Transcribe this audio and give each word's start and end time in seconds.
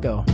Go. 0.00 0.24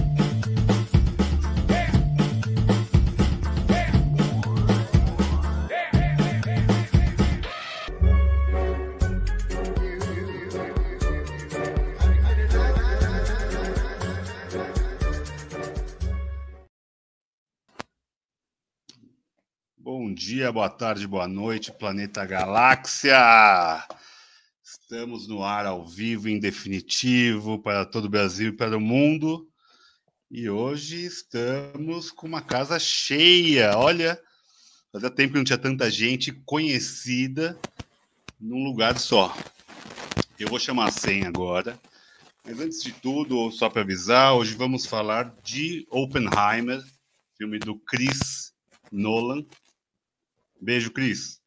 Bom 19.79 20.14
dia, 20.14 20.53
boa 20.53 20.71
tarde, 20.71 21.09
boa 21.09 21.27
noite, 21.27 21.73
planeta 21.73 22.25
Galáxia. 22.25 23.17
Estamos 24.62 25.27
no 25.27 25.43
ar 25.43 25.67
ao 25.67 25.85
vivo, 25.85 26.29
em 26.29 26.39
definitivo, 26.39 27.61
para 27.61 27.85
todo 27.85 28.05
o 28.05 28.09
Brasil 28.09 28.51
e 28.51 28.57
para 28.57 28.77
o 28.77 28.80
mundo. 28.80 29.48
E 30.29 30.51
hoje 30.51 31.05
estamos 31.05 32.11
com 32.11 32.27
uma 32.27 32.43
casa 32.43 32.80
cheia. 32.80 33.79
Olha, 33.79 34.21
fazia 34.93 35.09
tempo 35.09 35.33
que 35.33 35.39
não 35.39 35.45
tinha 35.45 35.57
tanta 35.57 35.89
gente 35.89 36.33
conhecida 36.45 37.57
num 38.41 38.65
lugar 38.65 38.98
só. 38.98 39.37
Eu 40.37 40.48
vou 40.48 40.59
chamar 40.59 40.89
a 40.89 40.91
senha 40.91 41.29
agora. 41.29 41.79
Mas 42.45 42.59
antes 42.59 42.83
de 42.83 42.91
tudo, 42.93 43.53
só 43.53 43.70
para 43.70 43.83
avisar, 43.83 44.34
hoje 44.34 44.57
vamos 44.57 44.84
falar 44.84 45.33
de 45.45 45.87
Oppenheimer, 45.91 46.83
filme 47.39 47.61
do 47.61 47.79
Chris 47.79 48.53
Nolan. 48.91 49.47
Beijo, 50.61 50.91
Cris. 50.91 51.41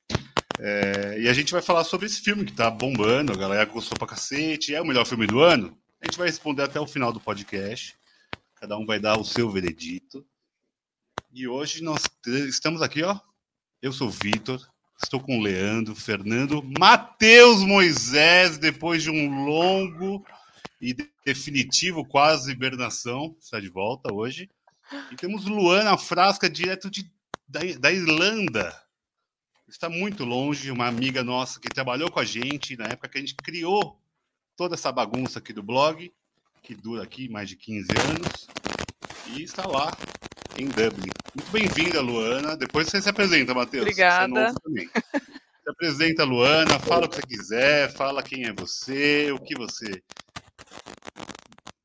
É, 0.57 1.19
e 1.19 1.27
a 1.27 1.33
gente 1.33 1.51
vai 1.51 1.61
falar 1.61 1.83
sobre 1.83 2.05
esse 2.05 2.21
filme 2.21 2.45
que 2.45 2.53
tá 2.53 2.71
bombando, 2.71 3.33
a 3.33 3.37
galera 3.37 3.65
gostou 3.65 3.97
pra 3.97 4.07
cacete, 4.07 4.73
é 4.73 4.81
o 4.81 4.85
melhor 4.85 5.05
filme 5.05 5.27
do 5.27 5.41
ano? 5.41 5.77
A 6.01 6.05
gente 6.05 6.17
vai 6.17 6.27
responder 6.27 6.63
até 6.63 6.79
o 6.79 6.87
final 6.87 7.11
do 7.11 7.19
podcast. 7.19 7.99
Cada 8.59 8.77
um 8.77 8.85
vai 8.85 8.99
dar 8.99 9.17
o 9.17 9.23
seu 9.23 9.49
veredito. 9.49 10.25
E 11.31 11.47
hoje 11.47 11.83
nós 11.83 12.03
estamos 12.25 12.81
aqui, 12.81 13.03
ó. 13.03 13.19
Eu 13.81 13.93
sou 13.93 14.07
o 14.07 14.11
Vitor, 14.11 14.59
estou 15.01 15.21
com 15.21 15.39
o 15.39 15.41
Leandro, 15.41 15.95
Fernando, 15.95 16.61
Matheus 16.77 17.61
Moisés, 17.61 18.57
depois 18.57 19.03
de 19.03 19.09
um 19.09 19.45
longo 19.45 20.25
e 20.81 20.93
definitivo 21.25 22.05
quase 22.05 22.51
hibernação, 22.51 23.35
está 23.39 23.59
de 23.59 23.69
volta 23.69 24.13
hoje. 24.13 24.49
E 25.11 25.15
temos 25.15 25.45
Luana 25.45 25.97
Frasca, 25.97 26.49
direto 26.49 26.89
de, 26.89 27.09
da, 27.47 27.61
da 27.79 27.91
Irlanda 27.91 28.75
está 29.69 29.89
muito 29.89 30.25
longe, 30.25 30.71
uma 30.71 30.87
amiga 30.87 31.23
nossa 31.23 31.59
que 31.59 31.69
trabalhou 31.69 32.11
com 32.11 32.19
a 32.19 32.25
gente 32.25 32.75
na 32.75 32.85
época 32.85 33.09
que 33.09 33.17
a 33.17 33.21
gente 33.21 33.35
criou 33.35 34.01
toda 34.55 34.75
essa 34.75 34.91
bagunça 34.91 35.39
aqui 35.39 35.53
do 35.53 35.63
blog, 35.63 36.11
que 36.61 36.75
dura 36.75 37.03
aqui 37.03 37.29
mais 37.29 37.49
de 37.49 37.55
15 37.55 37.87
anos, 38.09 38.47
e 39.27 39.43
está 39.43 39.67
lá 39.67 39.91
em 40.57 40.67
Dublin. 40.67 41.11
Muito 41.35 41.51
bem-vinda, 41.51 42.01
Luana. 42.01 42.57
Depois 42.57 42.87
você 42.87 43.01
se 43.01 43.09
apresenta, 43.09 43.53
Matheus. 43.53 43.83
Obrigada. 43.83 44.53
se 44.53 45.69
apresenta, 45.69 46.23
Luana, 46.23 46.79
fala 46.79 47.05
o 47.05 47.09
que 47.09 47.15
você 47.15 47.21
quiser, 47.21 47.93
fala 47.93 48.23
quem 48.23 48.45
é 48.45 48.53
você, 48.53 49.31
o 49.31 49.39
que 49.39 49.55
você 49.55 50.03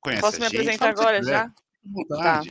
conhece 0.00 0.22
Posso 0.22 0.40
me 0.40 0.46
apresentar 0.46 0.90
agora 0.90 1.22
já? 1.22 1.50
Tá. 2.08 2.42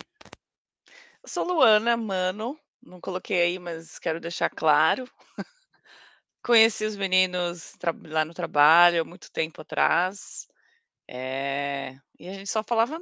Eu 1.24 1.30
sou 1.30 1.46
Luana 1.46 1.98
Mano, 1.98 2.58
não 2.82 3.00
coloquei 3.00 3.42
aí, 3.42 3.60
mas 3.60 3.98
quero 4.00 4.20
deixar 4.20 4.50
claro. 4.50 5.08
Conheci 6.44 6.86
os 6.86 6.98
meninos 6.98 7.76
lá 8.06 8.26
no 8.26 8.34
trabalho 8.34 9.02
há 9.02 9.06
muito 9.06 9.32
tempo 9.32 9.62
atrás. 9.62 10.48
É... 11.08 11.98
E 12.20 12.28
a 12.28 12.34
gente 12.34 12.50
só 12.50 12.64
falava 12.64 13.02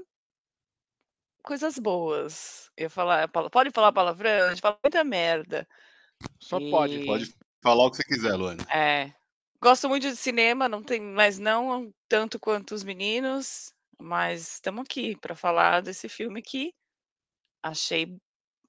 coisas 1.44 1.78
boas. 1.78 2.72
Eu 2.78 2.90
falar, 2.90 3.28
pode 3.28 3.72
falar 3.72 3.92
palavrão? 3.92 4.48
A 4.48 4.50
gente 4.50 4.62
fala 4.62 4.80
muita 4.84 5.04
merda. 5.04 5.68
Só 6.40 6.60
e... 6.60 6.72
pode, 6.72 7.06
pode 7.06 7.34
falar 7.62 7.86
o 7.86 7.92
que 7.92 7.98
você 7.98 8.04
quiser, 8.04 8.36
Luana. 8.36 8.64
É. 8.72 9.14
Gosto 9.62 9.88
muito 9.88 10.10
de 10.10 10.16
cinema, 10.16 10.68
não 10.68 10.82
tem, 10.82 11.00
mas 11.00 11.38
não 11.38 11.94
tanto 12.10 12.40
quanto 12.40 12.74
os 12.74 12.84
meninos. 12.84 13.74
Mas 14.00 14.54
estamos 14.54 14.82
aqui 14.82 15.16
para 15.16 15.36
falar 15.36 15.82
desse 15.82 16.10
filme 16.10 16.42
que 16.42 16.74
achei 17.62 18.18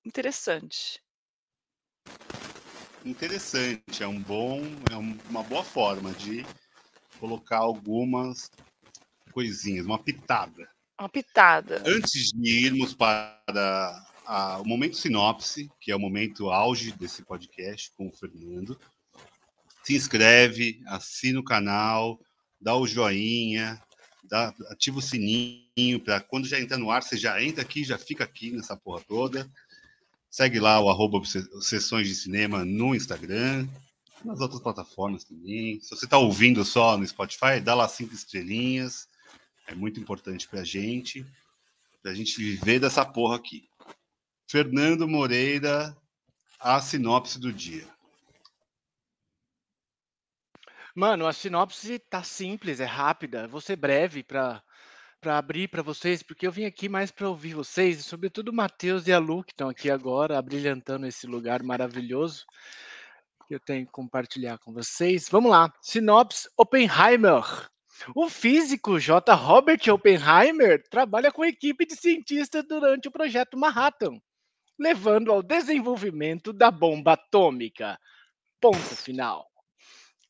interessante. 0.04 1.02
Interessante, 3.04 4.02
é 4.02 4.06
um 4.06 4.20
bom, 4.20 4.60
é 4.90 4.96
uma 4.96 5.42
boa 5.42 5.64
forma 5.64 6.12
de 6.12 6.44
colocar 7.18 7.58
algumas 7.58 8.50
coisinhas, 9.32 9.86
uma 9.86 9.98
pitada. 9.98 10.68
Uma 10.98 11.08
pitada. 11.08 11.82
Antes 11.86 12.30
de 12.32 12.66
irmos 12.66 12.94
para 12.94 13.40
a, 14.24 14.60
o 14.60 14.64
momento 14.64 14.96
sinopse, 14.96 15.70
que 15.80 15.90
é 15.90 15.96
o 15.96 16.00
momento 16.00 16.50
auge 16.50 16.92
desse 16.92 17.24
podcast 17.24 17.90
com 17.96 18.08
o 18.08 18.12
Fernando, 18.12 18.78
se 19.82 19.96
inscreve, 19.96 20.80
assina 20.86 21.40
o 21.40 21.44
canal, 21.44 22.20
dá 22.60 22.76
o 22.76 22.86
joinha, 22.86 23.82
dá, 24.22 24.54
ativa 24.70 24.98
o 24.98 25.02
sininho 25.02 26.00
para 26.04 26.20
quando 26.20 26.46
já 26.46 26.60
entrar 26.60 26.78
no 26.78 26.90
ar, 26.90 27.02
você 27.02 27.16
já 27.16 27.42
entra 27.42 27.62
aqui, 27.62 27.82
já 27.82 27.98
fica 27.98 28.24
aqui 28.24 28.52
nessa 28.52 28.76
porra 28.76 29.02
toda. 29.06 29.50
Segue 30.30 30.60
lá 30.60 30.80
o 30.80 30.88
arroba 30.88 31.20
Sessões 31.60 32.08
de 32.08 32.14
Cinema 32.14 32.64
no 32.64 32.94
Instagram, 32.94 33.68
nas 34.24 34.40
outras 34.40 34.62
plataformas 34.62 35.24
também. 35.24 35.80
Se 35.80 35.90
você 35.90 36.06
está 36.06 36.16
ouvindo 36.16 36.64
só 36.64 36.96
no 36.96 37.06
Spotify, 37.06 37.60
dá 37.62 37.74
lá 37.74 37.88
cinco 37.88 38.14
estrelinhas. 38.14 39.08
É 39.72 39.74
muito 39.74 39.98
importante 39.98 40.46
para 40.46 40.60
a 40.60 40.64
gente, 40.64 41.26
para 42.02 42.12
a 42.12 42.14
gente 42.14 42.36
viver 42.36 42.78
dessa 42.78 43.06
porra 43.06 43.36
aqui. 43.36 43.66
Fernando 44.46 45.08
Moreira, 45.08 45.96
a 46.60 46.78
sinopse 46.78 47.40
do 47.40 47.50
dia. 47.50 47.88
Mano, 50.94 51.26
a 51.26 51.32
sinopse 51.32 51.98
tá 51.98 52.22
simples, 52.22 52.80
é 52.80 52.84
rápida. 52.84 53.48
Vou 53.48 53.62
ser 53.62 53.76
breve 53.76 54.22
para 54.22 54.62
para 55.22 55.38
abrir 55.38 55.68
para 55.68 55.82
vocês, 55.82 56.20
porque 56.20 56.44
eu 56.44 56.50
vim 56.50 56.64
aqui 56.64 56.88
mais 56.88 57.12
para 57.12 57.28
ouvir 57.28 57.54
vocês, 57.54 58.00
e 58.00 58.02
sobretudo 58.02 58.48
o 58.48 58.52
Matheus 58.52 59.06
e 59.06 59.12
a 59.12 59.20
Lu, 59.20 59.44
que 59.44 59.52
estão 59.52 59.68
aqui 59.68 59.88
agora, 59.88 60.36
abrilhantando 60.36 61.06
esse 61.06 61.28
lugar 61.28 61.62
maravilhoso 61.62 62.44
que 63.46 63.54
eu 63.54 63.60
tenho 63.60 63.86
que 63.86 63.92
compartilhar 63.92 64.58
com 64.58 64.72
vocês. 64.72 65.28
Vamos 65.30 65.52
lá. 65.52 65.72
Sinopse 65.80 66.48
Oppenheimer. 66.56 67.70
O 68.14 68.28
físico 68.28 68.98
J. 68.98 69.34
Robert 69.34 69.80
Oppenheimer 69.92 70.82
trabalha 70.88 71.30
com 71.30 71.42
a 71.42 71.48
equipe 71.48 71.86
de 71.86 71.94
cientistas 71.94 72.64
durante 72.66 73.08
o 73.08 73.12
projeto 73.12 73.58
Manhattan, 73.58 74.20
levando 74.78 75.30
ao 75.30 75.42
desenvolvimento 75.42 76.52
da 76.52 76.70
bomba 76.70 77.12
atômica. 77.12 77.98
Ponto 78.60 78.96
final. 78.96 79.46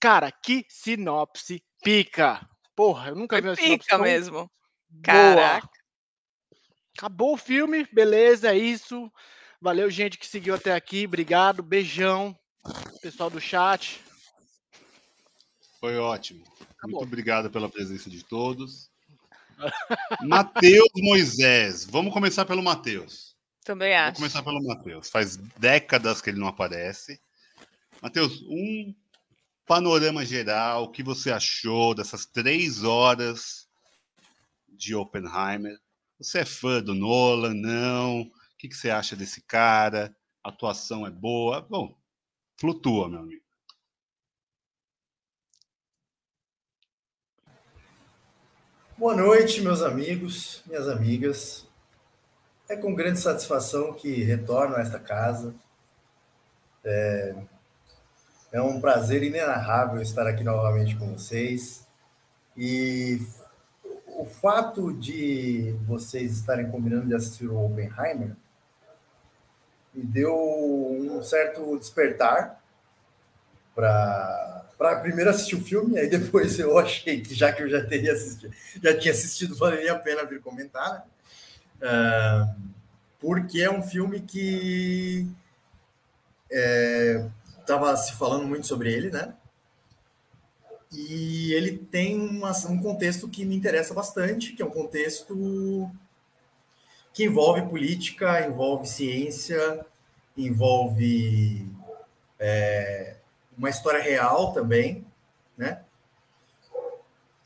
Cara, 0.01 0.33
que 0.33 0.65
sinopse 0.69 1.63
pica! 1.83 2.47
Porra, 2.75 3.11
eu 3.11 3.17
nunca 3.17 3.37
Foi 3.37 3.43
vi 3.43 3.49
uma 3.49 3.57
sinopse 3.57 3.79
pica 3.79 3.97
tão 3.97 4.05
mesmo. 4.05 4.51
Caraca. 5.03 5.67
Boa. 5.67 5.83
Acabou 6.99 7.35
o 7.35 7.39
filme, 7.39 7.89
beleza, 7.93 8.53
é 8.53 8.59
isso. 8.59 9.11
Valeu, 9.61 9.89
gente 9.91 10.19
que 10.19 10.27
seguiu 10.27 10.55
até 10.55 10.75
aqui. 10.75 11.07
Obrigado, 11.07 11.63
beijão. 11.63 12.37
Pessoal 13.01 13.31
do 13.31 13.41
chat. 13.41 14.01
Foi 15.81 15.97
ótimo. 15.97 16.45
Acabou. 16.83 17.01
Muito 17.01 17.09
obrigado 17.09 17.49
pela 17.49 17.69
presença 17.69 18.11
de 18.11 18.25
todos. 18.25 18.91
Matheus 20.21 20.91
Moisés. 20.97 21.85
Vamos 21.85 22.13
começar 22.13 22.45
pelo 22.45 22.61
Matheus. 22.61 23.37
Também 23.65 23.95
acho. 23.95 24.19
Vamos 24.19 24.19
começar 24.19 24.43
pelo 24.43 24.67
Matheus. 24.67 25.09
Faz 25.09 25.37
décadas 25.37 26.21
que 26.21 26.31
ele 26.31 26.41
não 26.41 26.49
aparece. 26.49 27.21
Matheus, 28.03 28.43
um 28.49 28.93
panorama 29.65 30.25
geral, 30.25 30.85
o 30.85 30.91
que 30.91 31.05
você 31.05 31.31
achou 31.31 31.95
dessas 31.95 32.27
três 32.27 32.83
horas 32.83 33.69
de 34.69 34.93
Oppenheimer. 34.93 35.79
Você 36.19 36.41
é 36.41 36.45
fã 36.45 36.83
do 36.83 36.97
Nolan? 36.97 37.55
Não? 37.55 38.23
O 38.23 38.31
que, 38.59 38.69
que 38.69 38.75
você 38.75 38.91
acha 38.91 39.15
desse 39.15 39.41
cara? 39.43 40.13
A 40.43 40.49
atuação 40.49 41.07
é 41.07 41.11
boa? 41.11 41.61
Bom, 41.61 41.97
flutua, 42.57 43.09
meu 43.09 43.21
amigo. 43.21 43.42
Boa 49.03 49.17
noite, 49.17 49.61
meus 49.61 49.83
amigos, 49.83 50.63
minhas 50.65 50.89
amigas. 50.89 51.67
É 52.69 52.77
com 52.77 52.95
grande 52.95 53.19
satisfação 53.19 53.93
que 53.95 54.23
retorno 54.23 54.77
a 54.77 54.81
esta 54.81 54.97
casa. 55.01 55.53
É, 56.85 57.35
é 58.53 58.63
um 58.63 58.81
prazer 58.81 59.25
inenarrável 59.25 60.01
estar 60.01 60.25
aqui 60.29 60.45
novamente 60.45 60.95
com 60.95 61.15
vocês. 61.15 61.85
E 62.57 63.21
o 64.07 64.25
fato 64.25 64.93
de 64.93 65.77
vocês 65.85 66.39
estarem 66.39 66.71
combinando 66.71 67.09
de 67.09 67.15
assistir 67.17 67.49
o 67.49 67.61
Oppenheimer 67.61 68.37
me 69.93 70.05
deu 70.05 70.33
um 70.33 71.21
certo 71.25 71.77
despertar 71.77 72.63
para 73.75 74.62
para 74.77 75.01
primeiro 75.01 75.31
assistir 75.31 75.57
o 75.57 75.65
filme, 75.65 75.99
aí 75.99 76.09
depois 76.09 76.59
eu 76.59 76.79
achei 76.79 77.21
que 77.21 77.35
já 77.35 77.53
que 77.53 77.63
eu 77.63 77.69
já 77.69 77.85
teria 77.85 78.13
assistido, 78.13 78.55
já 78.83 78.99
tinha 78.99 79.13
assistido, 79.13 79.55
valeria 79.57 79.93
a 79.93 79.99
pena 79.99 80.25
vir 80.25 80.41
comentar. 80.41 81.07
Né? 81.81 81.89
Uh, 81.89 82.73
porque 83.19 83.61
é 83.61 83.71
um 83.71 83.83
filme 83.83 84.21
que 84.21 85.27
estava 87.61 87.93
é, 87.93 87.97
se 87.97 88.15
falando 88.15 88.47
muito 88.47 88.67
sobre 88.67 88.93
ele, 88.93 89.11
né? 89.11 89.33
E 90.93 91.55
ele 91.55 91.79
tem 91.79 92.21
uma, 92.21 92.51
um 92.69 92.83
contexto 92.83 93.29
que 93.29 93.45
me 93.45 93.57
interessa 93.57 93.95
bastante, 93.95 94.53
que 94.53 94.61
é 94.61 94.67
um 94.67 94.71
contexto 94.71 95.91
que 97.15 97.25
envolve 97.25 97.63
política, 97.63 98.45
envolve 98.45 98.87
ciência, 98.87 99.87
envolve 100.37 101.67
é, 102.39 103.17
uma 103.57 103.71
história 103.71 104.03
real 104.03 104.53
também, 104.53 105.05
né? 105.57 105.83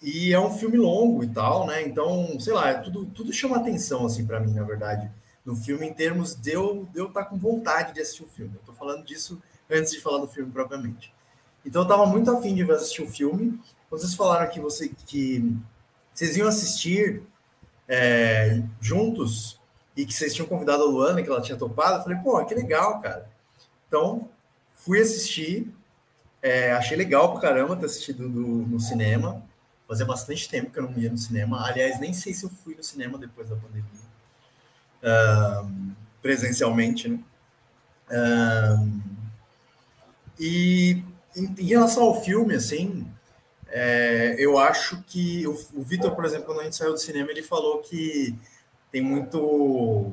E 0.03 0.33
é 0.33 0.39
um 0.39 0.57
filme 0.57 0.77
longo 0.77 1.25
e 1.25 1.29
tal, 1.29 1.67
né? 1.67 1.83
Então, 1.83 2.39
sei 2.39 2.53
lá, 2.53 2.75
tudo, 2.75 3.07
tudo 3.07 3.33
chama 3.33 3.57
atenção, 3.57 4.07
assim, 4.07 4.27
para 4.27 4.41
mim, 4.41 4.53
na 4.53 4.63
verdade, 4.63 5.11
no 5.45 5.57
filme, 5.57 5.87
em 5.87 5.93
termos 5.93 6.35
de 6.35 6.53
eu, 6.53 6.87
de 6.93 7.01
eu 7.01 7.07
estar 7.07 7.25
tá 7.25 7.31
com 7.31 7.39
vontade 7.39 7.95
de 7.95 8.01
assistir 8.01 8.25
o 8.25 8.29
filme. 8.29 8.55
Eu 8.55 8.61
tô 8.67 8.73
falando 8.73 9.05
disso 9.05 9.41
antes 9.71 9.93
de 9.93 10.01
falar 10.01 10.19
do 10.19 10.29
filme 10.29 10.51
propriamente. 10.51 11.15
Então 11.65 11.83
eu 11.83 11.89
tava 11.89 12.07
muito 12.07 12.31
afim 12.31 12.55
de 12.55 12.71
assistir 12.71 13.03
o 13.03 13.09
filme. 13.09 13.59
Quando 13.89 14.01
vocês 14.01 14.15
falaram 14.15 14.49
que, 14.51 14.61
você, 14.61 14.89
que 14.89 15.57
vocês 16.13 16.37
iam 16.37 16.49
assistir 16.49 17.23
é, 17.89 18.63
juntos 18.81 19.61
e 19.97 20.05
que 20.05 20.13
vocês 20.13 20.35
tinham 20.35 20.49
convidado 20.49 20.83
a 20.83 20.87
Luana, 20.87 21.23
que 21.23 21.29
ela 21.29 21.41
tinha 21.41 21.59
topado, 21.59 21.99
eu 21.99 22.03
falei, 22.03 22.19
pô, 22.19 22.45
que 22.45 22.55
legal, 22.55 23.01
cara. 23.01 23.29
Então, 23.89 24.29
fui 24.75 25.01
assistir, 25.01 25.73
é, 26.47 26.73
achei 26.73 26.97
legal 26.97 27.33
pra 27.33 27.41
caramba 27.41 27.75
ter 27.75 27.87
assistido 27.87 28.29
do, 28.29 28.47
no 28.47 28.79
cinema. 28.79 29.43
Fazia 29.89 30.07
bastante 30.07 30.49
tempo 30.49 30.71
que 30.71 30.79
eu 30.79 30.85
não 30.85 30.97
ia 30.97 31.11
no 31.11 31.19
cinema. 31.19 31.67
Aliás, 31.67 31.99
nem 31.99 32.13
sei 32.13 32.33
se 32.33 32.45
eu 32.45 32.51
fui 32.51 32.77
no 32.77 32.85
cinema 32.85 33.19
depois 33.19 33.49
da 33.49 33.57
pandemia. 33.57 33.85
presencialmente, 36.23 37.09
né? 37.09 37.19
e 40.39 41.03
em, 41.37 41.55
em, 41.59 41.67
relação 41.67 42.05
ao 42.05 42.23
filme, 42.23 42.55
assim, 42.55 43.05
é, 43.67 44.37
eu 44.39 44.57
acho 44.57 45.03
que 45.03 45.45
o, 45.49 45.53
o 45.75 45.83
Vitor, 45.83 46.15
por 46.15 46.25
exemplo, 46.25 46.47
quando 46.47 46.61
a 46.61 46.65
gente 46.65 46.77
saiu 46.77 46.93
do 46.93 46.99
cinema, 46.99 47.33
ele 47.33 47.43
falou 47.43 47.81
que 47.81 48.39
tem 48.93 49.03
muito 49.03 50.13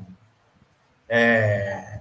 é, 1.07 1.99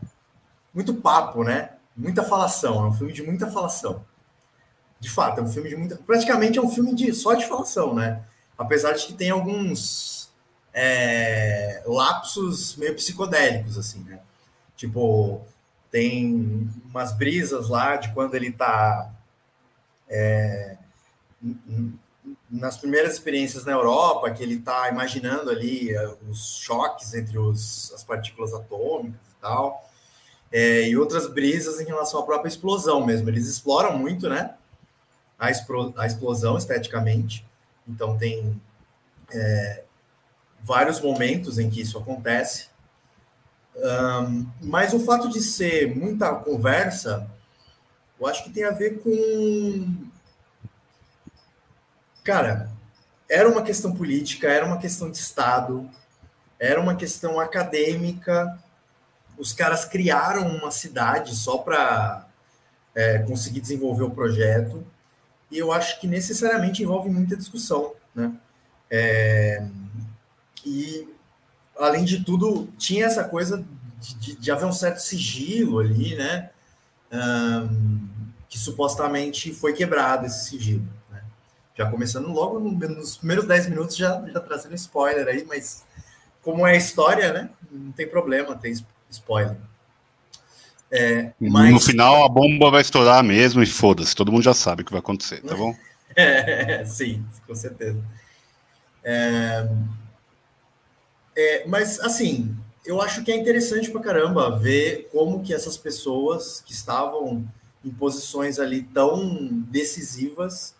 muito 0.72 0.94
papo, 0.94 1.44
né? 1.44 1.72
Muita 1.94 2.22
falação. 2.22 2.82
É 2.84 2.88
um 2.88 2.92
filme 2.92 3.12
de 3.12 3.22
muita 3.22 3.46
falação. 3.50 4.02
De 5.02 5.10
fato, 5.10 5.40
é 5.40 5.42
um 5.42 5.48
filme 5.48 5.68
de 5.68 5.74
muita. 5.74 5.96
Praticamente 5.96 6.60
é 6.60 6.62
um 6.62 6.70
filme 6.70 6.94
de 6.94 7.12
só 7.12 7.34
de 7.34 7.44
falação, 7.44 7.92
né? 7.92 8.22
Apesar 8.56 8.92
de 8.92 9.04
que 9.04 9.12
tem 9.12 9.30
alguns 9.30 10.30
é, 10.72 11.82
lapsos 11.84 12.76
meio 12.76 12.94
psicodélicos, 12.94 13.76
assim, 13.76 13.98
né? 14.04 14.20
Tipo, 14.76 15.42
tem 15.90 16.70
umas 16.88 17.12
brisas 17.12 17.68
lá 17.68 17.96
de 17.96 18.12
quando 18.12 18.36
ele 18.36 18.50
está 18.50 19.10
é, 20.08 20.76
nas 22.48 22.76
primeiras 22.76 23.14
experiências 23.14 23.64
na 23.64 23.72
Europa, 23.72 24.30
que 24.30 24.40
ele 24.40 24.54
está 24.54 24.88
imaginando 24.88 25.50
ali 25.50 25.92
é, 25.92 26.14
os 26.30 26.58
choques 26.58 27.12
entre 27.12 27.36
os, 27.36 27.92
as 27.92 28.04
partículas 28.04 28.54
atômicas 28.54 29.20
e 29.36 29.40
tal, 29.40 29.90
é, 30.52 30.88
e 30.88 30.96
outras 30.96 31.26
brisas 31.26 31.80
em 31.80 31.86
relação 31.86 32.20
à 32.20 32.22
própria 32.22 32.48
explosão 32.48 33.04
mesmo. 33.04 33.28
Eles 33.28 33.48
exploram 33.48 33.98
muito, 33.98 34.28
né? 34.28 34.54
A, 35.42 36.06
explosão 36.06 36.56
esteticamente. 36.56 37.44
Então 37.88 38.16
tem 38.16 38.60
é, 39.32 39.84
vários 40.62 41.00
momentos 41.00 41.58
em 41.58 41.68
que 41.68 41.80
isso 41.80 41.98
acontece. 41.98 42.68
Um, 43.74 44.46
mas 44.60 44.92
o 44.92 45.00
fato 45.00 45.28
de 45.28 45.40
ser 45.40 45.96
muita 45.96 46.32
conversa, 46.36 47.28
eu 48.20 48.26
acho 48.26 48.44
que 48.44 48.50
tem 48.50 48.64
a 48.64 48.70
ver 48.70 49.00
com. 49.02 50.06
Cara, 52.22 52.70
era 53.28 53.48
uma 53.48 53.62
questão 53.62 53.92
política, 53.92 54.48
era 54.48 54.64
uma 54.64 54.78
questão 54.78 55.10
de 55.10 55.16
Estado, 55.16 55.90
era 56.60 56.80
uma 56.80 56.94
questão 56.94 57.40
acadêmica. 57.40 58.62
Os 59.36 59.52
caras 59.52 59.84
criaram 59.84 60.46
uma 60.46 60.70
cidade 60.70 61.34
só 61.34 61.58
para 61.58 62.28
é, 62.94 63.18
conseguir 63.20 63.60
desenvolver 63.60 64.04
o 64.04 64.10
projeto. 64.10 64.86
E 65.52 65.58
eu 65.58 65.70
acho 65.70 66.00
que 66.00 66.06
necessariamente 66.06 66.82
envolve 66.82 67.10
muita 67.10 67.36
discussão, 67.36 67.92
né? 68.14 68.32
É, 68.90 69.62
e 70.64 71.06
além 71.78 72.04
de 72.04 72.24
tudo, 72.24 72.68
tinha 72.78 73.04
essa 73.04 73.22
coisa 73.24 73.62
de, 74.00 74.14
de, 74.14 74.36
de 74.36 74.50
haver 74.50 74.64
um 74.64 74.72
certo 74.72 75.00
sigilo 75.00 75.78
ali, 75.78 76.16
né? 76.16 76.50
Um, 77.12 78.08
que 78.48 78.58
supostamente 78.58 79.52
foi 79.52 79.74
quebrado 79.74 80.24
esse 80.24 80.48
sigilo. 80.48 80.88
Né? 81.10 81.22
Já 81.74 81.90
começando 81.90 82.28
logo 82.28 82.58
no, 82.58 82.70
nos 82.70 83.18
primeiros 83.18 83.46
10 83.46 83.68
minutos, 83.68 83.94
já, 83.94 84.24
já 84.32 84.40
trazendo 84.40 84.74
spoiler 84.74 85.28
aí, 85.28 85.44
mas 85.46 85.84
como 86.40 86.66
é 86.66 86.74
história, 86.78 87.30
né? 87.30 87.50
Não 87.70 87.92
tem 87.92 88.08
problema 88.08 88.56
ter 88.56 88.72
spoiler. 89.10 89.58
É, 90.94 91.32
mas... 91.40 91.72
No 91.72 91.80
final 91.80 92.22
a 92.22 92.28
bomba 92.28 92.70
vai 92.70 92.82
estourar 92.82 93.24
mesmo 93.24 93.62
e 93.62 93.66
foda-se, 93.66 94.14
todo 94.14 94.30
mundo 94.30 94.42
já 94.42 94.52
sabe 94.52 94.82
o 94.82 94.84
que 94.84 94.92
vai 94.92 95.00
acontecer, 95.00 95.40
tá 95.40 95.56
bom? 95.56 95.74
é, 96.14 96.84
sim, 96.84 97.24
com 97.46 97.54
certeza. 97.54 97.98
É, 99.02 99.66
é, 101.34 101.66
mas, 101.66 101.98
assim, 102.00 102.54
eu 102.84 103.00
acho 103.00 103.24
que 103.24 103.32
é 103.32 103.36
interessante 103.36 103.90
pra 103.90 104.02
caramba 104.02 104.58
ver 104.58 105.08
como 105.10 105.42
que 105.42 105.54
essas 105.54 105.78
pessoas 105.78 106.60
que 106.60 106.72
estavam 106.72 107.48
em 107.82 107.90
posições 107.90 108.58
ali 108.58 108.82
tão 108.82 109.48
decisivas 109.48 110.74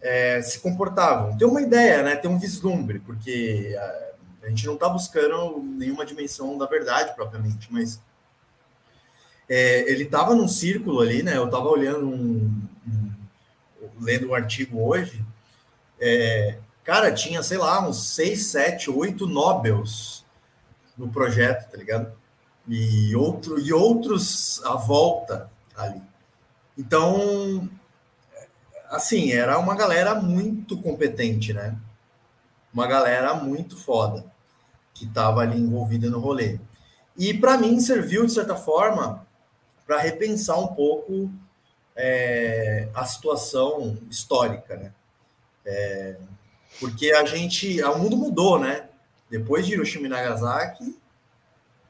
é, 0.00 0.40
se 0.40 0.60
comportavam. 0.60 1.36
Tem 1.36 1.46
uma 1.46 1.60
ideia, 1.60 2.04
né? 2.04 2.14
Tem 2.14 2.30
um 2.30 2.38
vislumbre, 2.38 3.00
porque 3.00 3.76
a, 3.76 4.46
a 4.46 4.48
gente 4.48 4.64
não 4.64 4.74
está 4.74 4.88
buscando 4.88 5.58
nenhuma 5.60 6.06
dimensão 6.06 6.56
da 6.56 6.66
verdade 6.66 7.14
propriamente, 7.16 7.66
mas 7.70 8.00
é, 9.48 9.90
ele 9.90 10.04
estava 10.04 10.34
num 10.34 10.48
círculo 10.48 11.00
ali, 11.00 11.22
né? 11.22 11.36
Eu 11.36 11.46
estava 11.46 11.68
olhando 11.68 12.06
um, 12.06 12.50
um, 12.86 13.10
lendo 14.00 14.28
um 14.28 14.34
artigo 14.34 14.80
hoje. 14.80 15.24
É, 16.00 16.58
Cara, 16.88 17.12
tinha, 17.12 17.42
sei 17.42 17.58
lá, 17.58 17.86
uns 17.86 18.14
seis, 18.14 18.46
sete, 18.46 18.90
oito 18.90 19.26
Nobels 19.26 20.24
no 20.96 21.10
projeto, 21.10 21.70
tá 21.70 21.76
ligado? 21.76 22.10
E, 22.66 23.14
outro, 23.14 23.60
e 23.60 23.74
outros 23.74 24.64
à 24.64 24.74
volta 24.74 25.50
ali. 25.76 26.00
Então, 26.78 27.68
assim, 28.88 29.32
era 29.32 29.58
uma 29.58 29.76
galera 29.76 30.14
muito 30.14 30.80
competente, 30.80 31.52
né? 31.52 31.76
Uma 32.72 32.86
galera 32.86 33.34
muito 33.34 33.76
foda 33.76 34.24
que 34.94 35.04
estava 35.04 35.42
ali 35.42 35.60
envolvida 35.60 36.08
no 36.08 36.20
rolê. 36.20 36.58
E 37.18 37.34
para 37.34 37.58
mim 37.58 37.78
serviu, 37.80 38.24
de 38.24 38.32
certa 38.32 38.56
forma, 38.56 39.26
para 39.88 39.98
repensar 40.00 40.58
um 40.60 40.66
pouco 40.66 41.30
é, 41.96 42.90
a 42.94 43.06
situação 43.06 43.96
histórica, 44.10 44.76
né? 44.76 44.92
É, 45.64 46.16
porque 46.78 47.10
a 47.10 47.24
gente, 47.24 47.82
o 47.82 47.98
mundo 47.98 48.14
mudou, 48.14 48.58
né? 48.58 48.90
Depois 49.30 49.66
de 49.66 49.72
Hiroshima 49.72 50.04
e 50.04 50.10
Nagasaki, 50.10 50.94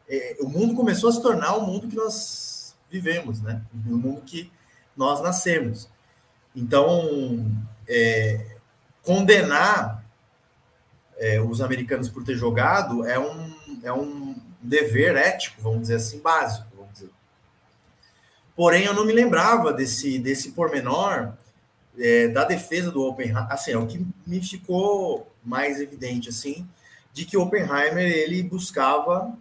é, 0.09 0.37
o 0.38 0.49
mundo 0.49 0.76
começou 0.76 1.11
a 1.11 1.12
se 1.12 1.21
tornar 1.21 1.57
o 1.57 1.67
mundo 1.67 1.88
que 1.88 1.97
nós 1.97 2.76
vivemos, 2.88 3.43
né? 3.43 3.62
O 3.75 3.97
mundo 3.97 4.23
que 4.23 4.50
nós 4.97 5.21
nascemos. 5.21 5.90
Então, 6.55 7.50
é, 7.88 8.59
condenar 9.02 10.05
é, 11.17 11.40
os 11.40 11.61
americanos 11.61 12.09
por 12.09 12.23
ter 12.23 12.37
jogado 12.37 13.05
é 13.05 13.19
um, 13.19 13.81
é 13.83 13.93
um 13.93 14.37
dever 14.62 15.17
ético, 15.17 15.61
vamos 15.61 15.83
dizer 15.83 15.97
assim, 15.97 16.21
básico. 16.21 16.68
Porém, 18.59 18.87
eu 18.87 18.93
não 18.93 19.05
me 19.05 19.12
lembrava 19.12 19.73
desse, 19.73 20.19
desse 20.19 20.50
pormenor 20.50 21.33
é, 21.97 22.27
da 22.27 22.43
defesa 22.43 22.91
do 22.91 23.05
Oppenheimer, 23.05 23.47
assim, 23.53 23.71
é 23.71 23.79
o 23.79 23.87
que 23.87 24.05
me 24.27 24.43
ficou 24.43 25.33
mais 25.45 25.81
evidente, 25.81 26.29
assim, 26.29 26.69
de 27.12 27.25
que 27.25 27.37
Oppenheimer, 27.37 28.05
ele 28.05 28.43
buscava 28.43 29.33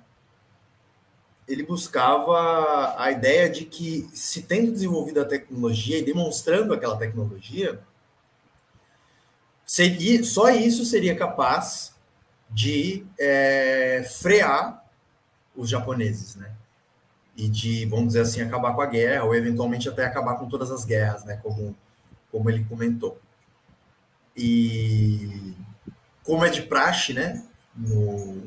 ele 1.47 1.63
buscava 1.63 2.93
a 3.01 3.11
ideia 3.11 3.49
de 3.49 3.65
que, 3.65 4.07
se 4.13 4.43
tendo 4.43 4.71
desenvolvido 4.71 5.19
a 5.19 5.25
tecnologia 5.25 5.97
e 5.97 6.05
demonstrando 6.05 6.71
aquela 6.71 6.95
tecnologia, 6.95 7.79
seria, 9.65 10.23
só 10.23 10.51
isso 10.51 10.85
seria 10.85 11.15
capaz 11.15 11.95
de 12.51 13.03
é, 13.17 14.07
frear 14.19 14.85
os 15.55 15.67
japoneses, 15.67 16.35
né? 16.35 16.56
E 17.37 17.47
de, 17.47 17.85
vamos 17.85 18.07
dizer 18.07 18.21
assim, 18.21 18.41
acabar 18.41 18.73
com 18.73 18.81
a 18.81 18.87
guerra, 18.87 19.23
ou 19.23 19.35
eventualmente 19.35 19.87
até 19.87 20.03
acabar 20.03 20.35
com 20.35 20.49
todas 20.49 20.71
as 20.71 20.83
guerras, 20.83 21.23
né? 21.23 21.39
Como 21.43 21.75
como 22.31 22.49
ele 22.49 22.63
comentou. 22.65 23.19
E 24.35 25.55
como 26.23 26.45
é 26.45 26.49
de 26.49 26.61
praxe, 26.61 27.13
né, 27.13 27.43
no, 27.75 28.43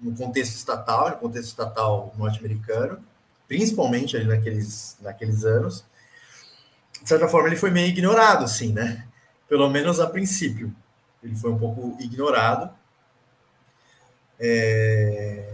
no 0.00 0.16
contexto 0.16 0.54
estatal, 0.54 1.10
no 1.10 1.16
contexto 1.16 1.48
estatal 1.48 2.14
norte-americano, 2.16 3.04
principalmente 3.46 4.16
ali 4.16 4.26
naqueles, 4.26 4.96
naqueles 5.00 5.44
anos. 5.44 5.84
De 7.02 7.08
certa 7.08 7.28
forma, 7.28 7.48
ele 7.48 7.56
foi 7.56 7.70
meio 7.70 7.88
ignorado, 7.88 8.44
assim, 8.44 8.72
né? 8.72 9.06
Pelo 9.48 9.68
menos 9.68 10.00
a 10.00 10.06
princípio. 10.06 10.74
Ele 11.22 11.36
foi 11.36 11.50
um 11.50 11.58
pouco 11.58 11.96
ignorado. 12.00 12.70
É... 14.40 15.52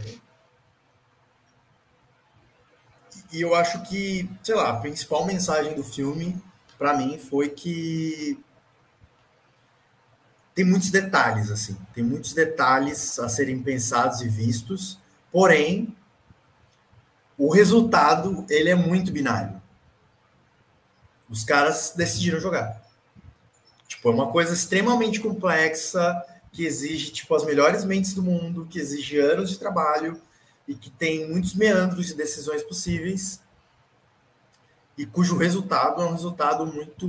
E 3.33 3.41
eu 3.41 3.55
acho 3.55 3.83
que, 3.83 4.29
sei 4.43 4.55
lá, 4.55 4.71
a 4.71 4.77
principal 4.77 5.25
mensagem 5.25 5.75
do 5.75 5.85
filme, 5.85 6.41
para 6.79 6.97
mim, 6.97 7.19
foi 7.19 7.49
que 7.49 8.43
tem 10.55 10.65
muitos 10.65 10.91
detalhes, 10.91 11.51
assim, 11.51 11.77
tem 11.95 12.03
muitos 12.03 12.33
detalhes 12.35 13.19
a 13.19 13.29
serem 13.29 13.63
pensados 13.63 14.21
e 14.21 14.29
vistos, 14.29 14.99
porém, 15.31 15.97
o 17.39 17.51
resultado, 17.51 18.45
ele 18.51 18.69
é 18.69 18.75
muito 18.75 19.13
binário. 19.13 19.61
Os 21.29 21.45
caras 21.45 21.95
decidiram 21.97 22.41
jogar. 22.41 22.83
Tipo, 23.87 24.11
é 24.11 24.13
uma 24.13 24.31
coisa 24.31 24.53
extremamente 24.53 25.21
complexa, 25.21 26.23
que 26.53 26.67
exige, 26.67 27.13
tipo, 27.13 27.35
as 27.35 27.45
melhores 27.45 27.85
mentes 27.85 28.13
do 28.13 28.23
mundo, 28.23 28.67
que 28.69 28.79
exige 28.79 29.19
anos 29.19 29.51
de 29.51 29.59
trabalho 29.59 30.21
e 30.71 30.75
que 30.75 30.89
tem 30.89 31.29
muitos 31.29 31.53
meandros 31.53 32.07
de 32.07 32.15
decisões 32.15 32.63
possíveis 32.63 33.43
e 34.97 35.05
cujo 35.05 35.37
resultado 35.37 36.01
é 36.01 36.07
um 36.07 36.13
resultado 36.13 36.65
muito 36.65 37.07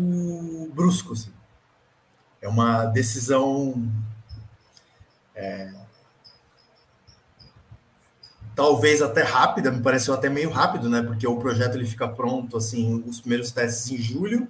brusco, 0.74 1.14
assim 1.14 1.32
é 2.42 2.48
uma 2.48 2.86
decisão 2.86 3.88
é, 5.36 5.72
talvez 8.56 9.02
até 9.02 9.22
rápida, 9.22 9.72
me 9.72 9.82
pareceu 9.82 10.14
até 10.14 10.28
meio 10.28 10.50
rápido, 10.50 10.90
né? 10.90 11.04
Porque 11.04 11.28
o 11.28 11.38
projeto 11.38 11.76
ele 11.76 11.86
fica 11.86 12.08
pronto 12.08 12.58
assim, 12.58 13.04
os 13.08 13.22
primeiros 13.22 13.52
testes 13.52 13.92
em 13.92 13.98
julho 13.98 14.48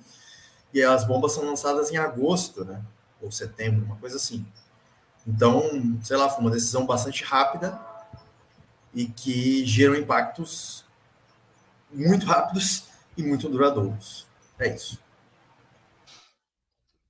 e 0.74 0.82
as 0.82 1.06
bombas 1.06 1.34
são 1.34 1.44
lançadas 1.44 1.92
em 1.92 1.98
agosto, 1.98 2.64
né? 2.64 2.82
Ou 3.22 3.30
setembro, 3.30 3.86
uma 3.86 3.98
coisa 3.98 4.16
assim. 4.16 4.46
Então, 5.28 5.62
sei 6.02 6.16
lá, 6.16 6.30
foi 6.30 6.42
uma 6.42 6.50
decisão 6.50 6.86
bastante 6.86 7.24
rápida 7.24 7.80
e 8.94 9.06
que 9.06 9.66
gerou 9.66 9.96
impactos 9.96 10.84
muito 11.92 12.26
rápidos 12.26 12.86
e 13.18 13.24
muito 13.24 13.50
duradouros. 13.50 14.28
É 14.60 14.74
isso. 14.74 15.00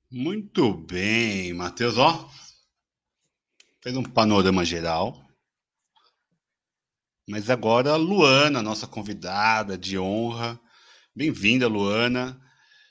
Muito 0.10 0.74
bem, 0.74 1.54
Matheus, 1.54 1.98
ó. 1.98 2.30
Fez 3.82 3.96
um 3.96 4.04
panorama 4.04 4.66
geral. 4.66 5.26
Mas 7.28 7.50
agora, 7.50 7.96
Luana, 7.96 8.62
nossa 8.62 8.86
convidada 8.86 9.78
de 9.78 9.98
honra. 9.98 10.60
Bem-vinda, 11.16 11.68
Luana. 11.68 12.42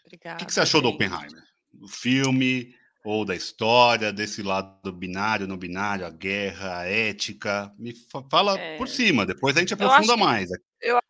Obrigada. 0.05 0.37
O 0.37 0.39
que, 0.39 0.47
que 0.47 0.55
você 0.55 0.61
achou 0.61 0.81
gente. 0.81 0.91
do 0.91 0.95
Oppenheimer? 0.95 1.45
Do 1.73 1.89
filme 1.89 2.75
ou 3.05 3.25
da 3.25 3.35
história, 3.35 4.13
desse 4.13 4.43
lado 4.43 4.93
binário, 4.93 5.47
não 5.47 5.57
binário, 5.57 6.07
a 6.07 6.11
guerra, 6.11 6.81
a 6.81 6.85
ética? 6.85 7.73
Me 7.79 7.95
fala 8.31 8.59
é... 8.59 8.77
por 8.77 8.89
cima, 8.89 9.25
depois 9.25 9.57
a 9.57 9.61
gente 9.61 9.75
aprofunda 9.75 10.17
mais. 10.17 10.51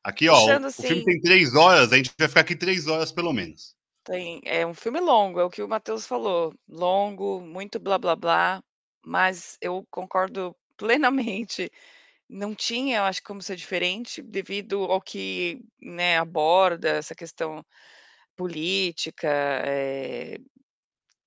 Aqui, 0.04 0.28
ó, 0.28 0.46
o, 0.46 0.66
assim... 0.66 0.84
o 0.84 0.86
filme 0.86 1.04
tem 1.04 1.20
três 1.20 1.54
horas, 1.54 1.92
a 1.92 1.96
gente 1.96 2.10
vai 2.18 2.28
ficar 2.28 2.40
aqui 2.40 2.54
três 2.54 2.86
horas 2.86 3.10
pelo 3.10 3.32
menos. 3.32 3.74
Tem 4.04 4.40
é 4.44 4.66
um 4.66 4.74
filme 4.74 5.00
longo, 5.00 5.40
é 5.40 5.44
o 5.44 5.50
que 5.50 5.62
o 5.62 5.68
Matheus 5.68 6.06
falou, 6.06 6.54
longo, 6.68 7.40
muito 7.40 7.78
blá 7.78 7.98
blá 7.98 8.16
blá, 8.16 8.62
mas 9.04 9.58
eu 9.60 9.84
concordo 9.90 10.54
plenamente. 10.76 11.70
Não 12.28 12.54
tinha, 12.54 12.98
eu 12.98 13.02
acho, 13.04 13.20
como 13.24 13.42
ser 13.42 13.56
diferente 13.56 14.22
devido 14.22 14.84
ao 14.84 15.00
que, 15.00 15.60
né, 15.82 16.16
aborda 16.16 16.90
essa 16.90 17.12
questão 17.12 17.64
política, 18.36 19.28
eh, 19.64 20.38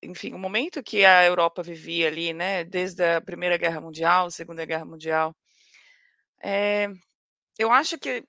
enfim, 0.04 0.32
o 0.34 0.38
momento 0.38 0.82
que 0.82 1.04
a 1.04 1.24
Europa 1.24 1.62
vivia 1.62 2.08
ali, 2.08 2.32
né, 2.32 2.64
desde 2.64 3.02
a 3.04 3.20
Primeira 3.20 3.56
Guerra 3.58 3.80
Mundial, 3.80 4.30
Segunda 4.30 4.64
Guerra 4.64 4.84
Mundial. 4.84 5.34
Eh, 6.42 6.88
eu 7.58 7.72
acho 7.72 7.98
que, 7.98 8.24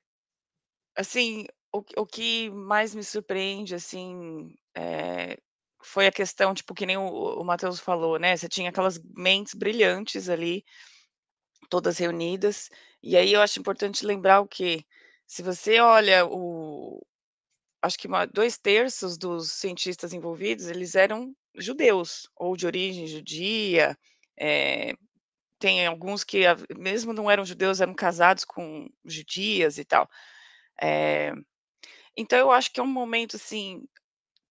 assim, 0.98 1.46
o 1.74 1.84
o 1.98 2.06
que 2.06 2.50
mais 2.52 2.96
me 2.96 3.04
surpreende, 3.04 3.76
assim, 3.76 4.54
eh, 4.78 5.38
foi 5.84 6.08
a 6.08 6.12
questão, 6.14 6.54
tipo, 6.54 6.74
que 6.76 6.86
nem 6.86 6.98
o 6.98 7.04
o 7.42 7.44
Matheus 7.46 7.80
falou, 7.80 8.20
né, 8.20 8.38
você 8.38 8.50
tinha 8.50 8.70
aquelas 8.72 9.00
mentes 9.16 9.54
brilhantes 9.56 10.30
ali, 10.30 10.64
todas 11.70 11.98
reunidas, 12.00 12.70
e 13.04 13.18
aí 13.18 13.34
eu 13.34 13.42
acho 13.42 13.60
importante 13.60 14.06
lembrar 14.06 14.42
o 14.42 14.48
quê? 14.48 14.84
Se 15.28 15.42
você 15.44 15.80
olha 15.80 16.26
o 16.28 17.02
acho 17.84 17.98
que 18.00 18.08
uma 18.08 18.26
2/3 18.28 19.18
dos 19.18 19.52
cientistas 19.54 20.14
envolvidos, 20.14 20.68
eles 20.68 20.96
eram 20.96 21.36
judeus, 21.58 22.30
ou 22.36 22.56
de 22.58 22.66
origem 22.68 23.08
judia, 23.08 23.98
eh, 24.40 24.94
tem 25.60 25.86
alguns 25.88 26.24
que 26.24 26.44
mesmo 26.78 27.14
não 27.14 27.32
eram 27.32 27.46
judeus, 27.46 27.82
eram 27.82 27.94
casados 27.96 28.46
com 28.46 28.90
judias 29.06 29.78
e 29.80 29.86
tal. 29.86 30.10
Eh 30.82 31.34
então 32.18 32.40
eu 32.40 32.52
acho 32.52 32.72
que 32.74 32.80
é 32.80 32.84
um 32.84 32.88
momento, 32.88 33.36
assim, 33.38 33.84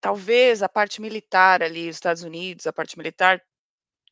talvez 0.00 0.62
a 0.62 0.68
parte 0.68 1.00
militar 1.02 1.62
ali, 1.62 1.88
os 1.90 1.96
Estados 1.96 2.23
Unidos, 2.25 2.66
a 2.66 2.73
parte 2.75 2.99
militar, 2.99 3.42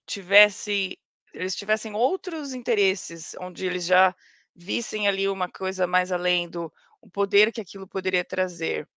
tivesse 0.07 0.99
eles 1.35 1.57
tivessem 1.57 1.95
outros 1.95 2.55
interesses, 2.55 3.35
onde 3.41 3.67
eles 3.67 3.87
já 3.87 4.15
vissem 4.57 5.09
ali 5.09 5.29
uma 5.29 5.49
coisa 5.51 5.87
mais 5.87 6.13
além 6.13 6.49
do 6.49 6.73
o 7.03 7.11
poder 7.11 7.53
que 7.53 7.61
aquilo 7.63 7.87
poderia 7.89 8.25
trazer. 8.25 8.89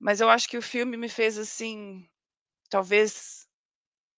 Mas 0.00 0.20
eu 0.20 0.28
acho 0.30 0.48
que 0.48 0.58
o 0.58 0.62
filme 0.62 0.96
me 0.96 1.08
fez, 1.08 1.38
assim, 1.38 2.08
talvez 2.68 3.46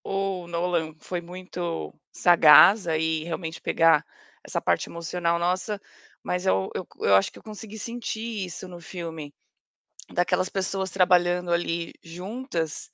o 0.05 0.47
Nolan 0.49 0.95
foi 1.01 1.21
muito 1.21 1.95
sagaz 2.13 2.87
aí 2.89 3.25
realmente 3.25 3.61
pegar 3.61 4.05
essa 4.45 4.61
parte 4.61 4.89
emocional 4.91 5.39
nossa, 5.39 5.81
mas 6.23 6.47
eu 6.47 6.71
eu 6.75 6.87
eu 7.03 7.15
acho 7.17 7.33
que 7.33 7.39
eu 7.39 7.43
consegui 7.43 7.79
sentir 7.79 8.47
isso 8.47 8.69
no 8.69 8.81
filme 8.81 9.35
daquelas 10.13 10.49
pessoas 10.49 10.91
trabalhando 10.91 11.53
ali 11.53 11.93
juntas, 12.03 12.91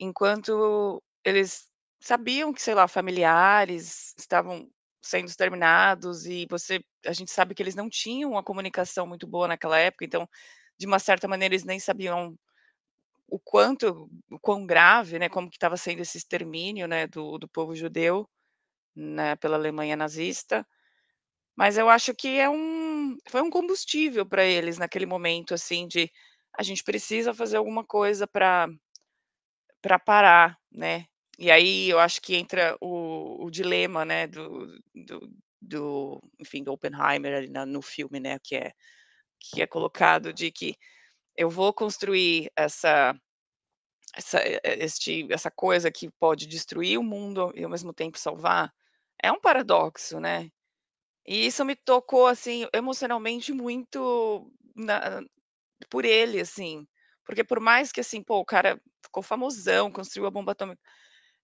enquanto 0.00 1.02
eles 1.24 1.68
sabiam 2.00 2.52
que, 2.52 2.62
sei 2.62 2.74
lá, 2.74 2.88
familiares 2.88 4.14
estavam 4.18 4.68
sendo 5.02 5.28
exterminados 5.28 6.26
e 6.26 6.46
você 6.50 6.80
a 7.06 7.12
gente 7.12 7.30
sabe 7.32 7.54
que 7.54 7.62
eles 7.62 7.74
não 7.76 7.88
tinham 7.90 8.32
uma 8.32 8.42
comunicação 8.44 9.06
muito 9.06 9.26
boa 9.26 9.48
naquela 9.48 9.78
época, 9.78 10.04
então, 10.06 10.28
de 10.78 10.86
uma 10.86 10.98
certa 11.00 11.28
maneira, 11.28 11.54
eles 11.54 11.64
nem 11.64 11.80
sabiam 11.80 12.36
o 13.28 13.38
quanto 13.40 14.10
o 14.30 14.38
quão 14.40 14.66
grave, 14.66 15.18
né, 15.18 15.28
como 15.28 15.50
que 15.50 15.56
estava 15.56 15.76
sendo 15.76 16.00
esse 16.02 16.18
extermínio, 16.18 16.88
né, 16.88 17.06
do 17.08 17.38
do 17.38 17.48
povo 17.48 17.74
judeu, 17.76 18.28
né, 18.96 19.36
pela 19.36 19.56
Alemanha 19.56 19.96
nazista. 19.96 20.66
Mas 21.56 21.78
eu 21.78 21.88
acho 21.90 22.14
que 22.14 22.38
é 22.40 22.48
um 22.50 23.16
foi 23.30 23.42
um 23.42 23.50
combustível 23.50 24.26
para 24.26 24.44
eles 24.44 24.78
naquele 24.78 25.06
momento, 25.06 25.54
assim, 25.54 25.88
de 25.88 26.10
a 26.58 26.62
gente 26.64 26.84
precisa 26.84 27.34
fazer 27.34 27.56
alguma 27.58 27.84
coisa 27.84 28.26
para 28.28 28.68
para 29.82 29.98
parar, 29.98 30.58
né. 30.72 31.06
E 31.38 31.50
aí 31.50 31.88
eu 31.88 31.98
acho 32.00 32.20
que 32.20 32.34
entra 32.36 32.76
o 32.80 33.44
o 33.46 33.50
dilema, 33.50 34.04
né, 34.04 34.26
do 34.26 34.66
do 34.94 35.30
do 35.62 36.20
enfim, 36.40 36.62
do 36.64 36.72
Oppenheimer 36.72 37.34
ali 37.36 37.48
no 37.66 37.82
filme, 37.82 38.20
né, 38.20 38.38
que 38.42 38.56
é 38.56 38.72
que 39.40 39.62
é 39.62 39.66
colocado 39.66 40.32
de 40.32 40.50
que 40.52 40.76
eu 41.38 41.50
vou 41.50 41.72
construir 41.74 42.50
essa 42.56 43.14
essa 44.16 44.40
este 44.64 45.26
essa 45.32 45.50
coisa 45.50 45.90
que 45.90 46.10
pode 46.20 46.46
destruir 46.46 46.98
o 46.98 47.02
mundo 47.04 47.52
e 47.56 47.64
ao 47.64 47.70
mesmo 47.70 47.92
tempo 47.94 48.18
salvar. 48.18 48.72
É 49.22 49.32
um 49.32 49.40
paradoxo, 49.40 50.20
né. 50.20 50.50
E 51.26 51.46
isso 51.46 51.64
me 51.64 51.76
tocou, 51.76 52.26
assim, 52.28 52.66
emocionalmente 52.74 53.52
muito 53.52 54.50
na 54.76 55.22
por 55.90 56.04
ele, 56.06 56.40
assim, 56.40 56.86
porque 57.26 57.44
por 57.44 57.60
mais 57.60 57.92
que, 57.92 58.00
assim, 58.00 58.22
pô, 58.22 58.38
o 58.40 58.44
cara 58.46 58.80
ficou 59.04 59.22
famosão, 59.22 59.92
construiu 59.92 60.26
a 60.28 60.30
bomba 60.32 60.52
atômica, 60.52 60.80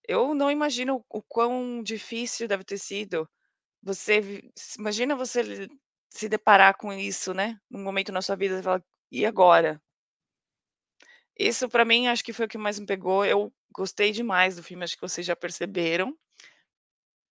eu 0.09 0.35
não 0.35 0.51
imagino 0.51 1.05
o 1.11 1.23
quão 1.23 1.83
difícil 1.83 2.49
deve 2.49 2.65
ter 2.65 2.79
sido 2.79 3.29
você 3.83 4.43
imagina 4.79 5.17
você 5.17 5.69
se 6.11 6.29
deparar 6.29 6.77
com 6.79 6.93
isso, 6.95 7.35
né, 7.35 7.59
num 7.71 7.83
momento 7.85 8.13
na 8.13 8.23
sua 8.23 8.37
vida, 8.37 8.57
você 8.59 8.63
fala: 8.65 8.85
"E 9.19 9.27
agora?". 9.27 9.81
Isso 11.39 11.69
para 11.69 11.85
mim 11.85 12.07
acho 12.09 12.25
que 12.25 12.33
foi 12.33 12.47
o 12.47 12.49
que 12.49 12.59
mais 12.59 12.79
me 12.79 12.87
pegou, 12.87 13.25
eu 13.25 13.53
gostei 13.73 14.11
demais 14.13 14.57
do 14.57 14.63
filme, 14.63 14.85
acho 14.85 14.97
que 14.97 15.03
vocês 15.03 15.27
já 15.27 15.35
perceberam. 15.37 16.17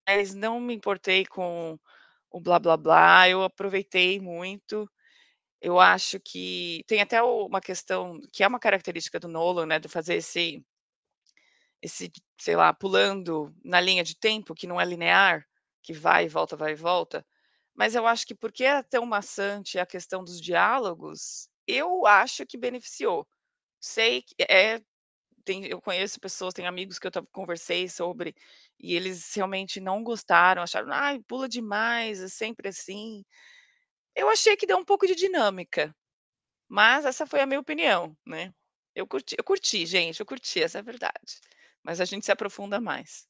Mas 0.08 0.34
não 0.34 0.60
me 0.60 0.74
importei 0.74 1.25
com 1.25 1.80
o 2.32 2.42
blá 2.42 2.60
blá 2.60 2.78
blá, 2.78 3.30
eu 3.30 3.44
aproveitei 3.44 4.20
muito. 4.20 4.90
Eu 5.62 5.80
acho 5.80 6.20
que 6.22 6.84
tem 6.88 7.02
até 7.02 7.22
uma 7.24 7.62
questão 7.62 8.20
que 8.34 8.44
é 8.44 8.48
uma 8.48 8.60
característica 8.60 9.20
do 9.20 9.28
Nolan, 9.30 9.66
né, 9.68 9.80
de 9.80 9.90
fazer 9.90 10.16
esse 10.18 10.63
esse, 11.82 12.12
sei 12.40 12.56
lá, 12.56 12.74
pulando 12.74 13.54
na 13.63 13.80
linha 13.82 14.04
de 14.04 14.16
tempo 14.18 14.56
que 14.56 14.68
não 14.68 14.80
é 14.80 14.86
linear, 14.86 15.46
que 15.82 15.94
vai 15.94 16.25
e 16.25 16.30
volta, 16.30 16.56
vai 16.56 16.72
e 16.74 16.75
volta. 16.75 17.25
mas 17.75 17.96
eu 17.96 18.08
acho 18.08 18.28
que 18.28 18.36
porque 18.36 18.66
é 18.66 18.84
tão 18.84 19.06
maçante 19.08 19.80
a 19.80 19.86
questão 19.88 20.24
dos 20.24 20.40
diálogos, 20.42 21.50
eu 21.67 22.05
acho 22.08 22.46
que 22.46 22.58
beneficiou. 22.58 23.27
Sei 23.82 24.24
que 24.24 24.36
é 24.50 24.82
tem 25.46 25.65
eu 25.67 25.82
conheço 25.82 26.20
pessoas, 26.22 26.53
tenho 26.53 26.67
amigos 26.70 27.00
que 27.00 27.08
eu 27.08 27.12
conversei 27.34 27.89
sobre, 27.89 28.36
e 28.79 28.96
eles 28.96 29.34
realmente 29.36 29.79
não 29.82 30.03
gostaram, 30.03 30.63
acharam: 30.63 30.91
"Ai, 30.93 31.20
pula 31.27 31.50
demais, 31.50 32.22
é 32.22 32.29
sempre 32.29 32.70
assim". 32.70 33.24
Eu 34.15 34.29
achei 34.29 34.55
que 34.58 34.65
deu 34.67 34.77
um 34.77 34.86
pouco 34.86 35.08
de 35.08 35.15
dinâmica, 35.15 35.96
mas 36.70 37.05
essa 37.05 37.25
foi 37.27 37.41
a 37.41 37.48
minha 37.48 37.60
opinião, 37.62 38.17
né. 38.27 38.53
Eu 38.96 39.08
curti 39.08 39.36
eu 39.39 39.43
curti, 39.46 39.86
gente, 39.88 40.20
eu 40.22 40.25
curti, 40.27 40.62
essa 40.63 40.79
é 40.79 40.82
a 40.82 40.84
verdade. 40.84 41.39
Mas 41.84 42.01
a 42.01 42.05
gente 42.05 42.25
se 42.25 42.32
aprofunda 42.34 42.82
mais. 42.82 43.27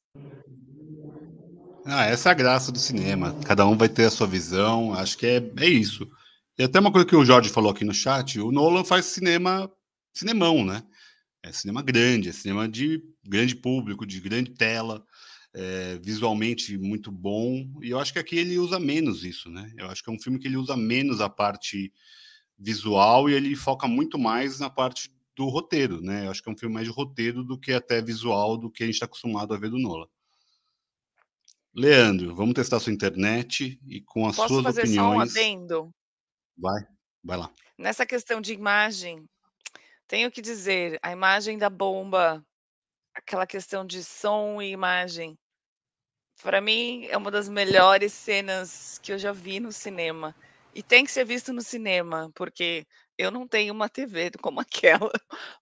Ah, 1.84 2.04
essa 2.06 2.30
é 2.30 2.32
a 2.32 2.34
graça 2.34 2.72
do 2.72 2.78
cinema. 2.78 3.36
Cada 3.44 3.66
um 3.66 3.76
vai 3.76 3.88
ter 3.88 4.06
a 4.06 4.10
sua 4.10 4.26
visão. 4.26 4.94
Acho 4.94 5.18
que 5.18 5.26
é, 5.26 5.36
é 5.58 5.66
isso. 5.68 6.08
E 6.56 6.62
até 6.62 6.78
uma 6.78 6.92
coisa 6.92 7.06
que 7.06 7.16
o 7.16 7.24
Jorge 7.24 7.50
falou 7.50 7.70
aqui 7.70 7.84
no 7.84 7.94
chat: 7.94 8.38
o 8.40 8.52
Nolan 8.52 8.84
faz 8.84 9.06
cinema, 9.06 9.70
cinemão, 10.12 10.64
né? 10.64 10.82
É 11.42 11.52
cinema 11.52 11.82
grande, 11.82 12.28
é 12.28 12.32
cinema 12.32 12.68
de 12.68 13.02
grande 13.22 13.56
público, 13.56 14.06
de 14.06 14.20
grande 14.20 14.52
tela, 14.52 15.04
é, 15.52 15.98
visualmente 16.02 16.78
muito 16.78 17.10
bom. 17.10 17.66
E 17.82 17.90
eu 17.90 17.98
acho 17.98 18.12
que 18.12 18.18
aqui 18.18 18.36
ele 18.36 18.58
usa 18.58 18.78
menos 18.78 19.24
isso, 19.24 19.50
né? 19.50 19.70
Eu 19.76 19.88
acho 19.88 20.02
que 20.02 20.10
é 20.10 20.12
um 20.12 20.18
filme 20.18 20.38
que 20.38 20.46
ele 20.46 20.56
usa 20.56 20.76
menos 20.76 21.20
a 21.20 21.28
parte 21.28 21.92
visual 22.58 23.28
e 23.28 23.34
ele 23.34 23.54
foca 23.56 23.88
muito 23.88 24.18
mais 24.18 24.60
na 24.60 24.70
parte 24.70 25.12
do 25.36 25.48
roteiro, 25.48 26.00
né? 26.00 26.26
Eu 26.26 26.30
acho 26.30 26.42
que 26.42 26.48
é 26.48 26.52
um 26.52 26.56
filme 26.56 26.74
mais 26.74 26.86
de 26.86 26.92
roteiro 26.92 27.42
do 27.42 27.58
que 27.58 27.72
até 27.72 28.00
visual 28.00 28.56
do 28.56 28.70
que 28.70 28.84
a 28.84 28.86
gente 28.86 28.94
está 28.94 29.06
acostumado 29.06 29.52
a 29.52 29.58
ver 29.58 29.70
do 29.70 29.78
Nolan. 29.78 30.06
Leandro, 31.74 32.34
vamos 32.36 32.54
testar 32.54 32.78
sua 32.78 32.92
internet 32.92 33.80
e 33.86 34.00
com 34.00 34.28
as 34.28 34.36
Posso 34.36 34.54
suas 34.54 34.64
fazer 34.64 34.82
opiniões. 34.82 35.32
só 35.32 35.40
um 35.40 35.42
adendo? 35.42 35.94
Vai, 36.56 36.86
vai 37.22 37.36
lá. 37.36 37.52
Nessa 37.78 38.06
questão 38.06 38.40
de 38.40 38.52
imagem, 38.52 39.28
tenho 40.06 40.30
que 40.30 40.40
dizer, 40.40 40.98
a 41.02 41.10
imagem 41.12 41.58
da 41.58 41.68
bomba, 41.68 42.44
aquela 43.14 43.46
questão 43.46 43.86
de 43.86 44.02
som 44.02 44.60
e 44.62 44.70
imagem, 44.70 45.36
para 46.42 46.60
mim 46.60 47.06
é 47.06 47.16
uma 47.16 47.30
das 47.30 47.48
melhores 47.48 48.12
cenas 48.12 48.98
que 49.02 49.12
eu 49.12 49.18
já 49.18 49.32
vi 49.32 49.60
no 49.60 49.72
cinema. 49.72 50.34
E 50.74 50.82
tem 50.82 51.04
que 51.04 51.12
ser 51.12 51.24
visto 51.24 51.52
no 51.52 51.62
cinema, 51.62 52.30
porque 52.34 52.84
eu 53.16 53.30
não 53.30 53.46
tenho 53.46 53.72
uma 53.72 53.88
TV 53.88 54.30
como 54.42 54.60
aquela, 54.60 55.12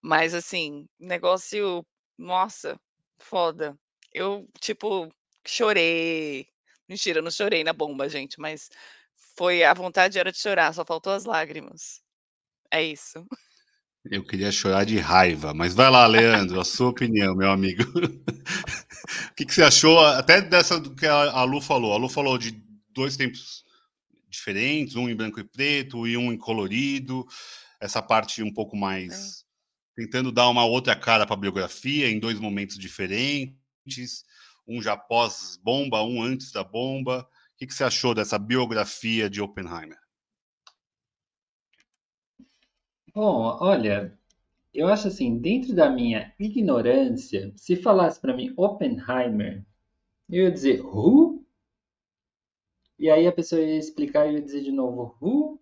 mas 0.00 0.34
assim, 0.34 0.86
negócio, 0.98 1.84
nossa, 2.18 2.78
foda. 3.18 3.76
Eu, 4.12 4.48
tipo, 4.60 5.10
Chorei. 5.46 6.46
Mentira, 6.88 7.18
eu 7.18 7.22
não 7.22 7.30
chorei 7.30 7.64
na 7.64 7.72
bomba, 7.72 8.08
gente, 8.08 8.40
mas 8.40 8.70
foi 9.36 9.62
a 9.62 9.74
vontade 9.74 10.18
era 10.18 10.32
de 10.32 10.38
chorar, 10.38 10.72
só 10.72 10.84
faltou 10.84 11.12
as 11.12 11.24
lágrimas. 11.24 12.00
É 12.70 12.82
isso. 12.82 13.26
Eu 14.04 14.24
queria 14.24 14.50
chorar 14.50 14.84
de 14.84 14.98
raiva, 14.98 15.54
mas 15.54 15.74
vai 15.74 15.90
lá, 15.90 16.06
Leandro, 16.06 16.60
a 16.60 16.64
sua 16.64 16.88
opinião, 16.88 17.36
meu 17.36 17.50
amigo. 17.50 17.84
o 19.30 19.34
que, 19.36 19.46
que, 19.46 19.54
você 19.54 19.62
achou 19.62 20.00
até 20.00 20.40
dessa 20.40 20.80
do 20.80 20.94
que 20.94 21.06
a 21.06 21.44
Lu 21.44 21.60
falou? 21.60 21.92
A 21.92 21.96
Lu 21.96 22.08
falou 22.08 22.36
de 22.36 22.50
dois 22.90 23.16
tempos 23.16 23.64
diferentes, 24.28 24.96
um 24.96 25.08
em 25.08 25.14
branco 25.14 25.38
e 25.38 25.44
preto 25.44 26.06
e 26.06 26.16
um 26.16 26.32
em 26.32 26.36
colorido. 26.36 27.26
Essa 27.80 28.02
parte 28.02 28.42
um 28.42 28.52
pouco 28.52 28.76
mais 28.76 29.44
é. 29.96 30.02
tentando 30.02 30.32
dar 30.32 30.48
uma 30.48 30.64
outra 30.64 30.96
cara 30.96 31.24
para 31.24 31.34
a 31.34 31.40
biografia 31.40 32.08
em 32.08 32.18
dois 32.18 32.40
momentos 32.40 32.78
diferentes 32.78 34.24
um 34.66 34.80
já 34.80 34.96
pós-bomba, 34.96 36.02
um 36.02 36.22
antes 36.22 36.52
da 36.52 36.64
bomba. 36.64 37.28
Que, 37.62 37.66
que 37.68 37.74
você 37.74 37.84
achou 37.84 38.12
dessa 38.12 38.40
biografia 38.40 39.30
de 39.30 39.40
Oppenheimer? 39.40 39.96
Bom, 43.14 43.56
olha, 43.60 44.18
eu 44.74 44.88
acho 44.88 45.06
assim, 45.06 45.38
dentro 45.38 45.72
da 45.72 45.88
minha 45.88 46.34
ignorância, 46.40 47.52
se 47.54 47.76
falasse 47.76 48.20
para 48.20 48.34
mim 48.34 48.52
Oppenheimer, 48.56 49.64
eu 50.28 50.42
ia 50.42 50.50
dizer 50.50 50.80
who? 50.84 51.46
E 52.98 53.08
aí 53.08 53.28
a 53.28 53.32
pessoa 53.32 53.62
ia 53.62 53.78
explicar 53.78 54.26
e 54.26 54.30
eu 54.30 54.34
ia 54.38 54.42
dizer 54.42 54.62
de 54.62 54.72
novo 54.72 55.16
who? 55.22 55.60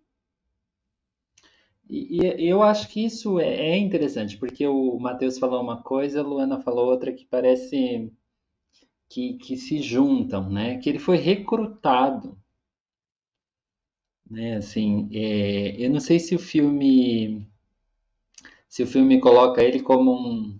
E, 1.87 2.17
e 2.19 2.49
eu 2.49 2.63
acho 2.63 2.87
que 2.87 3.05
isso 3.05 3.39
é, 3.39 3.73
é 3.73 3.77
interessante, 3.77 4.39
porque 4.39 4.65
o 4.65 4.97
Matheus 4.97 5.37
falou 5.37 5.61
uma 5.61 5.83
coisa, 5.83 6.21
a 6.21 6.23
Luana 6.23 6.59
falou 6.61 6.87
outra 6.87 7.13
que 7.13 7.25
parece 7.25 8.11
que, 9.11 9.33
que 9.33 9.57
se 9.57 9.81
juntam, 9.81 10.49
né? 10.49 10.77
Que 10.77 10.89
ele 10.89 10.99
foi 10.99 11.17
recrutado, 11.17 12.37
né? 14.29 14.55
Assim, 14.55 15.09
é, 15.11 15.75
eu 15.85 15.89
não 15.89 15.99
sei 15.99 16.17
se 16.17 16.33
o 16.33 16.39
filme 16.39 17.45
se 18.69 18.81
o 18.83 18.87
filme 18.87 19.19
coloca 19.19 19.61
ele 19.61 19.81
como 19.81 20.13
um 20.13 20.57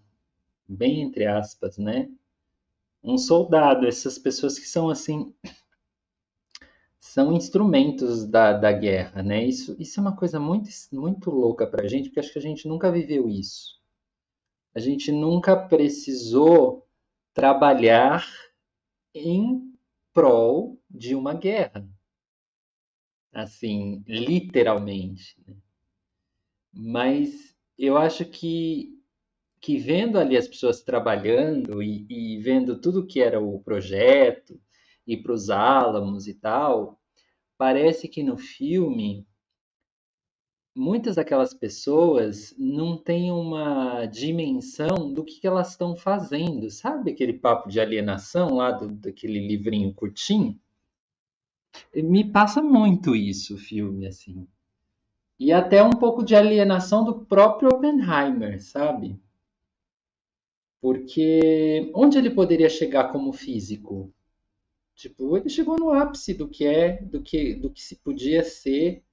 bem 0.68 1.02
entre 1.02 1.26
aspas, 1.26 1.78
né? 1.78 2.10
Um 3.02 3.18
soldado, 3.18 3.88
essas 3.88 4.20
pessoas 4.20 4.60
que 4.60 4.68
são 4.68 4.90
assim 4.90 5.34
são 7.00 7.34
instrumentos 7.34 8.26
da, 8.26 8.52
da 8.54 8.72
guerra, 8.74 9.24
né? 9.24 9.46
Isso, 9.46 9.76
isso 9.80 10.00
é 10.00 10.02
uma 10.02 10.16
coisa 10.16 10.40
muito, 10.42 10.70
muito 10.92 11.32
louca 11.32 11.66
para 11.66 11.86
a 11.86 11.88
gente, 11.88 12.10
porque 12.10 12.20
acho 12.20 12.34
que 12.34 12.40
a 12.40 12.42
gente 12.42 12.68
nunca 12.68 12.92
viveu 12.92 13.30
isso. 13.30 13.80
A 14.76 14.80
gente 14.80 15.12
nunca 15.12 15.56
precisou 15.56 16.86
trabalhar 17.34 18.28
em 19.14 19.74
prol 20.14 20.80
de 20.90 21.16
uma 21.16 21.34
guerra. 21.34 21.88
Assim, 23.34 24.04
literalmente. 24.08 25.38
Né? 25.48 25.56
Mas 26.74 27.56
eu 27.78 27.98
acho 27.98 28.26
que, 28.26 29.00
que 29.60 29.78
vendo 29.78 30.20
ali 30.20 30.36
as 30.36 30.48
pessoas 30.48 30.82
trabalhando 30.82 31.82
e, 31.82 32.06
e 32.10 32.38
vendo 32.40 32.80
tudo 32.80 33.08
que 33.08 33.22
era 33.22 33.40
o 33.40 33.62
projeto, 33.62 34.60
e 35.06 35.18
para 35.18 35.34
os 35.34 35.50
álamos 35.50 36.28
e 36.28 36.34
tal, 36.34 37.02
parece 37.58 38.08
que 38.08 38.24
no 38.24 38.38
filme 38.38 39.28
muitas 40.76 41.16
daquelas 41.16 41.54
pessoas 41.54 42.56
não 42.58 42.98
têm 42.98 43.32
uma 43.32 44.06
dimensão 44.06 45.12
do 45.14 45.24
que, 45.24 45.46
elas 45.46 45.72
estão 45.72 45.96
fazendo. 45.96 46.70
Sabe 46.70 47.12
aquele 47.12 47.34
papo 47.34 47.70
de 47.70 47.80
alienação 47.80 48.56
lá 48.56 48.72
do, 48.72 48.88
daquele 48.88 49.46
livrinho 49.48 49.94
curtinho? 49.94 50.60
Me 51.96 52.30
passa 52.30 52.62
muito 52.62 53.16
isso 53.16 53.58
filme, 53.58 54.08
assim. 54.08 54.48
E 55.40 55.52
até 55.52 55.84
um 55.84 55.92
pouco 55.92 56.24
de 56.24 56.36
alienação 56.36 57.04
do 57.04 57.26
próprio 57.26 57.70
Oppenheimer, 57.70 58.62
sabe? 58.62 59.20
Porque 60.80 61.92
onde 61.94 62.18
ele 62.18 62.30
poderia 62.30 62.70
chegar 62.70 63.12
como 63.12 63.34
físico? 63.34 64.14
Tipo, 64.96 65.38
ele 65.38 65.50
chegou 65.50 65.78
no 65.80 65.92
ápice 65.92 66.34
do 66.34 66.48
que 66.48 66.66
é, 66.66 67.02
do 67.02 67.22
que, 67.22 67.56
do 67.56 67.70
que 67.72 67.82
se 67.82 67.96
podia 67.96 68.44
ser 68.44 69.04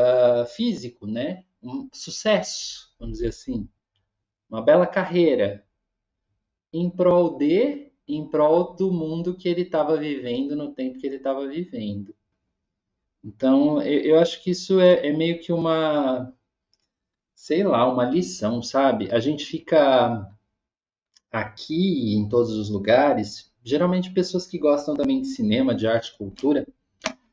uh, 0.00 0.46
físico, 0.46 1.06
né? 1.06 1.44
Um 1.62 1.88
sucesso, 1.92 2.94
vamos 2.98 3.18
dizer 3.18 3.28
assim, 3.28 3.68
uma 4.48 4.62
bela 4.62 4.86
carreira 4.86 5.64
em 6.72 6.88
prol 6.88 7.36
de, 7.36 7.92
em 8.06 8.26
prol 8.26 8.74
do 8.74 8.92
mundo 8.92 9.36
que 9.36 9.48
ele 9.48 9.62
estava 9.62 9.96
vivendo 9.96 10.56
no 10.56 10.72
tempo 10.72 10.98
que 10.98 11.06
ele 11.06 11.16
estava 11.16 11.46
vivendo. 11.46 12.14
Então, 13.22 13.82
eu, 13.82 14.00
eu, 14.00 14.18
acho 14.18 14.42
que 14.42 14.50
isso 14.50 14.80
é, 14.80 15.06
é 15.06 15.12
meio 15.12 15.40
que 15.40 15.52
uma, 15.52 16.32
sei 17.34 17.62
lá, 17.62 17.90
uma 17.92 18.04
lição, 18.04 18.62
sabe? 18.62 19.12
A 19.12 19.20
gente 19.20 19.44
fica 19.44 20.26
aqui 21.30 22.14
em 22.14 22.28
todos 22.28 22.52
os 22.52 22.70
lugares, 22.70 23.52
geralmente 23.62 24.12
pessoas 24.12 24.46
que 24.46 24.58
gostam 24.58 24.94
também 24.94 25.20
de 25.20 25.28
cinema, 25.28 25.74
de 25.74 25.86
arte, 25.86 26.16
cultura, 26.16 26.66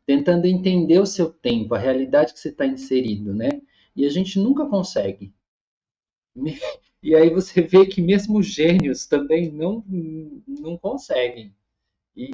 tentando 0.08 0.48
entender 0.48 1.00
o 1.00 1.06
seu 1.06 1.30
tempo, 1.32 1.76
a 1.76 1.78
realidade 1.78 2.34
que 2.34 2.40
você 2.40 2.50
está 2.50 2.66
inserido, 2.66 3.34
né? 3.36 3.50
E 3.96 4.06
a 4.06 4.10
gente 4.10 4.40
nunca 4.40 4.66
consegue. 4.66 5.34
E 7.04 7.16
aí 7.16 7.30
você 7.30 7.62
vê 7.62 7.86
que 7.86 8.02
mesmo 8.02 8.42
gênios 8.42 9.06
também 9.06 9.52
não, 9.52 9.84
não 10.48 10.76
conseguem. 10.76 11.56
E 12.16 12.32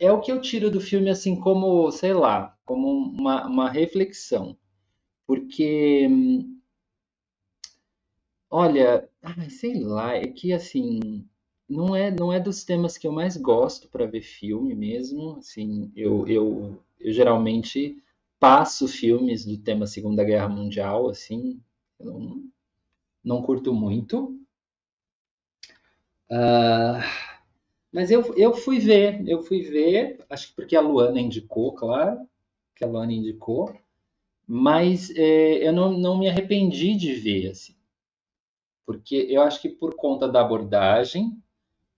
é 0.00 0.10
o 0.10 0.20
que 0.20 0.32
eu 0.32 0.40
tiro 0.40 0.70
do 0.70 0.80
filme, 0.80 1.10
assim, 1.10 1.38
como, 1.38 1.90
sei 1.92 2.14
lá, 2.14 2.58
como 2.64 2.88
uma, 2.88 3.46
uma 3.46 3.70
reflexão. 3.70 4.56
Porque, 5.26 6.08
olha, 8.50 9.08
sei 9.50 9.80
lá, 9.80 10.14
é 10.14 10.26
que, 10.28 10.52
assim, 10.52 11.26
não 11.68 11.94
é, 11.96 12.10
não 12.10 12.32
é 12.32 12.40
dos 12.40 12.64
temas 12.64 12.96
que 12.98 13.06
eu 13.06 13.12
mais 13.12 13.36
gosto 13.36 13.88
para 13.88 14.06
ver 14.06 14.22
filme 14.22 14.74
mesmo. 14.74 15.36
Assim, 15.38 15.92
eu, 15.96 16.26
eu, 16.28 16.82
eu 17.00 17.12
geralmente 17.12 18.02
passo 18.40 18.88
filmes 18.88 19.44
do 19.44 19.58
tema 19.58 19.86
Segunda 19.86 20.24
Guerra 20.24 20.48
Mundial, 20.48 21.08
assim, 21.08 21.60
eu 22.00 22.06
não, 22.06 22.44
não 23.24 23.42
curto 23.42 23.74
muito. 23.74 24.38
Uh, 26.30 27.00
Mas 27.92 28.10
eu, 28.10 28.34
eu 28.36 28.54
fui 28.54 28.78
ver, 28.78 29.26
eu 29.28 29.42
fui 29.42 29.62
ver, 29.62 30.24
acho 30.30 30.48
que 30.48 30.54
porque 30.54 30.76
a 30.76 30.80
Luana 30.80 31.20
indicou, 31.20 31.72
claro, 31.74 32.28
que 32.76 32.84
a 32.84 32.88
Luana 32.88 33.12
indicou, 33.12 33.74
mas 34.46 35.10
é, 35.16 35.68
eu 35.68 35.72
não, 35.72 35.92
não 35.98 36.18
me 36.18 36.28
arrependi 36.28 36.96
de 36.96 37.14
ver, 37.14 37.50
assim, 37.50 37.74
porque 38.84 39.26
eu 39.28 39.42
acho 39.42 39.60
que 39.60 39.68
por 39.68 39.94
conta 39.94 40.28
da 40.28 40.40
abordagem, 40.40 41.36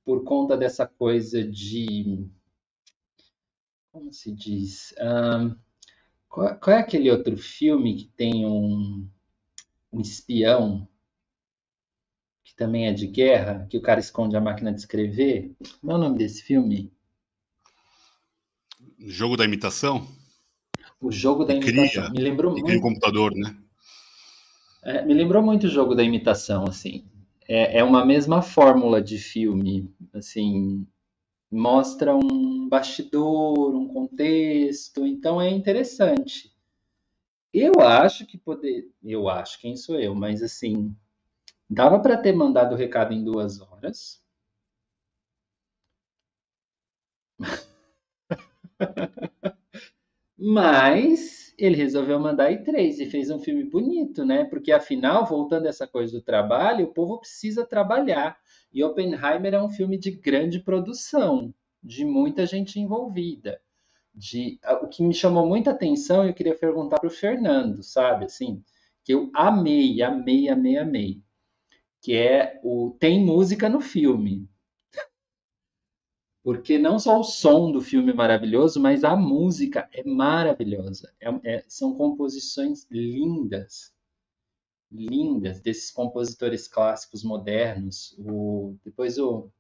por 0.05 0.25
conta 0.25 0.57
dessa 0.57 0.87
coisa 0.87 1.43
de, 1.45 2.27
como 3.93 4.13
se 4.13 4.33
diz, 4.33 4.95
um, 5.01 5.57
qual, 6.29 6.57
qual, 6.59 6.77
é 6.77 6.81
aquele 6.81 7.11
outro 7.11 7.37
filme 7.37 7.97
que 7.97 8.07
tem 8.17 8.47
um, 8.47 9.09
um 9.93 10.01
espião 10.01 10.89
que 12.45 12.55
também 12.55 12.87
é 12.87 12.93
de 12.93 13.07
guerra, 13.07 13.67
que 13.69 13.77
o 13.77 13.83
cara 13.83 14.01
esconde 14.01 14.37
a 14.37 14.41
máquina 14.41 14.73
de 14.73 14.81
escrever. 14.81 15.55
Qual 15.81 15.97
é 15.97 16.01
o 16.01 16.03
nome 16.03 16.19
desse 16.19 16.43
filme? 16.43 16.93
Jogo 18.99 19.37
da 19.37 19.45
imitação? 19.45 20.07
O 21.01 21.11
jogo 21.11 21.45
da 21.45 21.55
imitação. 21.55 21.85
Cria, 21.85 22.11
me 22.11 22.21
lembrou 22.21 22.53
muito. 22.53 22.67
Cria 22.67 22.81
computador, 22.81 23.35
né? 23.35 23.57
É, 24.83 25.05
me 25.05 25.15
lembrou 25.15 25.43
muito 25.43 25.67
o 25.67 25.71
jogo 25.71 25.95
da 25.95 26.03
imitação, 26.03 26.65
assim. 26.65 27.10
É, 27.53 27.79
é 27.79 27.85
uma 27.85 28.05
mesma 28.07 28.43
fórmula 28.43 29.03
de 29.03 29.19
filme, 29.19 29.93
assim, 30.15 30.87
mostra 31.51 32.17
um 32.17 32.69
bastidor, 32.69 33.75
um 33.75 33.89
contexto, 33.89 35.07
então 35.07 35.41
é 35.41 35.51
interessante. 35.51 36.55
Eu 37.55 37.81
acho 37.81 38.27
que 38.27 38.37
poder, 38.37 38.91
eu 39.05 39.29
acho, 39.29 39.61
quem 39.61 39.77
sou 39.77 40.01
eu, 40.01 40.15
mas 40.15 40.43
assim, 40.43 40.95
Dava 41.71 42.01
para 42.01 42.17
ter 42.19 42.33
mandado 42.35 42.75
o 42.75 42.79
recado 42.79 43.15
em 43.15 43.25
duas 43.25 43.61
horas. 43.61 44.23
Mas 50.37 51.40
ele 51.61 51.77
resolveu 51.77 52.19
mandar 52.19 52.51
em 52.53 52.63
três 52.63 52.99
e 52.99 53.07
fez 53.07 53.31
um 53.31 53.39
filme 53.39 53.65
bonito, 53.65 54.25
né? 54.25 54.45
Porque 54.45 54.73
afinal, 54.73 55.27
voltando 55.27 55.67
essa 55.67 55.87
coisa 55.87 56.13
do 56.13 56.23
trabalho, 56.23 56.87
o 56.87 56.93
povo 56.93 57.19
precisa 57.19 57.65
trabalhar. 57.65 58.39
E 58.73 58.83
Oppenheimer 58.83 59.55
é 59.55 59.63
um 59.63 59.69
filme 59.69 59.99
de 59.99 60.11
grande 60.11 60.61
produção, 60.61 61.55
de 61.83 62.05
muita 62.05 62.47
gente 62.47 62.81
envolvida. 62.81 63.61
De, 64.15 64.59
o 64.83 64.89
que 64.89 65.03
me 65.03 65.15
chamou 65.15 65.47
muita 65.47 65.71
atenção, 65.71 66.27
eu 66.27 66.35
queria 66.35 66.57
perguntar 66.57 66.99
para 66.99 67.07
o 67.07 67.11
Fernando, 67.11 67.83
sabe? 67.83 68.25
Assim, 68.25 68.63
que 69.05 69.15
eu 69.15 69.31
amei, 69.35 70.03
amei, 70.03 70.49
amei, 70.49 70.77
amei 70.77 71.23
que 72.01 72.17
é 72.17 72.59
o 72.63 72.97
tem 72.99 73.25
música 73.25 73.69
no 73.69 73.81
filme. 73.81 74.49
Porque 76.43 76.79
não 76.79 76.99
só 76.99 77.21
o 77.21 77.25
som 77.25 77.71
do 77.71 77.81
filme 77.81 78.13
é 78.13 78.15
maravilhoso, 78.15 78.81
mas 78.81 79.05
a 79.05 79.15
música 79.15 79.89
é 79.93 80.03
maravilhosa. 80.03 81.13
É, 81.21 81.57
é, 81.57 81.65
são 81.69 81.95
composições 81.95 82.87
lindas, 82.91 83.93
lindas 84.91 85.61
desses 85.61 85.91
compositores 85.91 86.67
clássicos 86.67 87.23
modernos. 87.23 88.17
O, 88.19 88.77
depois 88.85 89.19
o 89.19 89.51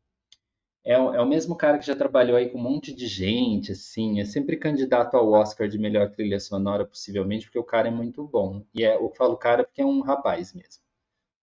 é, 0.84 0.92
é, 0.94 0.98
o 0.98 1.26
mesmo 1.26 1.54
cara 1.56 1.78
que 1.78 1.86
já 1.86 1.94
trabalhou 1.94 2.36
aí 2.36 2.48
com 2.48 2.58
um 2.58 2.62
monte 2.62 2.94
de 2.94 3.06
gente, 3.06 3.72
assim, 3.72 4.20
é 4.20 4.24
sempre 4.24 4.56
candidato 4.56 5.16
ao 5.16 5.30
Oscar 5.32 5.68
de 5.68 5.78
melhor 5.78 6.10
trilha 6.10 6.40
sonora, 6.40 6.86
possivelmente, 6.86 7.46
porque 7.46 7.58
o 7.58 7.64
cara 7.64 7.88
é 7.88 7.90
muito 7.90 8.26
bom. 8.26 8.64
E 8.74 8.84
é, 8.84 8.96
eu 8.96 9.10
falo 9.16 9.36
cara 9.36 9.64
porque 9.64 9.82
é 9.82 9.86
um 9.86 10.00
rapaz 10.00 10.54
mesmo, 10.54 10.82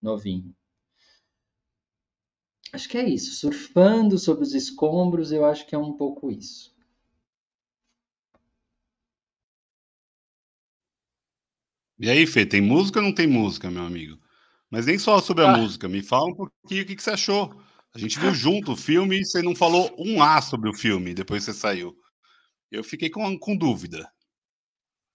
novinho. 0.02 0.56
Acho 2.78 2.90
que 2.90 2.98
é 3.00 3.10
isso. 3.10 3.34
Surfando 3.34 4.20
sobre 4.20 4.44
os 4.44 4.54
escombros, 4.54 5.32
eu 5.32 5.44
acho 5.44 5.66
que 5.66 5.74
é 5.74 5.78
um 5.80 5.94
pouco 5.94 6.30
isso. 6.30 6.72
E 11.98 12.08
aí, 12.08 12.28
Fê, 12.28 12.46
tem 12.46 12.62
música 12.62 13.00
ou 13.00 13.06
não 13.06 13.12
tem 13.12 13.26
música, 13.26 13.72
meu 13.72 13.82
amigo? 13.82 14.20
Mas 14.70 14.86
nem 14.86 15.00
só 15.00 15.20
sobre 15.20 15.44
a 15.44 15.56
ah. 15.56 15.58
música, 15.58 15.90
me 15.90 16.04
fala 16.04 16.28
um 16.28 16.36
pouquinho 16.36 16.84
o 16.84 16.86
que, 16.86 16.96
que 16.96 17.02
você 17.02 17.10
achou. 17.10 17.52
A 17.96 17.98
gente 17.98 18.20
viu 18.20 18.32
junto 18.32 18.74
o 18.74 18.78
filme 18.78 19.22
e 19.22 19.26
você 19.26 19.42
não 19.42 19.56
falou 19.56 19.92
um 19.98 20.22
A 20.22 20.40
sobre 20.40 20.70
o 20.70 20.74
filme 20.74 21.16
depois 21.16 21.44
que 21.44 21.52
você 21.52 21.58
saiu. 21.58 21.98
Eu 22.72 22.84
fiquei 22.84 23.10
com, 23.10 23.40
com 23.40 23.58
dúvida. 23.58 24.08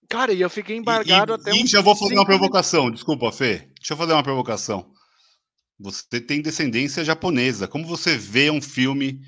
Cara, 0.09 0.33
e 0.33 0.41
eu 0.41 0.51
fiquei 0.51 0.77
embargado 0.77 1.35
e, 1.35 1.35
até 1.37 1.53
E 1.53 1.65
já 1.65 1.81
vou 1.81 1.95
fazer 1.95 2.15
uma 2.15 2.27
provocação, 2.27 2.91
desculpa, 2.91 3.31
Fê. 3.31 3.71
Deixa 3.79 3.93
eu 3.93 3.97
fazer 3.97 4.15
uma 4.15 4.25
provocação. 4.25 4.93
Você 5.79 6.21
tem 6.21 6.41
descendência 6.41 7.05
japonesa. 7.05 7.67
Como 7.67 7.87
você 7.87 8.17
vê 8.17 8.51
um 8.51 8.63
filme 8.63 9.21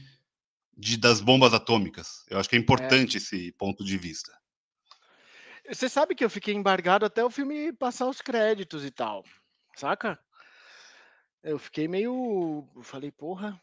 de, 0.76 0.96
das 0.96 1.20
bombas 1.20 1.52
atômicas? 1.52 2.24
Eu 2.28 2.38
acho 2.38 2.48
que 2.48 2.56
é 2.56 2.58
importante 2.58 3.16
é. 3.16 3.18
esse 3.18 3.52
ponto 3.52 3.84
de 3.84 3.96
vista. 3.96 4.32
Você 5.68 5.88
sabe 5.88 6.14
que 6.14 6.24
eu 6.24 6.30
fiquei 6.30 6.54
embargado 6.54 7.06
até 7.06 7.24
o 7.24 7.30
filme 7.30 7.72
passar 7.72 8.06
os 8.06 8.20
créditos 8.20 8.84
e 8.84 8.90
tal, 8.90 9.24
saca? 9.76 10.18
Eu 11.42 11.58
fiquei 11.58 11.88
meio. 11.88 12.68
Eu 12.76 12.82
falei, 12.82 13.10
porra. 13.10 13.58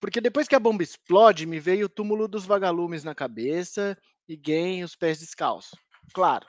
Porque 0.00 0.20
depois 0.20 0.46
que 0.46 0.54
a 0.54 0.60
bomba 0.60 0.82
explode, 0.82 1.44
me 1.44 1.58
veio 1.58 1.86
o 1.86 1.88
túmulo 1.88 2.28
dos 2.28 2.46
vagalumes 2.46 3.02
na 3.02 3.14
cabeça 3.14 3.98
e 4.28 4.40
Gen 4.40 4.84
os 4.84 4.94
pés 4.94 5.18
descalços. 5.18 5.78
Claro. 6.12 6.46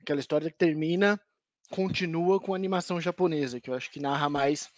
Aquela 0.00 0.20
história 0.20 0.50
que 0.50 0.56
termina 0.56 1.20
continua 1.70 2.40
com 2.40 2.52
a 2.52 2.56
animação 2.56 3.00
japonesa, 3.00 3.60
que 3.60 3.70
eu 3.70 3.74
acho 3.74 3.90
que 3.90 4.00
narra 4.00 4.28
mais 4.28 4.68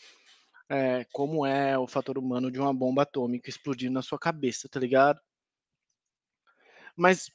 é, 0.69 1.05
como 1.13 1.45
é 1.45 1.79
o 1.79 1.87
fator 1.87 2.17
humano 2.17 2.51
de 2.51 2.61
uma 2.61 2.73
bomba 2.73 3.03
atômica 3.03 3.51
explodindo 3.51 3.93
na 3.93 4.03
sua 4.03 4.19
cabeça, 4.19 4.69
tá 4.69 4.79
ligado? 4.79 5.21
Mas 6.97 7.31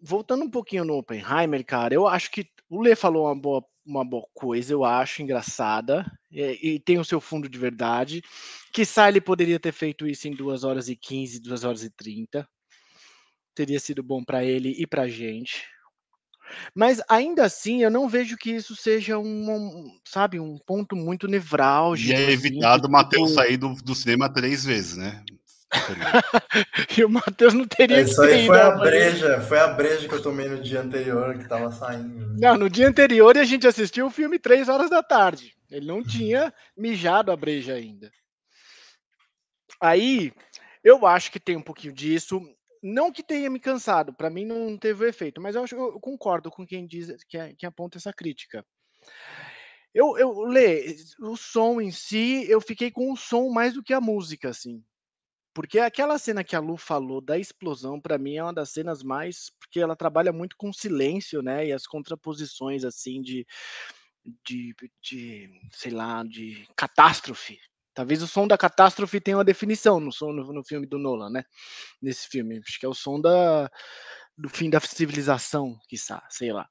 voltando 0.00 0.44
um 0.44 0.50
pouquinho 0.50 0.84
no 0.84 0.98
Oppenheimer, 0.98 1.64
cara, 1.64 1.94
eu 1.94 2.06
acho 2.06 2.30
que 2.30 2.46
o 2.68 2.82
Lê 2.82 2.94
falou 2.94 3.26
uma 3.26 3.34
boa, 3.34 3.64
uma 3.86 4.04
boa 4.04 4.26
coisa, 4.34 4.72
eu 4.72 4.84
acho 4.84 5.22
engraçada, 5.22 6.04
e, 6.30 6.74
e 6.74 6.80
tem 6.80 6.98
o 6.98 7.04
seu 7.04 7.20
fundo 7.20 7.48
de 7.48 7.58
verdade. 7.58 8.22
Que 8.72 8.82
ele 9.06 9.20
poderia 9.20 9.60
ter 9.60 9.72
feito 9.72 10.06
isso 10.06 10.28
em 10.28 10.34
2 10.34 10.64
horas 10.64 10.88
e 10.88 10.96
15, 10.96 11.40
2 11.40 11.64
horas 11.64 11.84
e 11.84 11.90
30. 11.90 12.46
Teria 13.54 13.78
sido 13.78 14.02
bom 14.02 14.24
para 14.24 14.44
ele 14.44 14.74
e 14.76 14.86
pra 14.86 15.06
gente. 15.06 15.64
Mas 16.74 17.00
ainda 17.08 17.44
assim, 17.44 17.82
eu 17.82 17.90
não 17.90 18.08
vejo 18.08 18.36
que 18.36 18.50
isso 18.50 18.76
seja 18.76 19.18
um, 19.18 19.98
sabe, 20.04 20.38
um 20.38 20.58
ponto 20.58 20.94
muito 20.94 21.26
nevrálgico. 21.26 22.12
E 22.12 22.14
é 22.14 22.24
assim, 22.24 22.32
evitado 22.32 22.88
o 22.88 22.90
Matheus 22.90 23.30
tipo... 23.30 23.40
sair 23.40 23.56
do, 23.56 23.74
do 23.74 23.94
cinema 23.94 24.32
três 24.32 24.64
vezes, 24.64 24.96
né? 24.96 25.24
e 26.96 27.04
o 27.04 27.08
Matheus 27.08 27.52
não 27.52 27.66
teria 27.66 28.00
Isso 28.00 28.20
aí 28.22 28.46
foi 28.46 28.60
a 28.60 28.70
breja, 28.72 29.40
foi 29.40 29.58
a 29.58 29.68
breja 29.68 30.08
que 30.08 30.14
eu 30.14 30.22
tomei 30.22 30.48
no 30.48 30.62
dia 30.62 30.80
anterior 30.80 31.36
que 31.36 31.48
tava 31.48 31.72
saindo. 31.72 32.28
Né? 32.28 32.36
Não, 32.38 32.56
no 32.56 32.70
dia 32.70 32.88
anterior 32.88 33.36
a 33.36 33.44
gente 33.44 33.66
assistiu 33.66 34.06
o 34.06 34.10
filme 34.10 34.38
três 34.38 34.68
horas 34.68 34.90
da 34.90 35.02
tarde. 35.02 35.52
Ele 35.70 35.86
não 35.86 36.02
tinha 36.02 36.52
mijado 36.76 37.32
a 37.32 37.36
breja 37.36 37.74
ainda. 37.74 38.10
Aí, 39.80 40.32
eu 40.82 41.06
acho 41.06 41.32
que 41.32 41.40
tem 41.40 41.56
um 41.56 41.62
pouquinho 41.62 41.92
disso. 41.92 42.40
Não 42.86 43.10
que 43.10 43.22
tenha 43.22 43.48
me 43.48 43.58
cansado, 43.58 44.12
para 44.12 44.28
mim 44.28 44.44
não 44.44 44.76
teve 44.76 45.08
efeito, 45.08 45.40
mas 45.40 45.56
eu, 45.56 45.64
acho, 45.64 45.74
eu 45.74 45.98
concordo 45.98 46.50
com 46.50 46.66
quem 46.66 46.86
diz 46.86 47.24
que, 47.24 47.38
é, 47.38 47.54
que 47.54 47.64
aponta 47.64 47.96
essa 47.96 48.12
crítica. 48.12 48.62
Eu, 49.94 50.18
eu 50.18 50.40
lê 50.42 50.94
o 51.18 51.34
som 51.34 51.80
em 51.80 51.90
si, 51.90 52.44
eu 52.46 52.60
fiquei 52.60 52.90
com 52.90 53.10
o 53.10 53.16
som 53.16 53.48
mais 53.48 53.72
do 53.72 53.82
que 53.82 53.94
a 53.94 54.02
música, 54.02 54.50
assim. 54.50 54.84
Porque 55.54 55.78
aquela 55.78 56.18
cena 56.18 56.44
que 56.44 56.54
a 56.54 56.60
Lu 56.60 56.76
falou 56.76 57.22
da 57.22 57.38
explosão, 57.38 57.98
para 57.98 58.18
mim, 58.18 58.36
é 58.36 58.42
uma 58.42 58.52
das 58.52 58.70
cenas 58.70 59.02
mais. 59.02 59.50
Porque 59.58 59.80
ela 59.80 59.96
trabalha 59.96 60.32
muito 60.32 60.54
com 60.54 60.70
silêncio, 60.70 61.40
né? 61.40 61.68
E 61.68 61.72
as 61.72 61.86
contraposições, 61.86 62.84
assim, 62.84 63.22
de. 63.22 63.46
De, 64.46 64.74
de 65.02 65.60
sei 65.70 65.92
lá, 65.92 66.24
de 66.24 66.66
catástrofe, 66.74 67.58
Talvez 67.94 68.22
o 68.22 68.26
som 68.26 68.46
da 68.46 68.58
catástrofe 68.58 69.20
tenha 69.20 69.36
uma 69.36 69.44
definição 69.44 70.00
no, 70.00 70.12
som, 70.12 70.32
no, 70.32 70.52
no 70.52 70.64
filme 70.64 70.86
do 70.86 70.98
Nolan, 70.98 71.30
né? 71.30 71.44
Nesse 72.02 72.28
filme. 72.28 72.60
Acho 72.66 72.80
que 72.80 72.86
é 72.86 72.88
o 72.88 72.94
som 72.94 73.20
da, 73.20 73.70
do 74.36 74.48
fim 74.48 74.68
da 74.68 74.80
civilização, 74.80 75.78
quiçá, 75.88 76.26
sei 76.28 76.52
lá. 76.52 76.68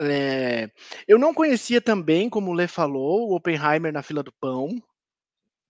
É, 0.00 0.70
eu 1.06 1.18
não 1.18 1.32
conhecia 1.32 1.80
também, 1.80 2.28
como 2.28 2.50
o 2.50 2.54
Lê 2.54 2.66
falou, 2.66 3.30
o 3.30 3.36
Oppenheimer 3.36 3.92
na 3.92 4.02
fila 4.02 4.22
do 4.22 4.32
pão. 4.32 4.68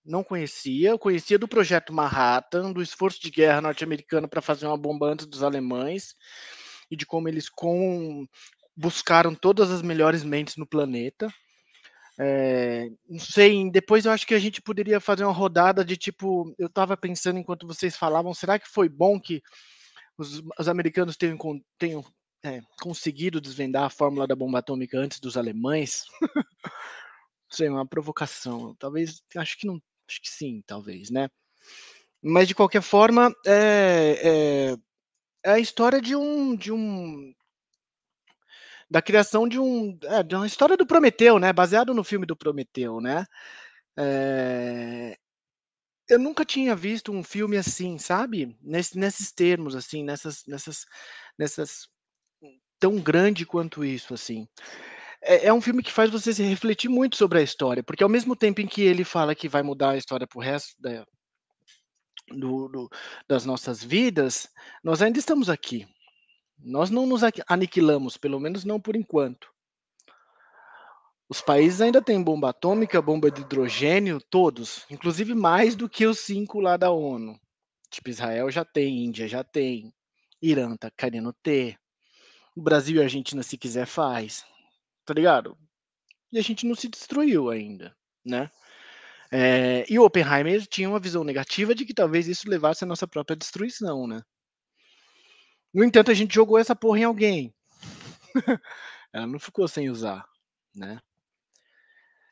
Não 0.05 0.23
conhecia. 0.23 0.91
Eu 0.91 0.99
conhecia 0.99 1.39
do 1.39 1.49
projeto 1.49 1.93
Manhattan, 1.93 2.73
do 2.73 2.81
esforço 2.81 3.21
de 3.21 3.31
guerra 3.31 3.61
norte-americano 3.61 4.29
para 4.29 4.41
fazer 4.41 4.67
uma 4.67 4.79
bomba 4.79 5.07
antes 5.09 5.27
dos 5.27 5.43
alemães 5.43 6.15
e 6.89 6.97
de 6.97 7.05
como 7.05 7.29
eles 7.29 7.49
com, 7.49 8.25
buscaram 8.77 9.35
todas 9.35 9.71
as 9.71 9.83
melhores 9.83 10.23
mentes 10.23 10.57
no 10.57 10.67
planeta. 10.67 11.29
É, 12.19 12.89
não 13.09 13.19
sei, 13.19 13.71
depois 13.71 14.07
eu 14.07 14.13
acho 14.13 14.27
que 14.27 14.35
a 14.35 14.39
gente 14.39 14.63
poderia 14.63 14.99
fazer 15.01 15.25
uma 15.25 15.33
rodada 15.33 15.85
de 15.85 15.97
tipo, 15.97 16.55
eu 16.59 16.67
estava 16.67 16.97
pensando 16.97 17.39
enquanto 17.39 17.67
vocês 17.67 17.95
falavam, 17.95 18.33
será 18.33 18.59
que 18.59 18.69
foi 18.69 18.89
bom 18.89 19.21
que 19.21 19.43
os, 20.17 20.43
os 20.59 20.69
americanos 20.69 21.17
tenham, 21.17 21.37
tenham 21.79 22.05
é, 22.43 22.63
conseguido 22.81 23.41
desvendar 23.41 23.85
a 23.85 23.91
fórmula 23.91 24.27
da 24.27 24.35
bomba 24.35 24.61
atômica 24.61 24.99
antes 24.99 25.21
dos 25.21 25.37
alemães? 25.37 26.05
não 26.23 27.51
sei, 27.51 27.69
uma 27.69 27.87
provocação. 27.87 28.75
Talvez, 28.79 29.23
acho 29.37 29.59
que 29.59 29.67
não, 29.67 29.81
acho 30.09 30.23
que 30.23 30.31
sim, 30.31 30.63
talvez, 30.67 31.11
né? 31.11 31.29
Mas 32.23 32.49
de 32.49 32.55
qualquer 32.55 32.83
forma, 32.83 33.31
é, 33.47 34.73
é, 34.73 34.77
é 35.45 35.53
a 35.53 35.59
história 35.59 36.01
de 36.01 36.17
um, 36.17 36.57
de 36.57 36.73
um 36.73 37.35
da 38.91 39.03
criação 39.03 39.49
de 39.49 39.59
um 39.59 39.99
é, 40.05 40.23
de 40.23 40.35
uma 40.35 40.47
história 40.47 40.77
do 40.77 40.87
Prometeu, 40.87 41.39
né? 41.39 41.53
Baseado 41.53 41.95
no 41.95 42.05
filme 42.05 42.27
do 42.27 42.37
Prometeu, 42.37 43.01
né? 43.01 43.25
É, 43.99 45.17
eu 46.09 46.19
nunca 46.19 46.45
tinha 46.45 46.75
visto 46.77 47.13
um 47.13 47.23
filme 47.23 47.57
assim, 47.57 47.99
sabe? 47.99 48.57
Nesse, 48.63 48.99
nesses 48.99 49.33
termos, 49.33 49.75
assim, 49.75 50.05
nessas, 50.05 50.45
nessas, 50.47 50.85
nessas 51.39 51.89
tão 52.79 52.97
grande 53.01 53.47
quanto 53.47 53.85
isso, 53.85 54.15
assim. 54.15 54.47
É, 55.23 55.47
é, 55.49 55.53
um 55.53 55.61
filme 55.61 55.83
que 55.83 55.93
faz 55.93 56.11
você 56.11 56.33
se 56.33 56.43
refletir 56.43 56.89
muito 56.89 57.17
sobre 57.17 57.39
a 57.39 57.43
história, 57.43 57.83
porque 57.83 58.05
ao 58.05 58.11
mesmo 58.11 58.37
tempo 58.37 58.61
em 58.61 58.67
que 58.67 58.83
ele 58.83 59.05
fala 59.05 59.35
que 59.35 59.49
vai 59.49 59.63
mudar 59.63 59.91
a 59.91 59.97
história 59.97 60.27
para 60.27 60.39
o 60.39 60.43
resto 60.43 60.75
da, 60.81 61.05
do, 62.29 62.69
do, 62.69 62.89
das 63.29 63.45
nossas 63.45 63.83
vidas, 63.83 64.49
nós 64.85 65.03
ainda 65.03 65.19
estamos 65.19 65.49
aqui. 65.49 65.87
Nós 66.59 66.91
não 66.91 67.07
nos 67.07 67.23
aniquilamos, 67.49 68.17
pelo 68.17 68.41
menos 68.41 68.65
não 68.65 68.81
por 68.81 68.97
enquanto. 68.97 69.49
Os 71.29 71.41
países 71.41 71.81
ainda 71.81 72.01
têm 72.01 72.23
bomba 72.23 72.51
atômica, 72.51 73.03
bomba 73.03 73.31
de 73.31 73.41
hidrogênio, 73.41 74.21
todos, 74.31 74.87
inclusive 74.89 75.35
mais 75.35 75.75
do 75.75 75.89
que 75.89 76.07
os 76.07 76.21
cinco 76.21 76.61
lá 76.61 76.77
da 76.77 76.91
ONU. 76.91 77.39
Tipo, 77.91 78.11
Israel 78.11 78.51
já 78.51 78.65
tem, 78.65 79.05
Índia 79.05 79.27
já 79.27 79.43
tem, 79.43 79.93
Irã 80.41 80.77
tá 80.77 80.91
querendo 80.91 81.33
ter. 81.33 81.77
O 82.55 82.63
Brasil 82.63 82.97
e 82.97 83.01
a 83.01 83.05
Argentina, 83.05 83.43
se 83.43 83.59
quiser, 83.59 83.87
faz. 83.87 84.45
Tá 85.05 85.13
ligado? 85.13 85.59
E 86.33 86.39
a 86.39 86.43
gente 86.43 86.67
não 86.67 86.75
se 86.75 86.89
destruiu 86.89 87.51
ainda, 87.51 87.97
né? 88.25 88.51
É, 89.31 89.85
e 89.89 89.99
o 89.99 90.05
Oppenheimer 90.05 90.65
tinha 90.67 90.89
uma 90.89 91.01
visão 91.01 91.25
negativa 91.25 91.75
de 91.75 91.85
que 91.85 91.95
talvez 91.95 92.29
isso 92.29 92.49
levasse 92.49 92.85
à 92.85 92.87
nossa 92.87 93.07
própria 93.07 93.37
destruição, 93.37 94.07
né? 94.07 94.23
No 95.77 95.85
entanto, 95.85 96.11
a 96.11 96.15
gente 96.15 96.35
jogou 96.35 96.59
essa 96.59 96.75
porra 96.75 97.01
em 97.01 97.05
alguém. 97.05 97.55
Ela 99.13 99.27
não 99.27 99.39
ficou 99.39 99.69
sem 99.69 99.91
usar, 99.91 100.27
né? 100.75 100.99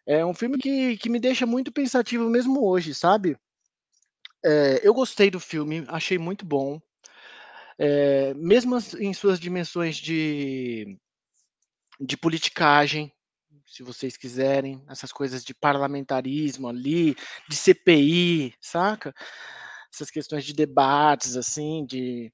É 0.06 0.24
um 0.24 0.32
filme 0.32 0.56
que, 0.56 0.96
que 0.96 1.10
me 1.10 1.20
deixa 1.20 1.44
muito 1.44 1.70
pensativo 1.70 2.30
mesmo 2.30 2.66
hoje, 2.66 2.94
sabe? 2.94 3.36
É, 4.42 4.80
eu 4.82 4.94
gostei 4.94 5.30
do 5.30 5.38
filme, 5.38 5.84
achei 5.88 6.16
muito 6.16 6.46
bom. 6.46 6.80
É, 7.78 8.32
mesmo 8.32 8.78
em 8.98 9.12
suas 9.12 9.38
dimensões 9.38 9.96
de, 9.96 10.98
de 12.00 12.16
politicagem, 12.16 13.12
se 13.66 13.82
vocês 13.82 14.16
quiserem, 14.16 14.82
essas 14.88 15.12
coisas 15.12 15.44
de 15.44 15.52
parlamentarismo 15.52 16.66
ali, 16.66 17.14
de 17.46 17.56
CPI, 17.56 18.54
saca? 18.58 19.14
Essas 19.92 20.10
questões 20.10 20.46
de 20.46 20.54
debates, 20.54 21.36
assim, 21.36 21.84
de. 21.84 22.32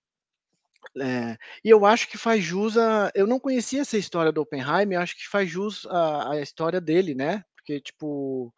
É, 0.98 1.37
e 1.64 1.70
eu 1.70 1.87
acho 1.87 2.09
que 2.09 2.18
faz 2.18 2.42
jus 2.42 2.76
a. 2.76 3.11
Eu 3.14 3.26
não 3.26 3.38
conhecia 3.38 3.81
essa 3.83 3.96
história 3.96 4.33
do 4.33 4.40
Oppenheimer, 4.42 4.98
eu 4.98 5.03
acho 5.03 5.16
que 5.16 5.29
faz 5.29 5.48
jus 5.48 5.87
a, 5.87 6.33
a 6.33 6.40
história 6.40 6.81
dele, 6.81 7.14
né? 7.14 7.44
porque, 7.70 7.81
tipo, 7.81 8.53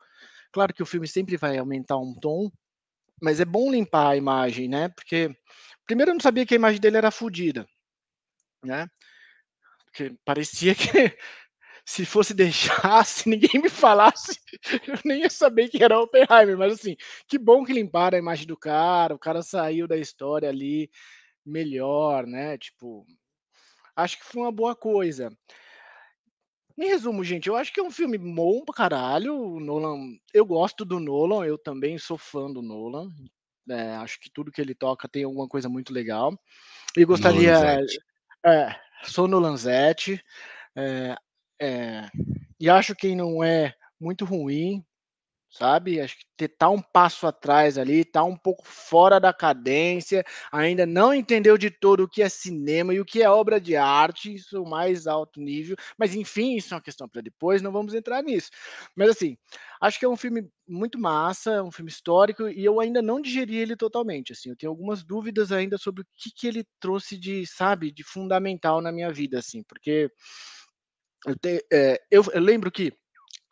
claro 0.52 0.72
que 0.72 0.82
o 0.82 0.86
filme 0.86 1.06
sempre 1.06 1.36
vai 1.36 1.58
aumentar 1.58 1.98
um 1.98 2.14
tom, 2.14 2.50
mas 3.20 3.40
é 3.40 3.44
bom 3.44 3.70
limpar 3.70 4.10
a 4.10 4.16
imagem, 4.16 4.68
né? 4.68 4.88
Porque, 4.90 5.30
primeiro, 5.86 6.10
eu 6.12 6.14
não 6.14 6.20
sabia 6.20 6.46
que 6.46 6.54
a 6.54 6.56
imagem 6.56 6.80
dele 6.80 6.96
era 6.96 7.10
fodida, 7.10 7.66
né? 8.64 8.88
Porque 9.86 10.14
parecia 10.24 10.74
que 10.74 10.82
se 11.84 12.06
fosse 12.06 12.34
deixar, 12.34 13.04
se 13.04 13.28
ninguém 13.28 13.60
me 13.60 13.68
falasse, 13.68 14.38
eu 14.88 14.98
nem 15.04 15.22
ia 15.22 15.30
saber 15.30 15.68
que 15.68 15.82
era 15.82 16.00
Oppenheimer, 16.00 16.56
mas 16.56 16.74
assim, 16.74 16.96
que 17.28 17.38
bom 17.38 17.64
que 17.64 17.72
limparam 17.72 18.16
a 18.16 18.20
imagem 18.20 18.46
do 18.46 18.56
cara, 18.56 19.14
o 19.14 19.18
cara 19.18 19.42
saiu 19.42 19.86
da 19.86 19.96
história 19.96 20.48
ali 20.48 20.90
melhor, 21.44 22.26
né? 22.26 22.56
Tipo, 22.58 23.06
acho 23.96 24.18
que 24.18 24.24
foi 24.24 24.42
uma 24.42 24.52
boa 24.52 24.74
coisa. 24.74 25.36
Em 26.78 26.86
resumo, 26.86 27.22
gente, 27.22 27.48
eu 27.48 27.56
acho 27.56 27.72
que 27.72 27.80
é 27.80 27.82
um 27.82 27.90
filme 27.90 28.16
bom 28.16 28.64
pra 28.64 28.74
caralho. 28.74 29.36
O 29.36 29.60
Nolan, 29.60 30.16
eu 30.32 30.44
gosto 30.46 30.84
do 30.84 30.98
Nolan, 30.98 31.44
eu 31.44 31.58
também 31.58 31.98
sou 31.98 32.16
fã 32.16 32.50
do 32.50 32.62
Nolan. 32.62 33.10
É, 33.68 33.94
acho 33.96 34.18
que 34.18 34.30
tudo 34.30 34.50
que 34.50 34.60
ele 34.60 34.74
toca 34.74 35.08
tem 35.08 35.24
alguma 35.24 35.46
coisa 35.46 35.68
muito 35.68 35.92
legal. 35.92 36.36
E 36.96 37.04
gostaria. 37.04 37.80
É, 38.44 38.74
sou 39.04 39.28
Nolanzete. 39.28 40.22
É, 40.74 41.14
é, 41.60 42.10
e 42.58 42.68
acho 42.70 42.94
que 42.96 43.14
não 43.14 43.44
é 43.44 43.74
muito 44.00 44.24
ruim 44.24 44.84
sabe? 45.52 46.00
Acho 46.00 46.16
que 46.36 46.48
tá 46.48 46.68
um 46.70 46.80
passo 46.80 47.26
atrás 47.26 47.76
ali, 47.76 48.04
tá 48.04 48.24
um 48.24 48.36
pouco 48.36 48.64
fora 48.66 49.20
da 49.20 49.32
cadência, 49.32 50.24
ainda 50.50 50.86
não 50.86 51.12
entendeu 51.12 51.58
de 51.58 51.70
todo 51.70 52.04
o 52.04 52.08
que 52.08 52.22
é 52.22 52.28
cinema 52.28 52.94
e 52.94 53.00
o 53.00 53.04
que 53.04 53.22
é 53.22 53.28
obra 53.30 53.60
de 53.60 53.76
arte, 53.76 54.34
isso 54.34 54.64
mais 54.64 55.06
alto 55.06 55.40
nível, 55.40 55.76
mas 55.98 56.14
enfim, 56.14 56.56
isso 56.56 56.72
é 56.72 56.76
uma 56.76 56.82
questão 56.82 57.06
para 57.08 57.20
depois, 57.20 57.60
não 57.60 57.70
vamos 57.70 57.94
entrar 57.94 58.22
nisso. 58.22 58.50
Mas 58.96 59.10
assim, 59.10 59.36
acho 59.80 59.98
que 59.98 60.06
é 60.06 60.08
um 60.08 60.16
filme 60.16 60.48
muito 60.66 60.98
massa, 60.98 61.52
é 61.52 61.62
um 61.62 61.70
filme 61.70 61.90
histórico 61.90 62.48
e 62.48 62.64
eu 62.64 62.80
ainda 62.80 63.02
não 63.02 63.20
digeri 63.20 63.56
ele 63.56 63.76
totalmente, 63.76 64.32
assim, 64.32 64.48
eu 64.48 64.56
tenho 64.56 64.70
algumas 64.72 65.04
dúvidas 65.04 65.52
ainda 65.52 65.76
sobre 65.76 66.02
o 66.02 66.06
que, 66.16 66.30
que 66.34 66.46
ele 66.46 66.64
trouxe 66.80 67.18
de, 67.18 67.46
sabe, 67.46 67.92
de 67.92 68.02
fundamental 68.02 68.80
na 68.80 68.90
minha 68.90 69.12
vida, 69.12 69.38
assim, 69.38 69.62
porque 69.62 70.10
eu, 71.26 71.36
te, 71.38 71.64
é, 71.72 72.00
eu, 72.10 72.24
eu 72.32 72.40
lembro 72.40 72.70
que 72.70 72.92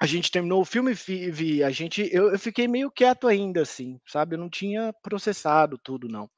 a 0.00 0.06
gente 0.06 0.30
terminou 0.30 0.62
o 0.62 0.64
filme, 0.64 0.94
vi, 0.94 1.30
vi 1.30 1.62
a 1.62 1.70
gente, 1.70 2.08
eu, 2.10 2.30
eu, 2.32 2.38
fiquei 2.38 2.66
meio 2.66 2.90
quieto 2.90 3.28
ainda, 3.28 3.60
assim, 3.60 4.00
sabe? 4.06 4.34
Eu 4.34 4.38
não 4.38 4.48
tinha 4.48 4.94
processado 4.94 5.76
tudo, 5.76 6.08
não. 6.08 6.28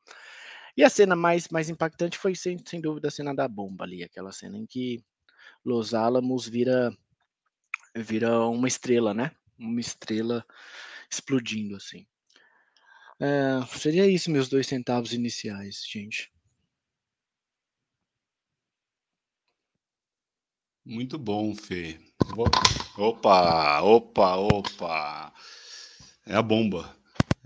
E 0.76 0.82
a 0.82 0.90
cena 0.90 1.14
mais, 1.14 1.48
mais 1.48 1.70
impactante 1.70 2.18
foi, 2.18 2.34
sem, 2.34 2.58
sem 2.66 2.80
dúvida, 2.80 3.06
a 3.06 3.10
cena 3.10 3.32
da 3.32 3.46
bomba 3.46 3.84
ali, 3.84 4.02
aquela 4.02 4.32
cena 4.32 4.58
em 4.58 4.66
que 4.66 5.04
Los 5.64 5.94
Alamos 5.94 6.48
vira, 6.48 6.92
vira 7.94 8.48
uma 8.48 8.66
estrela, 8.66 9.14
né? 9.14 9.30
Uma 9.56 9.80
estrela 9.80 10.44
explodindo, 11.08 11.76
assim. 11.76 12.04
É, 13.20 13.64
seria 13.78 14.10
isso, 14.10 14.28
meus 14.28 14.48
dois 14.48 14.66
centavos 14.66 15.12
iniciais, 15.12 15.84
gente. 15.88 16.32
Muito 20.84 21.16
bom, 21.16 21.54
Fê. 21.54 21.96
Opa, 22.96 23.82
opa, 23.82 24.36
opa. 24.36 25.32
É 26.26 26.34
a 26.34 26.42
bomba. 26.42 26.94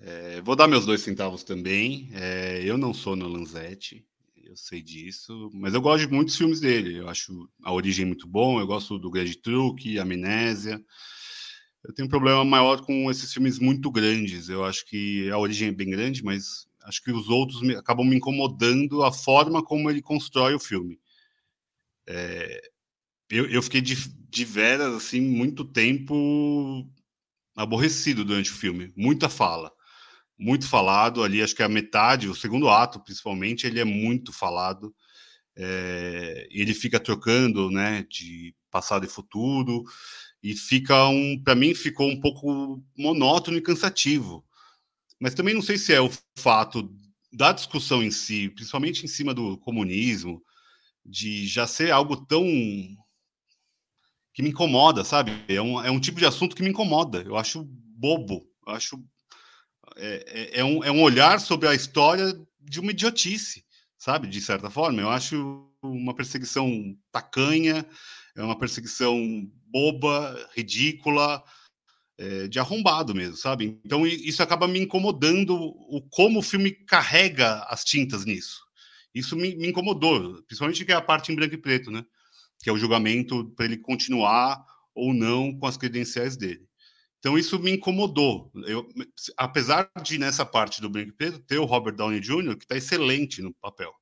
É, 0.01 0.41
vou 0.43 0.55
dar 0.55 0.69
meus 0.69 0.85
dois 0.85 1.01
centavos 1.01 1.43
também. 1.43 2.11
É, 2.13 2.63
eu 2.65 2.77
não 2.77 2.93
sou 2.93 3.17
no 3.17 3.27
Lanzetti, 3.27 4.05
eu 4.45 4.57
sei 4.57 4.83
disso, 4.83 5.51
mas 5.55 5.75
eu 5.75 5.81
gosto 5.81 6.07
de 6.07 6.13
muitos 6.13 6.37
filmes 6.37 6.61
dele. 6.61 6.99
Eu 6.99 7.09
acho 7.09 7.49
a 7.65 7.73
origem 7.73 8.05
muito 8.05 8.27
bom. 8.27 8.61
Eu 8.61 8.67
gosto 8.67 8.99
do 8.99 9.11
Grande 9.11 9.37
Truque, 9.37 9.99
Amnésia. 9.99 10.81
Eu 11.85 11.95
tenho 11.95 12.07
um 12.07 12.11
problema 12.11 12.45
maior 12.45 12.81
com 12.81 13.11
esses 13.11 13.33
filmes 13.33 13.59
muito 13.59 13.91
grandes. 13.91 14.49
Eu 14.49 14.65
acho 14.65 14.85
que 14.87 15.31
a 15.31 15.39
origem 15.39 15.69
é 15.69 15.73
bem 15.73 15.91
grande, 15.91 16.23
mas 16.23 16.67
acho 16.85 17.03
que 17.03 17.13
os 17.13 17.29
outros 17.29 17.63
me, 17.63 17.77
acabam 17.77 18.07
me 18.07 18.17
incomodando 18.17 19.03
a 19.03 19.13
forma 19.13 19.63
como 19.63 19.89
ele 19.89 20.03
constrói 20.03 20.55
o 20.55 20.61
filme. 20.61 20.99
É, 22.09 22.71
eu, 23.31 23.47
eu 23.47 23.63
fiquei 23.63 23.81
de, 23.81 23.97
de 24.31 24.45
veras, 24.45 24.95
assim, 24.95 25.21
muito 25.21 25.65
tempo 25.65 26.87
aborrecido 27.57 28.25
durante 28.25 28.51
o 28.51 28.55
filme. 28.55 28.93
Muita 28.97 29.29
fala. 29.29 29.73
Muito 30.39 30.69
falado 30.69 31.23
ali, 31.23 31.43
acho 31.43 31.55
que 31.55 31.63
a 31.63 31.69
metade, 31.69 32.29
o 32.29 32.35
segundo 32.35 32.69
ato, 32.69 33.01
principalmente, 33.01 33.67
ele 33.67 33.81
é 33.81 33.85
muito 33.85 34.33
falado. 34.33 34.95
É, 35.57 36.47
ele 36.51 36.75
fica 36.75 37.01
trocando, 37.01 37.71
né, 37.71 38.07
de 38.11 38.55
passado 38.71 39.07
e 39.07 39.09
futuro, 39.09 39.85
e 40.43 40.55
fica 40.55 41.09
um, 41.09 41.43
para 41.43 41.55
mim, 41.55 41.75
ficou 41.75 42.09
um 42.11 42.21
pouco 42.21 42.83
monótono 42.97 43.57
e 43.57 43.63
cansativo. 43.63 44.45
Mas 45.19 45.35
também 45.35 45.55
não 45.55 45.63
sei 45.63 45.79
se 45.79 45.95
é 45.95 46.01
o 46.01 46.11
fato 46.39 46.95
da 47.33 47.53
discussão 47.53 48.03
em 48.03 48.11
si, 48.11 48.51
principalmente 48.51 49.05
em 49.05 49.09
cima 49.09 49.33
do 49.33 49.57
comunismo, 49.59 50.43
de 51.05 51.47
já 51.47 51.67
ser 51.67 51.91
algo 51.91 52.17
tão 52.27 52.45
que 54.37 54.43
me 54.43 54.51
incomoda, 54.51 55.03
sabe? 55.03 55.33
É 55.49 55.63
um, 55.63 55.83
é 55.83 55.91
um 55.91 55.99
tipo 55.99 56.19
de 56.19 56.27
assunto 56.27 56.55
que 56.55 56.63
me 56.63 56.69
incomoda. 56.69 57.23
Eu 57.23 57.39
acho 57.39 57.65
bobo. 57.65 58.47
Eu 58.67 58.75
acho. 58.75 59.03
É, 59.97 60.25
é, 60.27 60.61
é, 60.61 60.65
um, 60.65 60.85
é 60.85 60.91
um 60.93 61.01
olhar 61.01 61.41
sobre 61.41 61.67
a 61.67 61.75
história 61.75 62.39
de 62.61 62.79
uma 62.79 62.91
idiotice, 62.91 63.65
sabe? 63.97 64.29
De 64.29 64.39
certa 64.43 64.69
forma. 64.69 65.01
Eu 65.01 65.09
acho 65.09 65.67
uma 65.83 66.15
perseguição 66.15 66.95
tacanha, 67.11 67.87
é 68.37 68.43
uma 68.43 68.59
perseguição 68.59 69.51
boba, 69.69 70.51
ridícula, 70.55 71.43
é, 72.19 72.47
de 72.47 72.59
arrombado 72.59 73.15
mesmo, 73.15 73.39
sabe? 73.39 73.81
Então 73.87 74.07
isso 74.07 74.43
acaba 74.43 74.69
me 74.69 74.81
incomodando 74.81 75.57
o 75.57 76.03
como 76.11 76.41
o 76.41 76.43
filme 76.43 76.73
carrega 76.73 77.63
as 77.71 77.83
tintas 77.85 78.27
nisso. 78.27 78.61
Isso 79.15 79.35
me, 79.35 79.57
me 79.57 79.69
incomodou, 79.69 80.43
principalmente 80.43 80.85
que 80.85 80.93
é 80.93 80.95
a 80.95 81.01
parte 81.01 81.33
em 81.33 81.35
branco 81.35 81.55
e 81.55 81.59
preto, 81.59 81.91
né? 81.91 82.05
Que 82.63 82.71
é 82.71 82.73
o 82.73 82.79
julgamento 82.79 83.51
para 83.57 83.67
ele 83.67 83.77
continuar 83.77 84.65
ou 84.95 85.13
não 85.13 85.57
com 85.57 85.67
as 85.67 85.77
credenciais 85.77 86.37
dele. 86.37 86.67
Então 87.19 87.39
isso 87.39 87.59
me 87.59 87.73
incomodou. 87.73 88.51
Eu, 88.67 88.89
apesar 89.37 89.91
de 90.03 90.19
nessa 90.19 90.45
parte 90.45 90.81
do 90.81 90.91
Preto 90.91 91.41
ter 91.41 91.59
o 91.59 91.65
Robert 91.65 91.97
Downey 91.97 92.21
Jr. 92.21 92.57
que 92.57 92.65
está 92.65 92.77
excelente 92.77 93.43
no 93.43 93.53
papel 93.55 93.93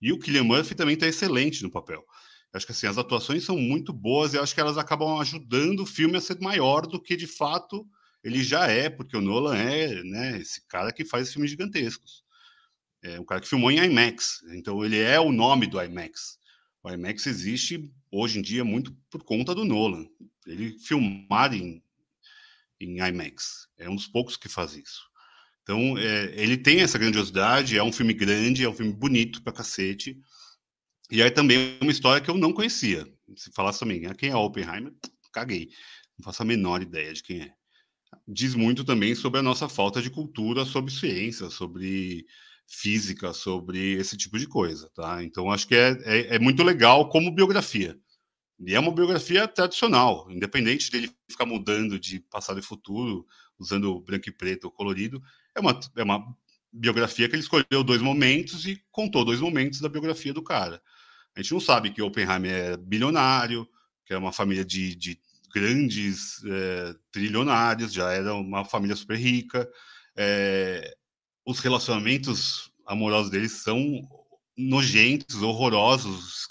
e 0.00 0.12
o 0.12 0.18
Killian 0.18 0.44
Murphy 0.44 0.74
também 0.74 0.94
está 0.94 1.06
excelente 1.06 1.62
no 1.62 1.70
papel. 1.70 2.04
Acho 2.52 2.66
que 2.66 2.72
assim 2.72 2.86
as 2.86 2.98
atuações 2.98 3.44
são 3.44 3.56
muito 3.56 3.92
boas 3.92 4.32
e 4.32 4.38
acho 4.38 4.54
que 4.54 4.60
elas 4.60 4.78
acabam 4.78 5.20
ajudando 5.20 5.80
o 5.80 5.86
filme 5.86 6.16
a 6.16 6.20
ser 6.20 6.40
maior 6.40 6.86
do 6.86 7.00
que 7.00 7.16
de 7.16 7.26
fato 7.26 7.86
ele 8.24 8.42
já 8.42 8.66
é, 8.66 8.88
porque 8.88 9.16
o 9.16 9.20
Nolan 9.20 9.56
é, 9.56 10.02
né, 10.02 10.38
esse 10.38 10.66
cara 10.66 10.92
que 10.92 11.04
faz 11.04 11.32
filmes 11.32 11.50
gigantescos. 11.50 12.24
É 13.02 13.20
um 13.20 13.24
cara 13.24 13.40
que 13.40 13.48
filmou 13.48 13.70
em 13.70 13.78
IMAX, 13.78 14.42
então 14.54 14.84
ele 14.84 14.98
é 14.98 15.20
o 15.20 15.30
nome 15.30 15.66
do 15.66 15.80
IMAX. 15.80 16.38
O 16.82 16.90
IMAX 16.90 17.26
existe 17.26 17.90
hoje 18.10 18.38
em 18.38 18.42
dia 18.42 18.64
muito 18.64 18.96
por 19.10 19.22
conta 19.22 19.54
do 19.54 19.64
Nolan. 19.64 20.06
Ele 20.46 20.78
filmar 20.78 21.52
em, 21.52 21.82
em 22.80 22.98
IMAX 23.00 23.68
é 23.76 23.88
um 23.88 23.96
dos 23.96 24.06
poucos 24.06 24.36
que 24.36 24.48
faz 24.48 24.74
isso. 24.74 25.08
Então 25.62 25.98
é, 25.98 26.32
ele 26.40 26.56
tem 26.56 26.80
essa 26.80 26.98
grandiosidade, 26.98 27.76
é 27.76 27.82
um 27.82 27.92
filme 27.92 28.14
grande, 28.14 28.64
é 28.64 28.68
um 28.68 28.74
filme 28.74 28.92
bonito 28.92 29.42
pra 29.42 29.52
cacete. 29.52 30.18
E 31.10 31.20
é 31.20 31.30
também 31.30 31.78
uma 31.80 31.90
história 31.90 32.22
que 32.22 32.30
eu 32.30 32.36
não 32.36 32.52
conhecia. 32.52 33.06
Se 33.36 33.50
falasse 33.52 33.80
também, 33.80 34.06
ah, 34.06 34.14
quem 34.14 34.30
é 34.30 34.36
Oppenheimer? 34.36 34.92
Caguei. 35.32 35.70
Não 36.18 36.24
faço 36.24 36.42
a 36.42 36.46
menor 36.46 36.82
ideia 36.82 37.12
de 37.12 37.22
quem 37.22 37.42
é. 37.42 37.52
Diz 38.26 38.54
muito 38.54 38.84
também 38.84 39.14
sobre 39.14 39.40
a 39.40 39.42
nossa 39.42 39.68
falta 39.68 40.00
de 40.00 40.10
cultura 40.10 40.64
sobre 40.64 40.92
ciência, 40.92 41.50
sobre 41.50 42.26
física, 42.68 43.32
sobre 43.32 43.94
esse 43.94 44.16
tipo 44.16 44.38
de 44.38 44.46
coisa, 44.46 44.90
tá? 44.94 45.24
Então 45.24 45.50
acho 45.50 45.66
que 45.66 45.74
é, 45.74 45.98
é, 46.04 46.36
é, 46.36 46.38
muito 46.38 46.62
legal 46.62 47.08
como 47.08 47.34
biografia. 47.34 47.98
E 48.60 48.74
é 48.74 48.78
uma 48.80 48.92
biografia 48.92 49.48
tradicional, 49.48 50.30
independente 50.30 50.90
dele 50.90 51.10
ficar 51.30 51.46
mudando 51.46 51.98
de 51.98 52.20
passado 52.20 52.58
e 52.60 52.62
futuro, 52.62 53.26
usando 53.58 54.00
branco 54.00 54.28
e 54.28 54.32
preto 54.32 54.64
ou 54.64 54.70
colorido, 54.70 55.22
é 55.54 55.60
uma, 55.60 55.80
é 55.96 56.02
uma 56.02 56.36
biografia 56.72 57.28
que 57.28 57.34
ele 57.34 57.42
escolheu 57.42 57.82
dois 57.82 58.02
momentos 58.02 58.66
e 58.66 58.82
contou 58.90 59.24
dois 59.24 59.40
momentos 59.40 59.80
da 59.80 59.88
biografia 59.88 60.34
do 60.34 60.42
cara. 60.42 60.82
A 61.34 61.40
gente 61.40 61.52
não 61.52 61.60
sabe 61.60 61.90
que 61.90 62.02
Oppenheimer 62.02 62.52
é 62.52 62.76
bilionário, 62.76 63.66
que 64.04 64.12
é 64.12 64.18
uma 64.18 64.32
família 64.32 64.64
de, 64.64 64.94
de 64.94 65.18
grandes 65.54 66.42
é, 66.44 66.94
trilionários, 67.10 67.92
já 67.92 68.12
era 68.12 68.34
uma 68.34 68.64
família 68.64 68.96
super 68.96 69.16
rica. 69.16 69.68
É, 70.16 70.96
os 71.48 71.60
relacionamentos 71.60 72.70
amorosos 72.86 73.30
deles 73.30 73.52
são 73.52 74.06
nojentos, 74.54 75.40
horrorosos, 75.40 76.46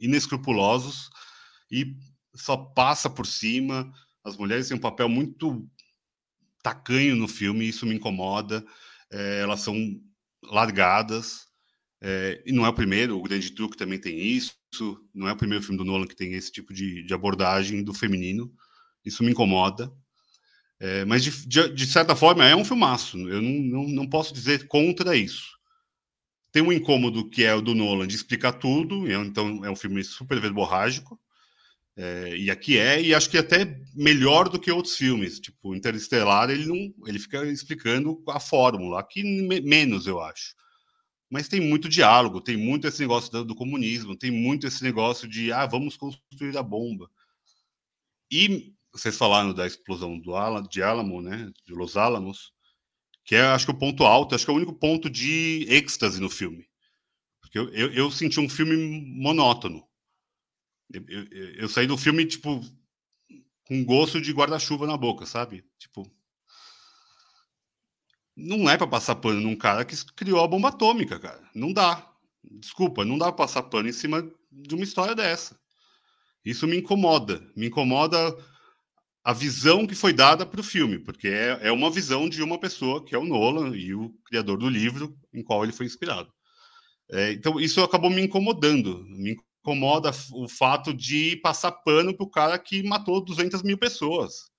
inescrupulosos 0.00 1.08
e 1.70 1.96
só 2.34 2.56
passa 2.56 3.08
por 3.08 3.24
cima. 3.24 3.92
As 4.24 4.36
mulheres 4.36 4.66
têm 4.66 4.76
um 4.76 4.80
papel 4.80 5.08
muito 5.08 5.64
tacanho 6.60 7.14
no 7.14 7.28
filme, 7.28 7.68
isso 7.68 7.86
me 7.86 7.94
incomoda. 7.94 8.66
É, 9.12 9.42
elas 9.42 9.60
são 9.60 9.76
largadas. 10.42 11.46
É, 12.00 12.42
e 12.44 12.50
não 12.50 12.66
é 12.66 12.68
o 12.68 12.74
primeiro, 12.74 13.16
o 13.16 13.22
Grande 13.22 13.48
Truque 13.52 13.76
também 13.76 14.00
tem 14.00 14.18
isso. 14.18 14.56
Não 15.14 15.28
é 15.28 15.32
o 15.32 15.36
primeiro 15.36 15.62
filme 15.62 15.78
do 15.78 15.84
Nolan 15.84 16.08
que 16.08 16.16
tem 16.16 16.32
esse 16.32 16.50
tipo 16.50 16.74
de, 16.74 17.04
de 17.04 17.14
abordagem 17.14 17.84
do 17.84 17.94
feminino. 17.94 18.52
Isso 19.04 19.22
me 19.22 19.30
incomoda. 19.30 19.88
É, 20.82 21.04
mas, 21.04 21.22
de, 21.22 21.30
de, 21.46 21.68
de, 21.68 21.86
certa 21.86 22.16
forma, 22.16 22.44
é 22.44 22.56
um 22.56 22.64
filmaço. 22.64 23.16
Eu 23.28 23.40
não, 23.40 23.50
não, 23.84 23.88
não 23.88 24.06
posso 24.08 24.34
dizer 24.34 24.66
contra 24.66 25.16
isso. 25.16 25.56
Tem 26.50 26.60
um 26.60 26.72
incômodo 26.72 27.30
que 27.30 27.44
é 27.44 27.54
o 27.54 27.62
do 27.62 27.72
Nolan 27.72 28.04
de 28.04 28.16
explicar 28.16 28.54
tudo, 28.54 29.08
então 29.08 29.64
é 29.64 29.70
um 29.70 29.76
filme 29.76 30.02
super 30.02 30.40
verborrágico. 30.40 31.20
É, 31.96 32.36
e 32.36 32.50
aqui 32.50 32.78
é, 32.78 33.00
e 33.00 33.14
acho 33.14 33.30
que 33.30 33.38
até 33.38 33.80
melhor 33.94 34.48
do 34.48 34.58
que 34.58 34.72
outros 34.72 34.96
filmes. 34.96 35.38
Tipo, 35.38 35.72
Interestelar, 35.72 36.50
ele 36.50 36.66
não 36.66 36.92
ele 37.06 37.20
fica 37.20 37.46
explicando 37.46 38.20
a 38.28 38.40
fórmula. 38.40 38.98
Aqui 38.98 39.22
menos, 39.62 40.08
eu 40.08 40.20
acho. 40.20 40.56
Mas 41.30 41.46
tem 41.46 41.60
muito 41.60 41.88
diálogo, 41.88 42.40
tem 42.40 42.56
muito 42.56 42.88
esse 42.88 43.00
negócio 43.00 43.30
do, 43.30 43.44
do 43.44 43.54
comunismo, 43.54 44.16
tem 44.16 44.32
muito 44.32 44.66
esse 44.66 44.82
negócio 44.82 45.28
de 45.28 45.52
ah, 45.52 45.64
vamos 45.64 45.96
construir 45.96 46.58
a 46.58 46.62
bomba. 46.62 47.08
E 48.28 48.74
vocês 48.92 49.16
falaram 49.16 49.54
da 49.54 49.66
explosão 49.66 50.18
do 50.18 50.32
de 50.68 50.82
Alamo, 50.82 51.22
né, 51.22 51.50
de 51.64 51.72
Los 51.72 51.96
Alamos, 51.96 52.52
que 53.24 53.34
é, 53.34 53.42
acho 53.42 53.66
que 53.66 53.72
o 53.72 53.78
ponto 53.78 54.04
alto, 54.04 54.34
acho 54.34 54.44
que 54.44 54.50
é 54.50 54.54
o 54.54 54.56
único 54.56 54.74
ponto 54.74 55.08
de 55.08 55.66
êxtase 55.68 56.20
no 56.20 56.28
filme. 56.28 56.68
Porque 57.40 57.58
eu, 57.58 57.68
eu, 57.70 57.92
eu 57.92 58.10
senti 58.10 58.38
um 58.40 58.48
filme 58.48 58.76
monótono. 58.76 59.86
Eu, 60.92 61.04
eu, 61.08 61.54
eu, 61.54 61.68
saí 61.68 61.86
do 61.86 61.96
filme, 61.96 62.26
tipo, 62.26 62.60
com 63.64 63.84
gosto 63.84 64.20
de 64.20 64.32
guarda-chuva 64.32 64.86
na 64.86 64.96
boca, 64.96 65.24
sabe? 65.24 65.64
Tipo, 65.78 66.10
não 68.36 68.68
é 68.68 68.76
para 68.76 68.86
passar 68.86 69.16
pano 69.16 69.40
num 69.40 69.56
cara 69.56 69.84
que 69.84 69.96
criou 70.14 70.42
a 70.42 70.48
bomba 70.48 70.68
atômica, 70.68 71.18
cara. 71.18 71.48
Não 71.54 71.72
dá. 71.72 72.10
Desculpa, 72.42 73.04
não 73.04 73.16
dá 73.16 73.26
para 73.26 73.44
passar 73.46 73.62
pano 73.62 73.88
em 73.88 73.92
cima 73.92 74.28
de 74.50 74.74
uma 74.74 74.84
história 74.84 75.14
dessa. 75.14 75.58
Isso 76.44 76.66
me 76.66 76.76
incomoda. 76.76 77.46
Me 77.56 77.68
incomoda 77.68 78.18
a 79.24 79.32
visão 79.32 79.86
que 79.86 79.94
foi 79.94 80.12
dada 80.12 80.44
para 80.44 80.60
o 80.60 80.64
filme, 80.64 80.98
porque 80.98 81.28
é, 81.28 81.58
é 81.62 81.72
uma 81.72 81.90
visão 81.90 82.28
de 82.28 82.42
uma 82.42 82.58
pessoa, 82.58 83.04
que 83.04 83.14
é 83.14 83.18
o 83.18 83.24
Nolan, 83.24 83.76
e 83.76 83.94
o 83.94 84.10
criador 84.24 84.58
do 84.58 84.68
livro 84.68 85.16
em 85.32 85.42
qual 85.42 85.62
ele 85.62 85.72
foi 85.72 85.86
inspirado. 85.86 86.32
É, 87.10 87.32
então, 87.32 87.60
isso 87.60 87.82
acabou 87.82 88.10
me 88.10 88.22
incomodando. 88.22 89.04
Me 89.08 89.36
incomoda 89.60 90.10
o 90.32 90.48
fato 90.48 90.92
de 90.92 91.36
passar 91.36 91.70
pano 91.70 92.16
para 92.16 92.24
o 92.24 92.30
cara 92.30 92.58
que 92.58 92.82
matou 92.82 93.24
200 93.24 93.62
mil 93.62 93.78
pessoas. 93.78 94.50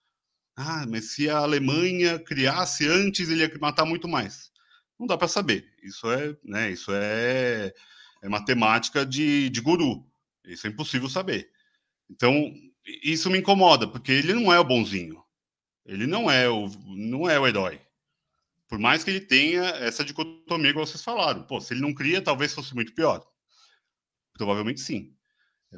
Ah, 0.55 0.85
mas 0.87 1.13
se 1.13 1.29
a 1.29 1.39
Alemanha 1.39 2.19
criasse 2.19 2.87
antes, 2.87 3.27
ele 3.27 3.41
ia 3.41 3.51
matar 3.59 3.85
muito 3.85 4.07
mais. 4.07 4.51
Não 4.99 5.07
dá 5.07 5.17
para 5.17 5.27
saber. 5.27 5.65
Isso 5.83 6.09
é, 6.11 6.37
né, 6.43 6.71
isso 6.71 6.91
é, 6.93 7.73
é 8.21 8.29
matemática 8.29 9.05
de, 9.05 9.49
de 9.49 9.61
guru. 9.61 10.05
Isso 10.45 10.67
é 10.67 10.69
impossível 10.69 11.09
saber. 11.09 11.49
Então, 12.09 12.53
isso 12.85 13.29
me 13.29 13.39
incomoda, 13.39 13.87
porque 13.87 14.11
ele 14.11 14.33
não 14.33 14.51
é 14.53 14.59
o 14.59 14.63
bonzinho. 14.63 15.23
Ele 15.85 16.07
não 16.07 16.29
é 16.29 16.49
o, 16.49 16.67
não 16.87 17.29
é 17.29 17.39
o 17.39 17.47
herói. 17.47 17.79
Por 18.67 18.79
mais 18.79 19.03
que 19.03 19.09
ele 19.11 19.19
tenha 19.19 19.63
essa 19.63 20.03
dicotomia 20.03 20.71
que 20.71 20.79
vocês 20.79 21.03
falaram. 21.03 21.43
Pô, 21.43 21.61
se 21.61 21.73
ele 21.73 21.81
não 21.81 21.93
cria, 21.93 22.21
talvez 22.21 22.53
fosse 22.53 22.73
muito 22.73 22.93
pior. 22.93 23.25
Provavelmente 24.33 24.81
sim. 24.81 25.13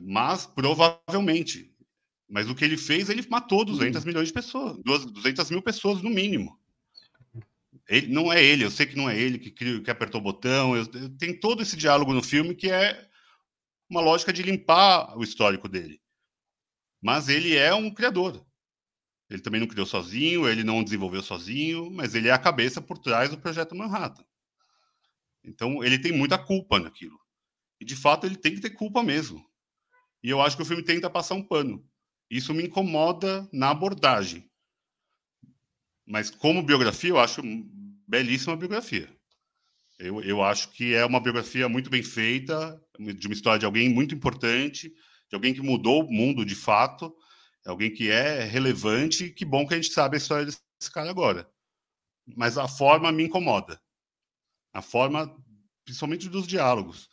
Mas, 0.01 0.45
provavelmente. 0.45 1.73
Mas 2.27 2.49
o 2.49 2.55
que 2.55 2.63
ele 2.63 2.77
fez, 2.77 3.09
ele 3.09 3.25
matou 3.29 3.65
200 3.65 4.03
hum. 4.03 4.07
milhões 4.07 4.27
de 4.27 4.33
pessoas. 4.33 4.77
200 4.83 5.49
mil 5.51 5.61
pessoas, 5.61 6.01
no 6.01 6.09
mínimo. 6.09 6.59
Ele, 7.87 8.07
não 8.07 8.31
é 8.33 8.43
ele, 8.43 8.63
eu 8.63 8.71
sei 8.71 8.85
que 8.85 8.95
não 8.95 9.09
é 9.09 9.19
ele 9.19 9.37
que, 9.37 9.81
que 9.81 9.91
apertou 9.91 10.19
o 10.19 10.23
botão. 10.23 10.75
Eu, 10.75 10.87
eu, 10.93 11.09
tem 11.17 11.37
todo 11.39 11.61
esse 11.61 11.75
diálogo 11.75 12.13
no 12.13 12.23
filme 12.23 12.55
que 12.55 12.71
é 12.71 13.07
uma 13.89 14.01
lógica 14.01 14.33
de 14.33 14.41
limpar 14.41 15.15
o 15.17 15.23
histórico 15.23 15.69
dele. 15.69 16.01
Mas 17.01 17.29
ele 17.29 17.55
é 17.55 17.73
um 17.73 17.93
criador. 17.93 18.45
Ele 19.29 19.41
também 19.41 19.59
não 19.59 19.67
criou 19.67 19.85
sozinho, 19.85 20.47
ele 20.47 20.63
não 20.63 20.83
desenvolveu 20.83 21.21
sozinho, 21.21 21.89
mas 21.91 22.13
ele 22.13 22.27
é 22.27 22.31
a 22.31 22.37
cabeça 22.37 22.81
por 22.81 22.97
trás 22.97 23.29
do 23.29 23.37
projeto 23.37 23.75
Manhattan. 23.75 24.23
Então 25.43 25.83
ele 25.83 25.99
tem 25.99 26.11
muita 26.11 26.37
culpa 26.37 26.79
naquilo. 26.79 27.19
E 27.79 27.85
de 27.85 27.95
fato 27.95 28.25
ele 28.25 28.35
tem 28.35 28.55
que 28.55 28.61
ter 28.61 28.71
culpa 28.71 29.03
mesmo. 29.03 29.43
E 30.23 30.29
eu 30.29 30.41
acho 30.41 30.55
que 30.55 30.63
o 30.63 30.65
filme 30.65 30.83
tenta 30.83 31.09
passar 31.09 31.35
um 31.35 31.43
pano. 31.43 31.87
Isso 32.29 32.53
me 32.53 32.63
incomoda 32.63 33.47
na 33.51 33.69
abordagem. 33.69 34.49
Mas 36.05 36.29
como 36.29 36.63
biografia, 36.63 37.09
eu 37.09 37.19
acho 37.19 37.41
belíssima 38.07 38.55
biografia. 38.55 39.11
Eu, 39.97 40.21
eu 40.21 40.43
acho 40.43 40.71
que 40.71 40.93
é 40.93 41.05
uma 41.05 41.19
biografia 41.19 41.69
muito 41.69 41.89
bem 41.89 42.03
feita, 42.03 42.79
de 42.99 43.27
uma 43.27 43.33
história 43.33 43.59
de 43.59 43.65
alguém 43.65 43.89
muito 43.89 44.13
importante, 44.13 44.93
de 45.29 45.35
alguém 45.35 45.53
que 45.53 45.61
mudou 45.61 46.03
o 46.03 46.11
mundo 46.11 46.45
de 46.45 46.55
fato, 46.55 47.15
é 47.65 47.69
alguém 47.69 47.91
que 47.91 48.09
é 48.09 48.43
relevante. 48.43 49.29
Que 49.29 49.43
bom 49.43 49.67
que 49.67 49.73
a 49.73 49.77
gente 49.77 49.91
sabe 49.91 50.15
a 50.15 50.19
história 50.19 50.45
desse 50.45 50.91
cara 50.91 51.09
agora. 51.09 51.49
Mas 52.35 52.57
a 52.57 52.67
forma 52.67 53.11
me 53.11 53.23
incomoda. 53.23 53.81
A 54.73 54.81
forma, 54.81 55.35
principalmente 55.83 56.29
dos 56.29 56.47
diálogos. 56.47 57.09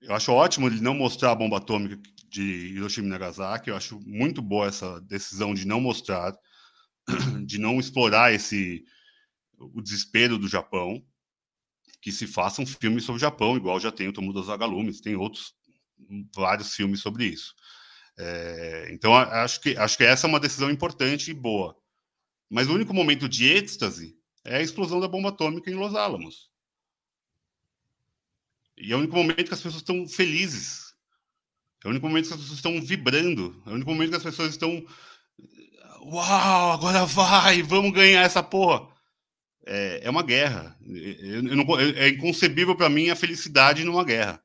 Eu 0.00 0.14
acho 0.14 0.32
ótimo 0.32 0.66
ele 0.66 0.80
não 0.80 0.94
mostrar 0.94 1.32
a 1.32 1.34
bomba 1.34 1.58
atômica 1.58 2.00
de 2.28 2.42
Hiroshima 2.42 3.06
e 3.06 3.10
Nagasaki. 3.10 3.70
Eu 3.70 3.76
acho 3.76 4.00
muito 4.00 4.40
boa 4.42 4.66
essa 4.66 5.00
decisão 5.02 5.54
de 5.54 5.66
não 5.66 5.80
mostrar, 5.80 6.34
de 7.46 7.58
não 7.58 7.78
explorar 7.78 8.32
esse 8.32 8.84
o 9.58 9.80
desespero 9.80 10.38
do 10.38 10.48
Japão. 10.48 11.04
Que 12.02 12.10
se 12.10 12.26
faça 12.26 12.62
um 12.62 12.66
filme 12.66 12.98
sobre 12.98 13.18
o 13.18 13.20
Japão, 13.20 13.58
igual 13.58 13.78
já 13.78 13.92
tem 13.92 14.08
o 14.08 14.12
Tomo 14.12 14.32
dos 14.32 14.48
Agalumes, 14.48 15.02
tem 15.02 15.16
outros 15.16 15.54
vários 16.34 16.74
filmes 16.74 17.00
sobre 17.00 17.26
isso. 17.26 17.54
É, 18.18 18.88
então, 18.92 19.14
acho 19.14 19.60
que, 19.60 19.76
acho 19.76 19.96
que 19.96 20.04
essa 20.04 20.26
é 20.26 20.28
uma 20.28 20.40
decisão 20.40 20.70
importante 20.70 21.30
e 21.30 21.34
boa. 21.34 21.76
Mas 22.50 22.68
o 22.68 22.74
único 22.74 22.92
momento 22.92 23.28
de 23.28 23.46
êxtase 23.46 24.16
é 24.44 24.56
a 24.56 24.62
explosão 24.62 25.00
da 25.00 25.08
bomba 25.08 25.28
atômica 25.28 25.70
em 25.70 25.74
Los 25.74 25.94
Alamos. 25.94 26.50
E 28.76 28.92
é 28.92 28.96
o 28.96 28.98
único 28.98 29.14
momento 29.14 29.44
que 29.44 29.54
as 29.54 29.60
pessoas 29.60 29.76
estão 29.76 30.08
felizes. 30.08 30.94
É 31.84 31.88
o 31.88 31.90
único 31.90 32.06
momento 32.06 32.28
que 32.28 32.34
as 32.34 32.40
pessoas 32.40 32.58
estão 32.58 32.80
vibrando. 32.80 33.62
É 33.66 33.70
o 33.70 33.74
único 33.74 33.90
momento 33.90 34.10
que 34.10 34.16
as 34.16 34.22
pessoas 34.22 34.50
estão. 34.50 34.84
uau, 36.02 36.72
agora 36.72 37.04
vai, 37.06 37.62
vamos 37.62 37.92
ganhar 37.92 38.22
essa 38.22 38.42
porra. 38.42 38.88
É, 39.66 40.00
é 40.04 40.10
uma 40.10 40.22
guerra. 40.22 40.76
Eu, 40.82 41.46
eu 41.46 41.56
não, 41.56 41.78
é 41.78 42.08
inconcebível 42.08 42.74
para 42.74 42.88
mim 42.88 43.10
a 43.10 43.16
felicidade 43.16 43.84
numa 43.84 44.04
guerra. 44.04 44.42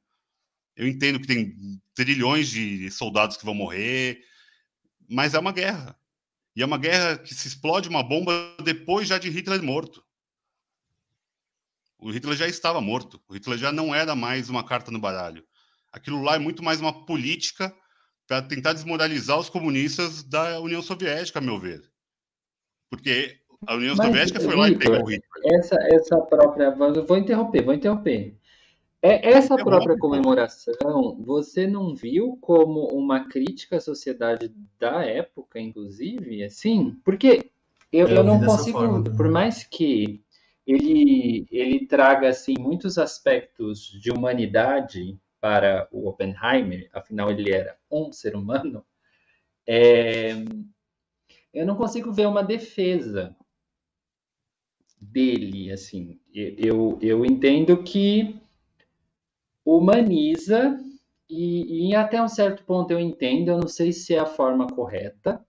Eu 0.75 0.87
entendo 0.87 1.19
que 1.19 1.27
tem 1.27 1.81
trilhões 1.93 2.49
de 2.49 2.91
soldados 2.91 3.37
que 3.37 3.45
vão 3.45 3.53
morrer, 3.53 4.21
mas 5.09 5.33
é 5.33 5.39
uma 5.39 5.51
guerra. 5.51 5.97
E 6.55 6.61
é 6.61 6.65
uma 6.65 6.77
guerra 6.77 7.17
que 7.17 7.33
se 7.33 7.47
explode 7.47 7.89
uma 7.89 8.03
bomba 8.03 8.55
depois 8.63 9.07
já 9.07 9.17
de 9.17 9.29
Hitler 9.29 9.61
morto. 9.61 10.03
O 11.97 12.11
Hitler 12.11 12.35
já 12.35 12.47
estava 12.47 12.81
morto. 12.81 13.21
O 13.27 13.33
Hitler 13.33 13.57
já 13.57 13.71
não 13.71 13.95
era 13.95 14.15
mais 14.15 14.49
uma 14.49 14.65
carta 14.65 14.91
no 14.91 14.99
baralho. 14.99 15.45
Aquilo 15.91 16.21
lá 16.21 16.35
é 16.35 16.39
muito 16.39 16.63
mais 16.63 16.79
uma 16.81 17.05
política 17.05 17.73
para 18.27 18.41
tentar 18.41 18.73
desmoralizar 18.73 19.39
os 19.39 19.49
comunistas 19.49 20.23
da 20.23 20.59
União 20.59 20.81
Soviética, 20.81 21.39
a 21.39 21.41
meu 21.41 21.59
ver. 21.59 21.81
Porque 22.89 23.39
a 23.67 23.75
União 23.75 23.95
Mas, 23.95 24.07
Soviética 24.07 24.39
foi 24.39 24.55
lá 24.55 24.69
e 24.69 24.77
pegou 24.77 25.03
o 25.03 25.09
Hitler. 25.09 25.57
Essa, 25.57 25.75
essa 25.81 26.17
própria. 26.21 26.71
Vou 26.71 27.17
interromper, 27.17 27.63
vou 27.63 27.73
interromper. 27.73 28.37
É, 29.07 29.33
essa 29.33 29.55
própria 29.55 29.95
comemoração, 29.99 31.15
você 31.23 31.67
não 31.67 31.93
viu 31.93 32.39
como 32.41 32.87
uma 32.87 33.27
crítica 33.27 33.77
à 33.77 33.79
sociedade 33.79 34.51
da 34.79 35.05
época, 35.05 35.59
inclusive? 35.59 36.43
Assim, 36.43 36.99
porque 37.05 37.51
eu, 37.93 38.07
eu, 38.07 38.15
eu 38.15 38.23
não 38.23 38.43
consigo, 38.43 38.79
forma, 38.79 39.03
por 39.03 39.29
mais 39.29 39.63
que 39.63 40.23
ele, 40.65 41.45
ele 41.51 41.85
traga 41.85 42.29
assim 42.29 42.55
muitos 42.57 42.97
aspectos 42.97 43.91
de 44.01 44.09
humanidade 44.09 45.19
para 45.39 45.87
o 45.91 46.09
Oppenheimer, 46.09 46.89
afinal 46.91 47.29
ele 47.29 47.51
era 47.51 47.77
um 47.91 48.11
ser 48.11 48.35
humano, 48.35 48.83
é, 49.67 50.31
eu 51.53 51.63
não 51.63 51.75
consigo 51.75 52.11
ver 52.11 52.25
uma 52.25 52.43
defesa 52.43 53.35
dele, 54.99 55.71
assim. 55.71 56.19
Eu, 56.33 56.97
eu 57.01 57.23
entendo 57.23 57.83
que 57.83 58.43
humaniza 59.65 60.77
e, 61.29 61.89
e 61.89 61.95
até 61.95 62.21
um 62.21 62.27
certo 62.27 62.63
ponto 62.63 62.91
eu 62.91 62.99
entendo, 62.99 63.49
eu 63.49 63.57
não 63.57 63.67
sei 63.67 63.91
se 63.91 64.13
é 64.13 64.19
a 64.19 64.25
forma 64.25 64.67
correta, 64.67 65.43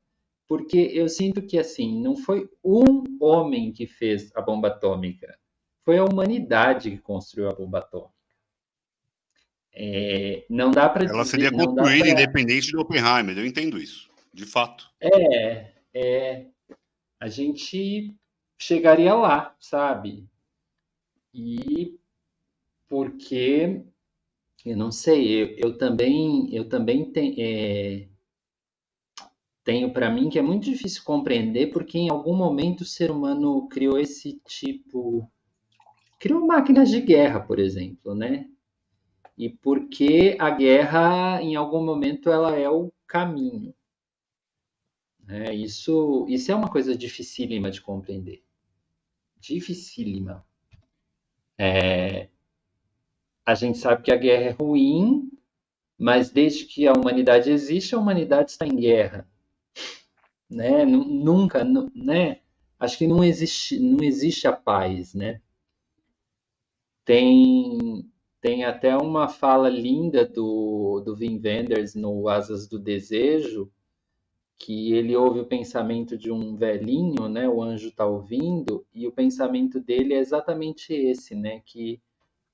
porque 0.48 0.78
eu 0.94 1.08
sinto 1.08 1.42
que 1.42 1.58
assim, 1.58 2.00
não 2.00 2.16
foi 2.16 2.48
um 2.64 3.04
homem 3.20 3.72
que 3.72 3.86
fez 3.86 4.34
a 4.34 4.40
bomba 4.40 4.68
atômica, 4.68 5.38
foi 5.84 5.98
a 5.98 6.04
humanidade 6.04 6.90
que 6.90 6.98
construiu 6.98 7.50
a 7.50 7.54
bomba 7.54 7.78
atômica. 7.80 8.16
É, 9.78 10.46
não 10.48 10.70
dá 10.70 10.88
para 10.88 11.04
Ela 11.04 11.24
seria 11.26 11.50
construída 11.50 12.04
pra... 12.04 12.12
independente 12.12 12.72
do 12.72 12.80
Oppenheimer, 12.80 13.36
eu 13.36 13.44
entendo 13.44 13.76
isso, 13.76 14.10
de 14.32 14.46
fato. 14.46 14.90
É, 14.98 15.72
é, 15.92 16.46
a 17.20 17.28
gente 17.28 18.16
chegaria 18.58 19.14
lá, 19.14 19.54
sabe? 19.60 20.26
E 21.34 21.98
porque 22.88 23.84
eu 24.66 24.76
não 24.76 24.90
sei, 24.90 25.42
eu, 25.42 25.56
eu 25.68 25.78
também, 25.78 26.52
eu 26.52 26.68
também 26.68 27.12
tenho, 27.12 27.34
é, 27.38 28.08
tenho 29.62 29.92
para 29.92 30.10
mim 30.10 30.28
que 30.28 30.38
é 30.40 30.42
muito 30.42 30.64
difícil 30.64 31.04
compreender 31.04 31.68
porque 31.72 31.96
em 31.96 32.10
algum 32.10 32.36
momento 32.36 32.80
o 32.80 32.84
ser 32.84 33.12
humano 33.12 33.68
criou 33.68 33.96
esse 33.96 34.40
tipo, 34.44 35.30
criou 36.18 36.44
máquinas 36.44 36.90
de 36.90 37.00
guerra, 37.00 37.38
por 37.40 37.60
exemplo, 37.60 38.12
né? 38.12 38.50
E 39.38 39.48
porque 39.48 40.36
a 40.40 40.50
guerra, 40.50 41.40
em 41.42 41.54
algum 41.54 41.84
momento, 41.84 42.30
ela 42.30 42.56
é 42.56 42.68
o 42.68 42.90
caminho. 43.06 43.72
É, 45.28 45.54
isso, 45.54 46.26
isso 46.28 46.50
é 46.50 46.54
uma 46.54 46.70
coisa 46.70 46.96
dificílima 46.96 47.70
de 47.70 47.80
compreender. 47.80 48.42
Dificílima. 49.38 50.44
É, 51.58 52.28
a 53.46 53.54
gente 53.54 53.78
sabe 53.78 54.02
que 54.02 54.10
a 54.10 54.16
guerra 54.16 54.46
é 54.46 54.50
ruim, 54.50 55.30
mas 55.96 56.30
desde 56.30 56.64
que 56.64 56.88
a 56.88 56.92
humanidade 56.92 57.48
existe, 57.48 57.94
a 57.94 57.98
humanidade 57.98 58.50
está 58.50 58.66
em 58.66 58.74
guerra. 58.74 59.26
Né? 60.50 60.84
Nunca, 60.84 61.64
né? 61.64 62.40
Acho 62.78 62.98
que 62.98 63.06
não 63.06 63.22
existe, 63.22 63.78
não 63.78 64.02
existe 64.02 64.48
a 64.48 64.52
paz, 64.52 65.14
né? 65.14 65.40
Tem, 67.04 68.10
tem 68.40 68.64
até 68.64 68.96
uma 68.96 69.28
fala 69.28 69.68
linda 69.68 70.26
do, 70.26 71.00
do 71.00 71.14
Wim 71.14 71.40
Wenders 71.42 71.94
no 71.94 72.28
Asas 72.28 72.66
do 72.66 72.80
Desejo, 72.80 73.70
que 74.58 74.92
ele 74.92 75.14
ouve 75.14 75.38
o 75.40 75.46
pensamento 75.46 76.18
de 76.18 76.32
um 76.32 76.56
velhinho, 76.56 77.28
né? 77.28 77.48
O 77.48 77.62
anjo 77.62 77.88
está 77.88 78.04
ouvindo, 78.04 78.84
e 78.92 79.06
o 79.06 79.12
pensamento 79.12 79.78
dele 79.80 80.14
é 80.14 80.18
exatamente 80.18 80.92
esse, 80.92 81.34
né? 81.34 81.60
Que 81.64 82.00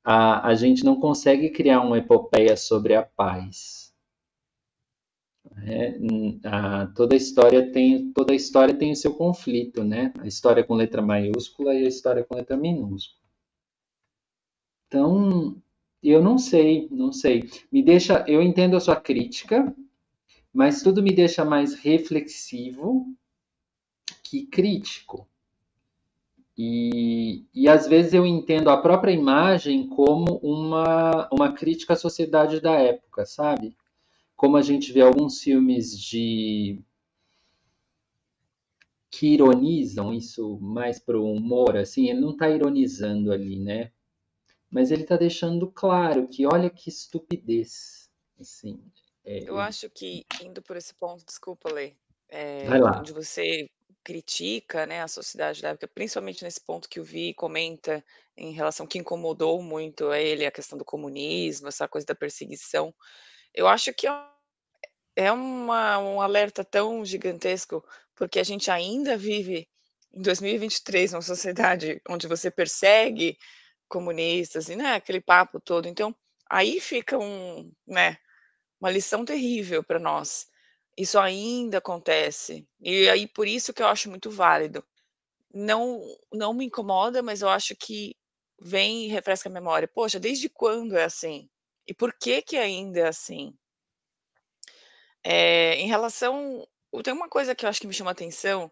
a, 0.05 0.49
a 0.49 0.55
gente 0.55 0.85
não 0.85 0.99
consegue 0.99 1.51
criar 1.51 1.81
uma 1.81 1.99
epopeia 1.99 2.57
sobre 2.57 2.95
a 2.95 3.03
paz. 3.03 3.93
É, 5.65 5.99
a, 6.45 6.87
toda 6.89 7.15
história 7.15 7.71
tem 7.73 8.13
toda 8.13 8.35
história 8.35 8.75
tem 8.75 8.93
o 8.93 8.97
seu 8.97 9.15
conflito, 9.15 9.85
né? 9.85 10.13
A 10.19 10.27
história 10.27 10.65
com 10.65 10.75
letra 10.75 11.03
maiúscula 11.03 11.75
e 11.75 11.85
a 11.85 11.89
história 11.89 12.25
com 12.25 12.35
letra 12.37 12.57
minúscula. 12.57 13.21
Então, 14.87 15.57
eu 16.03 16.23
não 16.23 16.37
sei, 16.37 16.89
não 16.91 17.13
sei. 17.13 17.49
Me 17.71 17.83
deixa, 17.83 18.25
eu 18.29 18.43
entendo 18.43 18.77
a 18.77 18.81
sua 18.81 18.97
crítica, 18.97 19.75
mas 20.53 20.83
tudo 20.83 21.03
me 21.03 21.15
deixa 21.15 21.45
mais 21.45 21.75
reflexivo 21.75 23.07
que 24.23 24.47
crítico. 24.47 25.29
E, 26.57 27.47
e 27.55 27.69
às 27.69 27.87
vezes 27.87 28.13
eu 28.13 28.27
entendo 28.27 28.69
a 28.69 28.77
própria 28.77 29.13
imagem 29.13 29.89
como 29.89 30.39
uma, 30.43 31.29
uma 31.33 31.53
crítica 31.53 31.95
à 31.95 31.97
sociedade 31.97 32.61
da 32.61 32.73
época, 32.73 33.25
sabe? 33.25 33.77
Como 34.37 34.57
a 34.57 34.63
gente 34.63 34.93
vê 34.93 35.01
alguns 35.01 35.41
filmes 35.41 35.99
de 35.99 36.83
que 39.11 39.35
ironizam 39.35 40.13
isso 40.13 40.59
mais 40.59 40.99
para 40.99 41.19
o 41.19 41.33
humor, 41.33 41.77
assim, 41.77 42.09
ele 42.09 42.21
não 42.21 42.31
está 42.31 42.49
ironizando 42.49 43.31
ali, 43.31 43.59
né? 43.59 43.93
Mas 44.71 44.91
ele 44.91 45.03
está 45.03 45.17
deixando 45.17 45.71
claro 45.71 46.27
que 46.29 46.47
olha 46.47 46.71
que 46.71 46.89
estupidez, 46.89 48.11
assim. 48.41 48.83
É, 49.25 49.49
eu 49.49 49.61
acho 49.61 49.89
que 49.91 50.25
indo 50.43 50.63
por 50.63 50.77
esse 50.77 50.95
ponto, 50.95 51.25
desculpa, 51.27 51.71
Lê, 51.71 51.93
é, 52.29 52.67
Vai 52.67 52.81
lá. 52.81 52.99
onde 53.01 53.13
você 53.13 53.69
critica, 54.05 54.87
né, 54.87 55.03
a 55.03 55.09
sociedade 55.09 55.63
da 55.63 55.71
época, 55.71 55.89
principalmente 55.89 56.45
nesse 56.45 56.61
ponto 56.65 56.89
que 56.89 57.01
o 57.01 57.05
Vi 57.05 57.35
comenta 57.35 58.05
em 58.37 58.53
relação 58.53 58.87
que 58.87 58.99
incomodou 58.99 59.63
muito 59.63 60.09
a 60.11 60.19
ele 60.21 60.47
a 60.47 60.51
questão 60.53 60.79
do 60.79 60.85
comunismo, 60.85 61.69
essa 61.69 61.89
coisa 61.89 62.07
da 62.07 62.15
perseguição. 62.15 62.95
Eu 63.55 63.69
acho 63.69 63.93
que 63.95 64.07
é 64.09 64.13
é 65.17 65.31
uma 65.33 65.99
um 65.99 66.21
alerta 66.21 66.65
tão 66.65 67.05
gigantesco, 67.05 67.85
porque 68.17 68.39
a 68.41 68.45
gente 68.45 68.71
ainda 68.71 69.17
vive 69.17 69.69
em 70.15 70.23
2023 70.23 71.13
numa 71.13 71.23
sociedade 71.23 72.01
onde 72.09 72.27
você 72.29 72.51
persegue 72.51 73.37
comunistas 73.89 74.69
e, 74.69 74.77
né, 74.77 74.95
aquele 74.95 75.21
papo 75.21 75.61
todo. 75.61 75.89
Então, 75.89 76.15
aí 76.51 76.81
fica 76.81 77.19
um, 77.19 77.71
né, 77.87 78.17
uma 78.81 78.91
lição 78.91 79.25
terrível 79.25 79.85
para 79.85 79.99
nós. 80.01 80.47
Isso 80.97 81.19
ainda 81.19 81.79
acontece. 81.79 82.67
E 82.81 83.09
aí 83.09 83.27
por 83.27 83.47
isso 83.49 83.73
que 83.73 83.83
eu 83.83 83.87
acho 83.87 84.11
muito 84.11 84.31
válido. 84.31 84.85
Não 85.55 86.01
não 86.33 86.55
me 86.55 86.67
incomoda, 86.67 87.23
mas 87.23 87.43
eu 87.43 87.49
acho 87.51 87.77
que 87.77 88.17
vem 88.61 89.07
e 89.07 89.09
refresca 89.09 89.49
a 89.49 89.53
memória. 89.53 89.89
Poxa, 89.89 90.21
desde 90.21 90.49
quando 90.51 90.97
é 90.97 91.05
assim? 91.05 91.51
E 91.89 91.95
por 91.95 92.13
que 92.15 92.43
que 92.43 92.57
ainda 92.59 93.01
é 93.01 93.09
assim? 93.09 93.55
Eh, 95.25 95.75
em 95.77 95.87
relação 95.89 96.67
tem 97.05 97.13
uma 97.15 97.29
coisa 97.29 97.55
que 97.55 97.65
eu 97.65 97.69
acho 97.71 97.81
que 97.81 97.87
me 97.87 97.93
chama 97.95 98.11
atenção, 98.11 98.71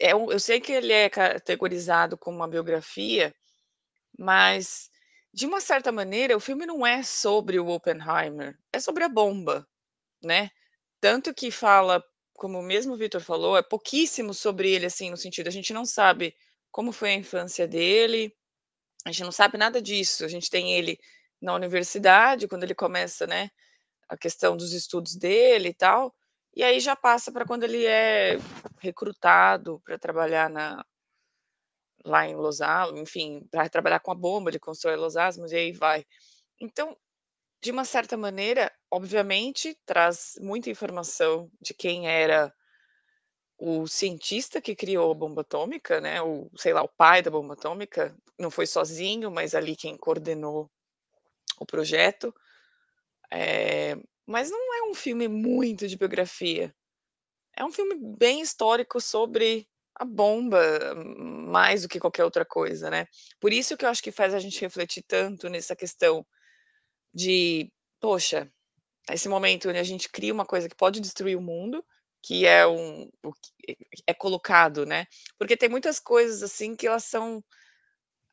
é 0.00 0.12
eu 0.12 0.40
sei 0.40 0.60
que 0.60 0.72
ele 0.72 0.92
é 0.92 1.10
categorizado 1.10 2.18
como 2.18 2.36
uma 2.38 2.48
biografia, 2.48 3.34
mas 4.18 4.90
de 5.34 5.46
uma 5.46 5.60
certa 5.60 5.92
maneira 5.92 6.36
o 6.36 6.40
filme 6.40 6.66
não 6.66 6.86
é 6.86 7.02
sobre 7.04 7.58
o 7.60 7.68
Oppenheimer, 7.68 8.58
é 8.72 8.80
sobre 8.80 9.04
a 9.04 9.08
bomba, 9.10 9.66
né? 10.22 10.50
Tanto 11.04 11.34
que 11.34 11.50
fala, 11.50 12.02
como 12.32 12.62
mesmo 12.62 12.94
o 12.94 12.96
Vitor 12.96 13.20
falou, 13.20 13.58
é 13.58 13.62
pouquíssimo 13.62 14.32
sobre 14.32 14.70
ele, 14.70 14.86
assim, 14.86 15.10
no 15.10 15.18
sentido, 15.18 15.48
a 15.48 15.50
gente 15.50 15.70
não 15.70 15.84
sabe 15.84 16.34
como 16.70 16.92
foi 16.92 17.10
a 17.10 17.14
infância 17.14 17.68
dele, 17.68 18.34
a 19.04 19.12
gente 19.12 19.22
não 19.22 19.30
sabe 19.30 19.58
nada 19.58 19.82
disso. 19.82 20.24
A 20.24 20.28
gente 20.28 20.48
tem 20.48 20.72
ele 20.72 20.98
na 21.42 21.54
universidade, 21.54 22.48
quando 22.48 22.62
ele 22.64 22.74
começa, 22.74 23.26
né, 23.26 23.50
a 24.08 24.16
questão 24.16 24.56
dos 24.56 24.72
estudos 24.72 25.14
dele 25.14 25.68
e 25.68 25.74
tal, 25.74 26.14
e 26.56 26.62
aí 26.62 26.80
já 26.80 26.96
passa 26.96 27.30
para 27.30 27.44
quando 27.44 27.64
ele 27.64 27.84
é 27.84 28.38
recrutado 28.80 29.82
para 29.84 29.98
trabalhar 29.98 30.48
na 30.48 30.82
lá 32.02 32.26
em 32.26 32.34
Los 32.34 32.62
Alamos, 32.62 33.02
enfim, 33.02 33.46
para 33.50 33.68
trabalhar 33.68 34.00
com 34.00 34.10
a 34.10 34.14
bomba, 34.14 34.48
ele 34.48 34.58
constrói 34.58 34.96
Los 34.96 35.18
Alamos 35.18 35.52
e 35.52 35.56
aí 35.56 35.72
vai. 35.72 36.02
Então, 36.58 36.96
de 37.64 37.70
uma 37.70 37.86
certa 37.86 38.14
maneira, 38.14 38.70
obviamente, 38.90 39.74
traz 39.86 40.34
muita 40.38 40.68
informação 40.68 41.50
de 41.62 41.72
quem 41.72 42.06
era 42.06 42.54
o 43.56 43.86
cientista 43.86 44.60
que 44.60 44.76
criou 44.76 45.10
a 45.10 45.14
bomba 45.14 45.40
atômica, 45.40 45.98
né, 45.98 46.20
o, 46.20 46.50
sei 46.58 46.74
lá, 46.74 46.82
o 46.82 46.88
pai 46.88 47.22
da 47.22 47.30
bomba 47.30 47.54
atômica, 47.54 48.14
não 48.38 48.50
foi 48.50 48.66
sozinho, 48.66 49.30
mas 49.30 49.54
ali 49.54 49.74
quem 49.74 49.96
coordenou 49.96 50.70
o 51.58 51.64
projeto. 51.64 52.34
É, 53.32 53.96
mas 54.26 54.50
não 54.50 54.74
é 54.74 54.90
um 54.90 54.94
filme 54.94 55.26
muito 55.26 55.88
de 55.88 55.96
biografia. 55.96 56.74
É 57.56 57.64
um 57.64 57.72
filme 57.72 57.94
bem 58.18 58.42
histórico 58.42 59.00
sobre 59.00 59.66
a 59.94 60.04
bomba, 60.04 60.94
mais 60.94 61.80
do 61.80 61.88
que 61.88 61.98
qualquer 61.98 62.24
outra 62.24 62.44
coisa, 62.44 62.90
né? 62.90 63.06
Por 63.40 63.54
isso 63.54 63.74
que 63.74 63.86
eu 63.86 63.88
acho 63.88 64.02
que 64.02 64.12
faz 64.12 64.34
a 64.34 64.38
gente 64.38 64.60
refletir 64.60 65.02
tanto 65.08 65.48
nessa 65.48 65.74
questão 65.74 66.26
de, 67.14 67.70
poxa, 68.00 68.50
esse 69.10 69.28
momento 69.28 69.68
onde 69.68 69.78
a 69.78 69.84
gente 69.84 70.08
cria 70.10 70.32
uma 70.34 70.46
coisa 70.46 70.68
que 70.68 70.76
pode 70.76 71.00
destruir 71.00 71.36
o 71.38 71.42
mundo, 71.42 71.84
que 72.22 72.46
é 72.46 72.66
um 72.66 73.10
que 73.62 73.76
é 74.06 74.14
colocado, 74.14 74.86
né? 74.86 75.06
Porque 75.38 75.56
tem 75.56 75.68
muitas 75.68 76.00
coisas 76.00 76.42
assim 76.42 76.76
que 76.76 76.86
elas 76.86 77.04
são 77.04 77.44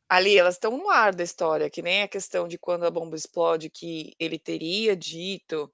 ali, 0.09 0.37
elas 0.37 0.55
estão 0.55 0.77
no 0.77 0.89
ar 0.89 1.13
da 1.15 1.23
história, 1.23 1.69
que 1.69 1.81
nem 1.81 2.03
a 2.03 2.07
questão 2.07 2.47
de 2.47 2.57
quando 2.57 2.85
a 2.85 2.91
bomba 2.91 3.15
explode, 3.15 3.69
que 3.69 4.13
ele 4.19 4.37
teria 4.37 4.95
dito 4.95 5.71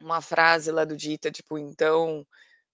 uma 0.00 0.20
frase 0.22 0.70
lá 0.72 0.84
do 0.84 0.96
Dita, 0.96 1.30
tipo, 1.30 1.58
então 1.58 2.26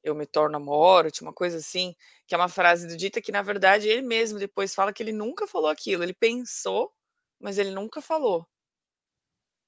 eu 0.05 0.15
me 0.15 0.27
torno 0.27 0.57
a 0.57 0.61
morte, 0.61 1.23
uma 1.23 1.33
coisa 1.33 1.59
assim, 1.59 1.95
que 2.27 2.35
é 2.35 2.39
uma 2.39 2.49
frase 2.49 2.87
do 2.89 2.97
Dita 2.97 3.23
que, 3.23 3.33
na 3.33 3.43
verdade, 3.43 3.89
ele 3.89 4.03
mesmo 4.03 4.39
depois 4.39 4.75
fala 4.75 4.93
que 4.93 5.03
ele 5.03 5.13
nunca 5.13 5.47
falou 5.47 5.71
aquilo, 5.71 6.03
ele 6.05 6.15
pensou, 6.15 6.93
mas 7.41 7.59
ele 7.59 7.71
nunca 7.71 8.03
falou. 8.03 8.47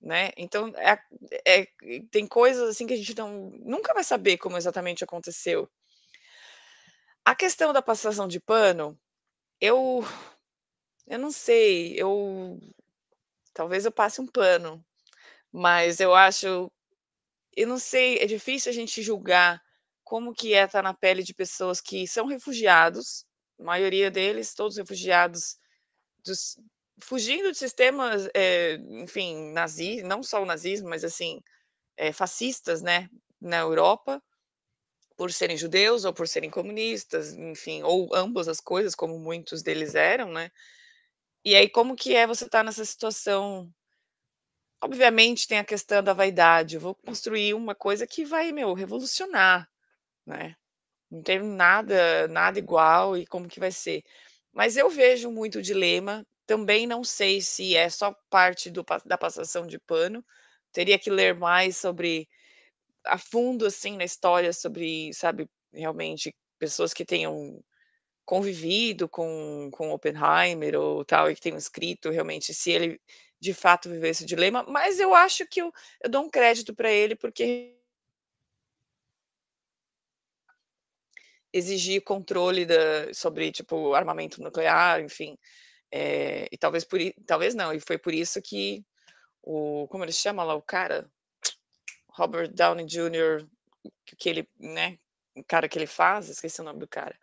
Né? 0.07 0.31
Então, 0.37 0.73
é, 0.77 0.97
é, 1.45 1.67
tem 2.13 2.29
coisas 2.29 2.69
assim 2.69 2.87
que 2.87 2.95
a 2.95 2.97
gente 2.97 3.17
não, 3.17 3.51
nunca 3.59 3.93
vai 3.93 4.05
saber 4.05 4.39
como 4.39 4.57
exatamente 4.57 5.03
aconteceu. 5.03 5.69
A 7.25 7.35
questão 7.35 7.73
da 7.73 7.83
passação 7.83 8.29
de 8.29 8.39
pano, 8.39 8.97
eu, 9.61 10.05
eu 11.09 11.19
não 11.19 11.33
sei, 11.33 12.01
eu 12.01 12.57
talvez 13.53 13.85
eu 13.85 13.91
passe 13.91 14.21
um 14.21 14.29
pano, 14.29 14.81
mas 15.51 15.99
eu 15.99 16.15
acho, 16.15 16.71
eu 17.57 17.67
não 17.67 17.79
sei, 17.79 18.19
é 18.19 18.27
difícil 18.27 18.71
a 18.71 18.75
gente 18.75 19.03
julgar 19.03 19.61
como 20.05 20.33
que 20.33 20.55
é 20.55 20.63
estar 20.63 20.85
na 20.85 20.95
pele 20.95 21.25
de 21.25 21.35
pessoas 21.35 21.81
que 21.81 22.07
são 22.07 22.27
refugiados, 22.27 23.27
a 23.59 23.65
maioria 23.65 24.09
deles, 24.09 24.55
todos 24.55 24.77
refugiados 24.77 25.59
dos, 26.25 26.57
fugindo 26.99 27.53
de 27.53 27.59
sistemas, 27.59 28.29
é, 28.35 28.75
enfim, 28.91 29.53
nazi, 29.53 30.03
não 30.03 30.23
só 30.23 30.43
o 30.43 30.47
nazismo, 30.47 30.89
mas 30.89 31.05
assim, 31.05 31.41
é, 31.97 32.13
fascistas, 32.13 32.83
né, 32.83 33.09
na 33.41 33.59
Europa, 33.59 34.23
por 35.17 35.33
serem 35.33 35.57
judeus 35.57 36.05
ou 36.05 36.13
por 36.13 36.29
serem 36.29 36.51
comunistas, 36.51 37.33
enfim, 37.35 37.83
ou 37.83 38.15
ambas 38.15 38.49
as 38.49 38.61
coisas, 38.61 38.95
como 38.95 39.19
muitos 39.19 39.63
deles 39.63 39.95
eram, 39.95 40.31
né? 40.33 40.51
E 41.45 41.55
aí, 41.55 41.69
como 41.69 41.97
que 41.97 42.15
é 42.15 42.27
você 42.27 42.45
estar 42.45 42.59
tá 42.59 42.65
nessa 42.65 42.85
situação? 42.85 43.73
Obviamente 44.83 45.49
tem 45.49 45.59
a 45.59 45.65
questão 45.65 46.03
da 46.03 46.13
vaidade, 46.13 46.77
eu 46.77 46.81
vou 46.81 46.95
construir 46.95 47.55
uma 47.55 47.75
coisa 47.75 48.07
que 48.07 48.25
vai, 48.25 48.53
meu, 48.53 48.75
revolucionar, 48.75 49.69
né? 50.27 50.55
Não 51.11 51.23
tem 51.23 51.41
nada, 51.43 52.29
nada 52.29 52.59
igual 52.59 53.17
e 53.17 53.27
como 53.27 53.49
que 53.49 53.61
vai 53.61 53.73
ser. 53.73 54.05
Mas 54.53 54.77
eu 54.77 54.91
vejo 54.91 55.31
muito 55.31 55.63
dilema 55.63 56.27
também 56.47 56.87
não 56.87 57.03
sei 57.05 57.41
se 57.41 57.77
é 57.77 57.89
só 57.89 58.15
parte 58.31 58.71
do, 58.71 58.85
da 59.05 59.19
passação 59.19 59.67
de 59.67 59.79
pano. 59.79 60.25
Teria 60.73 60.99
que 60.99 61.11
ler 61.11 61.35
mais 61.35 61.77
sobre 61.77 62.29
a 63.05 63.19
fundo 63.19 63.67
assim 63.67 63.97
na 63.97 64.05
história 64.05 64.53
sobre, 64.53 65.13
sabe, 65.15 65.49
realmente 65.73 66.35
pessoas 66.59 66.93
que 66.95 67.05
tenham 67.05 67.63
convivido 68.25 69.09
com, 69.09 69.71
com 69.73 69.93
Oppenheimer 69.93 70.75
ou 70.77 71.05
tal 71.05 71.31
e 71.31 71.35
que 71.35 71.41
tenham 71.41 71.59
escrito 71.59 72.11
realmente 72.11 72.53
se 72.53 72.73
ele 72.73 73.01
de 73.39 73.55
fato 73.55 73.89
viveu 73.89 74.11
esse 74.11 74.25
dilema, 74.25 74.65
mas 74.65 74.99
eu 74.99 75.15
acho 75.15 75.47
que 75.47 75.61
eu, 75.61 75.73
eu 76.03 76.11
dou 76.11 76.25
um 76.25 76.31
crédito 76.31 76.75
para 76.75 76.91
ele 76.91 77.15
porque 77.15 77.77
exigir 81.53 82.03
controle 82.03 82.67
da, 82.67 83.13
sobre 83.15 83.53
tipo 83.53 83.95
armamento 83.95 84.43
nuclear, 84.43 85.01
enfim, 85.01 85.39
é, 85.91 86.49
e 86.51 86.59
talvez 86.59 86.85
por 86.85 86.99
talvez 87.27 87.55
não, 87.55 87.73
e 87.73 87.81
foi 87.81 87.99
por 87.99 88.13
isso 88.13 88.41
que 88.43 88.85
o 89.43 89.87
como 89.89 90.05
ele 90.05 90.13
chama 90.13 90.43
lá 90.43 90.55
o 90.55 90.63
cara, 90.63 91.11
Robert 92.09 92.53
Downey 92.53 92.87
Jr., 92.87 93.47
que 94.19 94.29
ele, 94.29 94.49
né, 94.59 94.99
o 95.37 95.45
cara 95.45 95.69
que 95.69 95.79
ele 95.79 95.87
faz, 95.87 96.29
esqueci 96.29 96.61
o 96.61 96.65
nome 96.65 96.81
do 96.81 96.89
cara. 96.89 97.17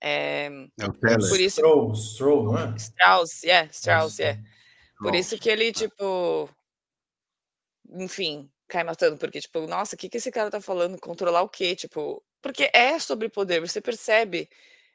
É, 0.00 0.46
é 0.46 0.86
o. 0.86 0.92
Por 1.28 1.40
isso, 1.40 1.60
Strauss, 1.60 2.12
Strauss, 2.12 2.44
não 2.44 2.58
é? 2.58 2.76
Strauss, 2.76 3.42
yeah, 3.42 3.68
Strauss, 3.70 4.18
yeah. 4.18 4.40
Por 4.98 5.14
isso 5.14 5.38
que 5.38 5.48
ele, 5.48 5.72
tipo, 5.72 6.48
enfim, 7.90 8.50
cai 8.66 8.84
matando, 8.84 9.16
porque, 9.16 9.40
tipo, 9.40 9.60
nossa, 9.66 9.94
o 9.94 9.98
que, 9.98 10.08
que 10.08 10.18
esse 10.18 10.30
cara 10.30 10.50
tá 10.50 10.60
falando? 10.60 10.98
Controlar 10.98 11.42
o 11.42 11.48
quê? 11.48 11.74
Tipo, 11.74 12.22
porque 12.40 12.70
é 12.72 12.98
sobre 12.98 13.28
poder, 13.28 13.60
você 13.60 13.80
percebe. 13.80 14.48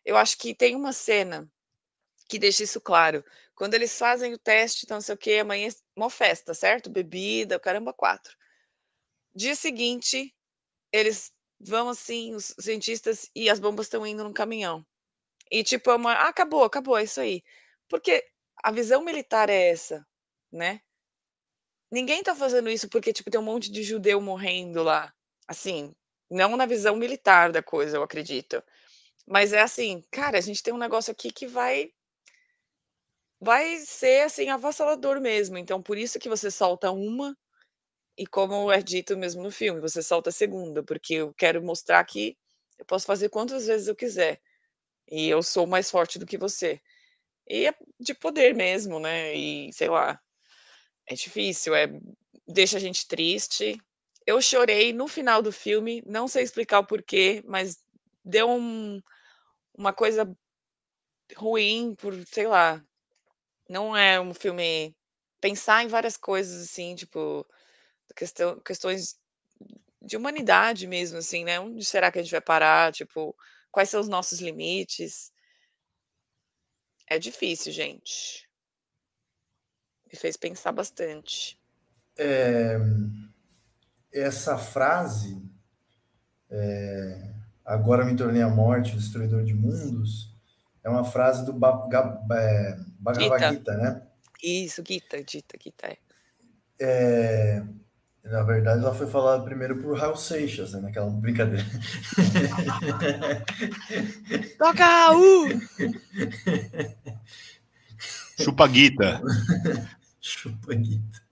Eu 0.06 0.18
acho 0.18 0.38
que 0.38 0.54
tem 0.54 0.76
uma 0.76 0.92
cena 0.94 1.50
que 2.28 2.40
deixa 2.40 2.64
isso 2.64 2.82
claro. 2.82 3.24
Quando 3.56 3.74
eles 3.74 3.98
fazem 3.98 4.34
o 4.34 4.38
teste, 4.38 4.86
então 4.86 4.98
não 4.98 5.02
sei 5.02 5.16
o 5.16 5.18
que, 5.18 5.40
amanhã 5.40 5.68
é 5.68 5.72
uma 5.96 6.10
festa, 6.10 6.54
certo? 6.54 6.90
Bebida, 6.90 7.60
caramba, 7.60 7.94
quatro. 7.94 8.36
Dia 9.36 9.56
seguinte, 9.56 10.34
eles 10.92 11.32
vão 11.60 11.90
assim, 11.90 12.36
os 12.36 12.54
cientistas 12.60 13.30
e 13.36 13.50
as 13.50 13.60
bombas 13.60 13.86
estão 13.86 14.06
indo 14.06 14.24
no 14.24 14.34
caminhão. 14.34 14.86
E 15.52 15.64
tipo, 15.64 15.92
é 15.92 15.96
uma, 15.96 16.14
ah, 16.14 16.30
acabou, 16.30 16.64
acabou, 16.64 16.98
é 16.98 17.04
isso 17.04 17.22
aí. 17.22 17.44
Porque 17.88 18.26
a 18.64 18.72
visão 18.72 19.04
militar 19.04 19.50
é 19.50 19.70
essa, 19.70 20.06
né? 20.52 20.82
Ninguém 21.92 22.24
tá 22.24 22.36
fazendo 22.36 22.70
isso 22.70 22.90
porque 22.90 23.14
tipo 23.14 23.30
tem 23.30 23.40
um 23.40 23.44
monte 23.44 23.72
de 23.72 23.84
judeu 23.84 24.20
morrendo 24.20 24.82
lá. 24.82 25.14
Assim, 25.48 25.94
não 26.30 26.58
na 26.58 26.66
visão 26.66 26.96
militar 26.96 27.52
da 27.52 27.62
coisa, 27.62 27.98
eu 27.98 28.04
acredito. 28.04 28.64
Mas 29.28 29.54
é 29.54 29.62
assim, 29.62 30.04
cara, 30.12 30.38
a 30.38 30.42
gente 30.42 30.64
tem 30.64 30.74
um 30.74 30.78
negócio 30.78 31.12
aqui 31.12 31.32
que 31.32 31.48
vai 31.48 31.92
vai 33.44 33.80
ser, 33.80 34.22
assim, 34.24 34.50
avassalador 34.50 35.20
mesmo. 35.22 35.58
Então, 35.58 35.82
por 35.82 35.98
isso 35.98 36.20
que 36.20 36.30
você 36.30 36.50
solta 36.50 36.92
uma, 36.92 37.38
e 38.18 38.26
como 38.28 38.72
é 38.72 38.82
dito 38.82 39.18
mesmo 39.18 39.44
no 39.44 39.52
filme, 39.52 39.82
você 39.82 40.02
solta 40.02 40.30
a 40.30 40.34
segunda, 40.34 40.84
porque 40.84 41.16
eu 41.16 41.34
quero 41.34 41.64
mostrar 41.64 42.04
que 42.06 42.38
eu 42.78 42.86
posso 42.86 43.06
fazer 43.06 43.30
quantas 43.30 43.68
vezes 43.68 43.88
eu 43.88 43.96
quiser. 43.96 44.42
E 45.12 45.30
eu 45.30 45.44
sou 45.44 45.68
mais 45.68 45.92
forte 45.92 46.20
do 46.20 46.26
que 46.26 46.38
você. 46.38 46.82
E 47.48 47.68
é 47.68 47.76
de 48.00 48.14
poder 48.14 48.56
mesmo, 48.56 49.00
né? 49.00 49.36
E 49.36 49.72
sei 49.74 49.90
lá. 49.90 50.20
É 51.08 51.16
difícil, 51.16 51.76
é 51.76 51.88
deixa 52.48 52.78
a 52.78 52.80
gente 52.80 53.08
triste. 53.08 53.78
Eu 54.26 54.42
chorei 54.42 54.94
no 54.94 55.08
final 55.08 55.42
do 55.42 55.52
filme, 55.52 56.02
não 56.06 56.28
sei 56.28 56.44
explicar 56.44 56.80
o 56.80 56.88
porquê, 56.88 57.44
mas 57.46 57.78
deu 58.24 58.50
um, 58.50 59.02
uma 59.78 59.94
coisa 59.94 60.30
ruim 61.36 61.96
por, 61.96 62.14
sei 62.28 62.48
lá, 62.48 62.82
não 63.70 63.96
é 63.96 64.20
um 64.20 64.34
filme 64.34 64.96
pensar 65.42 65.84
em 65.84 65.88
várias 65.88 66.18
coisas, 66.18 66.64
assim, 66.64 66.96
tipo, 66.96 67.46
questão 68.16 68.60
questões 68.62 69.18
de 70.02 70.18
humanidade 70.18 70.86
mesmo, 70.86 71.18
assim, 71.18 71.44
né, 71.46 71.60
onde 71.60 71.84
será 71.86 72.12
que 72.12 72.20
a 72.20 72.22
gente 72.22 72.32
vai 72.32 72.42
parar, 72.42 72.92
tipo, 72.92 73.36
quais 73.72 73.90
são 73.90 74.02
os 74.02 74.08
nossos 74.08 74.40
limites? 74.40 75.32
É 77.08 77.18
difícil, 77.18 77.72
gente. 77.72 78.48
Me 80.12 80.18
fez 80.18 80.36
pensar 80.36 80.72
bastante. 80.72 81.58
É, 82.18 82.78
essa 84.12 84.58
frase, 84.58 85.42
é, 86.50 87.34
agora 87.66 88.06
me 88.06 88.16
tornei 88.16 88.42
a 88.42 88.50
morte, 88.50 88.96
destruidor 88.96 89.44
de 89.44 89.54
mundos, 89.54 90.33
é 90.84 90.90
uma 90.90 91.04
frase 91.04 91.46
do 91.46 91.54
ba 91.54 91.88
é, 92.32 92.78
Bhagavad 93.00 93.56
Gita, 93.56 93.78
né? 93.78 94.02
Isso, 94.44 94.84
Gita, 94.86 95.18
Gita, 95.18 95.58
Gita, 95.62 95.88
é. 95.88 95.98
é. 96.80 97.64
Na 98.26 98.44
verdade, 98.44 98.82
ela 98.82 98.94
foi 98.94 99.08
falada 99.08 99.44
primeiro 99.44 99.82
por 99.82 99.98
Raul 99.98 100.16
Seixas, 100.16 100.74
né? 100.74 100.82
Naquela 100.82 101.10
brincadeira. 101.10 101.64
Toca, 104.58 104.86
Raul! 104.86 105.50
Chupa 108.40 108.68
Gita. 108.70 109.22
Chupa 110.20 110.74
Gita. 110.74 111.24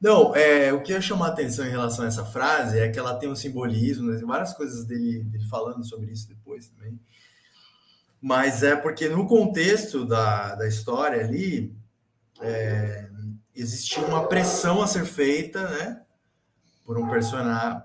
Não, 0.00 0.34
é, 0.34 0.72
o 0.72 0.82
que 0.82 0.92
eu 0.92 1.02
chamar 1.02 1.26
a 1.26 1.30
atenção 1.30 1.64
em 1.64 1.70
relação 1.70 2.04
a 2.04 2.08
essa 2.08 2.24
frase 2.24 2.78
é 2.78 2.88
que 2.88 2.98
ela 2.98 3.14
tem 3.14 3.28
um 3.28 3.36
simbolismo, 3.36 4.10
né? 4.10 4.20
várias 4.24 4.52
coisas 4.52 4.84
dele, 4.84 5.22
dele 5.24 5.46
falando 5.48 5.84
sobre 5.84 6.10
isso 6.10 6.28
depois 6.28 6.68
também 6.68 6.98
mas 8.22 8.62
é 8.62 8.76
porque 8.76 9.08
no 9.08 9.26
contexto 9.26 10.06
da, 10.06 10.54
da 10.54 10.68
história 10.68 11.20
ali 11.20 11.76
é, 12.40 13.08
existia 13.52 14.04
uma 14.06 14.28
pressão 14.28 14.80
a 14.80 14.86
ser 14.86 15.04
feita, 15.04 15.68
né, 15.68 16.02
por 16.84 16.96
um 16.96 17.08
personagem 17.08 17.82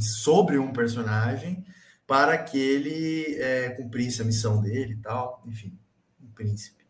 sobre 0.00 0.58
um 0.58 0.70
personagem 0.70 1.64
para 2.06 2.36
que 2.36 2.58
ele 2.58 3.36
é, 3.38 3.70
cumprisse 3.70 4.20
a 4.20 4.24
missão 4.24 4.60
dele 4.60 4.92
e 4.92 4.96
tal, 4.98 5.42
enfim, 5.46 5.78
um 6.22 6.28
príncipe. 6.28 6.84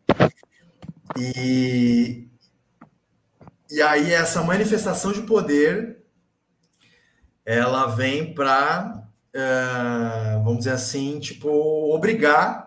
E, 1.17 2.27
e 3.71 3.81
aí 3.81 4.11
essa 4.11 4.43
manifestação 4.43 5.13
de 5.13 5.21
poder 5.21 6.03
ela 7.45 7.85
vem 7.85 8.33
para, 8.33 9.07
uh, 9.33 9.37
é, 9.37 10.35
vamos 10.43 10.59
dizer 10.59 10.71
assim, 10.71 11.19
tipo, 11.19 11.47
obrigar 11.93 12.64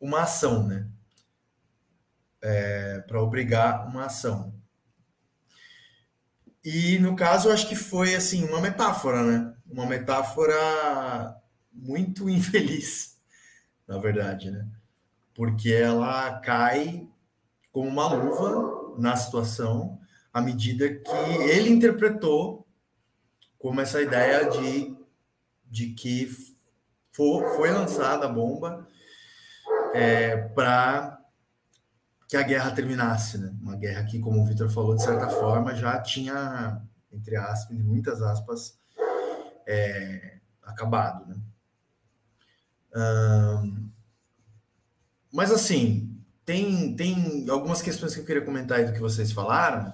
uma 0.00 0.22
ação, 0.22 0.66
né? 0.66 0.88
É, 2.40 3.00
para 3.00 3.22
obrigar 3.22 3.86
uma 3.88 4.06
ação. 4.06 4.54
E 6.64 6.98
no 6.98 7.16
caso, 7.16 7.48
eu 7.48 7.52
acho 7.52 7.68
que 7.68 7.76
foi 7.76 8.14
assim 8.14 8.44
uma 8.44 8.60
metáfora, 8.60 9.22
né? 9.22 9.54
Uma 9.66 9.86
metáfora 9.86 10.56
muito 11.72 12.28
infeliz, 12.30 13.18
na 13.86 13.98
verdade, 13.98 14.50
né? 14.50 14.66
Porque 15.34 15.72
ela 15.72 16.40
cai 16.40 17.08
como 17.72 17.88
uma 17.88 18.12
luva 18.12 18.98
na 18.98 19.16
situação 19.16 19.98
à 20.32 20.40
medida 20.40 20.88
que 20.88 21.32
ele 21.48 21.70
interpretou 21.70 22.66
como 23.58 23.80
essa 23.80 24.00
ideia 24.00 24.48
de, 24.50 24.96
de 25.64 25.94
que 25.94 26.28
foi 27.12 27.70
lançada 27.70 28.26
a 28.26 28.32
bomba 28.32 28.86
é, 29.98 30.36
para 30.36 31.18
que 32.28 32.36
a 32.36 32.42
guerra 32.42 32.70
terminasse, 32.70 33.38
né? 33.38 33.52
Uma 33.60 33.74
guerra 33.74 34.04
que, 34.04 34.20
como 34.20 34.40
o 34.40 34.44
Vitor 34.44 34.70
falou, 34.70 34.94
de 34.94 35.02
certa 35.02 35.28
forma 35.28 35.74
já 35.74 36.00
tinha, 36.00 36.80
entre 37.12 37.36
aspas, 37.36 37.76
muitas 37.78 38.22
aspas, 38.22 38.78
é, 39.66 40.38
acabado, 40.62 41.26
né? 41.26 41.36
mas 45.32 45.52
assim, 45.52 46.20
tem, 46.44 46.96
tem 46.96 47.48
algumas 47.48 47.80
questões 47.80 48.12
que 48.12 48.20
eu 48.20 48.24
queria 48.24 48.44
comentar 48.44 48.78
aí 48.78 48.84
do 48.84 48.92
que 48.92 48.98
vocês 48.98 49.30
falaram, 49.30 49.92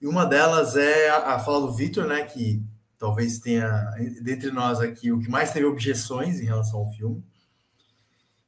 e 0.00 0.06
uma 0.06 0.24
delas 0.24 0.74
é 0.76 1.10
a, 1.10 1.34
a 1.34 1.38
fala 1.38 1.66
do 1.66 1.72
Vitor, 1.74 2.06
né? 2.06 2.22
Que 2.24 2.64
talvez 2.98 3.38
tenha, 3.38 3.90
dentre 4.22 4.50
nós 4.50 4.80
aqui, 4.80 5.12
o 5.12 5.18
que 5.18 5.28
mais 5.28 5.52
teve 5.52 5.66
objeções 5.66 6.40
em 6.40 6.44
relação 6.44 6.80
ao 6.80 6.92
filme. 6.92 7.22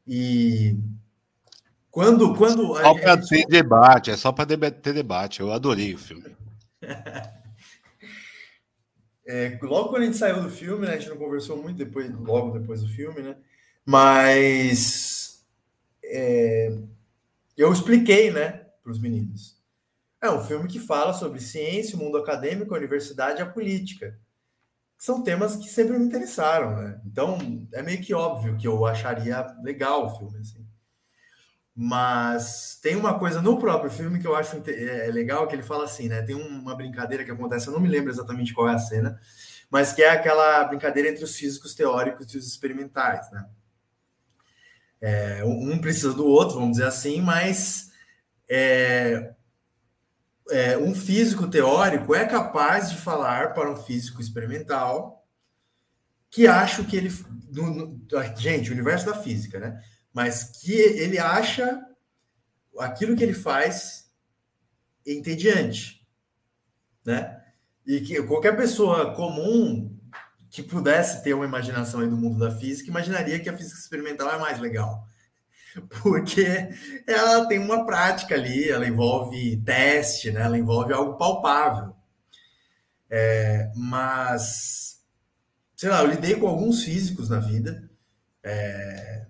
E 0.06 0.78
quando. 1.90 2.34
quando 2.34 2.76
só 2.76 2.94
para 2.94 3.16
gente... 3.16 3.28
ter 3.28 3.46
debate, 3.46 4.10
é 4.10 4.16
só 4.16 4.30
para 4.30 4.70
ter 4.70 4.92
debate. 4.92 5.40
Eu 5.40 5.52
adorei 5.52 5.94
o 5.94 5.98
filme. 5.98 6.36
é, 9.26 9.58
logo 9.62 9.88
quando 9.88 10.02
a 10.02 10.06
gente 10.06 10.16
saiu 10.16 10.42
do 10.42 10.50
filme, 10.50 10.86
né, 10.86 10.94
a 10.94 10.98
gente 10.98 11.08
não 11.08 11.16
conversou 11.16 11.60
muito 11.60 11.78
depois, 11.78 12.08
logo 12.20 12.58
depois 12.58 12.82
do 12.82 12.88
filme, 12.88 13.22
né? 13.22 13.36
Mas 13.84 15.44
é, 16.04 16.76
eu 17.56 17.72
expliquei, 17.72 18.30
né, 18.30 18.66
para 18.82 18.92
os 18.92 19.00
meninos. 19.00 19.56
É 20.22 20.30
um 20.30 20.44
filme 20.44 20.68
que 20.68 20.78
fala 20.78 21.12
sobre 21.12 21.40
ciência, 21.40 21.96
o 21.96 21.98
mundo 21.98 22.18
acadêmico, 22.18 22.74
a 22.74 22.78
universidade 22.78 23.40
e 23.40 23.42
a 23.42 23.46
política 23.46 24.18
são 24.98 25.22
temas 25.22 25.56
que 25.56 25.68
sempre 25.68 25.98
me 25.98 26.06
interessaram, 26.06 26.76
né? 26.76 27.00
Então 27.04 27.38
é 27.72 27.82
meio 27.82 28.00
que 28.00 28.14
óbvio 28.14 28.56
que 28.56 28.66
eu 28.66 28.86
acharia 28.86 29.46
legal 29.62 30.06
o 30.06 30.18
filme, 30.18 30.38
assim. 30.40 30.66
Mas 31.74 32.78
tem 32.82 32.96
uma 32.96 33.18
coisa 33.18 33.42
no 33.42 33.58
próprio 33.58 33.90
filme 33.90 34.18
que 34.18 34.26
eu 34.26 34.34
acho 34.34 34.62
é, 34.66 35.08
é 35.08 35.10
legal, 35.12 35.46
que 35.46 35.54
ele 35.54 35.62
fala 35.62 35.84
assim, 35.84 36.08
né? 36.08 36.22
Tem 36.22 36.34
uma 36.34 36.74
brincadeira 36.74 37.24
que 37.24 37.30
acontece, 37.30 37.66
eu 37.66 37.74
não 37.74 37.80
me 37.80 37.88
lembro 37.88 38.10
exatamente 38.10 38.54
qual 38.54 38.68
é 38.68 38.74
a 38.74 38.78
cena, 38.78 39.20
mas 39.70 39.92
que 39.92 40.02
é 40.02 40.08
aquela 40.08 40.64
brincadeira 40.64 41.08
entre 41.10 41.24
os 41.24 41.36
físicos 41.36 41.74
teóricos 41.74 42.32
e 42.32 42.38
os 42.38 42.46
experimentais, 42.46 43.30
né? 43.30 43.46
É, 45.00 45.44
um 45.44 45.78
precisa 45.78 46.14
do 46.14 46.26
outro, 46.26 46.54
vamos 46.54 46.78
dizer 46.78 46.86
assim, 46.86 47.20
mas 47.20 47.90
é, 48.48 49.34
é, 50.50 50.78
um 50.78 50.94
físico 50.94 51.48
teórico 51.48 52.14
é 52.14 52.24
capaz 52.24 52.90
de 52.90 52.96
falar 52.98 53.52
para 53.52 53.70
um 53.70 53.76
físico 53.76 54.20
experimental 54.20 55.24
que 56.30 56.46
acha 56.46 56.84
que 56.84 56.96
ele. 56.96 57.10
No, 57.52 57.70
no, 57.70 58.06
gente, 58.36 58.70
o 58.70 58.72
universo 58.72 59.06
da 59.06 59.14
física, 59.14 59.58
né? 59.58 59.80
Mas 60.12 60.44
que 60.44 60.72
ele 60.72 61.18
acha 61.18 61.80
aquilo 62.78 63.16
que 63.16 63.22
ele 63.22 63.34
faz 63.34 64.10
entediante, 65.06 66.06
né? 67.04 67.42
E 67.86 68.00
que 68.00 68.22
qualquer 68.22 68.56
pessoa 68.56 69.14
comum 69.14 69.96
que 70.50 70.62
pudesse 70.62 71.22
ter 71.22 71.34
uma 71.34 71.44
imaginação 71.44 72.00
aí 72.00 72.08
do 72.08 72.16
mundo 72.16 72.38
da 72.38 72.50
física 72.50 72.88
imaginaria 72.88 73.38
que 73.38 73.48
a 73.48 73.56
física 73.56 73.78
experimental 73.78 74.30
é 74.32 74.38
mais 74.38 74.58
legal 74.58 75.06
porque 76.02 76.68
ela 77.06 77.46
tem 77.46 77.58
uma 77.58 77.84
prática 77.84 78.34
ali, 78.34 78.68
ela 78.68 78.86
envolve 78.86 79.56
teste, 79.58 80.30
né? 80.30 80.42
ela 80.42 80.58
envolve 80.58 80.92
algo 80.92 81.16
palpável. 81.16 81.94
É, 83.08 83.70
mas, 83.76 85.00
sei 85.76 85.90
lá, 85.90 86.02
eu 86.02 86.08
lidei 86.08 86.36
com 86.36 86.48
alguns 86.48 86.82
físicos 86.82 87.28
na 87.28 87.38
vida, 87.38 87.88
é, 88.42 89.26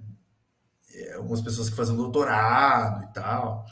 é 0.95 1.13
algumas 1.15 1.43
pessoas 1.43 1.69
que 1.69 1.77
fazem 1.77 1.97
doutorado 1.97 3.05
e 3.05 3.13
tal, 3.13 3.67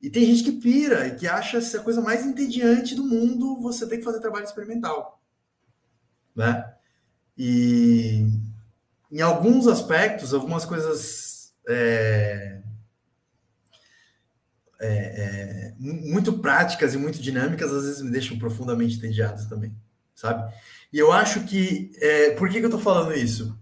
e 0.00 0.08
tem 0.08 0.24
gente 0.26 0.44
que 0.44 0.52
pira 0.52 1.08
e 1.08 1.16
que 1.16 1.26
acha 1.26 1.58
essa 1.58 1.80
coisa 1.80 2.00
mais 2.00 2.24
entediante 2.24 2.94
do 2.94 3.04
mundo 3.04 3.60
você 3.60 3.86
tem 3.88 3.98
que 3.98 4.04
fazer 4.04 4.20
trabalho 4.20 4.44
experimental, 4.44 5.20
né? 6.36 6.72
E 7.36 8.28
em 9.10 9.20
alguns 9.20 9.66
aspectos, 9.66 10.32
algumas 10.32 10.64
coisas 10.64 11.27
é, 11.68 12.60
é, 14.80 14.88
é, 14.88 15.74
muito 15.78 16.38
práticas 16.38 16.94
e 16.94 16.98
muito 16.98 17.20
dinâmicas, 17.20 17.72
às 17.72 17.84
vezes 17.84 18.02
me 18.02 18.10
deixam 18.10 18.38
profundamente 18.38 18.96
entediados 18.96 19.44
também, 19.46 19.74
sabe? 20.14 20.52
E 20.92 20.98
eu 20.98 21.12
acho 21.12 21.44
que. 21.44 21.90
É, 21.96 22.30
por 22.30 22.48
que, 22.48 22.60
que 22.60 22.66
eu 22.66 22.70
tô 22.70 22.78
falando 22.78 23.12
isso? 23.12 23.58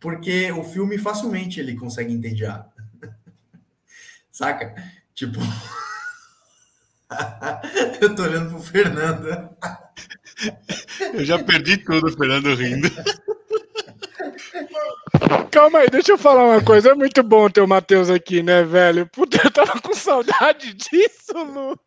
Porque 0.00 0.50
o 0.52 0.64
filme 0.64 0.98
facilmente 0.98 1.60
ele 1.60 1.76
consegue 1.76 2.12
entediar. 2.12 2.68
Saca? 4.30 4.74
Tipo. 5.14 5.38
eu 8.00 8.14
tô 8.14 8.22
olhando 8.24 8.50
pro 8.50 8.60
Fernando. 8.60 9.50
eu 11.12 11.24
já 11.24 11.42
perdi 11.42 11.76
tudo, 11.76 12.10
Fernando 12.10 12.54
rindo. 12.54 12.90
Calma 15.50 15.78
aí, 15.78 15.88
deixa 15.88 16.12
eu 16.12 16.18
falar 16.18 16.44
uma 16.44 16.64
coisa. 16.64 16.90
É 16.90 16.94
muito 16.94 17.22
bom 17.22 17.48
ter 17.48 17.60
o 17.60 17.68
Matheus 17.68 18.10
aqui, 18.10 18.42
né, 18.42 18.64
velho? 18.64 19.06
Puta, 19.06 19.40
eu 19.44 19.50
tava 19.50 19.80
com 19.80 19.94
saudade 19.94 20.74
disso, 20.74 21.32
Lu. 21.32 21.78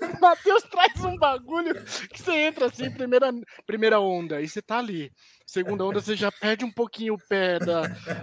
O 0.00 0.20
Matheus 0.20 0.62
traz 0.64 1.02
um 1.04 1.16
bagulho 1.16 1.74
que 2.12 2.22
você 2.22 2.32
entra 2.32 2.66
assim, 2.66 2.90
primeira, 2.90 3.32
primeira 3.66 3.98
onda, 3.98 4.42
e 4.42 4.48
você 4.48 4.60
tá 4.60 4.78
ali. 4.78 5.10
Segunda 5.46 5.84
onda, 5.84 6.00
você 6.00 6.14
já 6.14 6.30
perde 6.30 6.64
um 6.64 6.70
pouquinho 6.70 7.14
o 7.14 7.28
pé 7.28 7.58
da, 7.58 7.82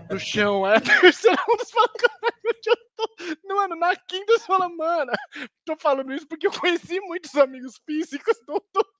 do 0.09 0.20
chão. 0.20 0.68
É 0.68 0.78
a 0.78 0.82
terceira 0.82 1.41
onda, 1.49 1.64
você 1.64 1.74
fala, 1.74 1.89
caralho, 1.97 2.59
eu 2.66 2.78
tô. 2.95 3.55
Mano, 3.55 3.76
na 3.76 3.95
quinta 3.95 4.34
você 4.34 4.45
fala, 4.45 4.70
mano, 4.70 5.11
tô 5.66 5.76
falando 5.78 6.14
isso 6.14 6.28
porque 6.28 6.45
eu 6.45 6.51
conheci 6.51 6.99
muitos 7.01 7.36
amigos 7.36 7.80
físicos, 7.86 8.38
doutores, 8.45 8.91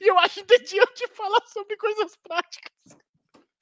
e 0.00 0.10
eu 0.10 0.18
acho 0.18 0.40
entediante 0.40 1.08
falar 1.14 1.42
sobre 1.46 1.76
coisas 1.76 2.16
práticas. 2.22 2.98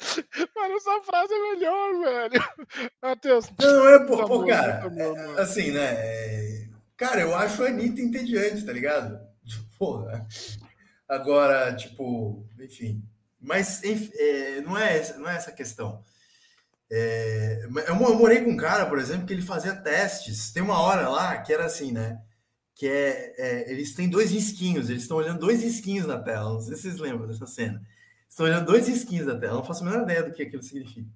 Mano, 0.54 0.76
essa 0.76 1.02
frase 1.02 1.32
é 1.32 1.54
melhor, 1.54 2.00
velho. 2.00 2.90
Matheus. 3.02 3.46
Não, 3.60 3.88
é, 3.88 4.06
pô, 4.06 4.26
pô 4.26 4.46
cara. 4.46 4.82
É, 4.96 5.40
assim, 5.40 5.70
né? 5.70 5.92
É, 5.94 6.68
cara, 6.96 7.20
eu 7.20 7.34
acho 7.34 7.62
a 7.62 7.68
Anitta 7.68 8.00
entediante, 8.00 8.64
tá 8.64 8.72
ligado? 8.72 9.20
Porra. 9.78 10.26
Agora, 11.08 11.74
tipo, 11.74 12.46
enfim. 12.60 13.02
Mas 13.40 13.82
enfim, 13.82 14.10
é, 14.14 14.60
não, 14.60 14.78
é, 14.78 15.18
não 15.18 15.28
é 15.28 15.36
essa 15.36 15.52
questão. 15.52 16.02
É, 16.90 17.66
eu 17.88 17.94
morei 17.94 18.42
com 18.42 18.50
um 18.50 18.56
cara, 18.56 18.86
por 18.86 18.98
exemplo, 18.98 19.26
que 19.26 19.32
ele 19.32 19.42
fazia 19.42 19.74
testes. 19.74 20.52
Tem 20.52 20.62
uma 20.62 20.80
hora 20.80 21.08
lá 21.08 21.38
que 21.38 21.52
era 21.52 21.64
assim, 21.64 21.90
né? 21.90 22.20
Que 22.74 22.86
é, 22.86 23.34
é 23.38 23.72
eles 23.72 23.94
têm 23.94 24.08
dois 24.08 24.30
risquinhos, 24.30 24.90
eles 24.90 25.02
estão 25.02 25.16
olhando 25.16 25.40
dois 25.40 25.62
risquinhos 25.62 26.06
na 26.06 26.18
tela. 26.18 26.52
Não 26.52 26.60
sei 26.60 26.76
se 26.76 26.82
vocês 26.82 26.98
lembram 26.98 27.26
dessa 27.26 27.46
cena. 27.46 27.82
Estão 28.32 28.46
olhando 28.46 28.64
dois 28.64 28.88
skins 28.88 29.26
da 29.26 29.38
tela, 29.38 29.56
não 29.56 29.62
faço 29.62 29.82
a 29.82 29.90
menor 29.90 30.04
ideia 30.04 30.22
do 30.22 30.32
que 30.32 30.42
aquilo 30.42 30.62
significa. 30.62 31.06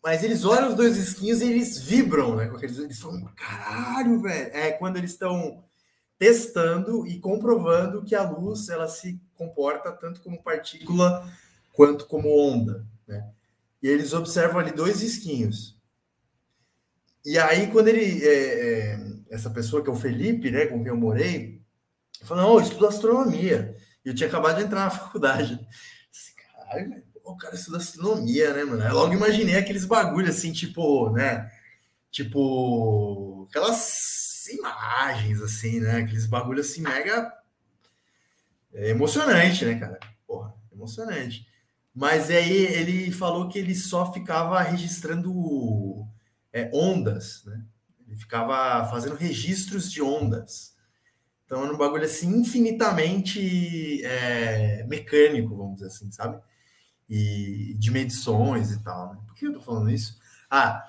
Mas 0.00 0.22
eles 0.22 0.44
olham 0.44 0.68
os 0.68 0.76
dois 0.76 0.96
skins 0.96 1.40
e 1.40 1.50
eles 1.50 1.78
vibram, 1.78 2.36
né? 2.36 2.44
Aqueles, 2.44 2.78
eles 2.78 3.00
falam, 3.00 3.24
caralho, 3.34 4.22
velho. 4.22 4.50
É 4.54 4.70
quando 4.70 4.98
eles 4.98 5.10
estão 5.10 5.64
testando 6.16 7.04
e 7.08 7.18
comprovando 7.18 8.04
que 8.04 8.14
a 8.14 8.22
luz 8.22 8.68
ela 8.68 8.86
se 8.86 9.20
comporta 9.34 9.90
tanto 9.90 10.20
como 10.20 10.40
partícula 10.40 11.28
quanto 11.72 12.06
como 12.06 12.28
onda, 12.38 12.86
né? 13.04 13.28
E 13.82 13.88
eles 13.88 14.12
observam 14.12 14.60
ali 14.60 14.70
dois 14.70 15.02
esquinhos. 15.02 15.76
E 17.24 17.36
aí, 17.36 17.66
quando 17.72 17.88
ele. 17.88 18.24
É, 18.24 18.92
é, 18.92 19.16
essa 19.28 19.50
pessoa 19.50 19.82
que 19.82 19.90
é 19.90 19.92
o 19.92 19.96
Felipe, 19.96 20.52
né, 20.52 20.66
com 20.66 20.78
quem 20.78 20.86
eu 20.86 20.96
morei, 20.96 21.60
falou: 22.22 22.44
não, 22.44 22.54
eu 22.54 22.60
estudo 22.60 22.86
astronomia. 22.86 23.76
Eu 24.04 24.14
tinha 24.14 24.28
acabado 24.28 24.58
de 24.58 24.62
entrar 24.62 24.84
na 24.84 24.90
faculdade. 24.94 25.58
Caralho, 26.66 27.02
o 27.24 27.36
cara 27.36 27.54
estuda 27.54 27.78
astronomia, 27.78 28.52
né, 28.52 28.64
mano? 28.64 28.82
Eu 28.82 28.94
logo 28.94 29.12
imaginei 29.12 29.56
aqueles 29.56 29.84
bagulho 29.84 30.28
assim, 30.28 30.52
tipo, 30.52 31.10
né? 31.10 31.50
Tipo, 32.10 33.46
aquelas 33.48 34.46
imagens, 34.48 35.40
assim, 35.42 35.80
né? 35.80 35.98
Aqueles 35.98 36.26
bagulho 36.26 36.60
assim, 36.60 36.82
mega 36.82 37.32
é 38.74 38.90
emocionante, 38.90 39.64
né, 39.64 39.78
cara? 39.78 39.98
Porra, 40.26 40.54
emocionante. 40.72 41.46
Mas 41.94 42.30
aí 42.30 42.52
ele 42.52 43.10
falou 43.10 43.48
que 43.48 43.58
ele 43.58 43.74
só 43.74 44.12
ficava 44.12 44.60
registrando 44.60 46.06
é, 46.52 46.70
ondas, 46.72 47.42
né? 47.44 47.64
Ele 48.06 48.16
ficava 48.16 48.88
fazendo 48.88 49.16
registros 49.16 49.90
de 49.90 50.02
ondas. 50.02 50.76
Então 51.44 51.64
era 51.64 51.72
um 51.72 51.78
bagulho 51.78 52.04
assim 52.04 52.28
infinitamente 52.36 54.04
é, 54.04 54.84
mecânico, 54.84 55.56
vamos 55.56 55.76
dizer 55.76 55.86
assim, 55.86 56.10
sabe? 56.10 56.40
E 57.08 57.74
de 57.78 57.90
medições 57.90 58.72
e 58.72 58.82
tal. 58.82 59.14
Né? 59.14 59.20
Por 59.26 59.34
que 59.34 59.46
eu 59.46 59.52
tô 59.52 59.60
falando 59.60 59.90
isso? 59.90 60.18
Ah, 60.50 60.84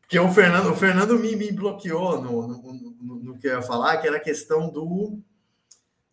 porque 0.00 0.18
o 0.18 0.30
Fernando, 0.30 0.70
o 0.70 0.76
Fernando 0.76 1.18
me, 1.18 1.34
me 1.34 1.50
bloqueou 1.50 2.20
no, 2.20 2.46
no, 2.46 2.72
no, 2.72 3.16
no, 3.16 3.38
que 3.38 3.48
eu 3.48 3.56
ia 3.56 3.62
falar, 3.62 3.96
que 3.96 4.06
era 4.06 4.18
a 4.18 4.20
questão 4.20 4.70
do, 4.70 5.18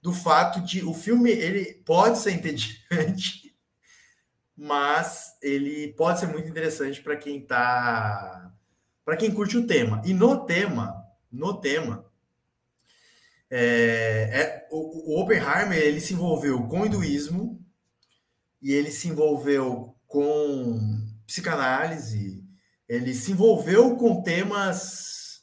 do 0.02 0.14
fato 0.14 0.62
de 0.62 0.84
o 0.84 0.94
filme 0.94 1.30
ele 1.30 1.76
pode 1.86 2.18
ser 2.18 2.32
entediante, 2.32 3.56
mas 4.58 5.38
ele 5.42 5.94
pode 5.94 6.20
ser 6.20 6.28
muito 6.28 6.48
interessante 6.48 7.02
para 7.02 7.16
quem 7.16 7.46
tá 7.46 8.52
para 9.06 9.18
quem 9.18 9.32
curte 9.32 9.58
o 9.58 9.68
tema. 9.68 10.02
E 10.06 10.14
no 10.14 10.46
tema, 10.46 11.06
no 11.32 11.60
tema, 11.60 12.06
é, 13.50 14.30
é, 14.32 14.68
o, 14.72 15.14
o 15.14 15.22
Oppenheimer 15.22 15.78
ele 15.78 16.00
se 16.00 16.14
envolveu 16.14 16.66
com 16.68 16.86
hinduísmo 16.86 17.61
e 18.62 18.72
ele 18.72 18.91
se 18.91 19.07
envolveu 19.07 19.95
com 20.07 20.80
psicanálise, 21.26 22.43
ele 22.88 23.14
se 23.14 23.32
envolveu 23.32 23.95
com 23.95 24.22
temas 24.22 25.41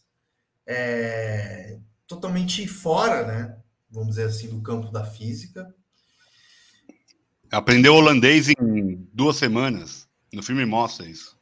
é, 0.67 1.79
totalmente 2.07 2.67
fora, 2.69 3.27
né? 3.27 3.57
Vamos 3.91 4.11
dizer 4.11 4.25
assim, 4.25 4.49
do 4.49 4.61
campo 4.61 4.93
da 4.93 5.05
física. 5.05 5.75
Aprendeu 7.51 7.95
holandês 7.95 8.49
em 8.49 9.09
duas 9.13 9.37
semanas. 9.37 10.07
No 10.33 10.43
filme 10.43 10.67
mostra 10.67 11.07
isso. 11.07 11.39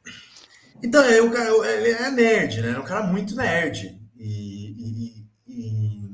Então, 0.81 1.03
é, 1.03 1.21
o 1.21 1.29
cara, 1.29 1.49
ele 1.73 1.89
é 1.89 2.09
nerd, 2.09 2.61
né? 2.61 2.71
É 2.71 2.79
um 2.79 2.85
cara 2.85 3.05
muito 3.05 3.35
nerd. 3.35 3.99
E, 4.15 5.25
e, 5.45 6.13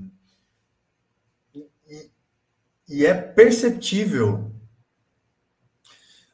e, 1.56 2.12
e 2.90 3.06
é 3.06 3.14
perceptível 3.14 4.53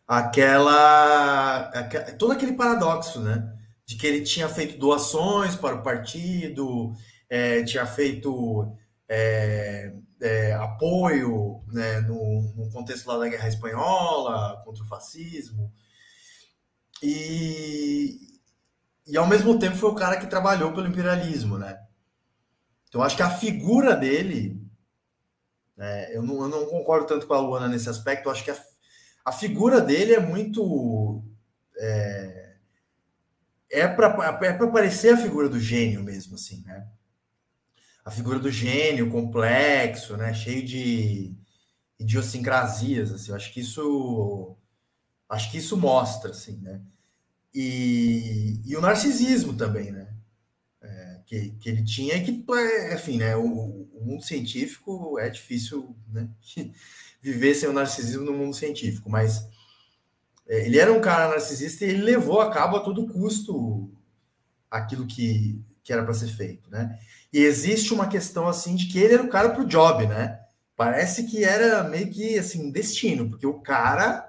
aquela, 0.10 1.70
aquela, 1.70 2.06
todo 2.14 2.32
aquele 2.32 2.54
paradoxo, 2.54 3.20
né? 3.22 3.56
De 3.86 3.96
que 3.96 4.08
ele 4.08 4.24
tinha 4.24 4.50
feito 4.50 4.80
doações 4.80 5.56
para 5.56 5.76
o 5.76 5.84
partido, 5.84 6.94
é, 7.30 7.64
tinha 7.64 7.86
feito 7.86 8.76
é, 9.08 9.94
é, 10.20 10.54
apoio 10.54 11.64
né, 11.68 12.00
no, 12.02 12.42
no, 12.56 12.72
contexto 12.72 13.06
lá 13.06 13.20
da 13.20 13.30
Guerra 13.30 13.48
Espanhola, 13.48 14.64
contra 14.66 14.84
o 14.84 14.88
fascismo. 14.88 15.72
E, 17.04 18.18
e 19.06 19.16
ao 19.16 19.28
mesmo 19.28 19.60
tempo 19.60 19.78
foi 19.78 19.92
o 19.92 19.96
cara 19.96 20.18
que 20.18 20.28
trabalhou 20.28 20.74
pelo 20.74 20.88
imperialismo, 20.88 21.58
né? 21.60 21.80
Então 22.88 23.04
acho 23.04 23.16
que 23.16 23.24
a 23.24 23.30
figura 23.30 23.96
dele, 23.96 24.60
né, 25.78 26.16
eu, 26.16 26.24
não, 26.24 26.42
eu 26.42 26.50
não 26.50 26.66
concordo 26.66 27.06
tanto 27.06 27.28
com 27.28 27.34
a 27.36 27.40
Luana 27.40 27.68
nesse 27.68 27.88
aspecto, 27.90 28.30
acho 28.30 28.44
que 28.44 28.52
a, 28.52 28.58
a 29.30 29.32
figura 29.32 29.80
dele 29.80 30.14
é 30.14 30.20
muito. 30.20 31.24
É, 31.78 32.56
é 33.72 33.88
para 33.88 34.40
é 34.42 34.54
parecer 34.54 35.14
a 35.14 35.18
figura 35.18 35.48
do 35.48 35.60
gênio 35.60 36.04
mesmo, 36.04 36.34
assim, 36.34 36.64
né? 36.66 36.88
A 38.04 38.10
figura 38.10 38.40
do 38.40 38.50
gênio 38.50 39.12
complexo, 39.12 40.18
né? 40.18 40.34
Cheio 40.34 40.66
de 40.66 41.36
idiosincrasias, 42.00 43.12
assim. 43.12 43.30
Eu 43.30 43.36
acho 43.36 43.54
que 43.54 43.60
isso 43.60 44.58
acho 45.30 45.52
que 45.52 45.60
isso 45.60 45.78
mostra, 45.78 46.32
assim, 46.32 46.58
né? 46.58 46.82
E, 47.54 48.60
e 48.66 48.76
o 48.76 48.82
narcisismo 48.82 49.56
também, 49.56 49.92
né? 49.92 50.12
É, 50.82 51.22
que, 51.28 51.52
que 51.52 51.70
ele 51.70 51.84
tinha 51.84 52.16
e 52.16 52.24
que, 52.24 52.44
enfim, 52.96 53.18
né? 53.20 53.36
O, 53.38 53.44
o 53.46 54.04
mundo 54.04 54.24
científico 54.24 55.20
é 55.20 55.30
difícil, 55.30 55.96
né? 56.08 56.28
viver 57.22 57.54
sem 57.54 57.70
o 57.70 57.74
narcisismo 57.74 58.24
no 58.24 58.34
mundo 58.34 58.56
científico, 58.56 59.10
mas 59.10 59.46
é, 60.48 60.66
ele 60.66 60.80
era 60.80 60.92
um 60.92 61.02
cara 61.02 61.30
narcisista 61.30 61.86
e 61.86 61.90
ele 61.90 62.02
levou 62.02 62.42
a 62.42 62.50
cabo 62.50 62.78
a 62.78 62.80
todo 62.82 63.08
custo 63.08 63.92
aquilo 64.70 65.06
que, 65.06 65.64
que 65.84 65.94
era 65.94 66.04
para 66.04 66.14
ser 66.14 66.28
feito, 66.28 66.70
né? 66.70 66.98
E 67.32 67.40
existe 67.40 67.94
uma 67.94 68.08
questão 68.08 68.48
assim 68.48 68.76
de 68.76 68.88
que 68.88 69.00
ele 69.00 69.14
era 69.14 69.24
o 69.24 69.30
cara 69.30 69.50
para 69.50 69.62
o 69.62 69.68
job, 69.68 70.08
né? 70.08 70.40
Parece 70.76 71.26
que 71.26 71.44
era 71.44 71.84
meio 71.84 72.10
que 72.10 72.40
assim 72.40 72.72
destino, 72.72 73.30
porque 73.30 73.46
o 73.46 73.60
cara 73.60 74.26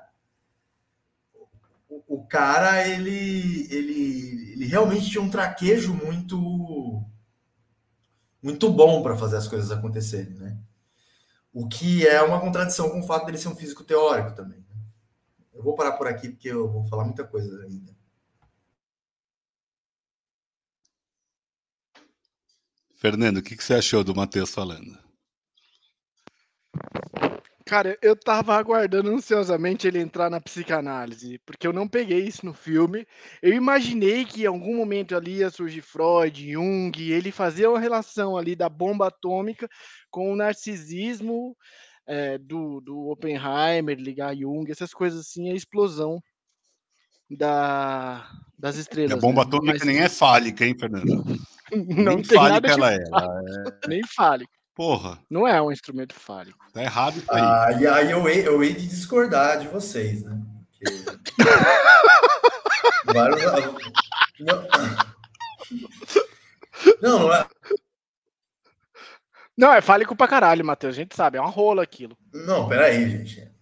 o 2.09 2.25
cara 2.27 2.89
ele, 2.89 3.69
ele, 3.71 4.53
ele 4.53 4.67
realmente 4.67 5.09
tinha 5.09 5.23
um 5.23 5.31
traquejo 5.31 5.95
muito 5.95 7.05
muito 8.43 8.71
bom 8.71 9.03
para 9.03 9.17
fazer 9.17 9.37
as 9.37 9.47
coisas 9.47 9.71
acontecerem, 9.71 10.35
né? 10.35 10.59
O 11.53 11.69
que 11.69 12.07
é 12.07 12.23
uma 12.23 12.41
contradição 12.41 12.91
com 12.91 13.01
o 13.01 13.07
fato 13.07 13.27
dele 13.27 13.39
ser 13.39 13.49
um 13.49 13.57
físico 13.57 13.83
teórico 13.83 14.35
também. 14.35 14.61
Né? 14.61 14.77
Eu 15.53 15.63
vou 15.63 15.75
parar 15.75 15.93
por 15.93 16.07
aqui 16.07 16.29
porque 16.29 16.49
eu 16.49 16.71
vou 16.71 16.85
falar 16.85 17.05
muita 17.05 17.27
coisa 17.27 17.65
ainda. 17.65 17.95
Fernando, 22.97 23.39
o 23.39 23.43
que, 23.43 23.57
que 23.57 23.65
você 23.65 23.75
achou 23.75 24.05
do 24.05 24.15
Matheus 24.15 24.51
falando? 24.51 24.99
Cara, 27.71 27.97
eu 28.03 28.17
tava 28.17 28.57
aguardando 28.57 29.11
ansiosamente 29.11 29.87
ele 29.87 30.01
entrar 30.01 30.29
na 30.29 30.41
psicanálise, 30.41 31.39
porque 31.47 31.65
eu 31.65 31.73
não 31.73 31.87
peguei 31.87 32.19
isso 32.19 32.45
no 32.45 32.53
filme. 32.53 33.07
Eu 33.41 33.55
imaginei 33.55 34.25
que 34.25 34.43
em 34.43 34.47
algum 34.47 34.75
momento 34.75 35.15
ali 35.15 35.37
ia 35.37 35.51
surgir 35.51 35.81
Freud, 35.81 36.51
Jung, 36.51 36.91
ele 37.01 37.31
fazia 37.31 37.71
uma 37.71 37.79
relação 37.79 38.37
ali 38.37 38.57
da 38.57 38.69
bomba 38.69 39.07
atômica 39.07 39.69
com 40.11 40.33
o 40.33 40.35
narcisismo 40.35 41.57
é, 42.09 42.39
do, 42.39 42.81
do 42.81 43.09
Oppenheimer, 43.09 43.97
ligar 43.97 44.35
Jung, 44.35 44.69
essas 44.69 44.93
coisas 44.93 45.21
assim, 45.21 45.53
a 45.53 45.55
explosão 45.55 46.21
da, 47.31 48.29
das 48.59 48.75
estrelas. 48.75 49.13
E 49.13 49.15
a 49.15 49.21
bomba 49.21 49.43
né? 49.43 49.47
atômica 49.47 49.79
Mas, 49.79 49.87
nem 49.87 50.01
é 50.01 50.09
fálica, 50.09 50.67
hein, 50.67 50.75
Fernando? 50.77 51.07
Não 51.73 52.17
nem 52.17 52.23
tem 52.23 52.37
fálica 52.37 52.49
nada 52.49 52.69
ela 52.69 52.93
é. 52.93 53.05
Ela 53.07 53.43
é. 53.47 53.89
Nem 53.89 54.03
fálica. 54.09 54.60
Porra. 54.81 55.19
Não 55.29 55.47
é 55.47 55.61
um 55.61 55.71
instrumento 55.71 56.15
fálico. 56.15 56.65
Tá 56.73 56.83
errado 56.83 57.19
isso 57.19 57.31
aí. 57.31 57.43
Ah, 57.43 57.79
e 57.79 57.87
aí 57.87 58.11
eu 58.13 58.27
hei, 58.27 58.49
eu 58.49 58.65
hei 58.65 58.73
de 58.73 58.89
discordar 58.89 59.59
de 59.59 59.69
vocês, 59.69 60.23
né? 60.23 60.41
Porque... 60.73 61.05
Não, 67.03 67.19
não 67.19 67.35
é. 67.35 67.47
Não, 69.55 69.71
é 69.71 69.83
fálico 69.83 70.17
pra 70.17 70.27
caralho, 70.27 70.65
Matheus. 70.65 70.95
A 70.95 70.97
gente 70.97 71.15
sabe, 71.15 71.37
é 71.37 71.43
uma 71.43 71.51
rola 71.51 71.83
aquilo. 71.83 72.17
Não, 72.33 72.67
peraí, 72.67 73.07
gente. 73.11 73.53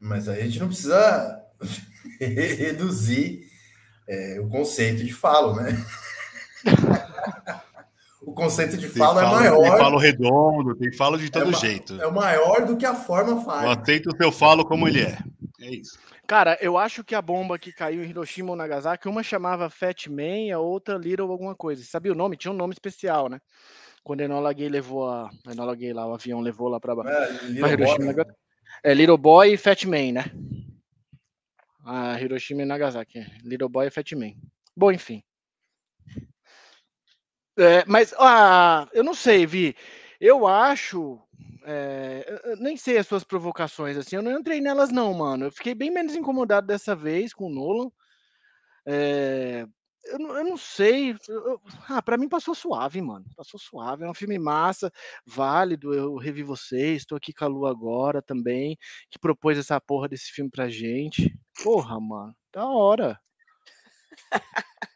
Mas 0.00 0.28
a 0.28 0.34
gente 0.34 0.58
não 0.58 0.66
precisa 0.66 1.40
reduzir 2.18 3.44
é, 4.08 4.40
o 4.40 4.48
conceito 4.48 5.04
de 5.04 5.12
falo, 5.12 5.54
né? 5.54 5.70
O 8.26 8.32
conceito 8.32 8.76
de 8.76 8.88
falo, 8.88 9.20
falo, 9.20 9.36
é 9.36 9.40
maior. 9.40 9.62
Tem 9.62 9.78
falo 9.78 9.98
redondo, 9.98 10.76
tem 10.76 10.92
falo 10.92 11.18
de 11.18 11.30
todo 11.30 11.50
é 11.50 11.54
jeito. 11.54 12.00
É 12.00 12.10
maior 12.10 12.64
do 12.66 12.76
que 12.76 12.86
a 12.86 12.94
forma 12.94 13.42
fala. 13.42 13.64
Eu 13.64 13.70
aceito 13.70 14.10
o 14.10 14.16
seu 14.16 14.32
falo 14.32 14.64
como 14.64 14.88
ele 14.88 15.02
é. 15.02 15.18
É 15.60 15.70
isso. 15.70 15.98
Cara, 16.26 16.56
eu 16.60 16.78
acho 16.78 17.04
que 17.04 17.14
a 17.14 17.20
bomba 17.20 17.58
que 17.58 17.72
caiu 17.72 18.02
em 18.02 18.08
Hiroshima 18.08 18.50
ou 18.50 18.56
Nagasaki, 18.56 19.08
uma 19.08 19.22
chamava 19.22 19.68
Fat 19.68 20.06
Man, 20.08 20.54
a 20.54 20.58
outra 20.58 20.96
Little 20.96 21.30
alguma 21.30 21.54
coisa. 21.54 21.84
Sabia 21.84 22.12
o 22.12 22.14
nome? 22.14 22.36
Tinha 22.36 22.52
um 22.52 22.56
nome 22.56 22.72
especial, 22.72 23.28
né? 23.28 23.38
Quando 24.02 24.22
a 24.22 24.24
Enola 24.24 24.52
Gay 24.52 24.68
levou 24.68 25.08
a. 25.08 25.30
A 25.46 25.52
Enola 25.52 25.74
Gay 25.74 25.92
lá, 25.92 26.06
o 26.06 26.14
avião 26.14 26.40
levou 26.40 26.68
lá 26.68 26.80
pra, 26.80 26.92
é, 26.92 27.58
pra 27.58 27.72
Hiroshima. 27.72 28.12
Boy. 28.12 28.24
É 28.82 28.94
Little 28.94 29.18
Boy 29.18 29.52
e 29.52 29.56
Fat 29.56 29.84
Man, 29.84 30.12
né? 30.12 30.24
A 31.84 32.20
Hiroshima 32.20 32.62
e 32.62 32.66
Nagasaki. 32.66 33.26
Little 33.42 33.68
Boy 33.68 33.86
e 33.86 33.90
Fat 33.90 34.12
Man. 34.12 34.32
Bom, 34.76 34.90
enfim. 34.90 35.22
É, 37.56 37.84
mas 37.86 38.12
ah, 38.18 38.88
eu 38.92 39.04
não 39.04 39.14
sei, 39.14 39.46
Vi. 39.46 39.76
Eu 40.20 40.46
acho. 40.46 41.20
É, 41.66 42.40
eu 42.44 42.56
nem 42.56 42.76
sei 42.76 42.98
as 42.98 43.06
suas 43.06 43.24
provocações, 43.24 43.96
assim. 43.96 44.16
Eu 44.16 44.22
não 44.22 44.38
entrei 44.38 44.60
nelas, 44.60 44.90
não, 44.90 45.12
mano. 45.14 45.46
Eu 45.46 45.52
fiquei 45.52 45.74
bem 45.74 45.90
menos 45.90 46.14
incomodado 46.14 46.66
dessa 46.66 46.94
vez 46.96 47.32
com 47.32 47.46
o 47.46 47.50
Nolan. 47.54 47.90
É, 48.86 49.66
eu, 50.06 50.18
não- 50.18 50.36
eu 50.38 50.44
não 50.44 50.56
sei. 50.58 51.16
eu- 51.28 51.60
ah, 51.88 52.02
pra 52.02 52.18
mim 52.18 52.28
passou 52.28 52.54
suave, 52.54 53.00
mano. 53.02 53.24
Passou 53.36 53.58
suave. 53.60 54.04
É 54.04 54.10
um 54.10 54.14
filme 54.14 54.38
massa, 54.38 54.92
válido. 55.26 55.94
Eu 55.94 56.16
revi 56.16 56.42
vocês. 56.42 57.02
Estou 57.02 57.16
aqui 57.16 57.32
com 57.32 57.44
a 57.44 57.48
Lu 57.48 57.66
agora 57.66 58.22
também, 58.22 58.78
que 59.10 59.18
propôs 59.18 59.58
essa 59.58 59.80
porra 59.80 60.08
desse 60.08 60.30
filme 60.32 60.50
pra 60.50 60.68
gente. 60.68 61.34
Porra, 61.64 62.00
mano. 62.00 62.34
Da 62.52 62.66
hora. 62.68 63.20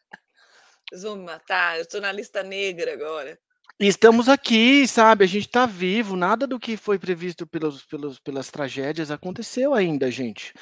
Me 0.93 1.17
matar? 1.17 1.79
Eu 1.79 1.87
tô 1.87 2.01
na 2.01 2.11
lista 2.11 2.43
negra 2.43 2.93
agora. 2.93 3.39
Estamos 3.79 4.29
aqui, 4.29 4.89
sabe? 4.89 5.25
A 5.25 5.27
gente 5.29 5.49
tá 5.49 5.65
vivo. 5.65 6.17
Nada 6.17 6.47
do 6.47 6.59
que 6.59 6.77
foi 6.77 6.99
previsto 6.99 7.47
pelos, 7.47 7.85
pelos, 7.85 8.19
pelas 8.19 8.51
tragédias 8.51 9.11
aconteceu 9.11 9.73
ainda, 9.73 10.11
gente. 10.11 10.53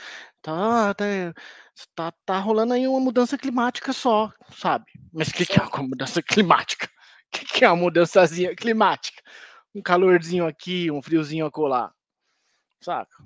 Tá, 0.43 0.93
tá, 0.93 1.05
tá, 1.95 2.13
tá 2.27 2.39
rolando 2.39 2.75
aí 2.75 2.87
uma 2.87 3.01
mudança 3.01 3.39
climática 3.39 3.93
só, 3.93 4.31
sabe? 4.55 4.85
Mas 5.13 5.29
o 5.29 5.33
que, 5.33 5.47
que 5.47 5.59
é 5.59 5.63
uma 5.63 5.83
mudança 5.83 6.23
climática? 6.23 6.87
O 6.87 6.91
que, 7.39 7.45
que 7.47 7.65
é 7.65 7.71
uma 7.71 7.85
mudançazinha 7.85 8.55
climática? 8.55 9.23
Um 9.75 9.81
calorzinho 9.81 10.47
aqui, 10.47 10.91
um 10.91 11.01
friozinho 11.01 11.47
acolá. 11.47 11.93
Saca? 12.83 13.17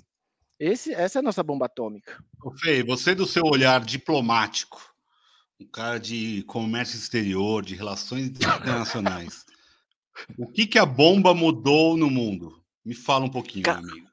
Esse, 0.57 0.93
essa 0.93 1.19
é 1.19 1.21
a 1.21 1.23
nossa 1.23 1.43
bomba 1.43 1.65
atômica. 1.65 2.23
Fê, 2.59 2.83
você 2.83 3.13
do 3.13 3.25
seu 3.25 3.43
olhar 3.43 3.83
diplomático, 3.83 4.90
um 5.61 5.67
cara 5.67 5.99
de 5.99 6.43
comércio 6.43 6.97
exterior, 6.97 7.63
de 7.63 7.75
relações 7.75 8.27
internacionais, 8.27 9.45
o 10.37 10.47
que, 10.47 10.65
que 10.65 10.79
a 10.79 10.85
bomba 10.85 11.33
mudou 11.33 11.95
no 11.95 12.09
mundo? 12.09 12.61
Me 12.83 12.95
fala 12.95 13.25
um 13.25 13.29
pouquinho, 13.29 13.63
Ca- 13.63 13.79
meu 13.81 13.91
amigo. 13.91 14.07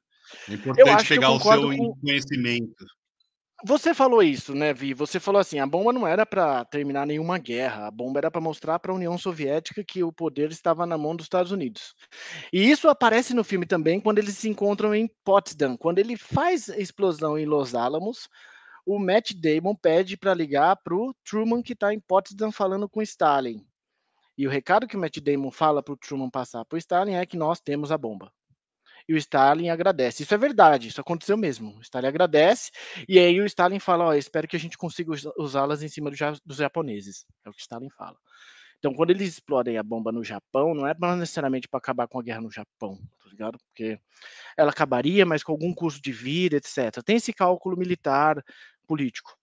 É 0.49 0.55
importante 0.55 1.09
pegar 1.09 1.31
o 1.31 1.41
seu 1.41 1.63
com- 1.63 1.97
conhecimento. 2.01 2.87
Você 3.65 3.93
falou 3.93 4.23
isso, 4.23 4.55
né, 4.55 4.73
Vi? 4.73 4.95
Você 4.95 5.19
falou 5.19 5.41
assim, 5.41 5.59
a 5.59 5.67
bomba 5.67 5.93
não 5.93 6.07
era 6.07 6.25
para 6.25 6.65
terminar 6.67 7.05
nenhuma 7.07 7.39
guerra, 7.39 7.89
a 7.89 7.91
bomba 7.91 8.21
era 8.21 8.31
para 8.31 8.41
mostrar 8.41 8.79
para 8.79 8.93
a 8.93 8.95
União 8.95 9.19
Soviética 9.19 9.83
que 9.83 10.05
o 10.05 10.13
poder 10.13 10.51
estava 10.53 10.87
na 10.87 10.97
mão 10.97 11.17
dos 11.17 11.25
Estados 11.25 11.51
Unidos. 11.51 11.95
E 12.53 12.71
isso 12.71 12.89
aparece 12.89 13.35
no 13.35 13.43
filme 13.43 13.67
também 13.67 14.01
quando 14.01 14.19
eles 14.19 14.37
se 14.37 14.49
encontram 14.49 14.95
em 14.95 15.11
Potsdam, 15.25 15.77
quando 15.77 15.99
ele 15.99 16.17
faz 16.17 16.69
a 16.69 16.79
explosão 16.79 17.37
em 17.37 17.47
Los 17.47 17.75
Alamos, 17.75 18.29
o 18.89 18.99
Matt 18.99 19.35
Damon 19.35 19.75
pede 19.75 20.17
para 20.17 20.33
ligar 20.33 20.75
para 20.77 20.95
o 20.95 21.15
Truman 21.23 21.63
que 21.63 21.75
está 21.75 21.93
em 21.93 22.01
Potsdam 22.01 22.51
falando 22.51 22.89
com 22.89 23.03
Stalin. 23.03 23.63
E 24.37 24.47
o 24.47 24.51
recado 24.51 24.87
que 24.89 24.97
o 24.97 25.01
Matt 25.01 25.19
Damon 25.19 25.51
fala 25.51 25.83
para 25.83 25.93
o 25.93 25.97
Truman 25.97 26.31
passar 26.31 26.65
para 26.65 26.77
o 26.77 26.79
Stalin 26.79 27.13
é 27.13 27.27
que 27.27 27.37
nós 27.37 27.61
temos 27.61 27.93
a 27.93 27.99
bomba. 27.99 28.33
E 29.07 29.13
o 29.13 29.17
Stalin 29.19 29.69
agradece. 29.69 30.23
Isso 30.23 30.33
é 30.33 30.39
verdade, 30.39 30.89
isso 30.89 31.01
aconteceu 31.03 31.37
mesmo. 31.37 31.77
O 31.77 31.83
Stalin 31.83 32.07
agradece, 32.09 32.71
e 33.07 33.19
aí 33.19 33.39
o 33.41 33.45
Stalin 33.45 33.79
fala: 33.79 34.05
Ó, 34.07 34.15
espero 34.15 34.49
que 34.49 34.57
a 34.57 34.61
gente 34.61 34.79
consiga 34.79 35.13
us- 35.13 35.29
usá-las 35.37 35.83
em 35.83 35.89
cima 35.89 36.11
dos 36.45 36.57
japoneses. 36.57 37.27
É 37.45 37.51
o 37.51 37.53
que 37.53 37.61
Stalin 37.61 37.91
fala. 37.91 38.17
Então, 38.79 38.95
quando 38.95 39.11
eles 39.11 39.29
explodem 39.33 39.77
a 39.77 39.83
bomba 39.83 40.13
no 40.13 40.23
Japão, 40.23 40.73
não 40.73 40.87
é 40.87 40.95
necessariamente 41.17 41.69
para 41.69 41.79
acabar 41.79 42.07
com 42.07 42.19
a 42.21 42.23
guerra 42.23 42.41
no 42.41 42.51
Japão, 42.51 42.97
tá 43.23 43.29
ligado? 43.29 43.59
Porque 43.59 43.99
ela 44.57 44.71
acabaria, 44.71 45.27
mas 45.27 45.43
com 45.43 45.53
algum 45.53 45.75
custo 45.75 46.01
de 46.01 46.13
vida, 46.13 46.57
etc. 46.57 47.03
Tem 47.05 47.17
esse 47.17 47.33
cálculo 47.33 47.77
militar, 47.77 48.43
político. 48.89 49.37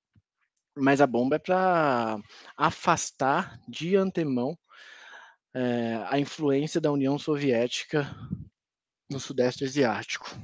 Mas 0.75 0.99
a 0.99 1.07
bomba 1.07 1.37
é 1.37 1.39
para 1.39 2.17
afastar 2.57 3.57
de 3.67 3.95
antemão 3.95 4.57
eh, 5.53 6.05
a 6.09 6.19
influência 6.19 6.81
da 6.81 6.91
União 6.91 7.17
Soviética 7.17 8.13
no 9.09 9.19
Sudeste 9.19 9.63
Asiático. 9.63 10.37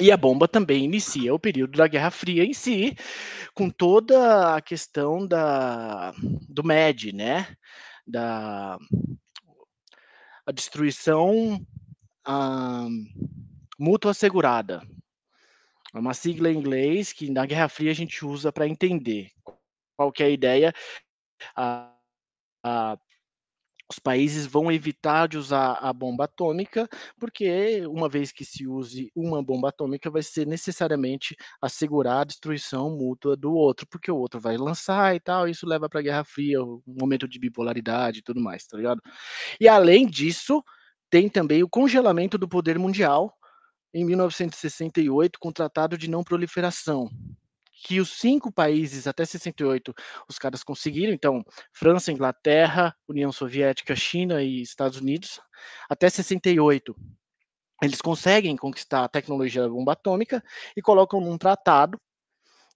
E 0.00 0.10
a 0.10 0.16
bomba 0.16 0.48
também 0.48 0.84
inicia 0.84 1.34
o 1.34 1.38
período 1.38 1.76
da 1.76 1.86
Guerra 1.86 2.10
Fria 2.10 2.44
em 2.44 2.54
si, 2.54 2.96
com 3.54 3.68
toda 3.68 4.56
a 4.56 4.62
questão 4.62 5.26
da, 5.26 6.12
do 6.48 6.64
MED, 6.64 7.12
né? 7.12 7.54
Da 8.06 8.78
a 10.44 10.50
destruição 10.50 11.64
ah, 12.24 12.88
mútua 13.78 14.10
assegurada. 14.10 14.82
É 15.94 15.98
uma 15.98 16.14
sigla 16.14 16.50
em 16.50 16.56
inglês 16.56 17.12
que 17.12 17.30
na 17.30 17.44
Guerra 17.44 17.68
Fria 17.68 17.90
a 17.90 17.94
gente 17.94 18.24
usa 18.24 18.50
para 18.50 18.66
entender 18.66 19.30
qual 19.96 20.12
é 20.18 20.24
a 20.24 20.30
ideia. 20.30 20.72
Os 23.90 23.98
países 23.98 24.46
vão 24.46 24.72
evitar 24.72 25.28
de 25.28 25.36
usar 25.36 25.74
a 25.74 25.92
bomba 25.92 26.24
atômica, 26.24 26.88
porque 27.20 27.86
uma 27.86 28.08
vez 28.08 28.32
que 28.32 28.42
se 28.42 28.66
use 28.66 29.12
uma 29.14 29.42
bomba 29.42 29.68
atômica, 29.68 30.10
vai 30.10 30.22
ser 30.22 30.46
necessariamente 30.46 31.36
assegurar 31.60 32.22
a 32.22 32.24
destruição 32.24 32.88
mútua 32.96 33.36
do 33.36 33.52
outro, 33.52 33.86
porque 33.86 34.10
o 34.10 34.16
outro 34.16 34.40
vai 34.40 34.56
lançar 34.56 35.14
e 35.14 35.20
tal, 35.20 35.46
isso 35.46 35.66
leva 35.66 35.90
para 35.90 36.00
a 36.00 36.02
Guerra 36.02 36.24
Fria, 36.24 36.64
um 36.64 36.80
momento 36.86 37.28
de 37.28 37.38
bipolaridade 37.38 38.20
e 38.20 38.22
tudo 38.22 38.40
mais, 38.40 38.66
tá 38.66 38.78
ligado? 38.78 39.02
E 39.60 39.68
além 39.68 40.06
disso, 40.06 40.64
tem 41.10 41.28
também 41.28 41.62
o 41.62 41.68
congelamento 41.68 42.38
do 42.38 42.48
poder 42.48 42.78
mundial 42.78 43.36
em 43.92 44.04
1968 44.04 45.38
com 45.38 45.48
o 45.48 45.52
Tratado 45.52 45.98
de 45.98 46.08
Não 46.08 46.22
Proliferação, 46.22 47.10
que 47.84 48.00
os 48.00 48.10
cinco 48.10 48.52
países 48.52 49.06
até 49.06 49.24
68 49.24 49.92
os 50.28 50.38
caras 50.38 50.62
conseguiram, 50.62 51.12
então 51.12 51.44
França, 51.72 52.12
Inglaterra, 52.12 52.94
União 53.08 53.32
Soviética, 53.32 53.96
China 53.96 54.42
e 54.42 54.62
Estados 54.62 54.98
Unidos, 54.98 55.40
até 55.88 56.08
68 56.08 56.94
eles 57.82 58.00
conseguem 58.00 58.56
conquistar 58.56 59.04
a 59.04 59.08
tecnologia 59.08 59.62
da 59.62 59.68
bomba 59.68 59.92
atômica 59.92 60.42
e 60.76 60.80
colocam 60.80 61.20
num 61.20 61.36
tratado 61.36 62.00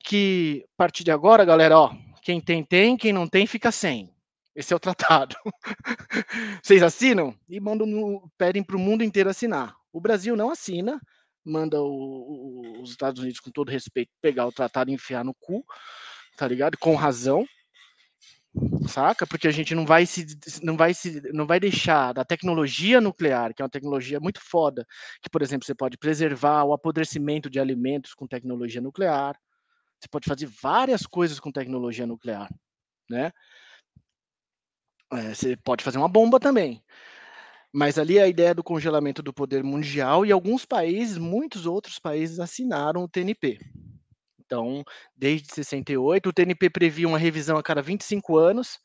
que 0.01 0.65
a 0.75 0.77
partir 0.77 1.05
de 1.05 1.13
agora, 1.13 1.45
galera, 1.45 1.79
ó, 1.79 1.95
quem 2.23 2.41
tem 2.41 2.65
tem, 2.65 2.97
quem 2.97 3.13
não 3.13 3.29
tem 3.29 3.47
fica 3.47 3.71
sem. 3.71 4.13
Esse 4.55 4.73
é 4.73 4.77
o 4.77 4.81
tratado. 4.81 5.37
Vocês 6.63 6.83
assinam 6.83 7.37
e 7.49 7.61
mandam 7.61 7.87
pedem 8.37 8.65
para 8.65 8.77
o 8.77 8.81
mundo 8.81 9.05
inteiro 9.05 9.31
assinar. 9.31 9.77
O 9.97 10.01
Brasil 10.01 10.37
não 10.37 10.51
assina, 10.51 11.01
manda 11.43 11.81
o, 11.81 11.87
o, 11.87 12.83
os 12.83 12.91
Estados 12.91 13.23
Unidos, 13.23 13.41
com 13.41 13.51
todo 13.51 13.71
respeito, 13.71 14.11
pegar 14.21 14.47
o 14.47 14.53
tratado 14.53 14.91
e 14.91 14.93
enfiar 14.93 15.25
no 15.25 15.33
cu, 15.33 15.65
tá 16.37 16.47
ligado? 16.47 16.77
Com 16.77 16.95
razão, 16.95 17.47
saca? 18.87 19.27
Porque 19.27 19.49
a 19.49 19.51
gente 19.51 19.75
não 19.75 19.87
vai 19.87 20.05
se 20.05 20.27
não 20.63 20.77
vai 20.77 20.93
se 20.93 21.23
não 21.33 21.47
vai 21.47 21.59
deixar 21.59 22.13
da 22.13 22.27
tecnologia 22.27 23.01
nuclear, 23.01 23.55
que 23.55 23.63
é 23.63 23.65
uma 23.65 23.71
tecnologia 23.71 24.21
muito 24.21 24.39
foda, 24.39 24.87
que 25.23 25.31
por 25.31 25.41
exemplo, 25.41 25.67
você 25.67 25.75
pode 25.75 25.97
preservar 25.97 26.65
o 26.65 26.75
apodrecimento 26.75 27.49
de 27.49 27.59
alimentos 27.59 28.13
com 28.13 28.27
tecnologia 28.27 28.83
nuclear. 28.83 29.35
Você 29.99 30.09
pode 30.11 30.29
fazer 30.29 30.45
várias 30.63 31.07
coisas 31.07 31.41
com 31.41 31.51
tecnologia 31.51 32.07
nuclear, 32.07 32.51
né? 33.09 33.33
É, 35.11 35.33
você 35.33 35.57
pode 35.57 35.83
fazer 35.83 35.97
uma 35.97 36.07
bomba 36.07 36.39
também. 36.39 36.85
Mas 37.79 37.99
ali 37.99 38.19
a 38.19 38.27
ideia 38.27 38.55
do 38.55 38.65
congelamento 38.65 39.23
do 39.23 39.35
poder 39.35 39.63
mundial 39.63 40.25
e 40.25 40.33
alguns 40.33 40.65
países, 40.65 41.19
muitos 41.19 41.67
outros 41.67 41.99
países 41.99 42.41
assinaram 42.41 43.05
o 43.05 43.09
TNP. 43.09 43.59
Então, 44.41 44.83
desde 45.15 45.53
68, 45.53 46.27
o 46.27 46.33
TNP 46.33 46.71
previa 46.71 47.07
uma 47.07 47.19
revisão 47.19 47.59
a 47.59 47.63
cada 47.63 47.83
25 47.83 48.39
anos. 48.39 48.79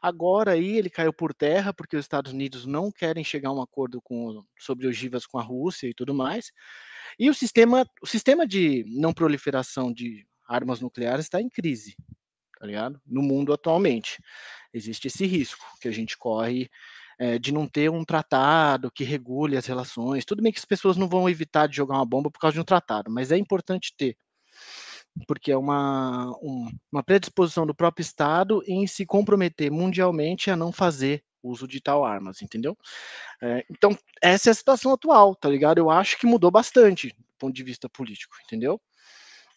Agora 0.00 0.52
aí 0.52 0.78
ele 0.78 0.88
caiu 0.88 1.12
por 1.12 1.34
terra 1.34 1.74
porque 1.74 1.96
os 1.96 2.04
Estados 2.04 2.32
Unidos 2.32 2.66
não 2.66 2.92
querem 2.92 3.24
chegar 3.24 3.48
a 3.48 3.52
um 3.52 3.60
acordo 3.60 4.00
com, 4.00 4.40
sobre 4.56 4.86
ogivas 4.86 5.26
com 5.26 5.40
a 5.40 5.42
Rússia 5.42 5.88
e 5.88 5.94
tudo 5.94 6.14
mais. 6.14 6.52
E 7.18 7.28
o 7.28 7.34
sistema, 7.34 7.84
o 8.00 8.06
sistema 8.06 8.46
de 8.46 8.84
não 8.86 9.12
proliferação 9.12 9.92
de 9.92 10.24
armas 10.46 10.80
nucleares 10.80 11.24
está 11.24 11.40
em 11.40 11.48
crise, 11.48 11.96
tá 12.60 12.64
ligado? 12.64 13.00
No 13.04 13.22
mundo 13.22 13.52
atualmente. 13.52 14.22
Existe 14.72 15.08
esse 15.08 15.26
risco 15.26 15.66
que 15.80 15.88
a 15.88 15.92
gente 15.92 16.16
corre 16.16 16.70
é, 17.18 17.38
de 17.38 17.52
não 17.52 17.66
ter 17.66 17.90
um 17.90 18.04
tratado 18.04 18.90
que 18.90 19.04
regule 19.04 19.56
as 19.56 19.66
relações. 19.66 20.24
Tudo 20.24 20.42
bem 20.42 20.52
que 20.52 20.58
as 20.58 20.64
pessoas 20.64 20.96
não 20.96 21.08
vão 21.08 21.28
evitar 21.28 21.66
de 21.66 21.76
jogar 21.76 21.94
uma 21.96 22.06
bomba 22.06 22.30
por 22.30 22.38
causa 22.38 22.54
de 22.54 22.60
um 22.60 22.64
tratado, 22.64 23.10
mas 23.10 23.32
é 23.32 23.36
importante 23.36 23.94
ter 23.96 24.16
porque 25.26 25.50
é 25.50 25.56
uma, 25.56 26.30
um, 26.42 26.70
uma 26.92 27.02
predisposição 27.02 27.66
do 27.66 27.74
próprio 27.74 28.02
Estado 28.02 28.62
em 28.66 28.86
se 28.86 29.06
comprometer 29.06 29.70
mundialmente 29.70 30.50
a 30.50 30.56
não 30.56 30.72
fazer 30.72 31.22
uso 31.42 31.66
de 31.66 31.80
tal 31.80 32.04
armas, 32.04 32.42
entendeu? 32.42 32.76
É, 33.40 33.64
então, 33.70 33.96
essa 34.20 34.50
é 34.50 34.52
a 34.52 34.54
situação 34.54 34.92
atual, 34.92 35.34
tá 35.34 35.48
ligado? 35.48 35.78
Eu 35.78 35.90
acho 35.90 36.18
que 36.18 36.26
mudou 36.26 36.50
bastante 36.50 37.08
do 37.08 37.38
ponto 37.38 37.54
de 37.54 37.62
vista 37.62 37.88
político, 37.88 38.36
entendeu? 38.44 38.80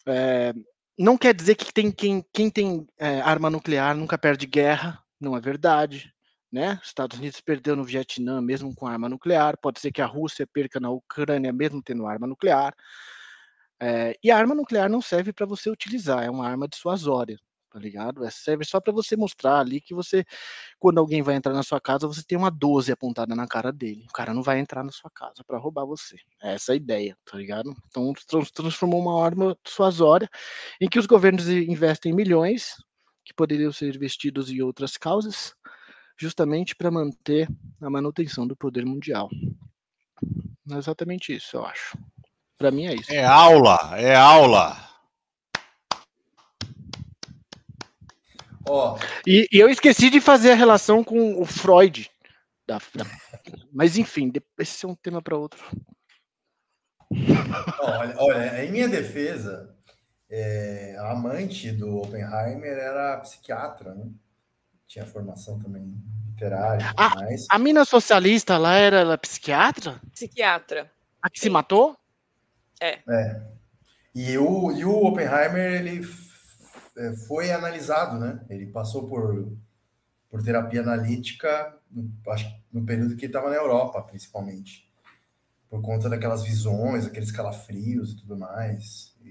É, 0.06 0.54
não 0.98 1.18
quer 1.18 1.34
dizer 1.34 1.56
que 1.56 1.72
tem, 1.72 1.90
quem, 1.90 2.24
quem 2.32 2.48
tem 2.48 2.86
é, 2.98 3.20
arma 3.20 3.50
nuclear 3.50 3.96
nunca 3.96 4.16
perde 4.16 4.46
guerra, 4.46 5.02
não 5.20 5.36
é 5.36 5.40
verdade. 5.40 6.12
Né? 6.52 6.78
Os 6.82 6.88
Estados 6.88 7.18
Unidos 7.18 7.40
perdeu 7.40 7.76
no 7.76 7.84
Vietnã 7.84 8.40
mesmo 8.40 8.74
com 8.74 8.86
arma 8.86 9.08
nuclear, 9.08 9.56
pode 9.56 9.80
ser 9.80 9.92
que 9.92 10.02
a 10.02 10.06
Rússia 10.06 10.46
perca 10.46 10.80
na 10.80 10.90
Ucrânia 10.90 11.52
mesmo 11.52 11.80
tendo 11.82 12.06
arma 12.06 12.26
nuclear. 12.26 12.74
É, 13.80 14.14
e 14.22 14.30
a 14.30 14.36
arma 14.36 14.54
nuclear 14.54 14.90
não 14.90 15.00
serve 15.00 15.32
para 15.32 15.46
você 15.46 15.70
utilizar, 15.70 16.22
é 16.22 16.30
uma 16.30 16.46
arma 16.46 16.68
dissuasória, 16.68 17.38
tá 17.70 17.78
ligado? 17.78 18.24
É, 18.24 18.30
serve 18.30 18.64
só 18.64 18.78
para 18.78 18.92
você 18.92 19.16
mostrar 19.16 19.60
ali 19.60 19.80
que 19.80 19.94
você, 19.94 20.24
quando 20.78 20.98
alguém 20.98 21.22
vai 21.22 21.36
entrar 21.36 21.54
na 21.54 21.62
sua 21.62 21.80
casa, 21.80 22.06
você 22.06 22.22
tem 22.22 22.36
uma 22.36 22.50
12 22.50 22.92
apontada 22.92 23.34
na 23.34 23.46
cara 23.46 23.72
dele. 23.72 24.04
O 24.10 24.12
cara 24.12 24.34
não 24.34 24.42
vai 24.42 24.58
entrar 24.58 24.84
na 24.84 24.92
sua 24.92 25.10
casa 25.10 25.42
para 25.46 25.56
roubar 25.56 25.86
você. 25.86 26.16
É 26.42 26.54
essa 26.54 26.72
a 26.72 26.76
ideia, 26.76 27.16
tá 27.24 27.38
ligado? 27.38 27.74
Então 27.88 28.12
transformou 28.52 29.00
uma 29.00 29.24
arma 29.24 29.56
dissuasória 29.64 30.28
em 30.80 30.88
que 30.88 30.98
os 30.98 31.06
governos 31.06 31.48
investem 31.48 32.12
milhões 32.12 32.74
que 33.24 33.32
poderiam 33.32 33.72
ser 33.72 33.94
investidos 33.94 34.50
em 34.50 34.60
outras 34.60 34.96
causas, 34.96 35.54
justamente 36.20 36.76
para 36.76 36.90
manter 36.90 37.48
a 37.80 37.88
manutenção 37.88 38.46
do 38.46 38.54
poder 38.54 38.84
mundial. 38.84 39.30
É 40.70 40.76
exatamente 40.76 41.34
isso, 41.34 41.56
eu 41.56 41.64
acho. 41.64 41.96
Para 42.58 42.70
mim 42.70 42.86
é 42.86 42.94
isso. 42.94 43.10
É 43.10 43.24
aula, 43.24 43.98
é 43.98 44.14
aula. 44.14 44.76
Ó. 48.68 48.98
E, 49.26 49.48
e, 49.50 49.58
eu 49.58 49.70
esqueci 49.70 50.10
de 50.10 50.20
fazer 50.20 50.52
a 50.52 50.54
relação 50.54 51.02
com 51.02 51.40
o 51.40 51.46
Freud. 51.46 52.10
Da, 52.68 52.76
da... 52.94 53.06
Mas 53.72 53.96
enfim, 53.96 54.30
esse 54.58 54.84
é 54.84 54.88
um 54.88 54.94
tema 54.94 55.22
para 55.22 55.38
outro. 55.38 55.64
Olha, 57.80 58.14
olha, 58.18 58.64
em 58.64 58.70
minha 58.70 58.88
defesa, 58.88 59.74
é, 60.28 60.96
a 60.98 61.12
amante 61.12 61.72
do 61.72 61.96
Oppenheimer 61.96 62.76
era 62.78 63.16
psiquiatra, 63.20 63.94
né? 63.94 64.06
Tinha 64.90 65.06
formação 65.06 65.56
também 65.56 66.02
literária 66.26 66.92
a, 66.96 67.14
mais. 67.14 67.46
A 67.48 67.60
mina 67.60 67.84
socialista 67.84 68.58
lá 68.58 68.74
era 68.74 68.98
ela 68.98 69.16
psiquiatra? 69.16 70.00
Psiquiatra. 70.12 70.90
A 71.22 71.30
que 71.30 71.38
Sim. 71.38 71.44
se 71.44 71.50
matou? 71.50 71.96
É. 72.80 72.98
É. 73.08 73.40
E 74.12 74.36
o, 74.36 74.72
e 74.72 74.84
o 74.84 75.06
Oppenheimer, 75.06 75.74
ele 75.74 76.04
é, 76.96 77.12
foi 77.28 77.52
analisado, 77.52 78.18
né? 78.18 78.44
Ele 78.50 78.66
passou 78.66 79.08
por, 79.08 79.56
por 80.28 80.42
terapia 80.42 80.80
analítica, 80.80 81.78
acho 82.26 82.52
no 82.72 82.84
período 82.84 83.14
que 83.14 83.26
ele 83.26 83.30
estava 83.32 83.48
na 83.48 83.54
Europa, 83.54 84.02
principalmente, 84.02 84.90
por 85.68 85.80
conta 85.82 86.08
daquelas 86.08 86.42
visões, 86.42 87.06
aqueles 87.06 87.30
calafrios 87.30 88.10
e 88.10 88.16
tudo 88.16 88.36
mais. 88.36 89.14
E, 89.22 89.28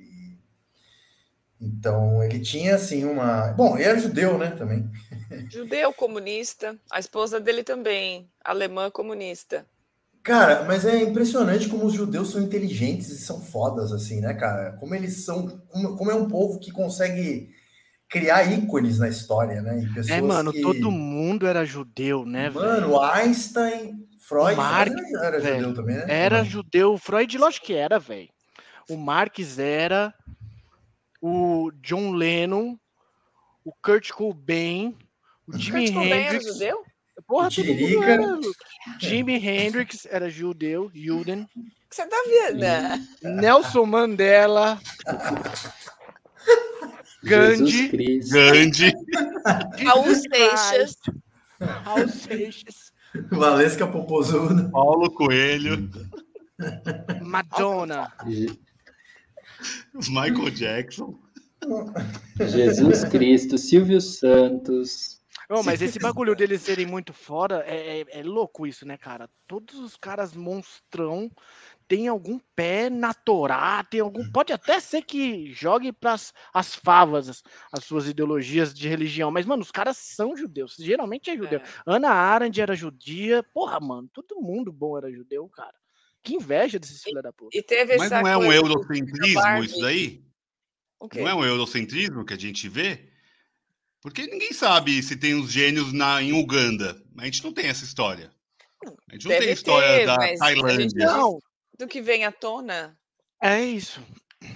então 1.62 2.24
ele 2.24 2.40
tinha 2.40 2.76
assim 2.76 3.04
uma, 3.04 3.52
bom, 3.54 3.76
ele 3.76 3.84
era 3.84 4.00
judeu, 4.00 4.38
né? 4.38 4.52
Também. 4.52 4.90
Judeu 5.52 5.94
comunista, 5.94 6.78
a 6.90 7.00
esposa 7.00 7.40
dele 7.40 7.64
também, 7.64 8.30
alemã 8.44 8.90
comunista. 8.90 9.66
Cara, 10.24 10.64
mas 10.66 10.86
é 10.86 11.02
impressionante 11.02 11.68
como 11.70 11.86
os 11.86 11.94
judeus 11.94 12.32
são 12.32 12.42
inteligentes 12.42 13.10
e 13.10 13.18
são 13.18 13.42
fodas, 13.42 13.92
assim, 13.92 14.20
né, 14.22 14.34
cara? 14.34 14.74
Como 14.74 14.94
eles 14.94 15.24
são. 15.24 15.48
Como, 15.68 16.12
é 16.12 16.16
um 16.16 16.28
povo 16.28 16.60
que 16.60 16.72
consegue 16.72 17.50
criar 18.08 18.44
ícones 18.52 19.00
na 19.00 19.08
história, 19.08 19.62
né? 19.62 19.82
é, 20.10 20.22
mano, 20.22 20.52
que... 20.52 20.62
todo 20.62 20.92
mundo 20.92 21.46
era 21.46 21.64
judeu, 21.64 22.26
né, 22.26 22.50
Mano, 22.50 22.88
véio? 22.88 23.02
Einstein, 23.02 24.08
Freud 24.18 24.56
Marx, 24.56 24.96
era 25.22 25.40
véio, 25.40 25.56
judeu 25.56 25.74
também, 25.74 25.96
né? 25.96 26.06
Era 26.08 26.44
judeu, 26.44 26.98
Freud, 26.98 27.38
lógico 27.38 27.68
que 27.68 27.74
era, 27.74 28.00
velho. 28.00 28.30
O 28.90 28.98
Marx 28.98 29.60
era, 29.60 30.14
o 31.22 31.72
John 31.82 32.12
Lennon, 32.14 32.78
o 33.64 33.74
Kurt 33.84 34.12
Cobain, 34.12 34.98
o 35.48 35.58
Jimi 35.58 35.92
Kurt 35.92 36.06
Hendrix. 36.06 36.46
Era 36.46 36.54
judeu? 36.54 36.86
Porra, 37.28 37.50
todo 37.50 37.74
mundo 37.74 38.04
era. 38.04 38.40
Jimi 39.00 39.38
Hendrix 39.38 40.06
era 40.10 40.30
judeu, 40.30 40.90
Juden. 40.94 41.48
Você 41.90 42.06
tá 42.08 42.18
vendo? 42.28 43.36
Nelson 43.42 43.86
Mandela. 43.86 44.80
Gandhi. 47.24 48.20
Gandhi. 48.30 48.94
Raul 49.84 50.16
Seixas. 50.16 50.96
Raul 51.60 52.08
Seixas. 52.08 52.94
Valesca 53.32 53.88
Popozuda. 53.88 54.70
Paulo 54.70 55.12
Coelho. 55.12 55.90
Madonna. 57.22 58.14
Michael 60.10 60.52
Jackson. 60.52 61.20
Jesus 62.40 63.04
Cristo, 63.06 63.58
Silvio 63.58 64.00
Santos. 64.00 65.20
Não, 65.50 65.64
mas 65.64 65.82
esse 65.82 65.98
bagulho 65.98 66.36
deles 66.36 66.62
serem 66.62 66.86
muito 66.86 67.12
fora 67.12 67.64
é, 67.66 68.02
é, 68.02 68.20
é, 68.20 68.24
louco 68.24 68.68
isso, 68.68 68.86
né, 68.86 68.98
cara? 68.98 69.28
Todos 69.48 69.80
os 69.80 69.98
caras 69.98 70.36
monstrão 70.36 71.32
tem 71.88 72.08
algum 72.08 72.40
pé 72.56 72.88
na 72.88 73.16
Torá, 73.16 73.84
tem 73.84 74.00
algum. 74.00 74.32
Pode 74.32 74.54
até 74.54 74.80
ser 74.80 75.02
que 75.02 75.52
jogue 75.52 75.92
para 75.92 76.16
as 76.54 76.76
favas 76.76 77.30
as, 77.30 77.44
as, 77.74 77.84
suas 77.84 78.08
ideologias 78.08 78.76
de 78.76 78.88
religião, 78.88 79.32
mas, 79.32 79.48
mano, 79.48 79.64
os 79.64 79.72
caras 79.72 79.98
são 79.98 80.38
judeus. 80.38 80.76
Geralmente 80.78 81.32
é 81.32 81.36
judeu. 81.36 81.60
É. 81.60 81.64
Ana 81.84 82.12
Arendt 82.12 82.62
era 82.62 82.76
judia. 82.76 83.42
Porra, 83.42 83.80
mano, 83.80 84.08
todo 84.14 84.40
mundo 84.40 84.72
bom 84.72 85.00
era 85.00 85.12
judeu, 85.12 85.50
cara. 85.50 85.74
Que 86.24 86.36
inveja 86.36 86.78
desses 86.80 87.02
filhos 87.02 87.24
da 87.24 87.32
puta. 87.32 87.58
mas 87.98 88.12
não 88.12 88.28
é 88.28 88.38
um 88.38 88.52
eurocentrismo 88.52 89.64
isso 89.64 89.80
daí? 89.80 90.24
Não 91.16 91.28
é 91.28 91.34
um 91.34 91.46
eurocentrismo 91.46 92.26
que 92.26 92.34
a 92.34 92.38
gente 92.38 92.68
vê? 92.68 93.10
Porque 94.02 94.28
ninguém 94.28 94.54
sabe 94.54 95.02
se 95.04 95.16
tem 95.18 95.34
os 95.34 95.52
gênios 95.52 95.92
na, 95.92 96.22
em 96.22 96.34
Uganda. 96.34 97.02
A 97.18 97.26
gente 97.26 97.44
não 97.44 97.54
tem 97.54 97.68
essa 97.68 97.84
história. 97.84 98.32
A 99.10 99.14
gente 99.14 99.26
não 99.26 99.32
Deve 99.32 99.46
tem 99.46 99.54
história 99.54 99.88
ter, 99.88 100.06
da 100.06 100.38
Tailândia. 100.38 101.06
Não, 101.06 101.40
do 101.78 101.88
que 101.88 102.02
vem 102.02 102.26
à 102.26 102.32
tona. 102.32 102.98
É 103.42 103.62
isso. 103.62 104.02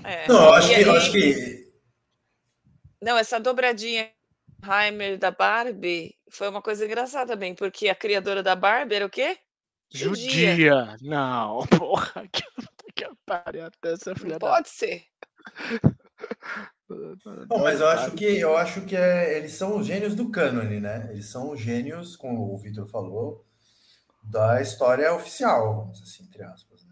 É. 0.04 0.28
Não, 0.28 0.54
acho, 0.54 0.68
que, 0.70 0.76
aí, 0.76 0.90
acho 0.90 1.12
que. 1.12 1.74
Não, 3.02 3.18
essa 3.18 3.40
dobradinha 3.40 4.10
Heimer 4.64 5.18
da 5.18 5.30
Barbie 5.30 6.16
foi 6.30 6.48
uma 6.48 6.62
coisa 6.62 6.86
engraçada 6.86 7.34
também, 7.34 7.54
porque 7.54 7.90
a 7.90 7.96
criadora 7.96 8.42
da 8.42 8.56
Barbie 8.56 8.96
era 8.96 9.06
o 9.06 9.10
quê? 9.10 9.38
Judia. 9.94 10.52
Judia. 10.52 10.98
Não, 11.02 11.66
porra, 11.78 12.28
que, 12.32 12.44
que 12.96 13.08
pariu 13.26 13.66
até 13.66 13.94
essa 13.94 14.16
filha 14.16 14.40
Pode 14.40 14.64
da... 14.64 14.70
ser. 14.70 15.04
Não, 17.50 17.60
mas 17.60 17.80
eu 17.80 17.88
acho 17.88 18.12
que 18.12 18.26
eu 18.26 18.58
acho 18.58 18.82
que 18.82 18.96
é, 18.96 19.38
eles 19.38 19.54
são 19.54 19.78
os 19.78 19.86
gênios 19.86 20.16
do 20.16 20.30
cânone, 20.30 20.80
né? 20.80 21.10
Eles 21.12 21.30
são 21.30 21.52
os 21.52 21.60
gênios, 21.60 22.16
como 22.16 22.54
o 22.54 22.58
Vitor 22.58 22.88
falou, 22.88 23.46
da 24.24 24.62
história 24.62 25.14
oficial, 25.14 25.76
vamos 25.76 26.00
dizer 26.00 26.12
assim, 26.12 26.24
entre 26.24 26.44
aspas. 26.44 26.84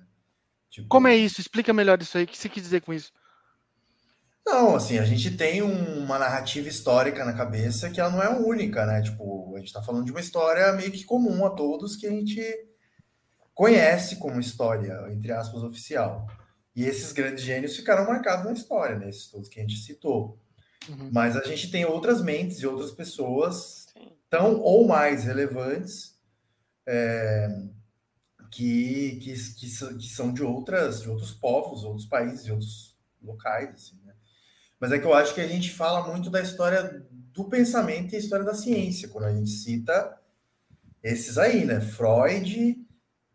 Tipo... 0.72 0.88
Como 0.88 1.08
é 1.08 1.16
isso? 1.16 1.42
Explica 1.42 1.74
melhor 1.74 2.02
isso 2.02 2.18
aí. 2.18 2.24
O 2.24 2.28
que 2.28 2.38
você 2.38 2.48
quis 2.48 2.64
dizer 2.64 2.82
com 2.82 2.94
isso? 2.94 3.12
Não, 4.46 4.76
assim, 4.76 4.98
a 4.98 5.06
gente 5.06 5.36
tem 5.36 5.62
uma 5.62 6.18
narrativa 6.18 6.68
histórica 6.68 7.26
na 7.26 7.34
cabeça 7.34 7.90
que 7.90 8.00
ela 8.00 8.10
não 8.10 8.24
é 8.24 8.30
única, 8.30 8.86
né? 8.86 9.02
Tipo, 9.02 9.54
a 9.56 9.60
gente 9.60 9.74
tá 9.74 9.84
falando 9.84 10.06
de 10.06 10.12
uma 10.12 10.22
história 10.22 10.72
meio 10.72 10.92
que 10.92 11.04
comum 11.04 11.46
a 11.46 11.50
todos 11.52 11.98
que 11.98 12.08
a 12.08 12.10
gente 12.10 12.42
conhece 13.54 14.18
como 14.18 14.40
história, 14.40 15.08
entre 15.12 15.32
aspas, 15.32 15.64
oficial. 15.64 16.28
E 16.76 16.84
esses 16.86 17.12
grandes 17.12 17.44
gênios 17.44 17.76
ficaram 17.76 18.08
marcados 18.08 18.46
na 18.46 18.54
história, 18.54 18.98
né? 18.98 19.10
Esses 19.10 19.28
todos 19.28 19.50
que 19.50 19.60
a 19.60 19.64
gente 19.64 19.78
citou. 19.78 20.40
Uhum. 20.90 21.10
Mas 21.12 21.36
a 21.36 21.44
gente 21.44 21.70
tem 21.70 21.86
outras 21.86 22.22
mentes 22.22 22.60
e 22.60 22.68
outras 22.68 22.92
pessoas 22.92 23.88
Sim. 23.94 24.14
tão 24.30 24.60
ou 24.60 24.88
mais 24.88 25.24
relevantes 25.24 26.16
é, 26.88 27.48
que, 28.52 29.20
que, 29.22 29.34
que, 29.34 29.98
que, 29.98 30.10
são 30.10 30.34
de 30.34 30.44
outras, 30.44 31.02
de 31.02 31.10
outros 31.10 31.32
povos, 31.32 31.84
outros 31.84 32.06
países, 32.06 32.46
de 32.46 32.52
outros 32.52 32.98
locais, 33.22 33.70
assim, 33.74 34.00
né? 34.04 34.14
Mas 34.80 34.92
é 34.92 34.98
que 34.98 35.06
eu 35.06 35.14
acho 35.14 35.36
que 35.36 35.42
a 35.42 35.48
gente 35.48 35.72
fala 35.72 36.08
muito 36.08 36.30
da 36.30 36.42
história 36.42 37.06
do 37.12 37.46
pensamento 37.46 38.14
e 38.14 38.16
a 38.16 38.20
história 38.20 38.44
da 38.44 38.56
ciência, 38.56 39.10
quando 39.10 39.26
a 39.26 39.34
gente 39.34 39.52
cita 39.52 40.20
esses 41.04 41.38
aí, 41.38 41.66
né? 41.66 41.80
Freud, 41.80 42.84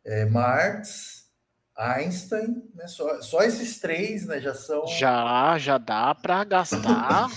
é, 0.06 0.24
Marx, 0.24 1.28
Einstein, 1.76 2.62
né? 2.74 2.86
Só, 2.86 3.20
só 3.20 3.42
esses 3.42 3.80
três, 3.80 4.24
né? 4.24 4.40
Já 4.40 4.54
são. 4.54 4.86
Já, 4.86 5.58
já 5.58 5.76
dá 5.76 6.14
para 6.14 6.44
gastar. 6.44 7.28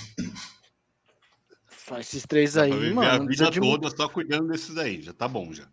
só 1.87 1.99
esses 1.99 2.23
três 2.25 2.55
aí, 2.55 2.93
mano. 2.93 3.23
A 3.23 3.27
vida 3.27 3.49
de... 3.49 3.59
toda 3.59 3.89
só 3.89 4.07
cuidando 4.07 4.47
desses 4.47 4.77
aí, 4.77 5.01
já 5.01 5.11
tá 5.11 5.27
bom 5.27 5.51
já. 5.51 5.67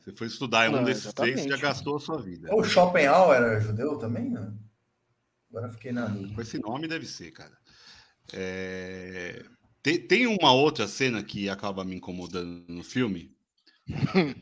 Você 0.00 0.12
foi 0.16 0.26
estudar 0.26 0.66
em 0.66 0.74
um 0.74 0.82
desses 0.82 1.12
três, 1.12 1.44
já 1.44 1.56
gastou 1.58 1.96
a 1.96 2.00
sua 2.00 2.20
vida. 2.20 2.48
O 2.54 2.64
Schopenhauer 2.64 3.36
era 3.36 3.60
judeu 3.60 3.98
também? 3.98 4.30
Né? 4.30 4.50
Agora 5.50 5.68
fiquei 5.68 5.92
na 5.92 6.06
dúvida. 6.06 6.34
Com 6.34 6.40
esse 6.40 6.58
nome 6.58 6.88
deve 6.88 7.04
ser, 7.04 7.30
cara. 7.30 7.56
É... 8.32 9.44
Tem, 9.82 9.98
tem 9.98 10.26
uma 10.26 10.52
outra 10.52 10.88
cena 10.88 11.22
que 11.22 11.50
acaba 11.50 11.84
me 11.84 11.94
incomodando 11.94 12.64
no 12.66 12.82
filme. 12.82 13.36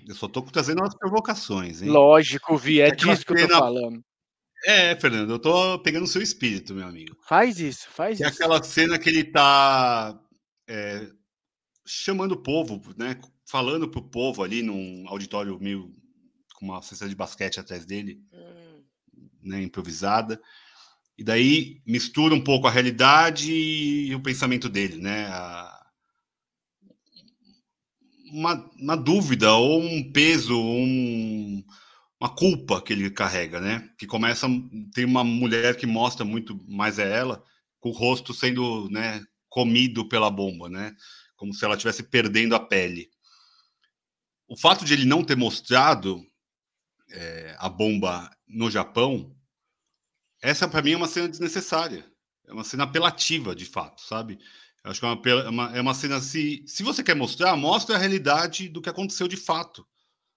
Eu 0.09 0.15
só 0.15 0.29
tô 0.29 0.43
trazendo 0.43 0.81
umas 0.81 0.95
provocações, 0.95 1.83
hein? 1.83 1.89
Lógico, 1.89 2.57
Vi, 2.57 2.81
é, 2.81 2.89
é 2.89 2.91
disso 2.91 3.25
que 3.25 3.33
eu 3.33 3.49
tô 3.49 3.59
falando. 3.59 4.05
É, 4.65 4.97
Fernando, 4.97 5.31
eu 5.31 5.39
tô 5.39 5.79
pegando 5.81 6.05
o 6.05 6.09
seu 6.09 6.21
espírito, 6.21 6.75
meu 6.75 6.87
amigo. 6.87 7.17
Faz 7.29 7.61
isso, 7.61 7.87
faz 7.91 8.19
que 8.19 8.25
isso. 8.25 8.33
É 8.33 8.35
aquela 8.35 8.63
cena 8.63 8.99
que 8.99 9.09
ele 9.09 9.25
tá 9.25 10.19
é, 10.69 11.09
chamando 11.87 12.33
o 12.33 12.43
povo, 12.43 12.81
né? 12.97 13.21
falando 13.47 13.89
pro 13.89 14.03
povo 14.03 14.43
ali 14.43 14.63
num 14.63 15.05
auditório 15.07 15.59
meio 15.61 15.91
com 16.57 16.67
uma 16.67 16.83
cesta 16.83 17.09
de 17.09 17.15
basquete 17.15 17.61
atrás 17.61 17.87
dele, 17.87 18.21
hum. 18.33 18.83
né, 19.43 19.63
improvisada. 19.63 20.41
E 21.17 21.25
daí 21.25 21.81
mistura 21.87 22.35
um 22.35 22.43
pouco 22.43 22.67
a 22.67 22.71
realidade 22.71 23.51
e 23.53 24.15
o 24.15 24.21
pensamento 24.21 24.69
dele, 24.69 24.97
né? 24.99 25.27
A... 25.29 25.66
Uma, 28.33 28.71
uma 28.79 28.97
dúvida 28.97 29.53
ou 29.55 29.81
um 29.81 30.13
peso, 30.13 30.59
um, 30.59 31.65
uma 32.21 32.29
culpa 32.35 32.83
que 32.83 32.93
ele 32.93 33.11
carrega, 33.11 33.61
né? 33.61 33.89
Que 33.99 34.07
começa 34.07 34.47
tem 34.95 35.05
uma 35.05 35.23
mulher 35.23 35.77
que 35.77 35.87
mostra 35.87 36.25
muito 36.25 36.59
mais 36.69 36.99
é 36.99 37.11
ela 37.11 37.43
com 37.79 37.91
o 37.91 37.93
rosto 37.93 38.35
sendo, 38.35 38.89
né, 38.91 39.25
comido 39.49 40.09
pela 40.09 40.31
bomba, 40.31 40.69
né? 40.69 40.95
Como 41.37 41.55
se 41.55 41.65
ela 41.65 41.75
estivesse 41.75 42.03
perdendo 42.03 42.57
a 42.57 42.61
pele. 42.61 43.09
O 44.49 44.57
fato 44.57 44.85
de 44.85 44.93
ele 44.93 45.05
não 45.05 45.23
ter 45.23 45.37
mostrado 45.37 46.25
é, 47.11 47.55
a 47.59 47.69
bomba 47.69 48.31
no 48.49 48.71
Japão, 48.71 49.35
essa 50.41 50.69
para 50.69 50.83
mim 50.83 50.93
é 50.93 50.97
uma 50.97 51.09
cena 51.09 51.29
desnecessária. 51.29 52.11
É 52.47 52.53
uma 52.53 52.65
cena 52.65 52.85
apelativa, 52.85 53.55
de 53.55 53.65
fato, 53.65 54.01
sabe? 54.03 54.39
Acho 54.87 55.01
que 55.01 55.07
é 55.07 55.09
uma, 55.09 55.41
é 55.41 55.49
uma, 55.49 55.77
é 55.79 55.81
uma 55.81 55.95
cena. 55.95 56.21
Se, 56.21 56.63
se 56.67 56.83
você 56.83 57.03
quer 57.03 57.17
mostrar, 57.17 57.57
mostre 57.57 57.95
a 57.95 57.99
realidade 57.99 58.69
do 58.69 58.81
que 58.81 58.89
aconteceu 58.89 59.27
de 59.27 59.37
fato. 59.37 59.85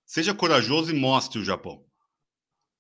Seja 0.06 0.34
corajoso 0.34 0.90
e 0.92 1.00
mostre 1.00 1.38
o 1.38 1.46
Japão. 1.46 1.86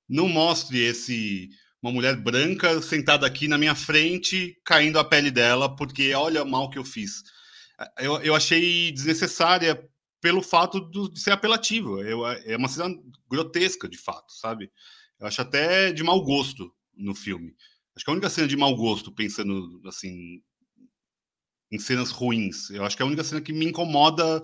Não 0.07 0.27
mostre 0.27 0.79
esse 0.79 1.49
uma 1.81 1.91
mulher 1.91 2.15
branca 2.17 2.81
sentada 2.81 3.25
aqui 3.25 3.47
na 3.47 3.57
minha 3.57 3.75
frente, 3.75 4.59
caindo 4.65 4.99
a 4.99 5.05
pele 5.05 5.31
dela, 5.31 5.73
porque 5.73 6.13
olha 6.13 6.43
o 6.43 6.49
mal 6.49 6.69
que 6.69 6.77
eu 6.77 6.83
fiz. 6.83 7.23
Eu, 7.99 8.17
eu 8.21 8.35
achei 8.35 8.91
desnecessária 8.91 9.81
pelo 10.19 10.41
fato 10.41 10.79
do, 10.79 11.09
de 11.09 11.19
ser 11.19 11.31
apelativo. 11.31 12.01
Eu, 12.01 12.25
é 12.27 12.57
uma 12.57 12.67
cena 12.67 12.93
grotesca, 13.29 13.87
de 13.87 13.97
fato, 13.97 14.33
sabe? 14.33 14.71
Eu 15.19 15.27
acho 15.27 15.41
até 15.41 15.93
de 15.93 16.03
mau 16.03 16.21
gosto 16.21 16.73
no 16.97 17.13
filme. 17.15 17.55
Acho 17.95 18.03
que 18.03 18.11
a 18.11 18.13
única 18.13 18.29
cena 18.29 18.47
de 18.47 18.57
mau 18.57 18.75
gosto, 18.75 19.13
pensando 19.13 19.79
assim, 19.85 20.41
em 21.71 21.79
cenas 21.79 22.11
ruins, 22.11 22.69
eu 22.69 22.83
acho 22.83 22.95
que 22.95 23.03
é 23.03 23.05
a 23.05 23.07
única 23.07 23.23
cena 23.23 23.41
que 23.41 23.53
me 23.53 23.65
incomoda 23.65 24.43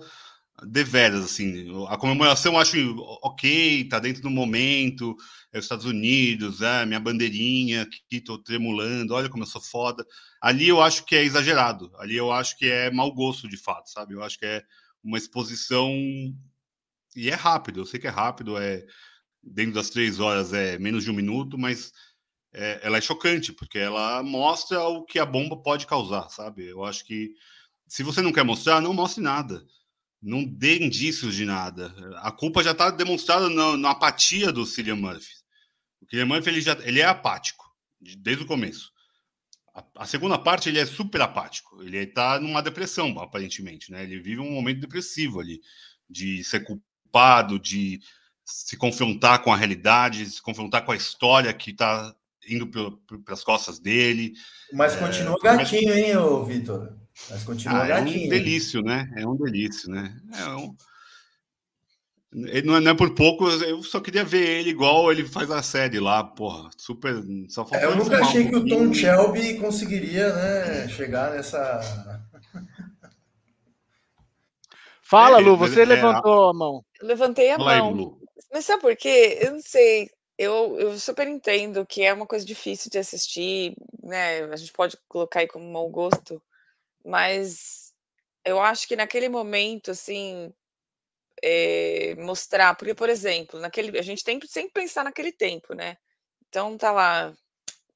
deveras, 0.64 1.24
assim. 1.24 1.66
A 1.88 1.96
comemoração 1.96 2.54
eu 2.54 2.58
acho 2.58 2.96
ok, 3.22 3.84
tá 3.88 3.98
dentro 3.98 4.22
do 4.22 4.30
momento, 4.30 5.14
é 5.52 5.58
os 5.58 5.64
Estados 5.64 5.84
Unidos, 5.84 6.62
é 6.62 6.86
minha 6.86 7.00
bandeirinha 7.00 7.82
aqui, 7.82 8.20
tô 8.20 8.38
tremulando, 8.38 9.14
olha 9.14 9.28
como 9.28 9.42
eu 9.42 9.48
sou 9.48 9.60
foda. 9.60 10.04
Ali 10.40 10.68
eu 10.68 10.80
acho 10.80 11.04
que 11.04 11.16
é 11.16 11.24
exagerado, 11.24 11.92
ali 11.98 12.16
eu 12.16 12.32
acho 12.32 12.56
que 12.56 12.66
é 12.66 12.90
mau 12.90 13.12
gosto 13.12 13.48
de 13.48 13.56
fato, 13.56 13.90
sabe? 13.90 14.14
Eu 14.14 14.22
acho 14.22 14.38
que 14.38 14.46
é 14.46 14.62
uma 15.02 15.18
exposição 15.18 15.92
e 17.14 17.30
é 17.30 17.34
rápido, 17.34 17.80
eu 17.80 17.86
sei 17.86 18.00
que 18.00 18.06
é 18.06 18.10
rápido, 18.10 18.56
é 18.56 18.84
dentro 19.42 19.74
das 19.74 19.90
três 19.90 20.18
horas 20.20 20.52
é 20.52 20.78
menos 20.78 21.04
de 21.04 21.10
um 21.10 21.14
minuto, 21.14 21.56
mas 21.58 21.92
é, 22.56 22.80
ela 22.82 22.98
é 22.98 23.00
chocante, 23.00 23.52
porque 23.52 23.78
ela 23.78 24.22
mostra 24.22 24.82
o 24.82 25.04
que 25.04 25.18
a 25.18 25.26
bomba 25.26 25.56
pode 25.56 25.86
causar, 25.86 26.28
sabe? 26.30 26.66
Eu 26.66 26.84
acho 26.84 27.04
que 27.04 27.32
se 27.86 28.02
você 28.02 28.20
não 28.22 28.32
quer 28.32 28.44
mostrar, 28.44 28.80
não 28.80 28.92
mostre 28.92 29.22
nada 29.22 29.64
não 30.26 30.44
dê 30.44 30.78
indícios 30.78 31.34
de 31.34 31.44
nada. 31.44 31.94
A 32.16 32.32
culpa 32.32 32.62
já 32.62 32.72
está 32.72 32.90
demonstrada 32.90 33.48
na, 33.48 33.76
na, 33.76 33.90
apatia 33.90 34.52
do 34.52 34.66
Cillian 34.66 34.96
Murphy. 34.96 35.34
O 36.02 36.06
Cillian 36.10 36.26
Murphy 36.26 36.50
ele, 36.50 36.60
já, 36.60 36.72
ele 36.82 37.00
é 37.00 37.04
apático, 37.04 37.64
desde 38.00 38.42
o 38.42 38.46
começo. 38.46 38.92
A, 39.74 39.84
a 39.98 40.06
segunda 40.06 40.38
parte 40.38 40.68
ele 40.68 40.80
é 40.80 40.86
super 40.86 41.20
apático. 41.20 41.80
Ele 41.82 41.98
está 41.98 42.40
numa 42.40 42.62
depressão, 42.62 43.18
aparentemente. 43.20 43.92
Né? 43.92 44.02
Ele 44.02 44.18
vive 44.18 44.40
um 44.40 44.50
momento 44.50 44.80
depressivo 44.80 45.40
ali, 45.40 45.60
de 46.08 46.42
ser 46.42 46.64
culpado, 46.64 47.58
de 47.58 48.00
se 48.44 48.76
confrontar 48.76 49.42
com 49.42 49.52
a 49.52 49.56
realidade, 49.56 50.26
se 50.26 50.42
confrontar 50.42 50.84
com 50.84 50.92
a 50.92 50.96
história 50.96 51.52
que 51.52 51.70
está 51.70 52.14
indo 52.48 52.66
pelas 53.24 53.44
costas 53.44 53.78
dele. 53.78 54.32
Mas 54.72 54.96
continua 54.96 55.36
é, 55.38 55.42
gatinho, 55.42 55.88
mas... 55.88 55.98
hein, 55.98 56.44
Vitor? 56.46 56.92
Mas 57.30 57.44
continua 57.44 57.84
ah, 57.84 57.86
gatinho. 57.86 58.24
É 58.24 58.26
um 58.26 58.28
delício, 58.28 58.82
né? 58.82 59.10
É 59.16 59.26
um 59.26 59.36
delício, 59.36 59.90
né? 59.90 60.14
É 60.38 60.48
um... 60.48 60.74
Ele 62.34 62.66
não 62.66 62.76
é, 62.76 62.80
não 62.80 62.90
é, 62.90 62.94
por 62.94 63.14
pouco, 63.14 63.48
eu 63.48 63.82
só 63.82 63.98
queria 63.98 64.22
ver 64.22 64.46
ele 64.46 64.68
igual 64.68 65.10
ele 65.10 65.24
faz 65.24 65.50
a 65.50 65.62
série 65.62 65.98
lá, 65.98 66.22
porra, 66.22 66.68
super. 66.76 67.14
Só 67.48 67.66
é, 67.72 67.84
eu 67.84 67.96
nunca 67.96 68.20
achei 68.20 68.42
um 68.42 68.50
que 68.50 68.56
o 68.56 68.68
Tom 68.68 68.92
Shelby 68.92 69.54
conseguiria, 69.54 70.34
né, 70.34 70.88
chegar 70.88 71.30
nessa. 71.30 71.80
Fala, 75.00 75.40
é, 75.40 75.40
Lu, 75.40 75.56
você 75.56 75.82
é, 75.82 75.84
levantou 75.84 76.50
a 76.50 76.52
mão. 76.52 76.84
Eu 77.00 77.06
levantei 77.06 77.52
a 77.52 77.56
Fala 77.56 77.78
mão. 77.78 78.18
Aí, 78.20 78.28
Mas 78.52 78.66
sabe 78.66 78.82
por 78.82 78.96
quê? 78.96 79.38
Eu 79.40 79.52
não 79.52 79.60
sei. 79.62 80.10
Eu, 80.38 80.78
eu 80.78 80.98
super 80.98 81.26
entendo 81.26 81.86
que 81.86 82.02
é 82.02 82.12
uma 82.12 82.26
coisa 82.26 82.44
difícil 82.44 82.90
de 82.90 82.98
assistir, 82.98 83.74
né? 84.02 84.44
A 84.44 84.56
gente 84.56 84.72
pode 84.72 84.96
colocar 85.08 85.40
aí 85.40 85.48
como 85.48 85.70
mau 85.72 85.88
gosto, 85.88 86.42
mas 87.04 87.94
eu 88.44 88.60
acho 88.60 88.88
que 88.88 88.96
naquele 88.96 89.28
momento, 89.28 89.92
assim, 89.92 90.52
eh, 91.42 92.14
mostrar 92.18 92.76
porque, 92.76 92.94
por 92.94 93.08
exemplo, 93.10 93.60
naquele 93.60 93.98
a 93.98 94.02
gente 94.02 94.24
tem 94.24 94.38
que 94.40 94.48
sempre 94.48 94.72
pensar 94.82 95.04
naquele 95.04 95.32
tempo, 95.32 95.74
né. 95.74 95.96
Então 96.48 96.78
tá 96.78 96.92
lá, 96.92 97.34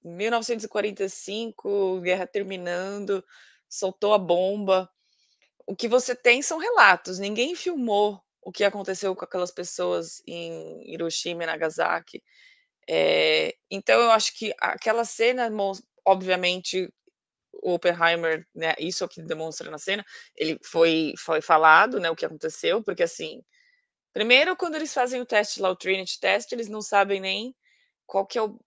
1945, 0.04 2.00
guerra 2.02 2.26
terminando, 2.26 3.24
soltou 3.68 4.14
a 4.14 4.18
bomba. 4.18 4.90
O 5.66 5.76
que 5.76 5.88
você 5.88 6.14
tem 6.16 6.42
são 6.42 6.58
relatos, 6.58 7.18
ninguém 7.18 7.54
filmou 7.56 8.22
o 8.42 8.52
que 8.52 8.64
aconteceu 8.64 9.14
com 9.14 9.24
aquelas 9.24 9.50
pessoas 9.50 10.22
em 10.26 10.82
Hiroshima 10.92 11.44
e 11.44 11.46
Nagasaki. 11.46 12.22
Eh, 12.88 13.54
então 13.70 14.00
eu 14.00 14.10
acho 14.10 14.36
que 14.36 14.52
aquela 14.60 15.04
cena 15.04 15.50
obviamente 16.04 16.92
o 17.62 17.74
Oppenheimer, 17.74 18.46
né, 18.54 18.74
isso 18.78 19.04
é 19.04 19.06
o 19.06 19.08
que 19.08 19.22
demonstra 19.22 19.70
na 19.70 19.78
cena, 19.78 20.04
ele 20.36 20.58
foi, 20.64 21.14
foi 21.18 21.40
falado, 21.42 22.00
né, 22.00 22.10
o 22.10 22.16
que 22.16 22.24
aconteceu, 22.24 22.82
porque 22.82 23.02
assim, 23.02 23.42
primeiro 24.12 24.56
quando 24.56 24.76
eles 24.76 24.92
fazem 24.94 25.20
o 25.20 25.26
teste 25.26 25.60
lá, 25.60 25.70
o 25.70 25.76
Trinity 25.76 26.18
Test, 26.20 26.52
eles 26.52 26.68
não 26.68 26.82
sabem 26.82 27.20
nem 27.20 27.54
qual 28.06 28.26
que 28.26 28.38
é 28.38 28.42
o 28.42 28.58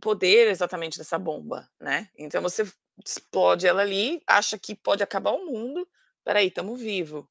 poder 0.00 0.48
exatamente 0.48 0.98
dessa 0.98 1.18
bomba, 1.18 1.68
né? 1.80 2.08
Então 2.18 2.42
você 2.42 2.70
explode 3.04 3.66
ela 3.66 3.82
ali, 3.82 4.20
acha 4.26 4.58
que 4.58 4.74
pode 4.74 5.02
acabar 5.02 5.32
o 5.32 5.46
mundo, 5.46 5.88
peraí, 6.24 6.48
estamos 6.48 6.80
vivo. 6.80 7.28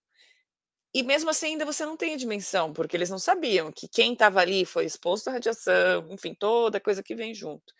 E 0.94 1.04
mesmo 1.04 1.30
assim 1.30 1.48
ainda 1.48 1.66
você 1.66 1.86
não 1.86 1.98
tem 1.98 2.14
a 2.14 2.18
dimensão, 2.18 2.74
porque 2.74 2.96
eles 2.96 3.10
não 3.10 3.20
sabiam 3.20 3.72
que 3.72 3.88
quem 3.88 4.14
estava 4.14 4.40
ali 4.40 4.66
foi 4.66 4.86
exposto 4.86 5.28
à 5.28 5.34
radiação, 5.34 6.08
enfim, 6.12 6.34
toda 6.34 6.80
coisa 6.80 7.04
que 7.04 7.16
vem 7.16 7.34
junto. 7.34 7.74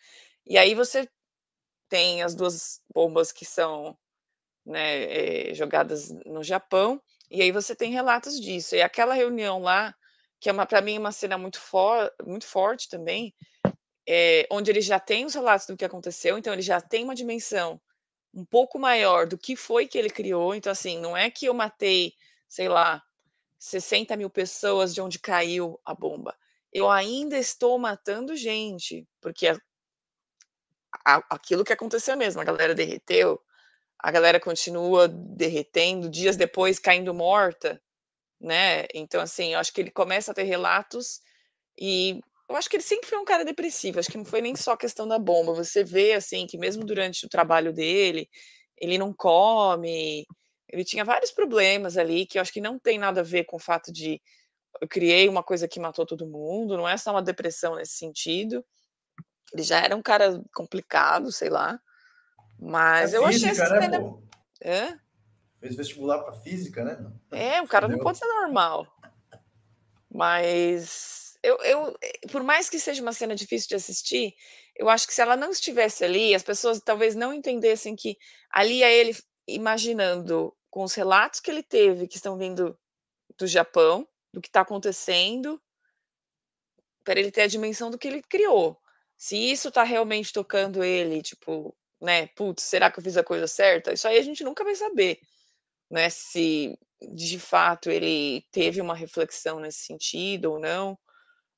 E 0.46 0.58
aí 0.58 0.76
você 0.76 1.10
tem 1.90 2.22
as 2.22 2.36
duas 2.36 2.82
bombas 2.94 3.32
que 3.32 3.46
são 3.46 3.98
né, 4.66 5.50
é, 5.50 5.54
jogadas 5.54 6.10
no 6.26 6.44
Japão, 6.44 7.02
e 7.32 7.42
aí 7.42 7.52
você 7.52 7.76
tem 7.76 7.92
relatos 7.92 8.40
disso. 8.40 8.76
E 8.76 8.82
aquela 8.82 9.14
reunião 9.14 9.60
lá, 9.60 9.96
que 10.40 10.50
é 10.50 10.66
para 10.66 10.82
mim 10.82 10.98
uma 10.98 11.12
cena 11.12 11.38
muito, 11.38 11.60
for, 11.60 12.12
muito 12.26 12.46
forte 12.46 12.90
também, 12.90 13.34
é, 14.08 14.48
onde 14.52 14.72
ele 14.72 14.82
já 14.82 15.00
tem 15.00 15.26
os 15.26 15.34
relatos 15.34 15.68
do 15.68 15.76
que 15.76 15.86
aconteceu, 15.86 16.38
então 16.38 16.54
ele 16.54 16.62
já 16.62 16.80
tem 16.80 17.04
uma 17.04 17.16
dimensão 17.16 17.80
um 18.34 18.46
pouco 18.46 18.78
maior 18.80 19.26
do 19.26 19.38
que 19.38 19.56
foi 19.56 19.88
que 19.88 19.98
ele 19.98 20.10
criou. 20.10 20.54
Então, 20.54 20.72
assim, 20.72 21.00
não 21.00 21.16
é 21.18 21.30
que 21.30 21.46
eu 21.46 21.54
matei, 21.54 22.14
sei 22.48 22.70
lá, 22.70 23.02
60 23.60 24.16
mil 24.16 24.30
pessoas 24.30 24.94
de 24.94 25.02
onde 25.02 25.20
caiu 25.20 25.80
a 25.86 25.94
bomba. 25.94 26.36
Eu 26.72 26.90
ainda 26.90 27.38
estou 27.38 27.78
matando 27.80 28.36
gente, 28.36 29.08
porque 29.22 29.48
a, 29.48 31.24
aquilo 31.30 31.64
que 31.64 31.74
aconteceu 31.74 32.16
mesmo, 32.18 32.42
a 32.42 32.44
galera 32.44 32.76
derreteu, 32.76 33.42
a 34.00 34.12
galera 34.12 34.40
continua 34.40 35.08
derretendo, 35.08 36.10
dias 36.10 36.38
depois 36.38 36.80
caindo 36.80 37.14
morta, 37.14 37.82
né? 38.40 38.86
Então, 38.94 39.22
assim, 39.22 39.54
eu 39.54 39.60
acho 39.60 39.74
que 39.74 39.82
ele 39.82 39.92
começa 39.92 40.32
a 40.32 40.36
ter 40.36 40.44
relatos 40.44 41.20
e 41.80 42.20
eu 42.50 42.56
acho 42.56 42.70
que 42.70 42.78
ele 42.78 42.84
sempre 42.84 43.10
foi 43.10 43.18
um 43.18 43.26
cara 43.26 43.44
depressivo, 43.44 44.00
acho 44.00 44.10
que 44.10 44.18
não 44.18 44.26
foi 44.26 44.42
nem 44.42 44.56
só 44.56 44.78
questão 44.78 45.08
da 45.08 45.20
bomba, 45.20 45.54
você 45.54 45.84
vê, 45.84 46.14
assim, 46.14 46.48
que 46.48 46.58
mesmo 46.58 46.86
durante 46.86 47.26
o 47.26 47.30
trabalho 47.30 47.74
dele, 47.74 48.30
ele 48.78 48.98
não 48.98 49.14
come, 49.14 50.26
ele 50.70 50.84
tinha 50.84 51.06
vários 51.06 51.32
problemas 51.32 51.98
ali, 51.98 52.26
que 52.26 52.38
eu 52.38 52.42
acho 52.42 52.52
que 52.52 52.62
não 52.62 52.78
tem 52.78 52.98
nada 52.98 53.22
a 53.22 53.24
ver 53.24 53.46
com 53.46 53.58
o 53.58 53.60
fato 53.60 53.92
de 53.92 54.22
eu 54.82 54.88
criei 54.88 55.28
uma 55.28 55.42
coisa 55.42 55.68
que 55.68 55.80
matou 55.80 56.06
todo 56.06 56.28
mundo, 56.28 56.78
não 56.78 56.88
é 56.88 56.98
só 56.98 57.12
uma 57.12 57.22
depressão 57.22 57.76
nesse 57.76 57.94
sentido, 57.94 58.64
ele 59.54 59.64
já 59.64 59.84
era 59.84 59.96
um 59.96 60.02
cara 60.02 60.44
complicado, 60.54 61.32
sei 61.32 61.50
lá. 61.50 61.80
Mas 62.60 63.14
é 63.14 63.18
eu 63.18 63.26
física, 63.28 63.52
achei 63.52 63.64
essa 63.64 63.82
cena. 63.82 64.00
Né, 64.00 64.18
Hã? 64.66 65.00
Fez 65.60 65.76
vestibular 65.76 66.24
para 66.24 66.34
física, 66.34 66.84
né? 66.84 67.12
É, 67.32 67.62
o 67.62 67.68
cara 67.68 67.88
não 67.88 68.00
pode 68.00 68.18
ser 68.18 68.28
normal. 68.28 68.88
Mas 70.10 71.38
eu, 71.44 71.58
eu, 71.58 71.98
por 72.32 72.44
mais 72.44 72.70
que 72.70 72.80
seja 72.80 73.02
uma 73.02 73.14
cena 73.14 73.36
difícil 73.36 73.70
de 73.70 73.76
assistir, 73.76 74.34
eu 74.76 74.90
acho 74.90 75.08
que 75.08 75.14
se 75.14 75.22
ela 75.22 75.36
não 75.36 75.52
estivesse 75.52 76.04
ali, 76.04 76.34
as 76.36 76.44
pessoas 76.44 76.80
talvez 76.80 77.16
não 77.16 77.34
entendessem 77.34 77.96
que 77.96 78.18
ali 78.52 78.84
é 78.84 78.94
ele 78.94 79.16
imaginando 79.48 80.56
com 80.70 80.84
os 80.84 80.94
relatos 80.94 81.40
que 81.40 81.50
ele 81.50 81.64
teve, 81.64 82.08
que 82.08 82.18
estão 82.18 82.38
vindo 82.38 82.78
do 83.38 83.48
Japão, 83.48 84.08
do 84.34 84.42
que 84.42 84.48
está 84.48 84.62
acontecendo, 84.62 85.62
para 87.04 87.20
ele 87.20 87.32
ter 87.32 87.44
a 87.44 87.48
dimensão 87.48 87.90
do 87.90 87.98
que 87.98 88.08
ele 88.08 88.22
criou. 88.22 88.78
Se 89.18 89.36
isso 89.38 89.72
tá 89.72 89.84
realmente 89.84 90.34
tocando 90.34 90.84
ele, 90.84 91.22
tipo, 91.22 91.76
né, 92.02 92.28
putz, 92.28 92.64
será 92.64 92.92
que 92.92 93.00
eu 93.00 93.04
fiz 93.04 93.18
a 93.18 93.24
coisa 93.24 93.48
certa? 93.48 93.94
Isso 93.94 94.08
aí 94.08 94.18
a 94.18 94.22
gente 94.22 94.44
nunca 94.44 94.64
vai 94.64 94.76
saber, 94.76 95.20
né, 95.90 96.10
se 96.10 96.78
de 97.02 97.40
fato 97.40 97.90
ele 97.90 98.46
teve 98.52 98.82
uma 98.82 98.96
reflexão 98.96 99.60
nesse 99.60 99.80
sentido 99.80 100.54
ou 100.54 100.60
não. 100.60 100.98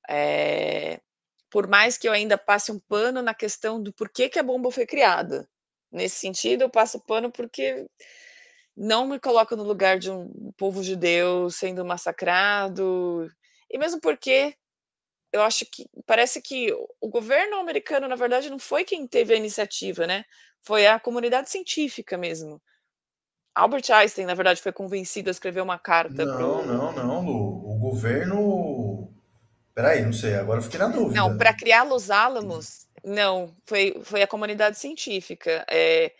É, 0.10 1.02
por 1.50 1.68
mais 1.68 1.98
que 1.98 2.08
eu 2.08 2.14
ainda 2.14 2.38
passe 2.38 2.72
um 2.72 2.80
pano 2.80 3.22
na 3.22 3.34
questão 3.34 3.82
do 3.82 3.92
porquê 3.94 4.30
que 4.30 4.40
a 4.40 4.44
bomba 4.44 4.72
foi 4.72 4.86
criada, 4.86 5.50
Nesse 5.92 6.18
sentido, 6.18 6.62
eu 6.64 6.70
passo 6.70 7.00
pano 7.00 7.32
porque 7.32 7.88
não 8.76 9.08
me 9.08 9.20
coloco 9.20 9.56
no 9.56 9.64
lugar 9.64 10.00
de 10.00 10.10
um 10.12 10.52
povo 10.58 10.84
judeu 10.84 11.50
sendo 11.50 11.84
massacrado, 11.84 13.30
e 13.70 13.78
mesmo 13.78 14.00
porque 14.00 14.56
eu 15.32 15.42
acho 15.42 15.66
que 15.66 15.86
parece 16.06 16.42
que 16.42 16.74
o 17.00 17.08
governo 17.08 17.58
americano, 17.58 18.08
na 18.08 18.16
verdade, 18.16 18.50
não 18.50 18.60
foi 18.60 18.84
quem 18.84 19.08
teve 19.08 19.34
a 19.34 19.38
iniciativa, 19.38 20.08
né? 20.08 20.24
Foi 20.62 20.88
a 20.88 21.00
comunidade 21.00 21.50
científica 21.50 22.18
mesmo. 22.18 22.62
Albert 23.54 23.92
Einstein, 23.92 24.26
na 24.26 24.34
verdade, 24.34 24.62
foi 24.62 24.72
convencido 24.72 25.30
a 25.30 25.32
escrever 25.32 25.62
uma 25.62 25.78
carta. 25.78 26.26
Não, 26.26 26.36
pro... 26.36 26.66
não, 26.66 26.92
não. 26.94 27.28
O, 27.28 27.76
o 27.76 27.80
governo. 27.80 29.14
Peraí, 29.74 30.02
não 30.02 30.14
sei, 30.14 30.36
agora 30.36 30.60
eu 30.60 30.64
fiquei 30.64 30.80
na 30.80 30.88
dúvida. 30.88 31.22
Não, 31.22 31.38
para 31.38 31.54
criar 31.54 31.84
Los 31.84 32.10
Alamos, 32.10 32.88
não, 33.04 33.56
foi, 33.66 34.00
foi 34.04 34.22
a 34.22 34.28
comunidade 34.28 34.78
científica. 34.78 35.66
É, 35.70 36.14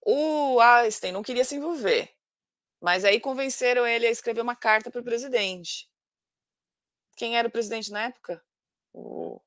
o 0.00 0.60
Einstein 0.60 1.12
não 1.12 1.22
queria 1.22 1.44
se 1.44 1.56
envolver, 1.56 2.10
mas 2.80 3.04
aí 3.04 3.20
convenceram 3.20 3.86
ele 3.86 4.06
a 4.06 4.10
escrever 4.10 4.40
uma 4.40 4.56
carta 4.56 4.90
para 4.90 5.00
o 5.00 5.04
presidente. 5.04 5.88
Quem 7.16 7.36
era 7.36 7.48
o 7.48 7.50
presidente 7.50 7.90
na 7.90 8.04
época? 8.04 8.42
O 8.92 9.40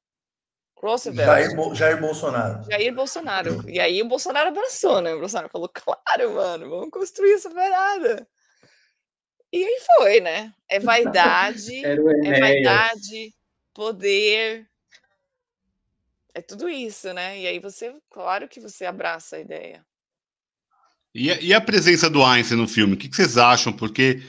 Roosevelt. 0.78 1.26
Jair, 1.26 1.76
Jair 1.76 2.00
Bolsonaro. 2.00 2.64
Jair 2.70 2.94
Bolsonaro. 2.94 3.70
E 3.70 3.80
aí 3.80 4.02
o 4.02 4.08
Bolsonaro 4.08 4.50
abraçou, 4.50 5.02
né? 5.02 5.14
O 5.14 5.20
Bolsonaro 5.20 5.50
falou, 5.50 5.70
claro, 5.70 6.34
mano, 6.36 6.70
vamos 6.70 6.90
construir 6.90 7.34
essa 7.34 7.50
parada. 7.50 8.28
E 9.52 9.64
aí 9.64 9.80
foi, 9.98 10.20
né? 10.20 10.54
É 10.70 10.80
vaidade, 10.80 11.86
é 11.86 12.40
vaidade, 12.40 13.34
poder, 13.74 14.70
é 16.38 16.42
tudo 16.42 16.70
isso, 16.70 17.12
né? 17.14 17.42
E 17.42 17.48
aí 17.48 17.60
você, 17.60 17.96
claro 18.12 18.48
que 18.48 18.60
você 18.60 18.86
abraça 18.86 19.38
a 19.38 19.40
ideia. 19.40 19.84
E 21.14 21.32
a, 21.32 21.42
e 21.42 21.52
a 21.52 21.60
presença 21.60 22.08
do 22.12 22.24
Einstein 22.24 22.60
no 22.60 22.68
filme, 22.68 22.94
o 22.94 22.98
que, 22.98 23.10
que, 23.10 23.16
vocês 23.16 23.40
acham? 23.40 23.74
Porque 23.74 24.22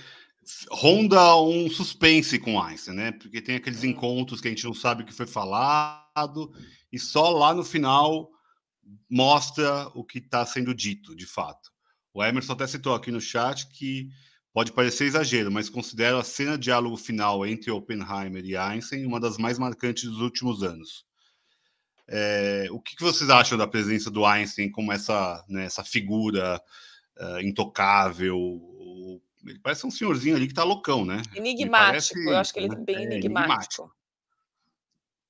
ronda 0.71 1.37
um 1.37 1.69
suspense 1.69 2.39
com 2.39 2.59
Einstein, 2.59 2.97
né? 2.97 3.13
Porque 3.13 3.43
tem 3.43 3.57
aqueles 3.57 3.83
uhum. 3.83 3.91
encontros 3.91 4.41
que 4.41 4.49
a 4.49 4.51
gente 4.51 4.65
não 4.65 4.73
sabe 4.73 5.03
o 5.03 5.07
que 5.07 5.13
foi 5.13 5.27
falado, 5.27 6.51
e 6.91 6.99
só 6.99 7.29
lá 7.29 7.53
no 7.53 7.63
final 7.63 8.31
mostra 9.11 9.89
o 9.89 10.03
que 10.03 10.19
está 10.19 10.47
sendo 10.47 10.75
dito, 10.75 11.15
de 11.15 11.27
fato. 11.27 11.71
O 12.15 12.25
Emerson 12.25 12.55
até 12.55 12.67
citou 12.67 12.95
aqui 12.95 13.11
no 13.11 13.21
chat 13.21 13.69
que 13.69 14.09
pode 14.51 14.73
parecer 14.73 15.05
exagero, 15.05 15.53
mas 15.53 15.69
considero 15.69 16.17
a 16.17 16.25
cena 16.25 16.57
de 16.57 16.65
diálogo 16.65 16.97
final 16.97 17.45
entre 17.45 17.71
Oppenheimer 17.71 18.43
e 18.47 18.57
Einstein 18.57 19.05
uma 19.05 19.21
das 19.21 19.37
mais 19.37 19.59
marcantes 19.59 20.05
dos 20.05 20.23
últimos 20.23 20.63
anos. 20.63 21.07
É, 22.11 22.67
o 22.71 22.81
que, 22.81 22.97
que, 22.97 23.03
vocês 23.03 23.29
acham 23.29 23.59
da 23.59 23.67
presença 23.67 24.11
do 24.11 24.25
Einstein 24.25 24.71
como 24.71 24.91
essa, 24.91 25.45
né, 25.47 25.67
essa 25.67 25.85
figura 25.85 26.61
uh, 27.21 27.41
intocável? 27.41 28.63
Ele 29.47 29.59
parece 29.59 29.87
um 29.87 29.91
senhorzinho 29.91 30.35
ali 30.35 30.49
que 30.49 30.55
tá 30.55 30.65
loucão, 30.65 31.05
né? 31.05 31.21
Enigmático, 31.35 32.15
parece, 32.15 32.29
eu 32.29 32.37
acho 32.37 32.55
que 32.55 32.61
ele 32.61 32.73
é 32.73 32.77
bem 32.77 32.97
é, 32.97 33.03
enigmático. 33.03 33.27
enigmático. 33.27 33.99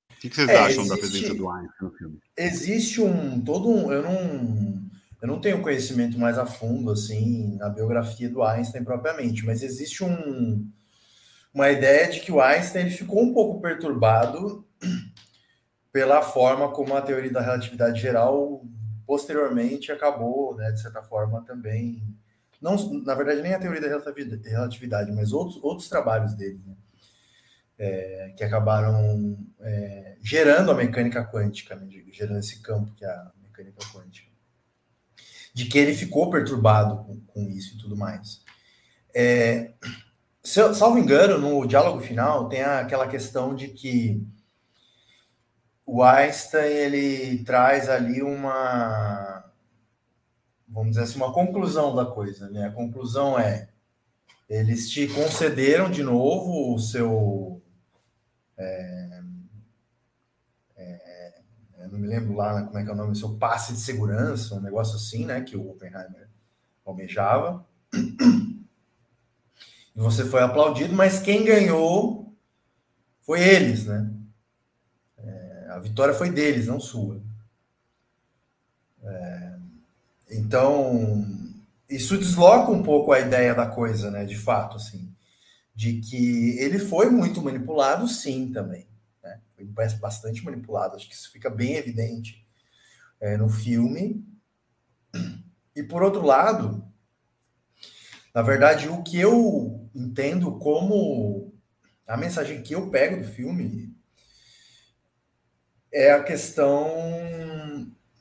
O 0.09 0.21
que, 0.21 0.29
que 0.29 0.35
vocês 0.35 0.49
é, 0.49 0.57
acham 0.57 0.83
existe, 0.83 0.89
da 0.89 0.97
presença 0.97 1.33
do 1.33 1.49
Einstein 1.49 1.73
no 1.81 1.91
filme? 1.91 2.19
Existe 2.37 3.01
um 3.01 3.41
todo 3.41 3.69
um. 3.69 3.91
Eu 3.91 4.03
não, 4.03 4.89
eu 5.21 5.27
não 5.27 5.41
tenho 5.41 5.61
conhecimento 5.61 6.17
mais 6.17 6.37
a 6.37 6.45
fundo 6.45 6.91
assim 6.91 7.55
na 7.57 7.69
biografia 7.69 8.29
do 8.29 8.41
Einstein 8.41 8.83
propriamente, 8.83 9.45
mas 9.45 9.63
existe 9.63 10.03
um, 10.03 10.69
uma 11.53 11.69
ideia 11.69 12.09
de 12.09 12.21
que 12.21 12.31
o 12.31 12.41
Einstein 12.41 12.85
ele 12.85 12.95
ficou 12.95 13.21
um 13.21 13.33
pouco 13.33 13.61
perturbado 13.61 14.65
pela 15.91 16.21
forma 16.21 16.71
como 16.71 16.95
a 16.95 17.01
teoria 17.01 17.31
da 17.31 17.41
relatividade 17.41 17.99
geral 17.99 18.63
posteriormente 19.05 19.91
acabou, 19.91 20.55
né, 20.55 20.71
de 20.71 20.81
certa 20.81 21.01
forma 21.01 21.43
também 21.43 22.03
não, 22.61 22.75
na 23.03 23.15
verdade 23.15 23.41
nem 23.41 23.53
a 23.53 23.59
teoria 23.59 23.81
da 23.81 23.87
relatividade, 24.49 25.11
mas 25.11 25.31
outros 25.31 25.63
outros 25.63 25.87
trabalhos 25.87 26.33
dele, 26.33 26.61
né, 26.65 26.75
é, 27.77 28.33
que 28.37 28.43
acabaram 28.43 29.37
é, 29.61 30.17
gerando 30.21 30.69
a 30.71 30.75
mecânica 30.75 31.25
quântica, 31.25 31.75
né, 31.75 31.87
gerando 32.11 32.39
esse 32.39 32.61
campo 32.61 32.93
que 32.93 33.05
é 33.05 33.09
a 33.09 33.31
mecânica 33.41 33.79
quântica, 33.93 34.29
de 35.53 35.65
que 35.65 35.77
ele 35.77 35.93
ficou 35.93 36.29
perturbado 36.29 37.03
com, 37.03 37.19
com 37.21 37.49
isso 37.49 37.75
e 37.75 37.77
tudo 37.77 37.95
mais. 37.95 38.41
É, 39.15 39.73
salvo 40.43 40.99
engano, 40.99 41.37
no 41.37 41.65
diálogo 41.65 42.01
final 42.01 42.47
tem 42.47 42.61
aquela 42.61 43.07
questão 43.07 43.55
de 43.55 43.69
que 43.69 44.25
o 45.91 46.03
Einstein 46.03 46.71
ele 46.71 47.43
traz 47.43 47.89
ali 47.89 48.21
uma 48.21 49.43
vamos 50.67 50.91
dizer 50.91 51.03
assim 51.03 51.17
uma 51.17 51.33
conclusão 51.33 51.95
da 51.95 52.05
coisa, 52.05 52.47
né? 52.49 52.67
A 52.67 52.71
conclusão 52.71 53.39
é 53.39 53.69
eles 54.47 54.89
te 54.89 55.07
concederam 55.07 55.89
de 55.89 56.03
novo 56.03 56.75
o 56.75 56.79
seu 56.79 57.61
é, 58.55 59.21
é, 60.77 61.33
eu 61.79 61.89
não 61.89 61.99
me 61.99 62.07
lembro 62.07 62.35
lá 62.35 62.61
como 62.63 62.77
é 62.77 62.83
que 62.83 62.89
é 62.89 62.93
o 62.93 62.95
nome, 62.95 63.15
seu 63.15 63.35
passe 63.35 63.73
de 63.73 63.79
segurança, 63.79 64.55
um 64.55 64.61
negócio 64.61 64.95
assim, 64.95 65.25
né? 65.25 65.41
Que 65.41 65.57
o 65.57 65.71
Oppenheimer 65.71 66.29
almejava. 66.85 67.65
E 69.95 69.99
você 69.99 70.23
foi 70.23 70.41
aplaudido, 70.41 70.93
mas 70.93 71.19
quem 71.19 71.43
ganhou 71.43 72.33
foi 73.21 73.41
eles, 73.41 73.85
né? 73.85 74.09
A 75.79 75.81
vitória 75.81 76.13
foi 76.13 76.29
deles, 76.29 76.67
não 76.67 76.77
sua. 76.77 77.21
É, 79.01 79.55
então, 80.29 81.25
isso 81.89 82.17
desloca 82.17 82.69
um 82.69 82.83
pouco 82.83 83.13
a 83.13 83.19
ideia 83.21 83.55
da 83.55 83.65
coisa, 83.65 84.11
né? 84.11 84.25
De 84.25 84.35
fato, 84.35 84.75
assim, 84.75 85.09
de 85.73 86.01
que 86.01 86.59
ele 86.59 86.79
foi 86.79 87.09
muito 87.09 87.41
manipulado, 87.41 88.09
sim, 88.09 88.51
também. 88.51 88.85
Né? 89.23 89.39
Foi 89.55 89.63
bastante 90.01 90.43
manipulado. 90.43 90.97
Acho 90.97 91.07
que 91.07 91.15
isso 91.15 91.31
fica 91.31 91.49
bem 91.49 91.75
evidente 91.75 92.45
é, 93.21 93.37
no 93.37 93.47
filme. 93.47 94.21
E 95.73 95.81
por 95.81 96.03
outro 96.03 96.25
lado, 96.25 96.83
na 98.35 98.41
verdade, 98.41 98.89
o 98.89 99.01
que 99.01 99.17
eu 99.17 99.89
entendo 99.95 100.59
como 100.59 101.53
a 102.05 102.17
mensagem 102.17 102.61
que 102.61 102.75
eu 102.75 102.89
pego 102.89 103.23
do 103.23 103.31
filme 103.31 103.97
é 105.91 106.11
a 106.11 106.23
questão 106.23 106.87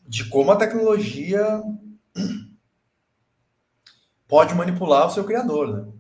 de 0.07 0.29
como 0.29 0.51
a 0.51 0.57
tecnologia 0.57 1.63
pode 4.27 4.55
manipular 4.55 5.07
o 5.07 5.11
seu 5.11 5.25
criador, 5.25 5.77
né? 5.77 5.93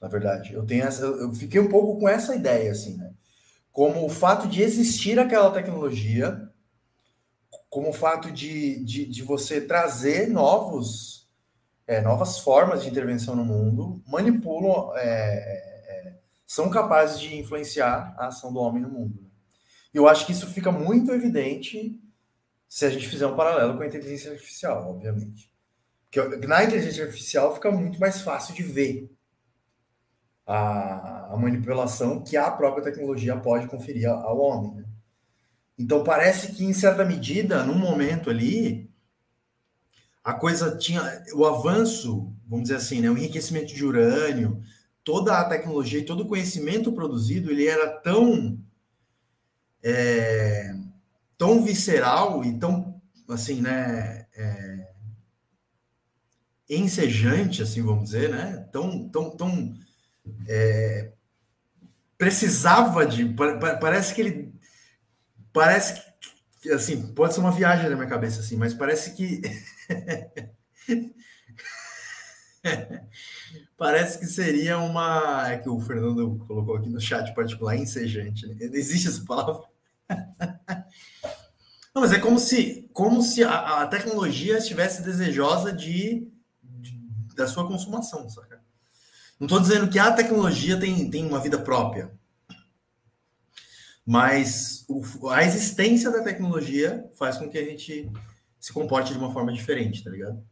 Na 0.00 0.08
verdade, 0.08 0.52
eu 0.52 0.66
tenho 0.66 0.84
essa, 0.84 1.04
eu 1.04 1.32
fiquei 1.32 1.60
um 1.60 1.68
pouco 1.68 2.00
com 2.00 2.08
essa 2.08 2.34
ideia 2.34 2.72
assim, 2.72 2.96
né? 2.96 3.12
Como 3.70 4.04
o 4.04 4.08
fato 4.10 4.48
de 4.48 4.62
existir 4.62 5.18
aquela 5.18 5.50
tecnologia, 5.50 6.48
como 7.70 7.88
o 7.88 7.92
fato 7.92 8.30
de, 8.30 8.84
de, 8.84 9.06
de 9.06 9.22
você 9.22 9.60
trazer 9.60 10.28
novos, 10.28 11.28
é, 11.86 12.00
novas 12.00 12.38
formas 12.38 12.82
de 12.82 12.90
intervenção 12.90 13.34
no 13.34 13.44
mundo, 13.44 14.02
manipulam, 14.06 14.92
é, 14.96 15.04
é, 15.06 16.08
é 16.08 16.18
são 16.46 16.68
capazes 16.68 17.18
de 17.18 17.36
influenciar 17.36 18.14
a 18.18 18.26
ação 18.26 18.52
do 18.52 18.60
homem 18.60 18.82
no 18.82 18.90
mundo. 18.90 19.31
Eu 19.92 20.08
acho 20.08 20.24
que 20.26 20.32
isso 20.32 20.46
fica 20.46 20.72
muito 20.72 21.12
evidente 21.12 22.00
se 22.68 22.86
a 22.86 22.90
gente 22.90 23.08
fizer 23.08 23.26
um 23.26 23.36
paralelo 23.36 23.76
com 23.76 23.82
a 23.82 23.86
inteligência 23.86 24.32
artificial, 24.32 24.88
obviamente. 24.88 25.52
Porque 26.10 26.46
na 26.46 26.64
inteligência 26.64 27.04
artificial 27.04 27.54
fica 27.54 27.70
muito 27.70 28.00
mais 28.00 28.22
fácil 28.22 28.54
de 28.54 28.62
ver 28.62 29.10
a, 30.46 31.32
a 31.32 31.36
manipulação 31.36 32.22
que 32.22 32.36
a 32.36 32.50
própria 32.50 32.84
tecnologia 32.84 33.36
pode 33.36 33.66
conferir 33.66 34.08
ao 34.08 34.38
homem. 34.38 34.74
Né? 34.74 34.84
Então 35.78 36.02
parece 36.04 36.52
que, 36.52 36.64
em 36.64 36.72
certa 36.72 37.04
medida, 37.04 37.64
num 37.64 37.78
momento 37.78 38.30
ali, 38.30 38.90
a 40.22 40.32
coisa 40.32 40.76
tinha 40.76 41.02
o 41.34 41.44
avanço, 41.44 42.32
vamos 42.46 42.64
dizer 42.64 42.76
assim, 42.76 43.00
né, 43.00 43.10
o 43.10 43.18
enriquecimento 43.18 43.74
de 43.74 43.84
urânio, 43.84 44.62
toda 45.02 45.38
a 45.38 45.48
tecnologia 45.48 46.00
e 46.00 46.04
todo 46.04 46.20
o 46.22 46.28
conhecimento 46.28 46.92
produzido, 46.92 47.50
ele 47.50 47.66
era 47.66 47.88
tão 47.88 48.58
é, 49.82 50.74
tão 51.36 51.62
visceral 51.62 52.44
e 52.44 52.58
tão, 52.58 53.00
assim, 53.28 53.60
né, 53.60 54.26
é, 54.34 54.92
ensejante, 56.68 57.62
assim, 57.62 57.82
vamos 57.82 58.04
dizer, 58.04 58.30
né, 58.30 58.68
tão, 58.72 59.08
tão, 59.08 59.30
tão 59.36 59.74
é, 60.48 61.12
precisava 62.16 63.04
de, 63.06 63.34
parece 63.80 64.14
que 64.14 64.20
ele, 64.20 64.54
parece 65.52 66.02
que, 66.60 66.70
assim, 66.70 67.12
pode 67.14 67.34
ser 67.34 67.40
uma 67.40 67.50
viagem 67.50 67.90
na 67.90 67.96
minha 67.96 68.08
cabeça, 68.08 68.40
assim, 68.40 68.56
mas 68.56 68.72
parece 68.74 69.14
que 69.14 69.42
Parece 73.76 74.18
que 74.18 74.26
seria 74.26 74.78
uma. 74.78 75.50
É 75.50 75.58
que 75.58 75.68
o 75.68 75.80
Fernando 75.80 76.38
colocou 76.46 76.76
aqui 76.76 76.88
no 76.88 77.00
chat 77.00 77.34
particular, 77.34 77.76
ensejante. 77.76 78.46
Né? 78.46 78.54
Existe 78.72 79.08
essa 79.08 79.24
palavra? 79.24 79.60
Não, 81.94 82.00
mas 82.00 82.12
é 82.12 82.18
como 82.18 82.38
se, 82.38 82.88
como 82.92 83.20
se 83.20 83.44
a, 83.44 83.82
a 83.82 83.86
tecnologia 83.86 84.56
estivesse 84.58 85.02
desejosa 85.02 85.72
de, 85.72 86.26
de, 86.62 86.98
da 87.34 87.46
sua 87.46 87.66
consumação, 87.66 88.28
saca? 88.28 88.62
Não 89.38 89.46
estou 89.46 89.60
dizendo 89.60 89.90
que 89.90 89.98
a 89.98 90.12
tecnologia 90.12 90.78
tem, 90.78 91.10
tem 91.10 91.26
uma 91.26 91.40
vida 91.40 91.58
própria, 91.58 92.12
mas 94.06 94.84
o, 94.88 95.28
a 95.28 95.44
existência 95.44 96.10
da 96.10 96.22
tecnologia 96.22 97.08
faz 97.14 97.36
com 97.36 97.48
que 97.48 97.58
a 97.58 97.64
gente 97.64 98.10
se 98.58 98.72
comporte 98.72 99.12
de 99.12 99.18
uma 99.18 99.32
forma 99.32 99.52
diferente, 99.52 100.02
tá 100.02 100.10
ligado? 100.10 100.42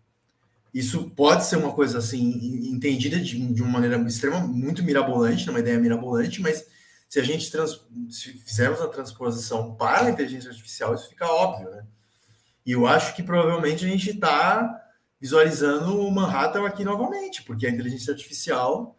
Isso 0.73 1.11
pode 1.11 1.47
ser 1.47 1.57
uma 1.57 1.73
coisa 1.73 1.99
assim 1.99 2.71
entendida 2.73 3.19
de, 3.19 3.39
de 3.53 3.63
uma 3.63 3.73
maneira 3.73 3.97
extrema, 4.07 4.41
muito 4.41 4.85
mirabolante, 4.85 5.47
né, 5.47 5.53
uma 5.53 5.61
ideia 5.61 5.81
mirabolante, 5.81 6.41
mas 6.41 6.65
se 7.11 7.19
a 7.19 7.25
gente 7.25 7.51
trans, 7.51 7.85
se 8.09 8.35
fizermos 8.35 8.81
a 8.81 8.87
transposição 8.87 9.75
para 9.75 10.07
a 10.07 10.11
inteligência 10.11 10.49
artificial, 10.49 10.95
isso 10.95 11.09
fica 11.09 11.27
óbvio, 11.27 11.69
né? 11.69 11.85
E 12.65 12.71
eu 12.71 12.87
acho 12.87 13.17
que 13.17 13.23
provavelmente 13.23 13.85
a 13.85 13.89
gente 13.89 14.11
está 14.11 14.81
visualizando 15.21 16.01
o 16.01 16.11
Manhattan 16.13 16.65
aqui 16.65 16.85
novamente, 16.85 17.43
porque 17.43 17.67
a 17.67 17.71
inteligência 17.71 18.13
artificial, 18.13 18.97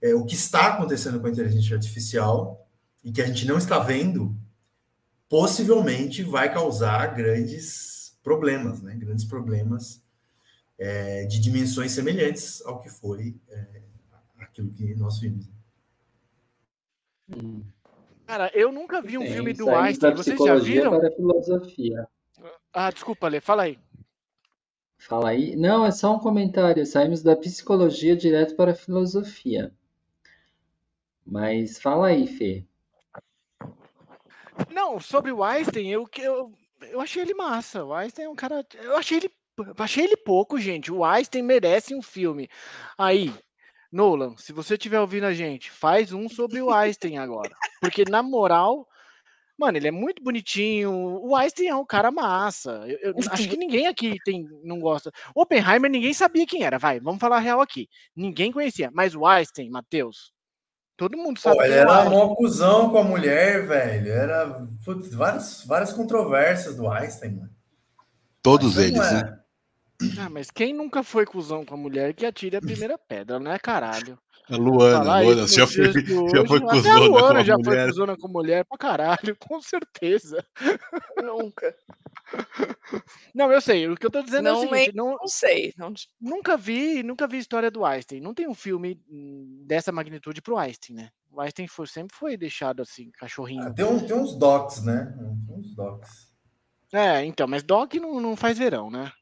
é, 0.00 0.14
o 0.14 0.24
que 0.24 0.34
está 0.34 0.68
acontecendo 0.68 1.20
com 1.20 1.26
a 1.26 1.30
inteligência 1.30 1.76
artificial 1.76 2.66
e 3.04 3.12
que 3.12 3.20
a 3.20 3.26
gente 3.26 3.46
não 3.46 3.58
está 3.58 3.78
vendo, 3.78 4.34
possivelmente 5.28 6.22
vai 6.22 6.50
causar 6.50 7.14
grandes 7.14 8.18
problemas, 8.22 8.80
né? 8.80 8.94
Grandes 8.94 9.26
problemas 9.26 10.02
é, 10.78 11.26
de 11.26 11.38
dimensões 11.38 11.92
semelhantes 11.92 12.62
ao 12.62 12.80
que 12.80 12.88
foi 12.88 13.36
é, 13.50 13.82
aquilo 14.38 14.72
que 14.72 14.94
nós 14.94 15.20
vimos. 15.20 15.57
Hum. 17.30 17.62
Cara, 18.26 18.50
eu 18.54 18.70
nunca 18.70 19.00
vi 19.00 19.16
um 19.16 19.22
Sim, 19.22 19.32
filme 19.32 19.52
do 19.54 19.70
Einstein. 19.70 20.14
Vocês 20.14 20.38
já 20.38 20.54
viram? 20.56 20.98
Para 20.98 21.08
a 21.08 21.12
filosofia. 21.12 22.08
Ah, 22.72 22.90
desculpa, 22.90 23.26
Lê, 23.28 23.40
fala 23.40 23.62
aí. 23.62 23.78
Fala 24.98 25.30
aí. 25.30 25.56
Não, 25.56 25.86
é 25.86 25.90
só 25.90 26.14
um 26.14 26.18
comentário. 26.18 26.84
Saímos 26.84 27.22
da 27.22 27.34
psicologia 27.36 28.16
direto 28.16 28.54
para 28.54 28.72
a 28.72 28.74
filosofia. 28.74 29.72
Mas 31.24 31.78
fala 31.78 32.08
aí, 32.08 32.26
Fê. 32.26 32.64
Não, 34.70 34.98
sobre 34.98 35.30
o 35.30 35.42
Einstein, 35.42 35.88
eu, 35.90 36.08
eu, 36.18 36.52
eu 36.82 37.00
achei 37.00 37.22
ele 37.22 37.34
massa. 37.34 37.84
O 37.84 37.94
Einstein 37.94 38.24
é 38.26 38.28
um 38.28 38.34
cara. 38.34 38.66
Eu 38.74 38.96
achei 38.96 39.18
ele, 39.18 39.30
achei 39.78 40.04
ele 40.04 40.16
pouco, 40.16 40.58
gente. 40.58 40.92
O 40.92 41.04
Einstein 41.04 41.42
merece 41.42 41.94
um 41.94 42.02
filme. 42.02 42.48
Aí, 42.96 43.32
Nolan, 43.90 44.36
se 44.36 44.52
você 44.52 44.74
estiver 44.74 45.00
ouvindo 45.00 45.24
a 45.24 45.32
gente, 45.32 45.70
faz 45.70 46.12
um 46.12 46.28
sobre 46.28 46.60
o 46.60 46.70
Einstein 46.70 47.18
agora. 47.18 47.50
Porque, 47.80 48.04
na 48.08 48.22
moral, 48.22 48.86
mano, 49.58 49.78
ele 49.78 49.88
é 49.88 49.90
muito 49.90 50.22
bonitinho. 50.22 50.90
O 50.92 51.34
Einstein 51.34 51.68
é 51.68 51.74
um 51.74 51.86
cara 51.86 52.10
massa. 52.10 52.84
Eu, 52.86 53.12
eu 53.12 53.14
acho 53.30 53.48
que 53.48 53.56
ninguém 53.56 53.86
aqui 53.86 54.16
tem, 54.24 54.46
não 54.62 54.78
gosta. 54.78 55.10
Oppenheimer, 55.34 55.90
ninguém 55.90 56.12
sabia 56.12 56.46
quem 56.46 56.62
era, 56.62 56.78
vai, 56.78 57.00
vamos 57.00 57.20
falar 57.20 57.40
real 57.40 57.60
aqui. 57.60 57.88
Ninguém 58.14 58.52
conhecia. 58.52 58.90
Mas 58.92 59.14
o 59.14 59.26
Einstein, 59.26 59.70
Matheus, 59.70 60.32
todo 60.96 61.16
mundo 61.16 61.40
sabe. 61.40 61.56
Pô, 61.56 61.62
ele 61.64 61.74
era 61.74 62.02
um 62.02 62.10
mó 62.10 62.34
cuzão 62.34 62.90
com 62.90 62.98
a 62.98 63.04
mulher, 63.04 63.66
velho. 63.66 64.12
Era 64.12 64.66
putz, 64.84 65.14
várias, 65.14 65.64
várias 65.64 65.92
controvérsias 65.92 66.76
do 66.76 66.88
Einstein, 66.88 67.36
mano. 67.36 67.50
Todos 68.42 68.78
eles, 68.78 69.00
é. 69.00 69.14
né? 69.14 69.37
Ah, 70.18 70.28
mas 70.30 70.50
quem 70.50 70.72
nunca 70.72 71.02
foi 71.02 71.26
cuzão 71.26 71.64
com 71.64 71.74
a 71.74 71.78
mulher 71.78 72.14
que 72.14 72.24
atire 72.24 72.56
a 72.56 72.60
primeira 72.60 72.96
pedra, 72.96 73.40
né, 73.40 73.58
caralho? 73.58 74.18
A 74.50 74.56
Luana, 74.56 74.98
Falar 74.98 75.22
Luana, 75.24 75.46
já 75.46 75.66
foi, 75.66 75.88
hoje, 75.88 76.06
já 76.34 76.46
foi 76.46 76.60
cuzona 76.60 76.94
a 76.94 77.08
Luana 77.08 77.44
já 77.44 77.58
mulher. 77.58 77.82
foi 77.82 77.86
cuzona 77.88 78.16
com 78.16 78.28
mulher 78.28 78.64
pra 78.64 78.78
caralho, 78.78 79.36
com 79.40 79.60
certeza. 79.60 80.42
Nunca. 81.22 81.76
Não, 83.34 83.52
eu 83.52 83.60
sei. 83.60 83.88
O 83.88 83.96
que 83.96 84.06
eu 84.06 84.10
tô 84.10 84.22
dizendo 84.22 84.44
não, 84.44 84.52
é 84.52 84.56
o 84.56 84.60
seguinte, 84.60 84.96
não, 84.96 85.16
não 85.16 85.26
sei. 85.26 85.74
Não... 85.76 85.92
Nunca 86.18 86.56
vi, 86.56 87.02
nunca 87.02 87.26
vi 87.26 87.38
história 87.38 87.70
do 87.70 87.84
Einstein. 87.84 88.20
Não 88.20 88.32
tem 88.32 88.48
um 88.48 88.54
filme 88.54 88.98
dessa 89.66 89.92
magnitude 89.92 90.40
pro 90.40 90.56
Einstein, 90.56 90.96
né? 90.96 91.10
O 91.30 91.40
Einstein 91.42 91.66
foi, 91.66 91.86
sempre 91.86 92.16
foi 92.16 92.36
deixado 92.36 92.80
assim, 92.80 93.10
cachorrinho. 93.18 93.64
Ah, 93.64 93.70
tem, 93.70 93.84
um, 93.84 93.98
tem 93.98 94.16
uns 94.16 94.34
docs, 94.34 94.82
né? 94.82 95.14
Tem 95.46 95.56
uns 95.56 95.74
docs. 95.74 96.28
É, 96.92 97.22
então, 97.22 97.46
mas 97.46 97.62
doc 97.62 97.94
não, 97.94 98.18
não 98.18 98.34
faz 98.34 98.56
verão, 98.56 98.90
né? 98.90 99.12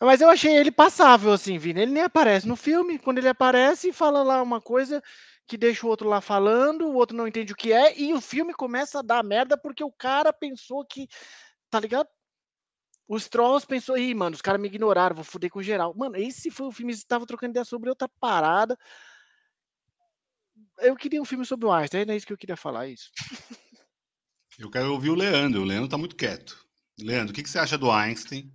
Mas 0.00 0.20
eu 0.20 0.28
achei 0.28 0.56
ele 0.56 0.70
passável, 0.70 1.32
assim, 1.32 1.58
Vini. 1.58 1.82
Ele 1.82 1.92
nem 1.92 2.02
aparece 2.02 2.46
no 2.46 2.56
filme. 2.56 2.98
Quando 2.98 3.18
ele 3.18 3.28
aparece, 3.28 3.92
fala 3.92 4.22
lá 4.22 4.42
uma 4.42 4.60
coisa 4.60 5.02
que 5.46 5.56
deixa 5.56 5.86
o 5.86 5.90
outro 5.90 6.08
lá 6.08 6.20
falando, 6.20 6.86
o 6.86 6.94
outro 6.94 7.16
não 7.16 7.28
entende 7.28 7.52
o 7.52 7.56
que 7.56 7.72
é, 7.72 7.98
e 8.00 8.14
o 8.14 8.20
filme 8.20 8.54
começa 8.54 9.00
a 9.00 9.02
dar 9.02 9.22
merda 9.22 9.58
porque 9.58 9.84
o 9.84 9.92
cara 9.92 10.32
pensou 10.32 10.84
que. 10.84 11.06
Tá 11.70 11.80
ligado? 11.80 12.08
Os 13.06 13.28
Trolls 13.28 13.66
pensou, 13.66 13.98
ih, 13.98 14.14
mano, 14.14 14.34
os 14.34 14.40
caras 14.40 14.60
me 14.60 14.68
ignoraram, 14.68 15.16
vou 15.16 15.24
foder 15.24 15.50
com 15.50 15.62
geral. 15.62 15.94
Mano, 15.94 16.16
esse 16.16 16.50
foi 16.50 16.66
o 16.66 16.72
filme, 16.72 16.92
eles 16.92 17.00
estavam 17.00 17.26
trocando 17.26 17.50
ideia 17.50 17.64
sobre 17.64 17.90
outra 17.90 18.08
parada. 18.20 18.78
Eu 20.78 20.96
queria 20.96 21.20
um 21.20 21.24
filme 21.24 21.44
sobre 21.44 21.66
o 21.66 21.72
Einstein, 21.72 22.06
é 22.08 22.16
isso 22.16 22.26
que 22.26 22.32
eu 22.32 22.38
queria 22.38 22.56
falar, 22.56 22.86
é 22.86 22.92
isso. 22.92 23.10
Eu 24.58 24.70
quero 24.70 24.92
ouvir 24.92 25.10
o 25.10 25.14
Leandro, 25.14 25.62
o 25.62 25.64
Leandro 25.64 25.88
tá 25.88 25.98
muito 25.98 26.16
quieto. 26.16 26.63
Leandro, 27.00 27.32
o 27.32 27.34
que, 27.34 27.42
que 27.42 27.50
você 27.50 27.58
acha 27.58 27.76
do 27.76 27.90
Einstein? 27.90 28.50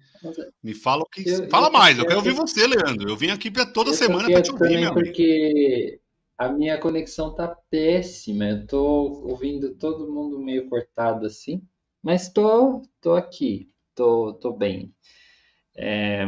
Me 0.63 0.73
fala 0.73 1.03
o 1.03 1.05
que. 1.05 1.27
Eu, 1.27 1.49
fala 1.49 1.67
eu, 1.67 1.71
mais, 1.71 1.97
eu, 1.97 2.03
eu 2.03 2.07
quero 2.07 2.19
ouvir 2.19 2.33
você, 2.33 2.65
Leandro. 2.65 3.09
Eu 3.09 3.17
vim 3.17 3.29
aqui 3.29 3.51
toda 3.73 3.93
semana 3.93 4.29
para 4.29 4.41
te 4.41 4.51
ouvir, 4.51 4.79
meu 4.79 4.93
Porque 4.93 5.99
a 6.37 6.49
minha 6.49 6.77
conexão 6.77 7.33
tá 7.33 7.47
péssima. 7.69 8.45
Eu 8.45 8.67
tô 8.67 9.23
ouvindo 9.27 9.75
todo 9.75 10.11
mundo 10.11 10.39
meio 10.39 10.69
cortado 10.69 11.25
assim, 11.25 11.61
mas 12.01 12.29
tô, 12.29 12.81
tô 13.01 13.13
aqui, 13.13 13.69
tô, 13.93 14.33
tô 14.33 14.53
bem. 14.53 14.93
É, 15.75 16.25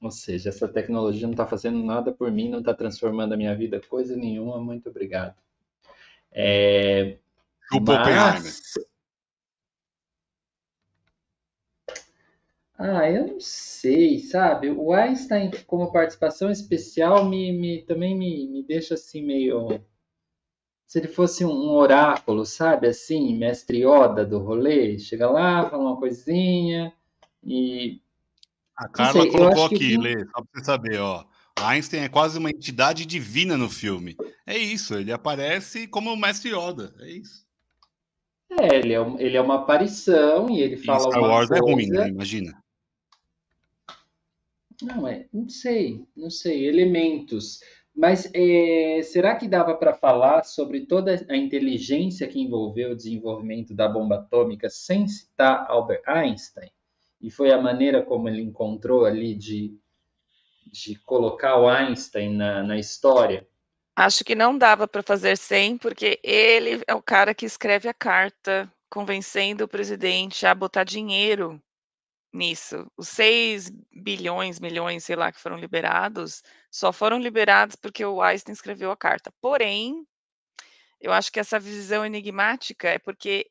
ou 0.00 0.10
seja, 0.10 0.48
essa 0.48 0.66
tecnologia 0.66 1.26
não 1.26 1.32
está 1.32 1.46
fazendo 1.46 1.82
nada 1.82 2.12
por 2.12 2.30
mim, 2.30 2.48
não 2.48 2.58
está 2.58 2.74
transformando 2.74 3.34
a 3.34 3.36
minha 3.36 3.54
vida 3.56 3.80
coisa 3.88 4.16
nenhuma. 4.16 4.60
Muito 4.60 4.88
obrigado. 4.88 5.36
É, 6.32 7.18
mas, 7.80 8.72
Ah, 12.84 13.08
eu 13.08 13.28
não 13.28 13.40
sei, 13.40 14.18
sabe? 14.18 14.68
O 14.68 14.92
Einstein, 14.92 15.52
como 15.68 15.92
participação 15.92 16.50
especial, 16.50 17.24
me, 17.24 17.52
me 17.52 17.82
também 17.82 18.12
me, 18.18 18.48
me 18.48 18.64
deixa 18.64 18.94
assim 18.94 19.24
meio. 19.24 19.80
Se 20.84 20.98
ele 20.98 21.06
fosse 21.06 21.44
um 21.44 21.70
oráculo, 21.70 22.44
sabe? 22.44 22.88
Assim, 22.88 23.38
mestre 23.38 23.84
Yoda 23.86 24.26
do 24.26 24.40
rolê, 24.40 24.98
chega 24.98 25.30
lá, 25.30 25.70
fala 25.70 25.90
uma 25.90 25.96
coisinha 25.96 26.92
e. 27.44 28.00
A 28.76 28.88
Carla 28.88 29.22
sei, 29.22 29.30
colocou 29.30 29.66
aqui, 29.66 29.78
que... 29.78 29.96
Lê, 29.96 30.18
só 30.18 30.42
pra 30.42 30.44
você 30.52 30.64
saber, 30.64 30.98
ó. 30.98 31.24
Einstein 31.60 32.00
é 32.00 32.08
quase 32.08 32.36
uma 32.36 32.50
entidade 32.50 33.06
divina 33.06 33.56
no 33.56 33.70
filme. 33.70 34.16
É 34.44 34.58
isso, 34.58 34.94
ele 34.94 35.12
aparece 35.12 35.86
como 35.86 36.12
o 36.12 36.16
mestre 36.16 36.50
Yoda, 36.50 36.92
é 36.98 37.10
isso. 37.12 37.46
É, 38.50 38.74
ele 38.74 38.92
é, 38.92 39.00
ele 39.18 39.36
é 39.36 39.40
uma 39.40 39.56
aparição 39.56 40.50
e 40.50 40.60
ele 40.60 40.76
fala 40.76 40.98
e 40.98 41.02
Star 41.02 41.22
Wars 41.22 41.48
coisa... 41.48 41.64
é 41.64 41.72
ruim, 41.72 41.86
né? 41.86 42.08
Imagina. 42.08 42.61
Não, 44.82 45.06
é, 45.06 45.26
não 45.32 45.48
sei, 45.48 46.04
não 46.16 46.30
sei, 46.30 46.66
elementos. 46.66 47.60
Mas 47.94 48.30
é, 48.34 49.02
será 49.02 49.36
que 49.36 49.46
dava 49.46 49.74
para 49.74 49.94
falar 49.94 50.44
sobre 50.44 50.86
toda 50.86 51.14
a 51.28 51.36
inteligência 51.36 52.26
que 52.26 52.40
envolveu 52.40 52.92
o 52.92 52.96
desenvolvimento 52.96 53.74
da 53.74 53.86
bomba 53.86 54.16
atômica 54.16 54.70
sem 54.70 55.06
citar 55.06 55.66
Albert 55.68 56.02
Einstein? 56.06 56.70
E 57.20 57.30
foi 57.30 57.52
a 57.52 57.60
maneira 57.60 58.02
como 58.02 58.28
ele 58.28 58.40
encontrou 58.40 59.04
ali 59.04 59.34
de, 59.34 59.78
de 60.72 60.96
colocar 61.04 61.58
o 61.58 61.68
Einstein 61.68 62.34
na, 62.34 62.62
na 62.62 62.78
história? 62.78 63.46
Acho 63.94 64.24
que 64.24 64.34
não 64.34 64.56
dava 64.56 64.88
para 64.88 65.02
fazer 65.02 65.36
sem, 65.36 65.76
porque 65.76 66.18
ele 66.22 66.82
é 66.86 66.94
o 66.94 67.02
cara 67.02 67.34
que 67.34 67.44
escreve 67.44 67.88
a 67.88 67.94
carta 67.94 68.72
convencendo 68.90 69.64
o 69.64 69.68
presidente 69.68 70.46
a 70.46 70.54
botar 70.54 70.84
dinheiro 70.84 71.62
nisso. 72.32 72.90
Os 72.96 73.08
6 73.08 73.70
bilhões, 73.92 74.58
milhões, 74.58 75.04
sei 75.04 75.16
lá, 75.16 75.30
que 75.30 75.40
foram 75.40 75.56
liberados, 75.56 76.42
só 76.70 76.92
foram 76.92 77.18
liberados 77.18 77.76
porque 77.76 78.04
o 78.04 78.22
Einstein 78.22 78.52
escreveu 78.52 78.90
a 78.90 78.96
carta. 78.96 79.32
Porém, 79.40 80.06
eu 81.00 81.12
acho 81.12 81.30
que 81.32 81.40
essa 81.40 81.58
visão 81.60 82.06
enigmática 82.06 82.88
é 82.88 82.98
porque 82.98 83.50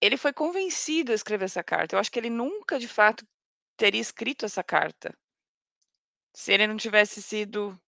ele 0.00 0.16
foi 0.16 0.32
convencido 0.32 1.12
a 1.12 1.14
escrever 1.14 1.46
essa 1.46 1.62
carta. 1.64 1.96
Eu 1.96 2.00
acho 2.00 2.10
que 2.12 2.18
ele 2.18 2.30
nunca, 2.30 2.78
de 2.78 2.88
fato, 2.88 3.26
teria 3.76 4.00
escrito 4.00 4.44
essa 4.46 4.62
carta. 4.62 5.16
Se 6.34 6.52
ele 6.52 6.66
não 6.66 6.76
tivesse 6.76 7.22
sido, 7.22 7.78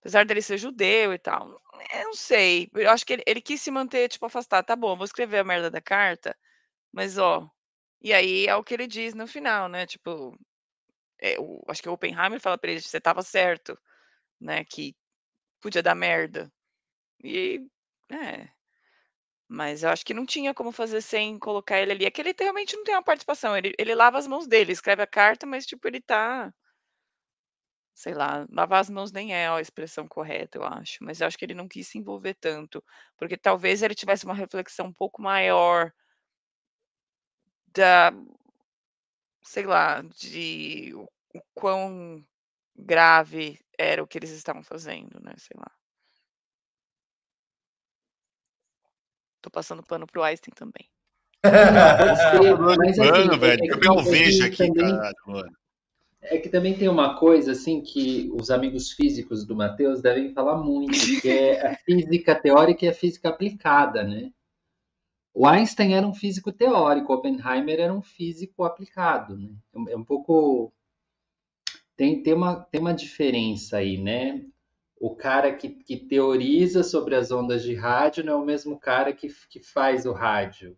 apesar 0.00 0.24
dele 0.26 0.42
ser 0.42 0.58
judeu 0.58 1.12
e 1.12 1.18
tal. 1.18 1.60
Eu 1.92 2.04
não 2.04 2.14
sei. 2.14 2.68
Eu 2.74 2.90
acho 2.90 3.06
que 3.06 3.12
ele, 3.14 3.22
ele 3.26 3.40
quis 3.40 3.60
se 3.60 3.70
manter, 3.70 4.08
tipo, 4.08 4.26
afastado. 4.26 4.66
Tá 4.66 4.76
bom, 4.76 4.96
vou 4.96 5.04
escrever 5.04 5.38
a 5.38 5.44
merda 5.44 5.70
da 5.70 5.80
carta, 5.80 6.36
mas 6.92 7.18
ó, 7.18 7.48
e 8.02 8.12
aí 8.12 8.46
é 8.46 8.56
o 8.56 8.64
que 8.64 8.74
ele 8.74 8.86
diz 8.86 9.14
no 9.14 9.26
final, 9.26 9.68
né? 9.68 9.86
Tipo, 9.86 10.36
é, 11.20 11.38
o, 11.40 11.62
acho 11.68 11.82
que 11.82 11.88
o 11.88 11.92
Oppenheimer 11.92 12.40
fala 12.40 12.58
pra 12.58 12.70
ele: 12.70 12.80
você 12.80 13.00
tava 13.00 13.22
certo, 13.22 13.78
né? 14.40 14.64
Que 14.64 14.96
podia 15.60 15.82
dar 15.82 15.94
merda. 15.94 16.52
E, 17.24 17.60
é. 18.10 18.48
Mas 19.48 19.82
eu 19.82 19.90
acho 19.90 20.04
que 20.04 20.14
não 20.14 20.26
tinha 20.26 20.54
como 20.54 20.72
fazer 20.72 21.00
sem 21.02 21.38
colocar 21.38 21.78
ele 21.80 21.92
ali. 21.92 22.04
É 22.06 22.10
que 22.10 22.20
ele 22.20 22.34
realmente 22.38 22.76
não 22.76 22.84
tem 22.84 22.94
uma 22.94 23.02
participação. 23.04 23.56
Ele, 23.56 23.74
ele 23.78 23.94
lava 23.94 24.18
as 24.18 24.26
mãos 24.26 24.46
dele, 24.46 24.72
escreve 24.72 25.02
a 25.02 25.06
carta, 25.06 25.46
mas 25.46 25.66
tipo, 25.66 25.86
ele 25.88 26.00
tá. 26.00 26.52
Sei 27.94 28.14
lá, 28.14 28.46
lavar 28.50 28.80
as 28.80 28.90
mãos 28.90 29.12
nem 29.12 29.34
é 29.34 29.48
a 29.48 29.60
expressão 29.60 30.08
correta, 30.08 30.58
eu 30.58 30.64
acho. 30.64 30.98
Mas 31.02 31.20
eu 31.20 31.26
acho 31.26 31.38
que 31.38 31.44
ele 31.44 31.54
não 31.54 31.68
quis 31.68 31.88
se 31.88 31.98
envolver 31.98 32.34
tanto. 32.34 32.82
Porque 33.16 33.36
talvez 33.36 33.82
ele 33.82 33.94
tivesse 33.94 34.24
uma 34.24 34.34
reflexão 34.34 34.86
um 34.86 34.92
pouco 34.92 35.22
maior 35.22 35.92
da. 37.74 38.12
Sei 39.42 39.64
lá, 39.64 40.02
de 40.02 40.92
o, 40.94 41.08
o 41.34 41.42
quão 41.54 42.24
grave 42.76 43.58
era 43.78 44.02
o 44.02 44.06
que 44.06 44.18
eles 44.18 44.30
estavam 44.30 44.62
fazendo, 44.62 45.20
né? 45.20 45.34
Sei 45.36 45.56
lá. 45.58 45.70
Tô 49.40 49.50
passando 49.50 49.82
pano 49.82 50.06
pro 50.06 50.22
Einstein 50.22 50.54
também. 50.54 50.88
Mas, 51.42 52.98
assim, 52.98 53.10
pano, 53.10 53.38
velho. 53.38 53.64
É, 53.64 53.86
eu 53.88 54.02
vejo 54.04 54.44
aqui, 54.44 54.56
também, 54.68 54.74
caralho, 54.74 55.56
É 56.22 56.38
que 56.38 56.48
também 56.48 56.78
tem 56.78 56.88
uma 56.88 57.18
coisa, 57.18 57.50
assim, 57.50 57.80
que 57.82 58.30
os 58.32 58.48
amigos 58.48 58.92
físicos 58.92 59.44
do 59.44 59.56
Matheus 59.56 60.00
devem 60.00 60.32
falar 60.32 60.58
muito, 60.58 60.96
que 61.20 61.28
é 61.28 61.66
a 61.66 61.76
física 61.78 62.36
teórica 62.36 62.84
e 62.84 62.88
a 62.88 62.94
física 62.94 63.28
aplicada, 63.28 64.04
né? 64.04 64.30
O 65.34 65.46
Einstein 65.46 65.94
era 65.94 66.06
um 66.06 66.14
físico 66.14 66.52
teórico, 66.52 67.12
Oppenheimer 67.12 67.80
era 67.80 67.92
um 67.92 68.02
físico 68.02 68.64
aplicado, 68.64 69.36
né? 69.36 69.50
É 69.88 69.96
um 69.96 70.04
pouco... 70.04 70.72
Tem, 71.96 72.22
tem, 72.22 72.34
uma, 72.34 72.56
tem 72.56 72.80
uma 72.80 72.94
diferença 72.94 73.78
aí, 73.78 73.96
né? 73.96 74.44
o 74.98 75.16
cara 75.16 75.52
que, 75.52 75.68
que, 75.68 75.96
teoriza 75.96 76.84
sobre 76.84 77.16
as 77.16 77.32
ondas 77.32 77.64
de 77.64 77.74
rádio 77.74 78.24
não 78.24 78.34
é 78.34 78.36
o 78.36 78.44
mesmo 78.44 78.78
cara 78.78 79.12
que, 79.12 79.26
que 79.50 79.60
faz 79.60 80.06
o 80.06 80.12
rádio. 80.12 80.76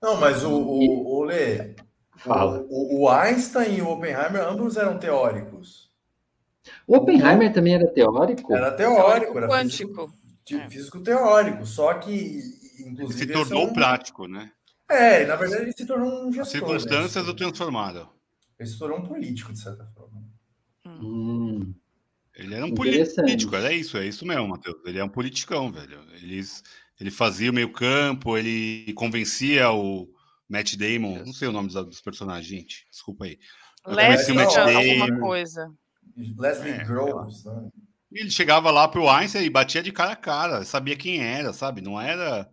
Não, 0.00 0.16
mas 0.16 0.44
o, 0.44 0.52
o, 0.52 1.18
o 1.18 1.24
Lê, 1.24 1.74
Fala. 2.16 2.64
O, 2.68 3.02
o, 3.02 3.08
Einstein 3.08 3.78
e 3.78 3.82
o 3.82 3.88
Oppenheimer, 3.88 4.46
ambos 4.46 4.76
eram 4.76 4.96
teóricos. 4.96 5.90
O 6.86 6.96
Oppenheimer 6.96 7.50
o, 7.50 7.52
também 7.52 7.74
era 7.74 7.86
teórico? 7.88 8.54
Era 8.54 8.70
teórico, 8.70 9.38
era 9.38 9.48
quântico. 9.48 10.12
Físico, 10.46 10.70
físico 10.70 11.00
teórico, 11.00 11.66
só 11.66 11.94
que, 11.94 12.40
inclusive. 12.80 13.02
Ele 13.02 13.12
se 13.12 13.26
tornou 13.32 13.68
um... 13.68 13.72
prático, 13.72 14.26
né? 14.26 14.50
É, 14.88 15.24
na 15.24 15.36
verdade 15.36 15.62
ele 15.62 15.72
se 15.72 15.86
tornou 15.86 16.26
um 16.26 16.32
gestor. 16.32 16.42
As 16.42 16.50
circunstâncias 16.50 17.24
né? 17.24 17.30
o 17.30 17.34
transformaram. 17.34 18.10
Ele 18.58 18.68
se 18.68 18.78
tornou 18.78 18.98
um 18.98 19.06
político, 19.06 19.52
de 19.52 19.58
certa 19.58 19.84
forma. 19.86 20.22
Hum. 20.86 21.74
Ele 22.34 22.54
era 22.54 22.64
um 22.64 22.74
político, 22.74 23.54
era 23.54 23.72
isso, 23.72 23.96
é 23.98 24.06
isso 24.06 24.24
mesmo, 24.24 24.48
Matheus. 24.48 24.76
Ele 24.86 24.98
é 24.98 25.04
um 25.04 25.08
politicão, 25.08 25.70
velho. 25.70 26.00
Ele, 26.14 26.40
ele 26.98 27.10
fazia 27.10 27.50
o 27.50 27.54
meio 27.54 27.70
campo, 27.72 28.36
ele 28.36 28.92
convencia 28.94 29.70
o 29.70 30.08
Matt 30.48 30.76
Damon, 30.76 31.24
não 31.24 31.32
sei 31.32 31.48
o 31.48 31.52
nome 31.52 31.68
dos, 31.68 31.86
dos 31.86 32.00
personagens, 32.00 32.46
gente, 32.46 32.86
desculpa 32.90 33.24
aí. 33.24 33.38
Leslie, 33.86 34.36
Matt 34.36 34.54
Damon, 34.54 35.02
alguma 35.02 35.20
coisa. 35.20 35.72
Leslie 36.16 36.72
é, 36.72 36.84
Groves, 36.84 37.44
né? 37.44 37.68
Ele 38.12 38.30
chegava 38.30 38.70
lá 38.70 38.86
pro 38.86 39.08
Einstein 39.08 39.44
e 39.44 39.50
batia 39.50 39.82
de 39.82 39.90
cara 39.90 40.12
a 40.12 40.16
cara, 40.16 40.64
sabia 40.64 40.96
quem 40.96 41.22
era, 41.22 41.52
sabe? 41.52 41.80
Não 41.80 42.00
era... 42.00 42.50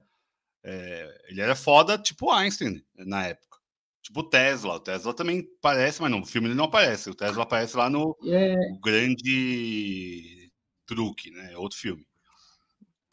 É, 0.64 1.26
ele 1.30 1.42
era 1.42 1.56
foda, 1.56 1.98
tipo 1.98 2.32
Einstein, 2.32 2.84
na 2.96 3.28
época. 3.28 3.58
Tipo 4.02 4.22
o 4.22 4.30
Tesla. 4.30 4.76
O 4.76 4.80
Tesla 4.80 5.14
também 5.14 5.48
parece, 5.62 6.02
mas 6.02 6.12
no 6.12 6.26
filme 6.26 6.48
ele 6.48 6.56
não 6.56 6.66
aparece. 6.66 7.10
O 7.10 7.16
Tesla 7.16 7.44
aparece 7.44 7.78
lá 7.78 7.90
no 7.90 8.18
yeah. 8.24 8.60
Grande 8.84 10.52
Truque, 10.86 11.32
né? 11.32 11.56
Outro 11.58 11.78
filme. 11.78 12.06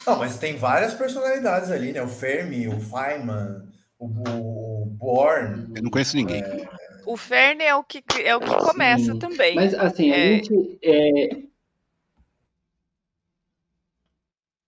Não, 0.05 0.17
mas 0.17 0.37
tem 0.37 0.57
várias 0.57 0.93
personalidades 0.93 1.69
ali, 1.69 1.91
né? 1.91 2.01
O 2.01 2.07
Fermi, 2.07 2.67
o 2.67 2.79
Feynman, 2.79 3.67
o, 3.99 4.05
o 4.05 4.85
Born. 4.85 5.73
Eu 5.75 5.83
não 5.83 5.89
conheço 5.89 6.15
ninguém. 6.15 6.41
É... 6.41 6.69
O 7.05 7.15
Fermi 7.15 7.63
é 7.63 7.75
o 7.75 7.83
que, 7.83 8.03
é 8.23 8.35
o 8.35 8.39
que 8.39 8.55
começa 8.55 9.13
Sim. 9.13 9.19
também. 9.19 9.55
Mas 9.55 9.73
assim, 9.73 10.11
é... 10.11 10.15
a 10.15 10.27
gente. 10.35 10.79
É... 10.83 11.47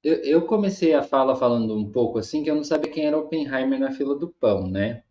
Eu, 0.04 0.16
eu 0.16 0.46
comecei 0.46 0.94
a 0.94 1.04
fala 1.04 1.36
falando 1.36 1.76
um 1.76 1.92
pouco 1.92 2.20
assim 2.20 2.44
que 2.44 2.50
eu 2.50 2.56
não 2.56 2.64
sabia 2.64 2.92
quem 2.92 3.06
era 3.06 3.18
Oppenheimer 3.18 3.80
na 3.80 3.92
fila 3.92 4.18
do 4.18 4.30
pão, 4.30 4.68
né? 4.68 5.04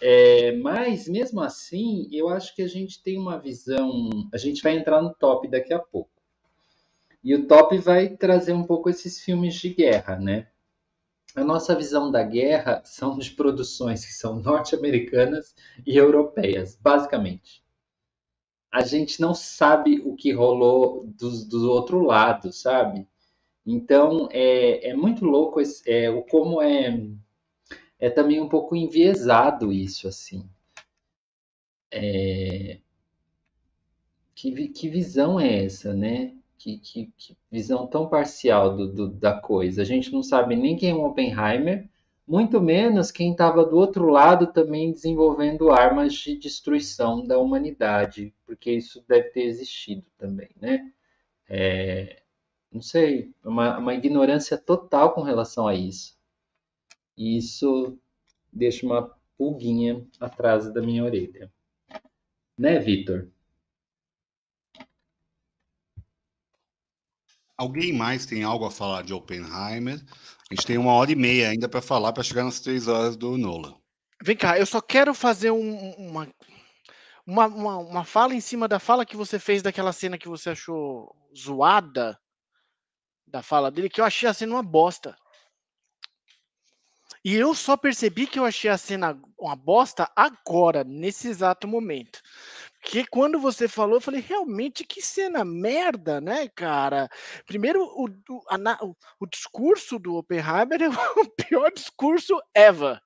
É, 0.00 0.52
mas, 0.56 1.08
mesmo 1.08 1.40
assim, 1.40 2.08
eu 2.10 2.28
acho 2.28 2.54
que 2.54 2.62
a 2.62 2.68
gente 2.68 3.02
tem 3.02 3.18
uma 3.18 3.38
visão. 3.38 4.10
A 4.32 4.36
gente 4.36 4.62
vai 4.62 4.76
entrar 4.76 5.00
no 5.00 5.14
top 5.14 5.48
daqui 5.48 5.72
a 5.72 5.78
pouco. 5.78 6.10
E 7.22 7.34
o 7.34 7.46
top 7.46 7.78
vai 7.78 8.08
trazer 8.16 8.52
um 8.52 8.64
pouco 8.64 8.90
esses 8.90 9.20
filmes 9.20 9.54
de 9.54 9.72
guerra, 9.72 10.18
né? 10.18 10.48
A 11.36 11.44
nossa 11.44 11.74
visão 11.74 12.10
da 12.10 12.22
guerra 12.22 12.82
são 12.84 13.16
de 13.16 13.30
produções 13.30 14.04
que 14.04 14.12
são 14.12 14.40
norte-americanas 14.40 15.54
e 15.86 15.96
europeias, 15.96 16.76
basicamente. 16.76 17.62
A 18.72 18.82
gente 18.82 19.20
não 19.20 19.34
sabe 19.34 20.02
o 20.04 20.16
que 20.16 20.32
rolou 20.32 21.06
do, 21.06 21.44
do 21.46 21.70
outro 21.70 22.02
lado, 22.02 22.52
sabe? 22.52 23.06
Então, 23.66 24.28
é, 24.32 24.90
é 24.90 24.94
muito 24.94 25.24
louco 25.24 25.60
esse, 25.60 25.88
é, 25.90 26.10
o 26.10 26.22
como 26.22 26.60
é 26.60 26.98
é 28.02 28.10
também 28.10 28.40
um 28.40 28.48
pouco 28.48 28.74
enviesado 28.74 29.72
isso, 29.72 30.08
assim. 30.08 30.44
É... 31.88 32.80
Que, 34.34 34.68
que 34.70 34.88
visão 34.88 35.38
é 35.38 35.64
essa, 35.64 35.94
né? 35.94 36.34
Que, 36.58 36.78
que, 36.78 37.12
que 37.16 37.36
visão 37.48 37.86
tão 37.86 38.08
parcial 38.08 38.76
do, 38.76 38.92
do, 38.92 39.08
da 39.08 39.40
coisa. 39.40 39.82
A 39.82 39.84
gente 39.84 40.12
não 40.12 40.20
sabe 40.20 40.56
nem 40.56 40.74
quem 40.74 40.90
é 40.90 40.94
o 40.94 41.04
Oppenheimer, 41.04 41.88
muito 42.26 42.60
menos 42.60 43.12
quem 43.12 43.30
estava 43.30 43.64
do 43.64 43.76
outro 43.76 44.08
lado 44.08 44.48
também 44.48 44.90
desenvolvendo 44.90 45.70
armas 45.70 46.12
de 46.14 46.36
destruição 46.36 47.24
da 47.24 47.38
humanidade, 47.38 48.34
porque 48.44 48.72
isso 48.72 49.04
deve 49.06 49.28
ter 49.30 49.42
existido 49.42 50.04
também, 50.18 50.50
né? 50.60 50.90
É, 51.48 52.21
não 52.72 52.80
sei, 52.80 53.34
uma, 53.44 53.78
uma 53.78 53.94
ignorância 53.94 54.56
total 54.56 55.12
com 55.12 55.22
relação 55.22 55.68
a 55.68 55.74
isso. 55.74 56.16
E 57.16 57.36
isso 57.36 57.98
deixa 58.50 58.86
uma 58.86 59.14
pulguinha 59.36 60.06
atrás 60.18 60.72
da 60.72 60.80
minha 60.80 61.04
orelha. 61.04 61.52
Né, 62.56 62.78
Vitor? 62.78 63.28
Alguém 67.56 67.92
mais 67.92 68.24
tem 68.24 68.42
algo 68.42 68.64
a 68.64 68.70
falar 68.70 69.02
de 69.02 69.12
Oppenheimer? 69.12 70.00
A 70.50 70.54
gente 70.54 70.66
tem 70.66 70.78
uma 70.78 70.92
hora 70.92 71.12
e 71.12 71.14
meia 71.14 71.50
ainda 71.50 71.68
para 71.68 71.82
falar 71.82 72.12
para 72.12 72.22
chegar 72.22 72.44
nas 72.44 72.60
três 72.60 72.88
horas 72.88 73.16
do 73.16 73.36
Nola. 73.36 73.76
Vem 74.22 74.36
cá, 74.36 74.58
eu 74.58 74.66
só 74.66 74.80
quero 74.80 75.14
fazer 75.14 75.50
um, 75.50 75.90
uma, 75.92 76.28
uma, 77.26 77.46
uma, 77.46 77.76
uma, 77.78 78.04
fala 78.04 78.34
em 78.34 78.40
cima 78.40 78.66
da 78.66 78.78
fala 78.78 79.04
que 79.04 79.16
você 79.16 79.38
fez 79.38 79.62
daquela 79.62 79.92
cena 79.92 80.18
que 80.18 80.28
você 80.28 80.50
achou 80.50 81.14
zoada 81.36 82.18
da 83.32 83.42
fala 83.42 83.70
dele, 83.70 83.88
que 83.88 84.00
eu 84.00 84.04
achei 84.04 84.28
a 84.28 84.34
cena 84.34 84.54
uma 84.54 84.62
bosta. 84.62 85.16
E 87.24 87.34
eu 87.34 87.54
só 87.54 87.76
percebi 87.76 88.26
que 88.26 88.38
eu 88.38 88.44
achei 88.44 88.68
a 88.68 88.76
cena 88.76 89.18
uma 89.38 89.56
bosta 89.56 90.10
agora, 90.14 90.84
nesse 90.84 91.28
exato 91.28 91.66
momento. 91.66 92.20
Porque 92.80 93.06
quando 93.06 93.38
você 93.38 93.68
falou, 93.68 93.96
eu 93.96 94.00
falei, 94.00 94.20
realmente 94.20 94.84
que 94.84 95.00
cena 95.00 95.44
merda, 95.44 96.20
né, 96.20 96.48
cara? 96.48 97.08
Primeiro, 97.46 97.80
o, 97.80 98.06
o, 98.06 98.42
a, 98.50 98.84
o, 99.20 99.26
discurso 99.26 100.00
do 100.00 100.16
Oppenheimer 100.16 100.82
é 100.82 100.88
o 101.20 101.30
pior 101.30 101.70
discurso 101.70 102.40
ever. 102.54 103.00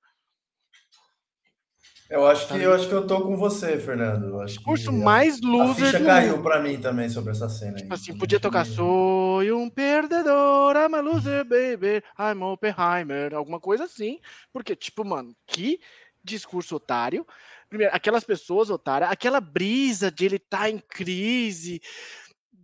Eu 2.09 2.27
acho 2.27 2.47
que 2.47 2.55
eu 2.55 2.73
acho 2.73 2.89
que 2.89 2.95
eu 2.95 3.07
tô 3.07 3.21
com 3.23 3.37
você, 3.37 3.79
Fernando. 3.79 4.27
Eu 4.27 4.41
acho 4.41 4.63
Curso 4.63 4.91
que 4.91 4.97
mais 4.97 5.41
loser. 5.41 5.87
A 5.87 5.91
ficha 5.91 6.05
caiu 6.05 6.41
para 6.41 6.61
mim 6.61 6.79
também 6.79 7.09
sobre 7.09 7.33
essa 7.33 7.49
cena. 7.49 7.75
Tipo 7.75 7.95
assim, 7.95 8.17
podia 8.17 8.39
tocar 8.39 8.65
Sou 8.65 9.43
um 9.43 9.69
perdedor, 9.69 10.77
I'm 10.77 10.95
a 10.95 11.01
loser, 11.01 11.45
baby, 11.45 12.03
I'm 12.19 12.43
Oppenheimer, 12.43 13.35
alguma 13.35 13.59
coisa 13.59 13.85
assim. 13.85 14.21
Porque, 14.53 14.77
tipo, 14.77 15.05
mano, 15.05 15.35
que 15.47 15.81
discurso 16.23 16.77
otário. 16.77 17.27
Primeiro, 17.69 17.95
aquelas 17.95 18.23
pessoas 18.23 18.71
otárias, 18.71 19.11
aquela 19.11 19.41
brisa 19.41 20.11
de 20.11 20.25
ele 20.25 20.37
estar 20.37 20.59
tá 20.61 20.71
em 20.71 20.79
crise, 20.79 21.81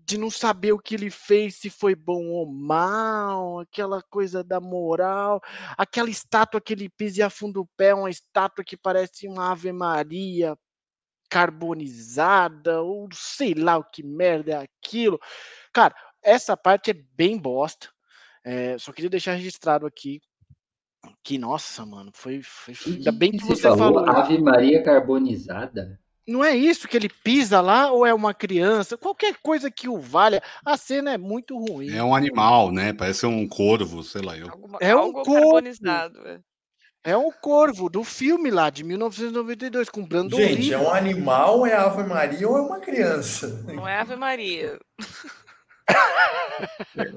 de 0.05 0.19
não 0.19 0.31
saber 0.31 0.73
o 0.73 0.79
que 0.79 0.95
ele 0.95 1.11
fez, 1.11 1.57
se 1.57 1.71
foi 1.71 1.95
bom 1.95 2.27
ou 2.27 2.47
mal, 2.47 3.61
aquela 3.61 4.03
coisa 4.03 4.43
da 4.43 4.61
moral, 4.61 5.41
aquela 5.77 6.11
estátua 6.11 6.61
que 6.61 6.73
ele 6.73 6.89
pisa 6.89 7.21
e 7.21 7.23
afunda 7.23 7.61
o 7.61 7.69
pé, 7.77 7.95
uma 7.95 8.11
estátua 8.11 8.65
que 8.65 8.77
parece 8.77 9.29
uma 9.29 9.51
Ave 9.51 9.73
Maria 9.73 10.57
carbonizada, 11.31 12.83
ou 12.83 13.09
sei 13.13 13.55
lá 13.55 13.79
o 13.79 13.85
que 13.85 14.03
merda 14.03 14.53
é 14.53 14.57
aquilo. 14.57 15.19
Cara, 15.73 15.95
essa 16.23 16.57
parte 16.57 16.91
é 16.91 16.95
bem 16.95 17.39
bosta. 17.39 17.89
É, 18.45 18.77
só 18.77 18.93
queria 18.93 19.09
deixar 19.09 19.35
registrado 19.35 19.87
aqui 19.87 20.21
que, 21.23 21.39
nossa, 21.39 21.87
mano, 21.87 22.11
foi. 22.15 22.43
foi 22.43 22.75
ainda 22.87 23.13
bem 23.13 23.33
que, 23.33 23.39
que 23.39 23.45
você 23.45 23.63
falou. 23.63 24.05
falou. 24.05 24.11
Ave 24.11 24.39
Maria 24.39 24.83
carbonizada? 24.83 25.99
Não 26.27 26.45
é 26.45 26.55
isso 26.55 26.87
que 26.87 26.97
ele 26.97 27.09
pisa 27.09 27.61
lá 27.61 27.91
ou 27.91 28.07
é 28.07 28.15
uma 28.15 28.33
criança? 28.33 28.97
Qualquer 28.97 29.35
coisa 29.43 29.71
que 29.71 29.89
o 29.89 29.99
valha. 29.99 30.43
A 30.65 30.77
cena 30.77 31.13
é 31.13 31.19
muito 31.19 31.59
ruim. 31.59 31.91
É 31.91 32.03
um 32.03 32.15
animal, 32.15 32.71
né? 32.71 32.93
Parece 32.93 33.27
um 33.27 33.47
corvo, 33.49 34.03
sei 34.05 34.23
lá. 34.23 34.37
Eu... 34.39 34.49
Alguma, 34.51 34.79
É 34.81 34.95
um 34.95 35.13
carbonizado. 35.13 36.19
é. 36.27 36.41
É 37.05 37.17
um 37.17 37.33
corvo 37.33 37.89
do 37.89 38.05
filme 38.05 38.49
lá 38.49 38.71
de 38.71 38.85
1992 38.85 39.89
com 39.89 40.07
Brandon 40.07 40.37
Gente, 40.37 40.61
Lee. 40.61 40.73
é 40.73 40.79
um 40.79 40.93
animal, 40.93 41.67
é 41.67 41.75
Ave 41.75 42.05
Maria 42.05 42.49
ou 42.49 42.57
é 42.57 42.61
uma 42.61 42.79
criança? 42.79 43.49
Não 43.67 43.89
é 43.89 43.99
Ave 43.99 44.15
Maria. 44.15 44.79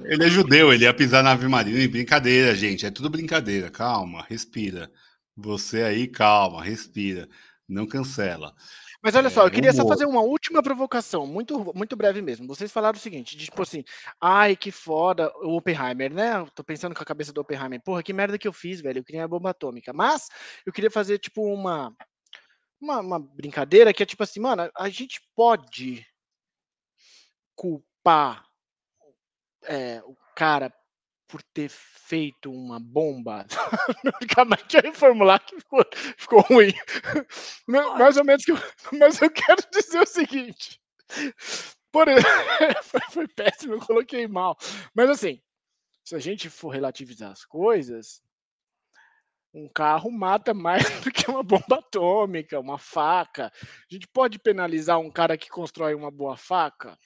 Ele 0.06 0.26
é 0.26 0.27
judeu, 0.27 0.73
ele 0.73 0.86
ia 0.86 0.94
pisar 0.94 1.23
na 1.23 1.32
Ave 1.34 1.48
Maria. 1.48 1.88
Brincadeira, 1.88 2.56
gente. 2.56 2.86
É 2.86 2.90
tudo 2.91 3.11
brincadeira. 3.11 3.69
Calma, 3.69 4.26
respira. 4.27 4.91
Você 5.38 5.84
aí, 5.84 6.07
calma, 6.07 6.64
respira. 6.64 7.30
Não 7.69 7.86
cancela. 7.86 8.56
Mas 9.06 9.14
olha 9.14 9.30
só, 9.30 9.45
eu 9.45 9.52
queria 9.52 9.72
só 9.72 9.88
fazer 9.88 10.06
uma 10.06 10.22
última 10.22 10.64
provocação, 10.64 11.27
muito, 11.27 11.72
muito 11.76 11.95
breve 11.95 12.23
mesmo. 12.23 12.48
Vocês 12.48 12.72
falaram 12.72 12.98
o 12.98 12.99
seguinte, 12.99 13.38
de, 13.38 13.45
tipo 13.45 13.61
assim, 13.61 13.84
ai, 14.19 14.56
que 14.56 14.72
foda 14.72 15.32
o 15.44 15.56
Oppenheimer, 15.56 16.11
né? 16.11 16.38
Eu 16.40 16.49
tô 16.49 16.64
pensando 16.64 16.95
com 16.95 17.03
a 17.03 17.06
cabeça 17.06 17.32
do 17.32 17.40
Oppenheimer. 17.40 17.80
Porra, 17.84 18.02
que 18.02 18.11
merda 18.11 18.40
que 18.40 18.48
eu 18.48 18.52
fiz, 18.52 18.82
velho. 18.82 18.98
Eu 18.98 19.03
queria 19.03 19.23
a 19.23 19.27
bomba 19.27 19.52
atômica. 19.52 19.94
Mas 19.94 20.27
eu 20.65 20.73
queria 20.73 20.90
fazer, 20.90 21.19
tipo, 21.19 21.44
uma, 21.44 21.95
uma, 22.82 22.99
uma 22.99 23.19
brincadeira 23.19 23.94
que 23.94 24.02
é 24.02 24.07
tipo 24.07 24.23
assim, 24.23 24.40
mano, 24.40 24.72
a 24.76 24.90
gente 24.90 25.22
pode 25.36 26.03
culpar 27.56 28.44
é, 29.65 30.02
o 30.03 30.15
cara 30.36 30.73
por 31.27 31.41
ter 31.53 31.69
feito 31.69 32.52
uma 32.52 32.80
bomba. 32.80 33.45
Calma, 34.35 34.57
eu 34.73 34.81
reformular 34.81 35.43
que 35.45 35.56
ficou, 35.57 35.84
ficou 36.18 36.41
ruim. 36.41 36.73
Ma- 37.68 37.97
Mais 37.97 38.18
ou 38.18 38.23
menos 38.23 38.43
que 38.45 38.52
eu, 38.52 38.57
mas 38.99 39.22
eu 39.22 39.30
quero 39.30 39.61
dizer 39.72 39.99
o 40.02 40.06
seguinte. 40.07 40.80
Por 41.91 42.07
foi, 42.84 43.02
foi 43.11 43.27
péssimo, 43.27 43.76
eu 43.76 43.80
coloquei 43.80 44.27
mal. 44.27 44.57
Mas 44.93 45.10
assim, 45.10 45.41
se 46.03 46.15
a 46.15 46.19
gente 46.19 46.49
for 46.49 46.69
relativizar 46.69 47.31
as 47.31 47.45
coisas, 47.45 48.22
um 49.53 49.69
carro 49.69 50.11
mata 50.11 50.53
mais 50.53 50.84
do 51.02 51.11
que 51.11 51.30
uma 51.30 51.41
bomba 51.41 51.77
atômica, 51.77 52.60
uma 52.60 52.77
faca. 52.77 53.52
A 53.61 53.93
gente 53.93 54.07
pode 54.07 54.38
penalizar 54.38 54.99
um 54.99 55.10
cara 55.10 55.38
que 55.38 55.49
constrói 55.49 55.93
uma 55.95 56.11
boa 56.11 56.35
faca? 56.35 56.97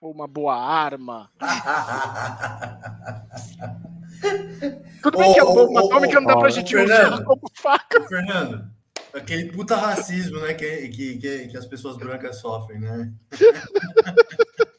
Ou 0.00 0.12
uma 0.12 0.26
boa 0.26 0.56
arma? 0.56 1.30
Tudo 5.02 5.18
bem 5.18 5.30
Ô, 5.30 5.34
que 5.34 5.40
a 5.40 5.44
ô, 5.44 5.54
bomba 5.54 5.82
ô, 5.82 5.86
atômica 5.86 6.20
não 6.20 6.26
dá 6.26 6.36
pra 6.36 6.48
gente 6.50 6.74
Fernando. 6.74 7.14
usar 7.14 7.24
como 7.24 7.40
faca. 7.54 8.02
Fernando, 8.08 8.70
aquele 9.14 9.52
puta 9.52 9.76
racismo, 9.76 10.38
né, 10.40 10.54
que, 10.54 10.88
que, 10.88 11.18
que, 11.18 11.48
que 11.48 11.56
as 11.56 11.66
pessoas 11.66 11.96
brancas 11.96 12.40
sofrem, 12.40 12.80
né? 12.80 13.12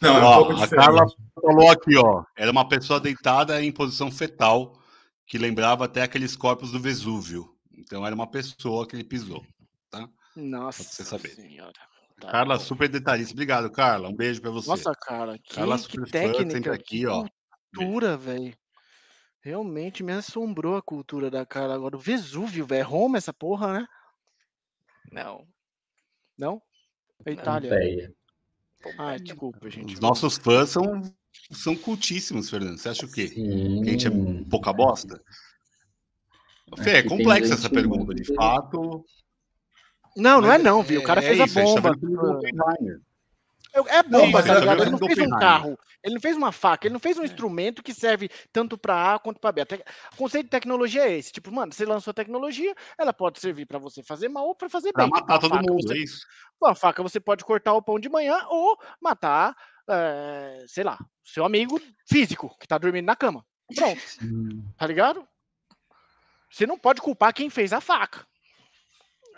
Não, 0.00 0.16
é 0.16 0.20
um 0.20 0.24
Ó, 0.24 0.44
pouco 0.44 0.62
a. 0.62 0.68
Carla 0.68 1.06
falou 1.34 1.70
aqui, 1.70 1.96
ó. 1.96 2.24
Era 2.36 2.50
uma 2.50 2.68
pessoa 2.68 3.00
deitada 3.00 3.62
em 3.62 3.72
posição 3.72 4.10
fetal, 4.10 4.78
que 5.26 5.38
lembrava 5.38 5.84
até 5.84 6.02
aqueles 6.02 6.36
corpos 6.36 6.72
do 6.72 6.80
Vesúvio. 6.80 7.48
Então 7.76 8.04
era 8.06 8.14
uma 8.14 8.26
pessoa 8.26 8.86
que 8.86 8.96
ele 8.96 9.04
pisou. 9.04 9.44
Nossa 10.36 10.82
você 10.84 11.04
saber. 11.04 11.30
senhora. 11.30 11.72
Tá 12.20 12.32
Carla, 12.32 12.56
bom. 12.56 12.64
super 12.64 12.88
detalhista. 12.88 13.32
Obrigado, 13.32 13.70
Carla. 13.70 14.08
Um 14.08 14.14
beijo 14.14 14.40
pra 14.40 14.50
você. 14.50 14.68
Nossa, 14.68 14.92
cara, 14.94 15.38
que, 15.38 15.54
Carla, 15.54 15.76
que 15.76 15.82
super 15.82 16.06
fã, 16.06 16.10
técnica, 16.10 16.50
sempre 16.50 16.70
aqui, 16.70 16.98
que 17.00 17.06
ó. 17.06 17.26
cultura, 17.74 18.16
velho. 18.16 18.56
Realmente 19.40 20.02
me 20.02 20.12
assombrou 20.12 20.76
a 20.76 20.82
cultura 20.82 21.30
da 21.30 21.46
Carla 21.46 21.74
agora. 21.74 21.96
O 21.96 22.00
Vesúvio, 22.00 22.66
velho. 22.66 22.86
Roma 22.86 23.18
essa 23.18 23.32
porra, 23.32 23.72
né? 23.72 23.86
Não. 25.12 25.46
Não? 26.36 26.60
É. 27.24 27.32
Itália. 27.32 28.12
Ah, 28.98 29.16
desculpa, 29.16 29.70
gente. 29.70 29.94
Os 29.94 30.00
nossos 30.00 30.38
fãs 30.38 30.70
são, 30.70 31.02
são 31.50 31.76
cultíssimos, 31.76 32.50
Fernando. 32.50 32.78
Você 32.78 32.88
acha 32.88 33.06
o 33.06 33.10
quê? 33.10 33.28
Sim. 33.28 33.82
Que 33.82 33.88
a 33.88 33.92
gente 33.92 34.06
é 34.06 34.10
pouca 34.50 34.72
bosta? 34.72 35.22
Fê, 36.82 36.98
é 36.98 37.02
complexa 37.02 37.54
essa 37.54 37.70
pergunta. 37.70 38.14
De 38.14 38.24
fato, 38.34 39.04
Não, 40.16 40.40
não 40.40 40.52
é 40.52 40.58
não, 40.58 40.82
viu? 40.82 41.00
O 41.00 41.04
cara 41.04 41.22
fez 41.22 41.40
a 41.40 41.44
isso, 41.44 41.58
a 41.58 41.62
tá 41.82 41.92
bomba. 41.92 42.40
É 43.74 43.98
é 43.98 44.02
bomba, 44.02 44.42
tá 44.42 44.58
ligado? 44.58 44.82
Ele 44.82 44.90
não 44.90 44.98
fez 44.98 45.18
um 45.18 45.30
carro, 45.30 45.78
ele 46.02 46.14
não 46.14 46.20
fez 46.20 46.36
uma 46.36 46.50
faca, 46.52 46.86
ele 46.86 46.92
não 46.94 47.00
fez 47.00 47.18
um 47.18 47.22
instrumento 47.24 47.82
que 47.82 47.92
serve 47.94 48.28
tanto 48.52 48.78
para 48.78 49.14
A 49.14 49.18
quanto 49.18 49.38
para 49.38 49.52
B. 49.52 49.62
O 50.12 50.16
conceito 50.16 50.46
de 50.46 50.50
tecnologia 50.50 51.06
é 51.06 51.16
esse. 51.16 51.30
Tipo, 51.30 51.52
mano, 51.52 51.72
você 51.72 51.84
lançou 51.84 52.10
a 52.10 52.14
tecnologia, 52.14 52.74
ela 52.98 53.12
pode 53.12 53.38
servir 53.40 53.66
para 53.66 53.78
você 53.78 54.02
fazer 54.02 54.28
mal 54.28 54.46
ou 54.46 54.54
para 54.54 54.68
fazer 54.68 54.92
Pra 54.92 55.04
bem. 55.04 55.12
Tipo, 55.12 55.20
matar 55.26 55.38
todo 55.38 55.50
faca 55.50 55.70
mundo, 55.70 55.82
você- 55.86 55.94
é 55.94 55.98
isso. 55.98 56.20
Com 56.58 56.66
a 56.66 56.74
faca 56.74 57.02
você 57.02 57.20
pode 57.20 57.44
cortar 57.44 57.74
o 57.74 57.82
pão 57.82 58.00
de 58.00 58.08
manhã 58.08 58.38
ou 58.48 58.76
matar, 59.00 59.54
eh, 59.88 60.64
sei 60.66 60.82
lá, 60.82 60.98
seu 61.22 61.44
amigo 61.44 61.80
físico 62.10 62.56
que 62.58 62.66
tá 62.66 62.78
dormindo 62.78 63.06
na 63.06 63.14
cama. 63.14 63.44
Pronto, 63.76 64.00
Sim. 64.00 64.64
tá 64.76 64.86
ligado? 64.86 65.28
Você 66.50 66.66
não 66.66 66.78
pode 66.78 67.02
culpar 67.02 67.34
quem 67.34 67.50
fez 67.50 67.72
a 67.72 67.80
faca. 67.80 68.26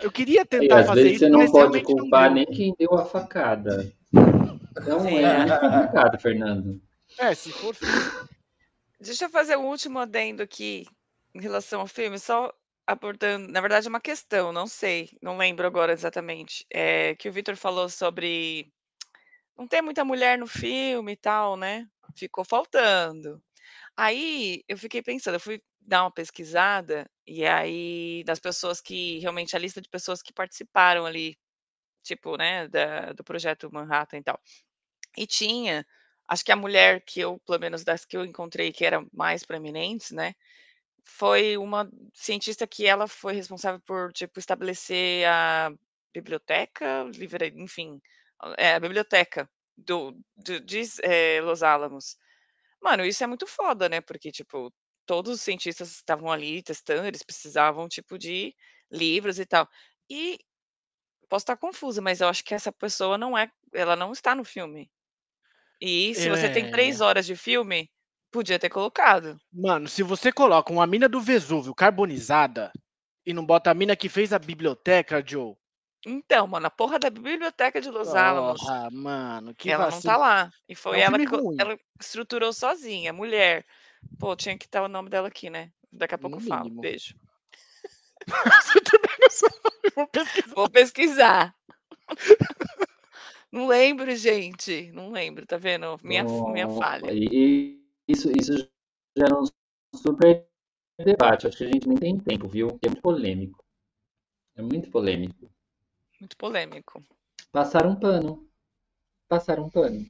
Eu 0.00 0.10
queria 0.10 0.42
E 0.42 0.44
tentar 0.44 0.80
às 0.80 0.86
fazer 0.86 1.02
vezes 1.02 1.16
isso, 1.16 1.24
você 1.26 1.30
não 1.30 1.38
mas 1.40 1.50
pode 1.50 1.62
realmente 1.62 1.90
não 1.94 1.98
culpar 2.02 2.24
deu. 2.24 2.34
nem 2.34 2.46
quem 2.46 2.74
deu 2.78 2.94
a 2.94 3.04
facada. 3.04 3.92
Então 4.12 5.00
Sim. 5.00 5.18
é 5.18 5.38
muito 5.38 5.60
complicado, 5.60 6.20
Fernando. 6.20 6.80
É, 7.18 7.34
se 7.34 7.52
for 7.52 7.76
Deixa 9.00 9.24
eu 9.24 9.30
fazer 9.30 9.56
um 9.56 9.66
último 9.66 9.98
adendo 9.98 10.42
aqui 10.42 10.86
em 11.34 11.40
relação 11.40 11.80
ao 11.80 11.86
filme, 11.86 12.18
só 12.18 12.52
abordando, 12.86 13.50
na 13.50 13.60
verdade, 13.60 13.86
é 13.86 13.88
uma 13.88 14.00
questão, 14.00 14.52
não 14.52 14.66
sei, 14.66 15.10
não 15.22 15.36
lembro 15.36 15.66
agora 15.66 15.92
exatamente. 15.92 16.66
É 16.70 17.14
que 17.14 17.28
o 17.28 17.32
Vitor 17.32 17.56
falou 17.56 17.88
sobre 17.88 18.70
não 19.56 19.66
ter 19.66 19.80
muita 19.80 20.04
mulher 20.04 20.38
no 20.38 20.46
filme 20.46 21.12
e 21.12 21.16
tal, 21.16 21.56
né? 21.56 21.86
Ficou 22.14 22.44
faltando. 22.44 23.40
Aí 23.96 24.62
eu 24.68 24.76
fiquei 24.76 25.02
pensando, 25.02 25.34
eu 25.34 25.40
fui 25.40 25.62
dar 25.80 26.04
uma 26.04 26.10
pesquisada, 26.10 27.08
e 27.30 27.46
aí 27.46 28.24
das 28.24 28.40
pessoas 28.40 28.80
que 28.80 29.18
realmente 29.20 29.56
a 29.56 29.58
lista 29.60 29.80
de 29.80 29.88
pessoas 29.88 30.22
que 30.22 30.32
participaram 30.32 31.06
ali, 31.06 31.38
tipo, 32.04 32.36
né, 32.38 32.68
da- 32.68 33.12
do 33.14 33.24
projeto 33.24 33.70
Manhattan 33.72 34.18
e 34.18 34.24
tal. 34.24 34.40
E 35.16 35.26
tinha, 35.26 35.86
acho 36.28 36.44
que 36.44 36.52
a 36.52 36.56
mulher 36.56 37.02
que 37.04 37.20
eu, 37.20 37.38
pelo 37.46 37.58
menos 37.60 37.84
das 37.84 38.04
que 38.04 38.16
eu 38.16 38.24
encontrei, 38.24 38.72
que 38.72 38.84
era 38.84 39.04
mais 39.12 39.44
proeminentes, 39.44 40.10
né, 40.12 40.34
foi 41.04 41.56
uma 41.56 41.90
cientista 42.14 42.66
que 42.66 42.86
ela 42.86 43.08
foi 43.08 43.34
responsável 43.34 43.80
por, 43.80 44.12
tipo, 44.12 44.38
estabelecer 44.38 45.26
a 45.28 45.72
biblioteca, 46.14 47.06
enfim, 47.56 48.00
é, 48.58 48.74
a 48.74 48.80
biblioteca 48.80 49.48
do, 49.76 50.12
do, 50.36 50.60
de 50.60 50.82
eh, 51.02 51.40
Los 51.42 51.62
Alamos. 51.62 52.16
Mano, 52.82 53.04
isso 53.04 53.24
é 53.24 53.26
muito 53.26 53.46
foda, 53.46 53.88
né? 53.88 54.00
Porque, 54.00 54.32
tipo, 54.32 54.72
todos 55.10 55.32
os 55.32 55.40
cientistas 55.40 55.90
estavam 55.90 56.30
ali 56.30 56.62
testando, 56.62 57.04
eles 57.08 57.24
precisavam, 57.24 57.88
tipo, 57.88 58.16
de 58.16 58.54
livros 58.92 59.40
e 59.40 59.44
tal. 59.44 59.68
E 60.08 60.38
posso 61.28 61.42
estar 61.44 61.56
confusa, 61.56 62.00
mas 62.00 62.20
eu 62.20 62.28
acho 62.28 62.44
que 62.44 62.54
essa 62.54 62.70
pessoa 62.72 63.18
não 63.18 63.36
é, 63.36 63.50
ela 63.74 63.96
não 63.96 64.12
está 64.12 64.36
no 64.36 64.44
filme. 64.44 64.88
E 65.80 66.14
se 66.14 66.28
você 66.28 66.48
tem 66.48 66.64
É. 66.64 66.70
três 66.70 67.00
horas 67.00 67.26
de 67.26 67.36
filme, 67.36 67.90
podia 68.30 68.58
ter 68.58 68.70
colocado. 68.70 69.36
Mano, 69.52 69.88
se 69.88 70.02
você 70.02 70.32
coloca 70.32 70.72
uma 70.72 70.86
mina 70.88 71.08
do 71.08 71.20
Vesúvio 71.20 71.72
carbonizada 71.74 72.72
e 73.26 73.32
não 73.32 73.46
bota 73.46 73.70
a 73.70 73.74
mina 73.74 73.96
que 73.96 74.08
fez 74.08 74.32
a 74.32 74.38
biblioteca, 74.40 75.22
Joe. 75.26 75.54
Então, 76.06 76.46
mano, 76.46 76.66
a 76.66 76.70
porra 76.70 76.98
da 76.98 77.10
biblioteca 77.10 77.80
de 77.80 77.90
Los 77.90 78.14
Alamos, 78.14 78.60
Ah, 78.68 78.88
mano, 78.92 79.54
que 79.54 79.70
ela 79.70 79.88
não 79.88 80.00
vacilo. 80.00 80.02
tá 80.02 80.16
lá. 80.16 80.50
E 80.68 80.74
foi 80.74 80.98
um 80.98 81.00
ela 81.00 81.18
que 81.20 81.36
ruim. 81.36 81.58
ela 81.58 81.78
estruturou 82.00 82.52
sozinha, 82.52 83.12
mulher. 83.12 83.66
Pô, 84.18 84.36
tinha 84.36 84.56
que 84.56 84.66
estar 84.66 84.82
o 84.82 84.88
nome 84.88 85.08
dela 85.08 85.28
aqui, 85.28 85.48
né? 85.50 85.72
Daqui 85.92 86.14
a 86.14 86.18
pouco 86.18 86.36
No 86.36 86.42
eu 86.42 86.48
falo. 86.48 86.64
mínimo. 86.64 86.80
Beijo. 86.82 87.14
Você 88.62 88.80
também 88.82 89.16
não 89.20 89.30
sabe, 89.30 89.54
vou 89.94 90.06
pesquisar. 90.08 90.54
Vou 90.54 90.70
pesquisar. 90.70 91.56
Não 93.50 93.66
lembro, 93.66 94.14
gente. 94.14 94.92
Não 94.92 95.10
lembro, 95.10 95.44
tá 95.46 95.56
vendo? 95.56 95.98
Minha, 96.02 96.24
minha 96.24 96.68
Ó, 96.68 96.78
falha. 96.78 97.10
Isso, 98.06 98.30
isso 98.30 98.68
gera 99.16 99.34
um 99.38 99.44
super 99.96 100.46
debate. 100.98 101.46
Acho 101.46 101.58
que 101.58 101.64
a 101.64 101.66
gente 101.66 101.88
nem 101.88 101.96
tem 101.96 102.18
tempo, 102.18 102.48
viu? 102.48 102.68
É 102.82 102.88
muito 102.88 103.02
polêmico. 103.02 103.64
É 104.56 104.62
muito 104.62 104.90
polêmico. 104.90 105.50
Muito 106.20 106.36
polêmico. 106.36 107.02
Passaram 107.50 107.90
um 107.90 107.96
pano. 107.96 108.48
Passaram 109.28 109.64
um 109.64 109.70
pano. 109.70 110.08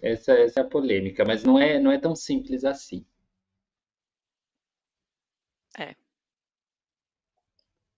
Essa, 0.00 0.32
essa 0.32 0.60
é 0.60 0.62
a 0.62 0.66
polêmica, 0.66 1.24
mas 1.26 1.44
não 1.44 1.58
é, 1.58 1.78
não 1.78 1.90
é 1.92 1.98
tão 1.98 2.16
simples 2.16 2.64
assim. 2.64 3.04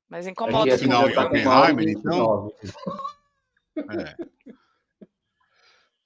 Mas 0.09 0.27
Aqui 0.27 0.33
incomoda 0.33 0.75
a 0.75 0.77
gente 0.77 0.85
final 0.85 1.03
pouco, 1.03 1.15
já 1.15 1.23
em 1.23 1.27
Oppenheimer, 1.27 1.89
então? 1.89 2.55
29. 3.75 3.97
É. 4.01 4.17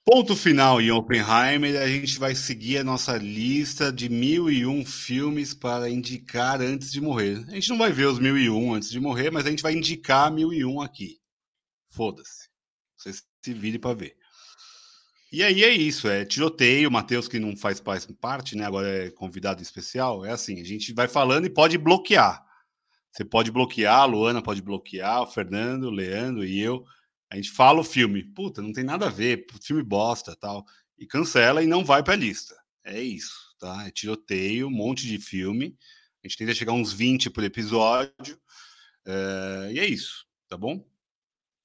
Ponto 0.05 0.37
final 0.37 0.79
em 0.79 0.89
Oppenheimer, 0.89 1.81
a 1.81 1.87
gente 1.89 2.17
vai 2.17 2.33
seguir 2.33 2.77
a 2.77 2.83
nossa 2.85 3.17
lista 3.17 3.91
de 3.91 4.07
mil 4.07 4.49
e 4.49 4.65
um 4.65 4.85
filmes 4.85 5.53
para 5.53 5.89
indicar 5.89 6.61
antes 6.61 6.89
de 6.89 7.01
morrer. 7.01 7.43
A 7.49 7.51
gente 7.51 7.67
não 7.67 7.77
vai 7.77 7.91
ver 7.91 8.05
os 8.05 8.17
mil 8.17 8.37
e 8.37 8.49
um 8.49 8.73
antes 8.73 8.89
de 8.89 9.01
morrer, 9.01 9.29
mas 9.29 9.45
a 9.45 9.49
gente 9.49 9.61
vai 9.61 9.73
indicar 9.73 10.31
mil 10.31 10.53
e 10.53 10.63
um 10.63 10.79
aqui. 10.79 11.19
Foda-se. 11.89 12.47
Você 12.95 13.11
se 13.11 13.53
vire 13.53 13.77
para 13.77 13.93
ver. 13.93 14.15
E 15.31 15.43
aí 15.43 15.63
é 15.63 15.69
isso, 15.71 16.07
é 16.07 16.23
tiroteio. 16.23 16.89
Matheus, 16.89 17.27
que 17.27 17.39
não 17.39 17.55
faz 17.55 17.81
parte, 18.19 18.55
né? 18.55 18.65
Agora 18.65 18.87
é 18.87 19.11
convidado 19.11 19.61
especial. 19.61 20.25
É 20.25 20.31
assim, 20.31 20.61
a 20.61 20.63
gente 20.63 20.93
vai 20.93 21.07
falando 21.07 21.45
e 21.45 21.49
pode 21.49 21.77
bloquear. 21.77 22.45
Você 23.11 23.25
pode 23.25 23.51
bloquear, 23.51 24.01
a 24.01 24.05
Luana 24.05 24.41
pode 24.41 24.61
bloquear, 24.61 25.23
o 25.23 25.27
Fernando, 25.27 25.85
o 25.85 25.91
Leandro 25.91 26.45
e 26.45 26.59
eu. 26.59 26.85
A 27.31 27.35
gente 27.35 27.51
fala 27.51 27.79
o 27.81 27.83
filme, 27.83 28.23
puta, 28.23 28.61
não 28.61 28.71
tem 28.71 28.83
nada 28.83 29.07
a 29.07 29.09
ver, 29.09 29.45
filme 29.61 29.83
bosta, 29.83 30.35
tal, 30.35 30.63
e 30.97 31.05
cancela 31.05 31.63
e 31.63 31.67
não 31.67 31.83
vai 31.83 32.03
para 32.03 32.13
a 32.13 32.17
lista. 32.17 32.55
É 32.83 33.01
isso, 33.01 33.55
tá? 33.59 33.85
É 33.87 33.91
tiroteio, 33.91 34.67
um 34.67 34.71
monte 34.71 35.05
de 35.07 35.19
filme. 35.19 35.75
A 36.23 36.27
gente 36.27 36.37
tenta 36.37 36.53
chegar 36.53 36.73
uns 36.73 36.93
20 36.93 37.29
por 37.29 37.43
episódio. 37.43 38.39
É... 39.05 39.71
E 39.73 39.79
é 39.79 39.85
isso, 39.85 40.25
tá 40.47 40.55
bom? 40.55 40.87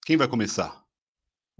Quem 0.04 0.16
vai 0.16 0.26
começar? 0.26 0.81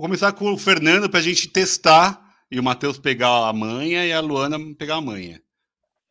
Vou 0.03 0.09
começar 0.09 0.33
com 0.33 0.53
o 0.53 0.59
Fernando 0.59 1.09
para 1.09 1.21
a 1.21 1.23
gente 1.23 1.47
testar 1.47 2.35
e 2.51 2.59
o 2.59 2.63
Matheus 2.63 2.99
pegar 2.99 3.49
a 3.49 3.53
manha 3.53 4.05
e 4.05 4.13
a 4.13 4.19
Luana 4.19 4.59
pegar 4.75 4.97
a 4.97 5.01
manha. 5.01 5.41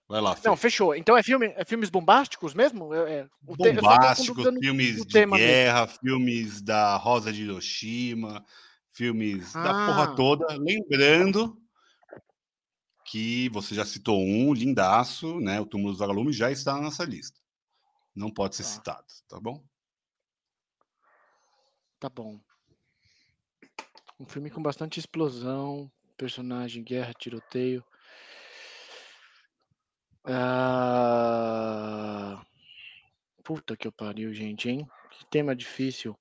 Vai 0.07 0.21
lá. 0.21 0.33
Não, 0.45 0.55
fechou. 0.55 0.95
Então 0.95 1.17
é, 1.17 1.21
filme, 1.21 1.47
é 1.57 1.65
filmes 1.65 1.89
bombásticos 1.89 2.53
mesmo? 2.53 2.93
É, 2.93 3.11
é 3.11 3.29
bombásticos, 3.41 4.45
filmes 4.61 5.05
de 5.05 5.25
guerra, 5.25 5.87
mesmo. 5.87 5.99
filmes 5.99 6.61
da 6.61 6.95
Rosa 6.95 7.33
de 7.33 7.43
Hiroshima, 7.43 8.45
filmes 8.93 9.53
ah. 9.57 9.61
da 9.61 9.73
porra 9.73 10.15
toda. 10.15 10.45
Lembrando 10.57 11.61
que 13.05 13.49
você 13.49 13.75
já 13.75 13.83
citou 13.83 14.21
um, 14.21 14.53
lindaço, 14.53 15.37
né? 15.41 15.59
O 15.59 15.65
Túmulo 15.65 15.91
dos 15.91 15.99
Vagalumes 15.99 16.37
já 16.37 16.49
está 16.49 16.75
na 16.75 16.83
nossa 16.83 17.03
lista. 17.03 17.37
Não 18.15 18.31
pode 18.31 18.55
ser 18.55 18.63
tá. 18.63 18.69
citado, 18.69 19.05
tá 19.27 19.37
bom? 19.37 19.61
Tá 21.99 22.07
bom. 22.07 22.39
Um 24.21 24.25
filme 24.27 24.51
com 24.51 24.61
bastante 24.61 24.99
explosão, 24.99 25.91
personagem, 26.15 26.83
guerra, 26.83 27.11
tiroteio. 27.11 27.83
Ah... 30.23 31.59
Puta 33.43 33.75
que 33.75 33.87
eu 33.87 33.91
pariu, 33.91 34.31
gente, 34.31 34.69
hein? 34.69 34.87
Que 35.09 35.25
tema 35.25 35.55
difícil. 35.55 36.15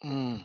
Hum. 0.00 0.44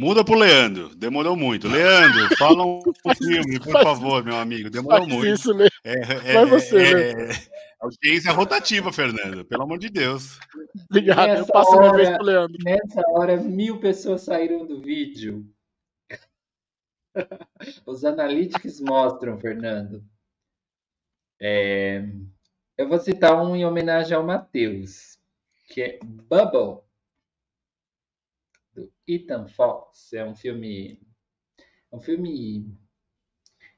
Muda 0.00 0.24
pro 0.24 0.38
Leandro. 0.38 0.94
Demorou 0.96 1.36
muito. 1.36 1.68
Leandro, 1.68 2.26
fala 2.38 2.64
um 2.64 2.80
filme, 3.18 3.60
por 3.60 3.82
favor, 3.82 4.24
meu 4.24 4.34
amigo. 4.34 4.70
Demorou 4.70 5.06
muito. 5.06 5.26
Isso, 5.26 5.52
Le... 5.52 5.68
é, 5.84 5.92
é, 5.92 6.32
Vai 6.32 6.46
você, 6.46 6.78
é, 6.78 7.10
é, 7.10 7.28
audiência 7.78 8.32
rotativa, 8.32 8.90
Fernando. 8.90 9.44
Pelo 9.44 9.64
amor 9.64 9.78
de 9.78 9.90
Deus. 9.90 10.40
Obrigado. 10.88 11.26
Nessa 11.26 11.42
eu 11.42 11.46
passo 11.52 11.76
hora, 11.76 11.96
vez 11.98 12.08
pro 12.08 12.24
Leandro. 12.24 12.56
Nessa 12.64 13.02
hora, 13.10 13.36
mil 13.36 13.78
pessoas 13.78 14.22
saíram 14.22 14.64
do 14.64 14.80
vídeo. 14.80 15.46
Os 17.84 18.02
analytics 18.02 18.80
mostram, 18.80 19.38
Fernando. 19.38 20.02
É, 21.38 22.02
eu 22.78 22.88
vou 22.88 22.98
citar 22.98 23.36
um 23.36 23.54
em 23.54 23.66
homenagem 23.66 24.16
ao 24.16 24.24
Matheus, 24.24 25.18
que 25.66 25.82
é 25.82 25.98
Bubble, 26.02 26.80
do 28.74 28.92
Ethan 29.06 29.46
Fox. 29.48 30.12
É 30.12 30.24
um 30.24 30.34
filme. 30.34 31.00
É 31.92 31.96
um 31.96 32.00
filme. 32.00 32.66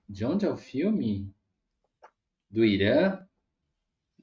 De 0.09 0.25
onde 0.25 0.45
é 0.45 0.51
o 0.51 0.57
filme? 0.57 1.33
Do 2.51 2.65
Irã? 2.65 3.27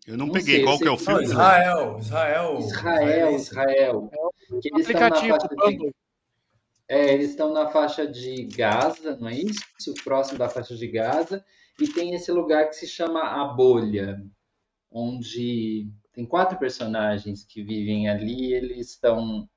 Eu 0.06 0.18
não, 0.18 0.28
não 0.28 0.34
peguei. 0.34 0.58
Sei, 0.58 0.64
Qual 0.64 0.78
que 0.78 0.88
é 0.88 0.92
o 0.92 0.98
filme? 0.98 1.24
Israel, 1.24 1.98
Israel. 2.00 2.60
Israel, 2.60 3.36
Israel. 3.36 4.12
Que 4.62 4.70
eles 4.74 4.86
aplicativo 4.88 5.36
estão 5.36 5.58
na 5.58 5.72
de... 5.72 5.96
É, 6.88 7.14
eles 7.14 7.30
estão 7.30 7.54
na 7.54 7.68
faixa 7.70 8.08
de 8.08 8.46
Gaza, 8.46 9.16
não 9.18 9.28
é 9.28 9.36
isso? 9.36 9.94
Próximo 10.04 10.40
da 10.40 10.50
faixa 10.50 10.76
de 10.76 10.88
Gaza. 10.88 11.46
E 11.80 11.88
tem 11.88 12.16
esse 12.16 12.32
lugar 12.32 12.68
que 12.68 12.76
se 12.76 12.88
chama 12.88 13.22
A 13.22 13.46
Bolha, 13.46 14.22
onde 14.92 15.88
tem 16.12 16.26
quatro 16.26 16.58
personagens 16.58 17.46
que 17.46 17.64
vivem 17.64 18.10
ali 18.10 18.54
eles 18.54 18.90
estão 18.90 19.48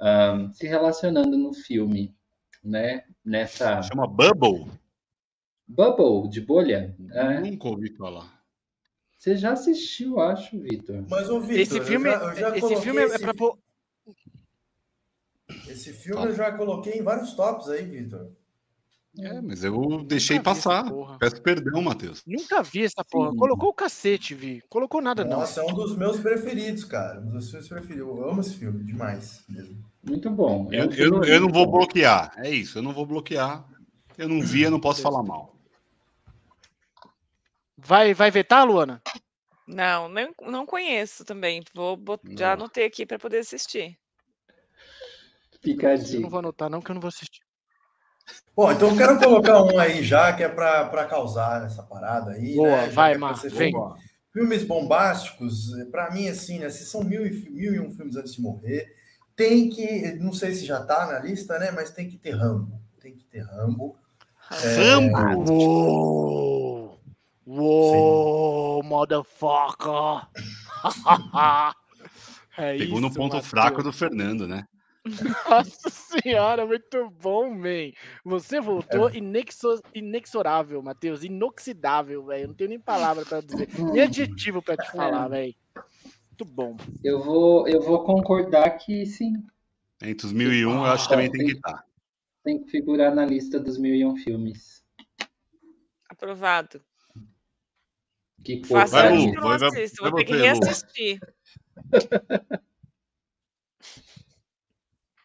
um, 0.00 0.52
se 0.52 0.66
relacionando 0.66 1.36
no 1.36 1.52
filme, 1.52 2.14
né? 2.64 3.04
Nessa... 3.24 3.82
Chama 3.82 4.06
Bubble? 4.06 4.70
Bubble, 5.68 6.28
de 6.28 6.40
bolha? 6.40 6.96
É. 7.12 7.40
Nunca 7.40 7.68
ouvi 7.68 7.94
falar. 7.96 8.40
Você 9.16 9.36
já 9.36 9.52
assistiu, 9.52 10.18
acho, 10.18 10.58
Vitor. 10.58 11.04
Mas, 11.08 11.28
ô, 11.28 11.40
Vitor, 11.40 11.60
esse 11.60 11.80
filme, 11.82 12.08
eu 12.08 12.12
já, 12.12 12.24
eu 12.24 12.36
já 12.36 12.56
esse 12.56 12.76
filme 12.76 13.00
é 13.00 13.04
esse... 13.04 13.14
é 13.16 13.18
para 13.18 13.34
esse 15.68 15.92
filme 15.92 16.26
eu 16.26 16.34
já 16.34 16.52
coloquei 16.52 16.94
em 16.94 17.02
vários 17.02 17.34
tops 17.34 17.68
aí, 17.68 17.84
Vitor. 17.84 18.32
É, 19.18 19.40
mas 19.40 19.64
eu 19.64 20.04
deixei 20.04 20.38
passar. 20.38 20.84
Peço 21.18 21.42
perdão, 21.42 21.82
Matheus. 21.82 22.22
Nunca 22.24 22.62
vi 22.62 22.84
essa 22.84 23.04
porra. 23.04 23.32
Sim. 23.32 23.36
Colocou 23.36 23.70
o 23.70 23.74
cacete, 23.74 24.34
Vi. 24.34 24.62
Colocou 24.68 25.00
nada, 25.00 25.24
Nossa, 25.24 25.34
não. 25.34 25.40
Nossa, 25.40 25.60
é 25.60 25.64
um 25.64 25.74
dos 25.74 25.96
meus 25.96 26.20
preferidos, 26.20 26.84
cara. 26.84 27.20
Um 27.20 27.30
dos 27.30 27.52
meus 27.52 27.68
preferidos. 27.68 28.08
Eu 28.08 28.30
amo 28.30 28.40
esse 28.40 28.54
filme 28.54 28.84
demais 28.84 29.44
mesmo. 29.48 29.84
Muito 30.02 30.30
bom. 30.30 30.68
Eu, 30.72 30.90
eu, 30.92 31.24
eu, 31.24 31.40
não 31.40 31.48
vou 31.48 31.66
bloquear. 31.66 32.32
É 32.36 32.48
isso, 32.48 32.78
eu 32.78 32.82
não 32.82 32.92
vou 32.92 33.04
bloquear. 33.04 33.66
Eu 34.16 34.28
não 34.28 34.40
vi, 34.40 34.62
eu 34.62 34.70
não 34.70 34.80
posso 34.80 35.02
falar 35.02 35.22
mal. 35.22 35.56
Vai, 37.76 38.14
vai 38.14 38.30
vetar, 38.30 38.66
Luana? 38.66 39.02
Não, 39.66 40.08
não, 40.08 40.34
não 40.42 40.66
conheço 40.66 41.24
também. 41.24 41.62
Vou 41.74 41.96
botar, 41.96 42.30
já 42.36 42.52
anotei 42.52 42.84
aqui 42.84 43.04
para 43.04 43.18
poder 43.18 43.38
assistir. 43.38 43.98
Fica 45.62 45.92
a 45.92 45.96
dica. 45.96 46.16
Eu 46.16 46.20
não 46.22 46.30
vou 46.30 46.38
anotar, 46.38 46.70
não, 46.70 46.80
que 46.80 46.90
eu 46.90 46.94
não 46.94 47.00
vou 47.00 47.08
assistir. 47.08 47.40
Bom, 48.54 48.70
então 48.72 48.90
eu 48.90 48.96
quero 48.96 49.18
colocar 49.18 49.62
um 49.62 49.78
aí 49.78 50.02
já, 50.02 50.32
que 50.32 50.42
é 50.42 50.48
para 50.48 51.06
causar 51.06 51.64
essa 51.64 51.82
parada 51.82 52.32
aí. 52.32 52.56
Boa, 52.56 52.82
né? 52.82 52.88
vai, 52.88 53.16
Marcos, 53.16 53.52
vem. 53.52 53.72
Filmes 54.32 54.62
bombásticos, 54.62 55.70
para 55.90 56.10
mim, 56.10 56.28
assim, 56.28 56.58
né? 56.58 56.68
Se 56.68 56.84
são 56.84 57.02
mil 57.02 57.26
e, 57.26 57.50
mil 57.50 57.74
e 57.74 57.80
um 57.80 57.90
filmes 57.90 58.16
antes 58.16 58.34
de 58.34 58.42
morrer, 58.42 58.94
tem 59.34 59.68
que, 59.70 60.12
não 60.20 60.32
sei 60.32 60.52
se 60.52 60.66
já 60.66 60.84
tá 60.84 61.06
na 61.06 61.18
lista, 61.18 61.58
né? 61.58 61.70
Mas 61.70 61.90
tem 61.90 62.08
que 62.08 62.18
ter 62.18 62.32
Rambo. 62.32 62.80
Tem 63.00 63.14
que 63.14 63.24
ter 63.24 63.40
Rambo. 63.40 63.96
Rambo! 64.50 65.18
É... 65.18 65.36
Uou! 65.50 67.00
Uou, 67.46 68.82
motherfucker! 68.82 70.28
é 72.58 72.76
Pegou 72.76 72.98
isso, 72.98 73.00
no 73.00 73.12
ponto 73.12 73.34
Mateus. 73.34 73.46
fraco 73.46 73.82
do 73.82 73.92
Fernando, 73.92 74.46
né? 74.46 74.64
Nossa 75.48 75.88
senhora, 75.88 76.66
muito 76.66 77.10
bom, 77.22 77.50
man. 77.54 77.92
Você 78.24 78.60
voltou 78.60 79.08
é. 79.08 79.16
inexo, 79.16 79.80
inexorável, 79.94 80.82
Matheus. 80.82 81.24
Inoxidável, 81.24 82.24
velho. 82.24 82.48
Não 82.48 82.54
tenho 82.54 82.70
nem 82.70 82.80
palavra 82.80 83.24
para 83.24 83.40
dizer, 83.40 83.68
nem 83.94 84.02
adjetivo 84.02 84.60
para 84.60 84.76
te 84.76 84.88
é. 84.88 84.92
falar, 84.92 85.28
velho. 85.28 85.54
Muito 85.74 86.44
bom. 86.44 86.76
Eu 87.02 87.22
vou, 87.22 87.66
eu 87.66 87.80
vou 87.80 88.04
concordar 88.04 88.70
que 88.78 89.06
sim. 89.06 89.32
Entre 90.02 90.26
os 90.26 90.32
mil 90.32 90.52
e 90.52 90.66
um, 90.66 90.84
eu 90.84 90.92
acho 90.92 91.04
que 91.04 91.10
também 91.10 91.30
tem, 91.30 91.40
tem 91.40 91.48
que 91.48 91.56
estar. 91.56 91.84
Tem 92.44 92.62
que 92.62 92.70
figurar 92.70 93.14
na 93.14 93.24
lista 93.24 93.58
dos 93.58 93.78
mil 93.78 93.94
e 93.94 94.04
um 94.04 94.16
filmes. 94.16 94.82
Aprovado. 96.08 96.82
Que 98.42 98.62
Faça 98.66 99.02
vai, 99.02 99.16
Lu, 99.16 99.34
vai, 99.34 99.58
vai, 99.58 99.86
vou 100.00 100.14
ter 100.14 100.24
que 100.24 100.36
reassistir. 100.36 101.20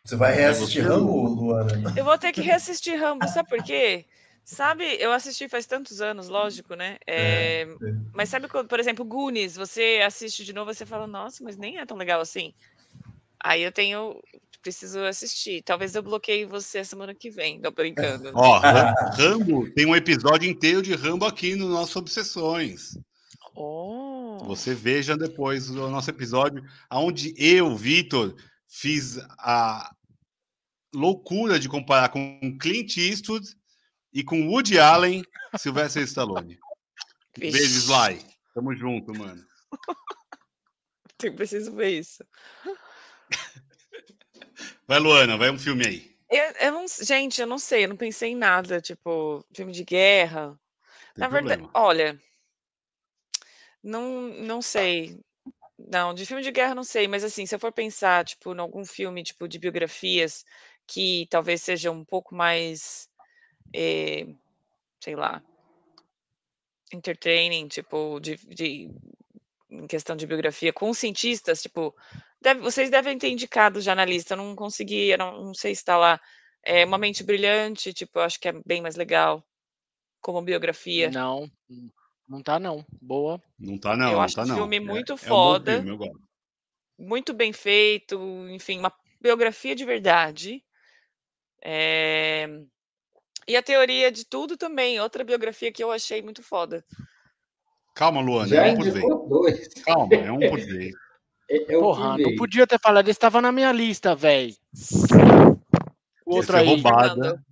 Você 0.06 0.16
vai 0.16 0.36
reassistir 0.36 0.88
Rambo, 0.88 1.28
Luana? 1.28 1.94
Eu 1.98 2.06
vou 2.06 2.16
ter 2.16 2.32
que 2.32 2.40
reassistir 2.40 2.96
Rambo, 2.96 3.28
sabe 3.28 3.50
por 3.50 3.64
quê? 3.64 4.06
Sabe, 4.44 4.84
eu 5.00 5.12
assisti 5.12 5.50
faz 5.50 5.66
tantos 5.66 6.00
anos, 6.00 6.30
lógico, 6.30 6.76
né? 6.76 7.00
É, 7.08 7.64
é, 7.64 7.68
mas 8.14 8.30
sabe, 8.30 8.48
quando, 8.48 8.68
por 8.68 8.80
exemplo, 8.80 9.04
Goonies, 9.04 9.56
você 9.56 10.02
assiste 10.06 10.46
de 10.46 10.54
novo, 10.54 10.72
você 10.72 10.86
fala, 10.86 11.08
nossa, 11.08 11.44
mas 11.44 11.58
nem 11.58 11.80
é 11.80 11.86
tão 11.88 11.98
legal 11.98 12.22
assim. 12.22 12.54
Aí 13.44 13.64
eu 13.64 13.72
tenho, 13.72 14.22
preciso 14.62 15.00
assistir. 15.00 15.64
Talvez 15.64 15.96
eu 15.96 16.04
bloqueie 16.04 16.46
você 16.46 16.84
semana 16.84 17.16
que 17.16 17.32
vem, 17.32 17.60
tô 17.60 17.72
brincando. 17.72 18.32
Ó, 18.36 18.60
Rambo, 19.18 19.68
tem 19.72 19.88
um 19.88 19.96
episódio 19.96 20.48
inteiro 20.48 20.84
de 20.84 20.94
Rambo 20.94 21.26
aqui 21.26 21.56
no 21.56 21.68
nosso 21.68 21.98
Obsessões. 21.98 22.96
Oh. 23.56 24.38
Você 24.46 24.76
veja 24.76 25.18
depois 25.18 25.72
o 25.72 25.90
nosso 25.90 26.12
episódio, 26.12 26.64
onde 26.92 27.34
eu, 27.38 27.76
Vitor, 27.76 28.36
fiz 28.68 29.18
a 29.40 29.95
loucura 30.96 31.60
de 31.60 31.70
comparar 31.70 32.10
com 32.10 32.58
Clint 32.60 32.98
Eastwood 32.98 33.46
e 34.14 34.24
com 34.24 34.48
Woody 34.48 34.80
Allen, 34.80 35.24
Sylvester 35.58 36.04
Stallone. 36.04 36.58
Beijo, 37.38 37.80
Sly. 37.80 38.26
Tamo 38.54 38.76
junto, 38.76 39.14
mano. 39.14 39.46
Eu 41.24 41.34
preciso 41.34 41.72
ver 41.74 42.00
isso. 42.00 42.24
Vai, 44.88 45.00
Luana, 45.00 45.38
vai 45.38 45.50
um 45.50 45.58
filme 45.58 45.86
aí. 45.86 46.16
Eu, 46.30 46.68
eu 46.68 46.72
não, 46.72 46.86
gente, 46.88 47.42
eu 47.42 47.48
não 47.48 47.58
sei, 47.58 47.86
eu 47.86 47.90
não 47.90 47.98
pensei 47.98 48.32
em 48.32 48.36
nada, 48.36 48.82
tipo, 48.82 49.44
filme 49.54 49.72
de 49.72 49.84
guerra. 49.84 50.60
Tem 51.14 51.22
Na 51.22 51.28
verdade, 51.28 51.62
problema. 51.62 51.88
olha, 51.88 52.22
não, 53.82 54.28
não 54.30 54.62
sei. 54.62 55.20
Não, 55.78 56.14
de 56.14 56.26
filme 56.26 56.42
de 56.42 56.52
guerra 56.52 56.74
não 56.74 56.84
sei, 56.84 57.08
mas 57.08 57.24
assim, 57.24 57.46
se 57.46 57.54
eu 57.54 57.60
for 57.60 57.72
pensar, 57.72 58.26
tipo, 58.26 58.54
em 58.54 58.60
algum 58.60 58.86
filme, 58.86 59.24
tipo, 59.24 59.48
de 59.48 59.60
biografias 59.60 60.46
que 60.88 61.28
talvez 61.30 61.62
seja 61.62 61.92
um 61.92 62.04
pouco 62.06 62.36
mais, 62.36 63.10
eh, 63.74 64.28
sei 65.02 65.16
lá, 65.16 65.42
entertaining, 66.94 67.68
tipo, 67.68 68.20
de, 68.20 68.36
de- 68.48 68.90
em 69.70 69.88
questão 69.88 70.16
de 70.16 70.28
biografia, 70.28 70.72
com 70.72 70.94
cientistas, 70.94 71.62
tipo, 71.62 71.94
deve- 72.42 72.62
vocês 72.62 72.90
devem 72.90 73.18
ter 73.18 73.30
indicado 73.30 73.82
já 73.82 73.96
na 73.96 74.06
lista, 74.06 74.34
eu 74.34 74.38
não 74.38 74.56
consegui, 74.56 75.10
eu 75.10 75.18
não, 75.18 75.46
não 75.46 75.54
sei 75.54 75.74
se 75.76 75.82
está 75.82 75.98
lá. 75.98 76.20
É 76.64 76.86
Uma 76.86 76.98
Mente 76.98 77.24
Brilhante, 77.24 77.94
tipo, 77.94 78.20
eu 78.20 78.24
acho 78.24 78.40
que 78.40 78.48
é 78.48 78.54
bem 78.66 78.82
mais 78.82 78.96
legal 78.96 79.44
como 80.22 80.42
biografia. 80.42 81.12
Não, 81.12 81.50
não 82.28 82.42
tá 82.42 82.60
não. 82.60 82.84
Boa. 83.00 83.40
Não 83.60 83.78
tá, 83.78 83.96
não. 83.96 84.08
Eu 84.08 84.14
não 84.14 84.22
acho 84.24 84.36
tá, 84.36 84.44
um 84.44 84.48
não. 84.48 84.56
filme 84.56 84.78
É- 84.78 84.80
muito 84.80 85.12
é 85.12 85.14
um 85.14 85.18
bom 85.18 85.24
foda. 85.28 85.74
filme, 85.74 85.90
eu 85.92 85.98
gosto. 85.98 86.20
muito 86.98 87.34
bem 87.34 87.54
feito, 87.54 88.18
enfim, 88.50 88.80
uma 88.80 88.92
biografia 89.22 89.76
de 89.76 89.86
verdade. 89.86 90.65
É, 91.68 92.48
E 93.48 93.56
a 93.58 93.64
teoria 93.64 94.12
de 94.12 94.24
tudo 94.24 94.56
também, 94.56 95.00
outra 95.00 95.24
biografia 95.24 95.72
que 95.72 95.84
eu 95.84 95.92
achei 95.92 96.22
muito 96.22 96.44
foda. 96.44 96.86
Calma, 97.96 98.22
Luana, 98.22 98.48
Já 98.48 98.68
é 98.68 98.72
um 98.72 98.76
por 98.76 98.92
vez. 98.92 99.74
Calma, 99.84 100.14
é 100.14 100.32
um 100.32 100.40
por 100.40 100.60
vez. 100.62 100.94
É, 101.50 101.74
é 101.74 101.78
o 101.78 101.82
Porra, 101.82 102.18
não 102.18 102.36
podia 102.36 102.68
ter 102.68 102.80
falado, 102.80 103.08
estava 103.10 103.42
na 103.42 103.52
minha 103.52 103.72
lista, 103.72 104.16
velho. 104.16 104.54
O 106.26 106.36
outro 106.36 106.56
Essa 106.56 106.58
é 106.58 106.62
aí. 106.62 106.68
roubada. 106.68 107.10
Fernanda. 107.10 107.46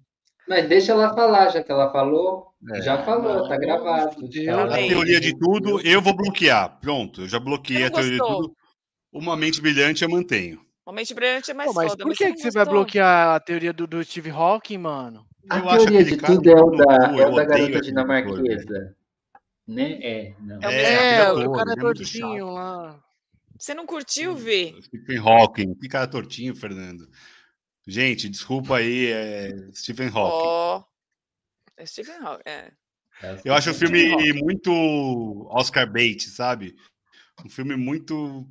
Mas 0.48 0.68
deixa 0.68 0.92
ela 0.92 1.14
falar, 1.16 1.50
já 1.50 1.64
que 1.64 1.72
ela 1.72 1.92
falou. 1.92 2.54
É. 2.76 2.82
Já 2.82 3.04
falou, 3.04 3.48
tá 3.48 3.58
gravado. 3.58 4.28
já. 4.32 4.64
A 4.66 4.78
teoria 4.78 5.20
de 5.20 5.38
tudo, 5.38 5.82
eu 5.82 6.02
vou 6.02 6.16
bloquear. 6.16 6.80
Pronto, 6.80 7.22
eu 7.22 7.28
já 7.28 7.40
bloqueei 7.40 7.86
a 7.86 7.92
teoria 7.92 8.12
de 8.12 8.18
tudo. 8.18 8.56
Uma 9.12 9.36
mente 9.36 9.62
brilhante 9.62 10.04
eu 10.04 10.10
mantenho. 10.10 10.60
Uma 10.86 10.94
Mente 10.94 11.14
Brilhante 11.14 11.52
é 11.52 11.54
mais 11.54 11.70
Pô, 11.70 11.76
mas 11.76 11.92
foda, 11.92 12.04
por 12.04 12.10
mas 12.10 12.18
que, 12.18 12.26
você 12.26 12.34
que 12.34 12.42
você 12.42 12.52
vai 12.52 12.66
bloquear 12.66 13.36
a 13.36 13.40
teoria 13.40 13.72
do, 13.72 13.88
do 13.88 14.04
Steve 14.04 14.30
Hawking, 14.30 14.78
mano? 14.78 15.26
A 15.50 15.60
Eu 15.60 15.68
teoria 15.78 16.04
de 16.04 16.18
tudo 16.18 16.50
é 16.50 16.62
o 16.62 16.72
da, 16.72 16.94
é 17.22 17.28
o 17.28 17.36
da 17.36 17.46
garota 17.46 17.70
ator, 17.70 17.82
dinamarquesa. 17.82 18.96
Né? 19.66 19.92
É, 20.02 20.36
não. 20.40 20.62
É 20.62 20.68
o 20.68 20.72
É, 20.72 21.16
É, 21.16 21.32
o 21.48 21.52
cara 21.54 21.72
é 21.72 21.76
tortinho 21.76 22.52
lá. 22.52 23.02
Você 23.58 23.74
não 23.74 23.86
curtiu, 23.86 24.36
Vi? 24.36 24.76
Stephen 24.84 25.20
Hawking. 25.20 25.76
Que 25.76 25.88
cara 25.88 26.08
tortinho, 26.08 26.56
Fernando. 26.56 27.08
Gente, 27.88 28.30
desculpa 28.30 28.78
aí, 28.78 29.08
é 29.08 29.72
Stephen 29.74 30.08
Hawking. 30.08 30.48
Ó. 30.48 30.84
É 31.78 31.86
Stephen 31.86 32.18
Hawking. 32.18 32.44
É. 32.46 32.72
Eu 33.46 33.54
acho 33.54 33.72
o 33.72 33.74
filme 33.74 34.34
muito 34.34 34.72
Oscar 35.50 35.90
bait, 35.90 36.22
sabe? 36.24 36.76
Um 37.46 37.50
filme 37.50 37.76
muito, 37.76 38.46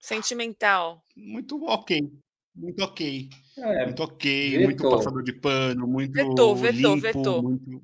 Sentimental. 0.00 1.04
muito 1.16 1.62
ok. 1.64 2.10
Muito 2.54 2.82
ok. 2.82 3.28
É, 3.58 3.84
Muito 3.86 4.02
ok, 4.02 4.50
vetou. 4.50 4.64
muito 4.64 4.82
passador 4.90 5.22
de 5.22 5.32
pano, 5.32 5.86
muito 5.86 6.12
Vetou, 6.12 6.56
vetou, 6.56 6.94
limpo, 6.94 7.00
vetou. 7.00 7.42
muito... 7.42 7.82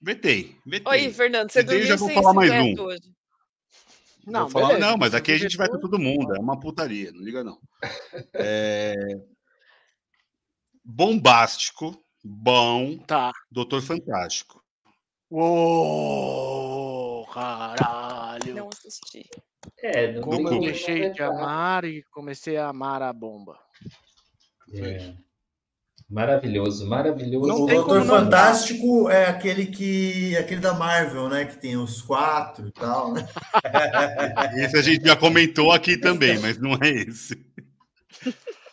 Vetei, 0.00 0.56
vetei. 0.66 0.92
Oi, 1.06 1.10
Fernando, 1.12 1.50
você 1.50 1.60
Vetei, 1.60 1.78
dormiu 1.78 1.88
já 1.88 1.96
vou 1.96 2.08
sem 2.08 2.14
falar 2.16 2.34
mais 2.34 2.50
um. 2.50 2.74
hoje. 2.82 3.14
Não, 4.26 4.48
falar, 4.50 4.78
não, 4.78 4.96
mas 4.96 5.14
aqui 5.14 5.32
a 5.32 5.38
gente 5.38 5.56
veta 5.56 5.72
vetou, 5.74 5.90
todo 5.90 6.02
mundo, 6.02 6.34
é 6.34 6.38
uma 6.38 6.58
putaria, 6.58 7.12
não 7.12 7.20
liga 7.20 7.44
não. 7.44 7.58
É... 8.34 8.94
Bombástico, 10.84 12.02
bom, 12.22 12.98
Tá. 13.06 13.32
Doutor 13.50 13.80
Fantástico. 13.82 14.62
Uou, 15.30 17.26
caralho. 17.26 18.54
Não 18.54 18.68
assisti. 18.68 19.28
É, 19.78 20.12
não 20.12 20.22
Como 20.22 20.48
eu 20.48 20.60
deixei 20.60 21.10
de 21.10 21.22
amar 21.22 21.84
e 21.84 22.02
comecei 22.10 22.56
a 22.56 22.68
amar 22.68 23.02
a 23.02 23.12
bomba. 23.12 23.58
É. 24.72 25.14
Maravilhoso, 26.08 26.86
maravilhoso. 26.86 27.48
Não 27.48 27.62
o 27.62 27.66
Doutor 27.66 28.04
Fantástico 28.04 29.08
é 29.08 29.26
aquele 29.26 29.66
que 29.66 30.36
aquele 30.36 30.60
da 30.60 30.74
Marvel, 30.74 31.28
né? 31.28 31.44
Que 31.46 31.56
tem 31.58 31.76
os 31.76 32.02
quatro 32.02 32.68
e 32.68 32.72
tal, 32.72 33.12
né? 33.12 33.26
Esse 34.64 34.76
a 34.76 34.82
gente 34.82 35.06
já 35.06 35.16
comentou 35.16 35.72
aqui 35.72 35.96
também, 35.96 36.38
mas 36.38 36.58
não 36.58 36.74
é 36.74 36.90
esse. 36.90 37.44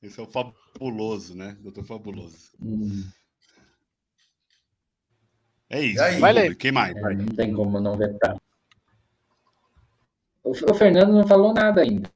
Esse 0.00 0.20
é 0.20 0.22
o 0.22 0.26
fabuloso, 0.26 1.36
né? 1.36 1.56
Doutor 1.60 1.84
Fabuloso. 1.84 2.38
Hum, 2.62 3.04
É 5.68 5.82
isso. 5.82 5.98
E 5.98 6.00
aí? 6.00 6.20
Vai. 6.20 6.32
Lê. 6.32 6.54
Quem 6.54 6.70
mais? 6.70 6.96
é, 6.96 7.14
não 7.14 7.26
tem 7.26 7.52
como 7.52 7.80
não 7.80 7.98
vetar. 7.98 8.37
O, 10.50 10.74
Fernando 10.74 11.12
não 11.12 11.26
falou 11.26 11.52
nada 11.52 11.82
ainda. 11.82 12.10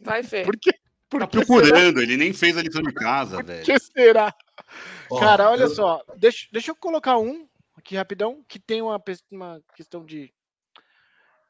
Vai, 0.00 0.22
Fê. 0.22 0.44
Por 0.44 0.56
que? 0.58 0.70
Por 1.08 1.20
Tá 1.20 1.28
será? 1.30 1.44
procurando, 1.46 2.00
ele 2.02 2.16
nem 2.16 2.32
fez 2.34 2.56
a 2.56 2.62
lição 2.62 2.82
de 2.82 2.92
casa, 2.92 3.36
Por 3.36 3.44
velho. 3.46 3.64
que 3.64 3.78
será? 3.78 4.34
Cara, 5.18 5.50
olha 5.50 5.62
eu- 5.64 5.70
só. 5.70 6.02
Deixa, 6.16 6.46
deixa 6.52 6.70
eu 6.70 6.76
colocar 6.76 7.18
um 7.18 7.48
aqui 7.76 7.96
rapidão, 7.96 8.44
que 8.46 8.58
tem 8.58 8.82
uma, 8.82 9.02
uma 9.30 9.62
questão 9.74 10.04
de, 10.04 10.30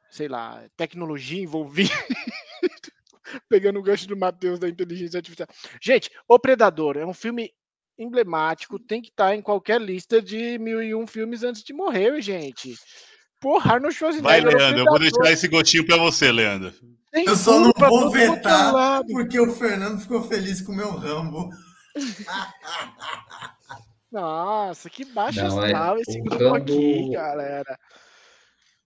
sei 0.09 0.27
lá, 0.29 0.63
tecnologia 0.77 1.41
envolvida. 1.41 1.91
Pegando 3.47 3.79
o 3.79 3.83
gancho 3.83 4.07
do 4.07 4.17
Matheus 4.17 4.59
da 4.59 4.67
inteligência 4.69 5.17
artificial. 5.17 5.47
Gente, 5.81 6.09
O 6.27 6.39
Predador 6.39 6.97
é 6.97 7.05
um 7.05 7.13
filme 7.13 7.51
emblemático, 7.97 8.79
tem 8.79 9.01
que 9.01 9.09
estar 9.09 9.35
em 9.35 9.41
qualquer 9.41 9.79
lista 9.81 10.21
de 10.21 10.57
mil 10.57 10.81
e 10.81 10.95
um 10.95 11.05
filmes 11.05 11.43
antes 11.43 11.63
de 11.63 11.73
morrer, 11.73 12.21
gente. 12.21 12.75
Porra, 13.39 13.73
Arnold 13.75 13.97
Vai, 13.99 14.41
Schwarzenegger. 14.41 14.53
o 14.53 14.57
Leandro, 14.57 14.79
eu 14.81 14.85
vou 14.85 14.99
deixar 14.99 15.31
esse 15.31 15.47
gostinho 15.47 15.85
pra 15.85 15.97
você, 15.97 16.31
Leandro. 16.31 16.73
Tem 17.11 17.25
Eu 17.25 17.35
só 17.35 17.59
não 17.59 17.71
vou 17.75 18.11
vetar 18.11 19.03
porque 19.05 19.39
o 19.39 19.51
Fernando 19.53 19.99
ficou 19.99 20.21
feliz 20.23 20.61
com 20.61 20.73
o 20.73 20.75
meu 20.75 20.91
Rambo. 20.91 21.49
Nossa, 24.11 24.89
que 24.89 25.05
baixo 25.05 25.39
Não, 25.41 25.63
é- 25.63 26.01
esse 26.01 26.19
grupo 26.21 26.55
aqui, 26.55 26.99
Rambo- 27.01 27.11
galera. 27.13 27.79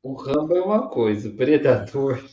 O 0.04 0.14
Rambo 0.16 0.56
é 0.56 0.62
uma 0.62 0.90
coisa, 0.90 1.30
o 1.30 1.36
Predador. 1.36 2.24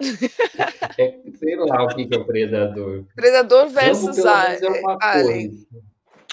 é, 0.98 1.20
sei 1.38 1.56
lá 1.56 1.84
o 1.84 1.88
que, 1.88 2.06
que 2.06 2.14
é 2.14 2.18
o 2.18 2.24
Predador. 2.24 3.04
Predador 3.14 3.64
Rambo, 3.64 3.74
versus 3.74 4.16
pelo 4.16 4.38
menos, 4.38 4.62
é 4.62 4.68
uma 4.80 4.98
Alien. 5.00 5.48
coisa. 5.50 5.66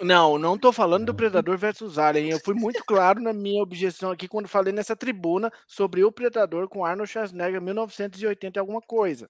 Não, 0.02 0.38
não 0.38 0.58
tô 0.58 0.72
falando 0.72 1.08
do 1.08 1.14
Predador 1.16 1.58
versus 1.58 1.98
Alien. 1.98 2.32
Eu 2.32 2.40
fui 2.40 2.54
muito 2.54 2.84
claro 2.86 3.22
na 3.22 3.34
minha 3.34 3.62
objeção 3.62 4.12
aqui 4.12 4.28
quando 4.28 4.48
falei 4.48 4.74
nessa 4.74 4.96
tribuna 4.96 5.52
sobre 5.68 6.04
o 6.04 6.12
Predador 6.12 6.70
com 6.70 6.86
Arnold 6.86 7.12
Schwarzenegger 7.12 7.62
1980 7.62 8.58
e 8.58 8.60
alguma 8.60 8.82
coisa. 8.82 9.30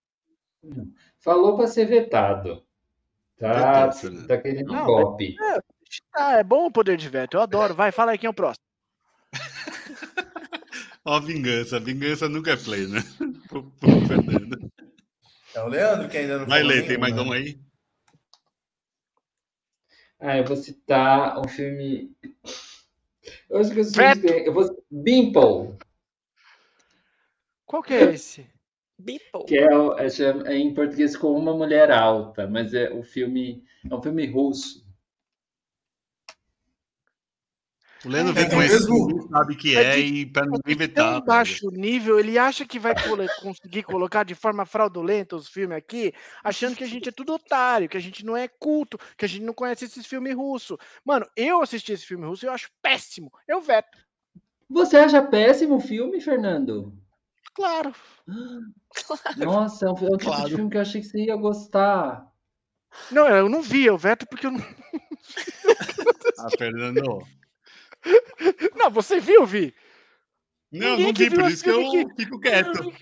Falou 1.19 1.55
para 1.55 1.67
ser 1.67 1.85
vetado. 1.85 2.63
Tá, 3.39 3.91
Fernando. 3.91 4.27
tá 4.27 4.37
querendo 4.37 4.71
Não, 4.73 4.85
golpe. 4.85 5.35
Ah, 6.13 6.33
é 6.33 6.43
bom 6.43 6.65
o 6.65 6.71
poder 6.71 6.97
de 6.97 7.09
veto, 7.09 7.37
eu 7.37 7.41
adoro. 7.41 7.73
Vai, 7.73 7.91
fala 7.91 8.11
aí 8.11 8.17
quem 8.17 8.27
é 8.27 8.31
o 8.31 8.33
próximo. 8.33 8.63
Ó, 11.05 11.15
a 11.15 11.19
vingança. 11.19 11.79
Vingança 11.79 12.27
nunca 12.29 12.51
é 12.51 12.57
play, 12.57 12.85
né? 12.85 13.01
Pro, 13.47 13.63
pro 13.63 14.01
Fernando. 14.05 14.71
É 15.55 15.63
o 15.63 15.67
Leandro 15.67 16.09
que 16.09 16.17
ainda 16.17 16.39
não 16.39 16.45
Vai 16.45 16.61
falou 16.61 16.75
ler, 16.75 16.87
tem 16.87 16.97
mais 16.97 17.15
né? 17.15 17.21
um 17.21 17.31
aí? 17.31 17.59
Ah, 20.19 20.37
eu 20.37 20.45
vou 20.45 20.57
citar 20.57 21.39
um 21.39 21.47
filme. 21.47 22.11
Eu 23.49 23.59
acho 23.59 23.71
que 23.71 23.79
eu, 23.79 23.85
Veto. 23.85 24.27
eu 24.27 24.53
vou 24.53 24.83
Bimple, 24.91 25.77
Qual 27.65 27.83
que 27.83 27.93
é 27.93 28.13
esse? 28.13 28.47
Beeple. 28.97 29.45
que 29.47 29.57
é, 29.57 29.63
é, 29.63 30.53
é 30.53 30.57
em 30.57 30.73
português 30.73 31.15
com 31.15 31.31
uma 31.31 31.55
mulher 31.55 31.89
alta, 31.89 32.45
mas 32.47 32.73
é 32.73 32.89
o 32.91 33.01
filme 33.01 33.63
é 33.89 33.95
um 33.95 34.01
filme 34.01 34.25
russo. 34.25 34.85
O 38.05 38.09
Leandro 38.09 38.31
É, 38.31 38.35
vem 38.35 38.45
é 38.45 38.49
com 38.49 38.61
esse 38.61 38.73
mesmo- 38.89 39.27
sabe 39.29 39.55
que 39.57 39.75
É 39.75 39.81
é 39.83 39.95
de- 39.97 40.01
e 40.01 40.25
pra 40.25 40.43
ninguém 40.45 40.61
Tão 40.63 40.75
vetar. 40.77 41.11
velho. 41.15 41.25
baixo 41.25 41.69
nível, 41.71 42.17
ele 42.17 42.37
acha 42.37 42.65
que 42.65 42.79
vai 42.79 42.93
conseguir 43.43 43.83
colocar 43.83 44.23
de 44.23 44.33
forma 44.35 44.65
fraudulenta 44.65 45.35
os 45.35 45.49
filmes 45.49 45.77
aqui, 45.77 46.13
achando 46.43 46.75
que 46.77 46.83
a 46.83 46.87
gente 46.87 47.09
é 47.09 47.11
tudo 47.11 47.33
otário, 47.33 47.89
que 47.89 47.97
a 47.97 47.99
gente 47.99 48.25
não 48.25 48.37
é 48.37 48.47
culto, 48.47 48.97
que 49.17 49.25
a 49.25 49.27
gente 49.27 49.43
não 49.43 49.53
conhece 49.53 49.83
esses 49.85 50.05
filmes 50.05 50.33
russos. 50.33 50.77
Mano, 51.03 51.27
eu 51.35 51.61
assisti 51.61 51.91
esse 51.91 52.05
filme 52.05 52.25
russo 52.25 52.45
e 52.45 52.47
eu 52.47 52.53
acho 52.53 52.69
péssimo. 52.81 53.31
Eu 53.47 53.59
veto, 53.61 53.97
Você 54.69 54.95
acha 54.97 55.21
péssimo 55.21 55.75
o 55.75 55.79
filme, 55.81 56.21
Fernando? 56.21 56.93
claro. 57.53 57.93
Nossa, 59.37 59.85
é 59.85 59.89
um, 59.89 59.91
é 59.91 59.95
um 60.13 60.17
tipo 60.17 60.17
Claro. 60.31 60.49
de 60.49 60.55
filme 60.55 60.69
que 60.71 60.77
eu 60.77 60.81
achei 60.81 61.01
que 61.01 61.07
você 61.07 61.19
ia 61.25 61.35
gostar. 61.35 62.25
Não, 63.11 63.27
eu 63.27 63.49
não 63.49 63.61
vi, 63.61 63.85
eu 63.85 63.97
veto 63.97 64.25
porque 64.27 64.47
eu 64.47 64.51
não. 64.51 64.65
Ah, 66.39 66.49
Fernando. 66.57 67.21
Não, 68.75 68.89
você 68.89 69.19
viu, 69.19 69.45
Vi? 69.45 69.73
Não, 70.71 70.91
Ninguém 70.91 71.05
não 71.07 71.13
que 71.13 71.23
vi, 71.23 71.29
viu 71.29 71.39
por 71.39 71.45
esse 71.45 71.53
isso 71.55 71.63
que 71.63 71.69
eu 71.69 71.81
filme 71.81 72.15
fico 72.15 72.39
quieto. 72.39 72.93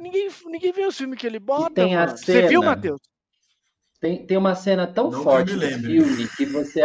Ninguém, 0.00 0.28
ninguém 0.46 0.72
vê 0.72 0.86
os 0.86 0.96
filmes 0.96 1.18
que 1.18 1.26
ele 1.26 1.38
bota, 1.38 1.70
tem 1.70 1.94
a 1.94 2.06
mano. 2.06 2.18
Você 2.18 2.48
viu, 2.48 2.60
cena. 2.60 2.74
Matheus? 2.74 3.00
Tem, 4.00 4.26
tem 4.26 4.36
uma 4.36 4.54
cena 4.54 4.86
tão 4.86 5.10
Não 5.10 5.18
que 5.18 5.24
forte 5.24 5.54
no 5.54 5.60
filme 5.60 6.28
que 6.36 6.44
você, 6.46 6.82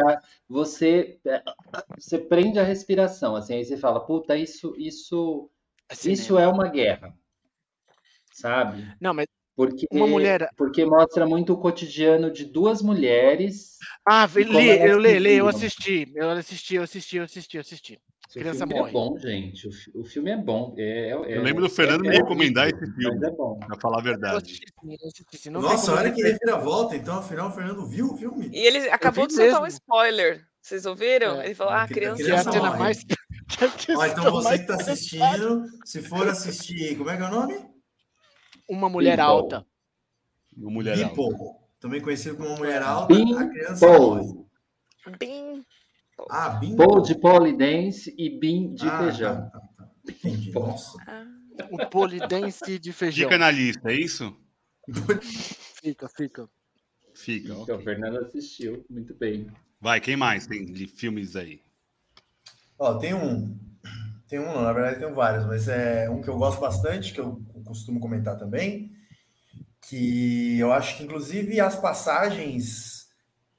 você, 0.47 1.19
é, 1.25 1.43
você 1.95 2.17
prende 2.17 2.59
a 2.59 2.63
respiração, 2.63 3.35
assim, 3.35 3.55
aí 3.55 3.65
você 3.65 3.77
fala, 3.77 4.03
puta, 4.03 4.35
isso, 4.35 4.73
isso, 4.77 5.49
É 5.89 6.09
isso 6.09 6.39
é 6.39 6.47
uma 6.47 6.67
guerra, 6.67 7.15
sabe? 8.31 8.95
Não, 8.99 9.13
mas. 9.13 9.27
Porque, 9.55 9.85
Uma 9.91 10.07
mulher- 10.07 10.49
porque 10.57 10.83
mostra 10.83 11.25
muito 11.27 11.53
o 11.53 11.57
cotidiano 11.57 12.31
de 12.31 12.43
duas 12.45 12.81
mulheres. 12.81 13.77
Ah, 14.07 14.27
li, 14.35 14.67
eu 14.79 14.97
li, 14.99 15.19
li, 15.19 15.33
eu 15.35 15.47
assisti. 15.47 16.11
Eu 16.15 16.31
assisti, 16.31 16.75
eu 16.75 16.83
assisti, 16.83 17.17
eu 17.17 17.23
assisti, 17.23 17.57
eu 17.57 17.61
assisti. 17.61 17.99
O 18.35 18.39
Criança 18.39 18.65
filme 18.65 18.73
morre. 18.73 18.89
é 18.89 18.93
bom, 18.93 19.19
gente. 19.19 19.67
O, 19.67 20.01
o 20.01 20.03
filme 20.03 20.31
é 20.31 20.37
bom. 20.37 20.73
É, 20.75 21.09
é- 21.09 21.37
Eu 21.37 21.43
lembro 21.43 21.61
do 21.61 21.67
é- 21.67 21.69
Fernando 21.69 22.03
é 22.05 22.09
me 22.09 22.15
recomendar 22.17 22.63
horrível, 22.65 22.81
esse 22.87 22.95
filme. 22.95 23.27
É 23.27 23.29
bom. 23.31 23.59
Pra 23.59 23.77
falar 23.79 23.97
a 23.97 23.99
Eu 23.99 24.03
verdade. 24.03 24.37
assisti, 24.37 24.65
eu 24.83 25.07
assisti, 25.29 25.49
Nossa, 25.51 25.93
olha 25.93 26.07
ele 26.07 26.15
que 26.15 26.23
reviravolta. 26.23 26.95
Então, 26.95 27.19
afinal, 27.19 27.49
o 27.49 27.51
Fernando 27.51 27.85
viu 27.85 28.07
o 28.07 28.17
filme? 28.17 28.49
E 28.51 28.57
ele 28.65 28.89
acabou 28.89 29.27
de 29.27 29.33
soltar 29.33 29.61
um 29.61 29.67
spoiler. 29.67 30.41
Vocês 30.63 30.85
ouviram? 30.87 31.39
É. 31.41 31.45
Ele 31.45 31.53
falou, 31.53 31.73
ah, 31.73 31.87
Que- 31.87 31.93
criança 31.93 32.15
Que 32.15 32.21
é 32.23 32.25
Criança 32.25 32.51
morre. 32.53 32.79
mais. 32.79 33.03
que 33.77 33.91
é 33.91 33.95
Ó, 33.97 34.05
então 34.05 34.31
você 34.31 34.57
que 34.57 34.65
tá 34.65 34.75
assistindo, 34.75 35.63
se 35.85 36.01
for 36.01 36.27
assistir, 36.27 36.97
como 36.97 37.11
é 37.11 37.17
que 37.17 37.21
é 37.23 37.27
o 37.27 37.29
nome? 37.31 37.55
Uma 38.73 38.89
mulher 38.89 39.17
People. 39.17 39.31
alta. 39.31 39.65
Uma 40.57 40.71
mulher 40.71 41.03
alta. 41.03 41.15
Também 41.79 42.01
conhecido 42.01 42.37
como 42.37 42.49
uma 42.49 42.57
mulher 42.57 42.81
alta, 42.81 43.13
Bim, 43.13 43.35
a 43.35 43.47
criança. 43.47 43.87
Bim. 45.19 45.65
Ah, 46.29 46.49
Bim. 46.49 46.75
Paul 46.75 47.01
de 47.01 47.15
polidense 47.19 48.13
e 48.17 48.29
Bim 48.39 48.73
de 48.73 48.87
Ah, 48.87 48.97
feijão. 48.99 49.49
tá, 49.49 49.59
tá, 49.59 49.67
tá. 49.85 49.89
Nossa. 50.53 50.97
Ah, 51.07 51.25
O 51.71 51.85
polidense 51.89 52.79
de 52.79 52.91
feijão. 52.93 53.25
Fica 53.29 53.37
na 53.37 53.51
lista, 53.51 53.91
é 53.91 53.95
isso? 53.95 54.35
Fica, 55.83 56.07
fica. 56.09 56.49
Fica. 57.13 57.47
Então, 57.53 57.59
o 57.59 57.61
ok. 57.63 57.79
Fernando 57.83 58.17
assistiu, 58.19 58.85
muito 58.89 59.13
bem. 59.13 59.47
Vai, 59.79 59.99
quem 59.99 60.15
mais 60.15 60.47
tem 60.47 60.65
de 60.65 60.87
filmes 60.87 61.35
aí? 61.35 61.61
Ó, 62.79 62.95
tem 62.97 63.13
um. 63.13 63.55
Tem 64.33 64.39
um, 64.39 64.51
não, 64.51 64.63
na 64.63 64.73
verdade 64.73 64.99
tem 64.99 65.13
vários, 65.13 65.45
mas 65.45 65.67
é 65.67 66.09
um 66.09 66.19
que 66.19 66.27
eu 66.27 66.35
gosto 66.35 66.59
bastante, 66.59 67.13
que 67.13 67.21
eu 67.21 67.39
costumo 67.63 67.99
comentar 67.99 68.35
também, 68.35 68.91
que 69.79 70.57
eu 70.57 70.73
acho 70.73 70.97
que 70.97 71.03
inclusive 71.03 71.61
as 71.61 71.75
passagens 71.75 73.09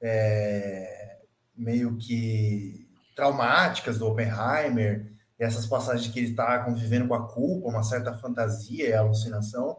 é, 0.01 1.19
meio 1.55 1.95
que 1.95 2.89
traumáticas 3.15 3.99
do 3.99 4.07
Oppenheimer, 4.07 5.13
essas 5.39 5.65
passagens 5.65 6.11
que 6.11 6.19
ele 6.19 6.31
está 6.31 6.59
convivendo 6.59 7.07
com 7.07 7.15
a 7.15 7.25
culpa, 7.25 7.69
uma 7.69 7.81
certa 7.81 8.13
fantasia 8.13 8.89
e 8.89 8.93
alucinação, 8.93 9.77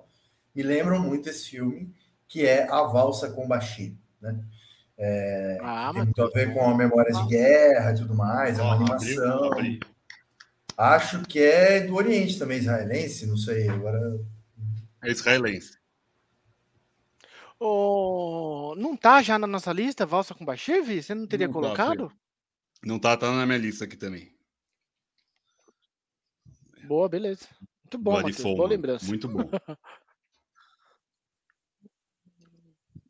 me 0.55 0.63
lembram 0.63 0.99
muito 0.99 1.29
esse 1.29 1.51
filme, 1.51 1.95
que 2.27 2.47
é 2.47 2.67
A 2.71 2.85
Valsa 2.85 3.29
com 3.29 3.47
Bashir, 3.47 3.95
né? 4.19 4.43
Ah, 5.61 5.91
Tem 5.93 6.05
muito 6.05 6.23
a 6.23 6.31
ver 6.31 6.55
com 6.55 6.71
a 6.71 6.75
memória 6.75 7.13
de 7.13 7.27
guerra 7.27 7.93
e 7.93 7.97
tudo 7.97 8.15
mais, 8.15 8.59
é 8.59 8.63
uma 8.63 8.71
Ó, 8.71 8.75
animação. 8.77 9.51
Acho 10.77 11.23
que 11.23 11.39
é 11.39 11.81
do 11.81 11.95
Oriente 11.95 12.39
também, 12.39 12.59
israelense, 12.59 13.27
não 13.27 13.37
sei. 13.37 13.69
Agora, 13.69 13.99
É 15.03 15.11
israelense. 15.11 15.79
Ô, 17.59 18.75
não 18.77 18.95
tá 18.97 19.23
já 19.23 19.39
na 19.39 19.47
nossa 19.47 19.73
lista 19.73 20.05
Valsa 20.05 20.35
com 20.35 20.45
Bashir, 20.45 20.85
Vi? 20.85 21.03
Você 21.03 21.15
não 21.15 21.27
teria 21.27 21.47
Não 21.47 21.55
tá, 21.55 21.61
colocado? 21.61 22.13
Não 22.85 22.99
tá, 22.99 23.17
tá 23.17 23.33
na 23.33 23.47
minha 23.47 23.57
lista 23.59 23.85
aqui 23.85 23.97
também. 23.97 24.37
Boa, 26.85 27.09
beleza. 27.09 27.47
Muito 27.83 27.99
bom, 27.99 28.13
Matheus. 28.21 28.43
Boa 28.43 28.69
lembrança. 28.69 29.07
Muito 29.07 29.27
bom. 29.29 29.49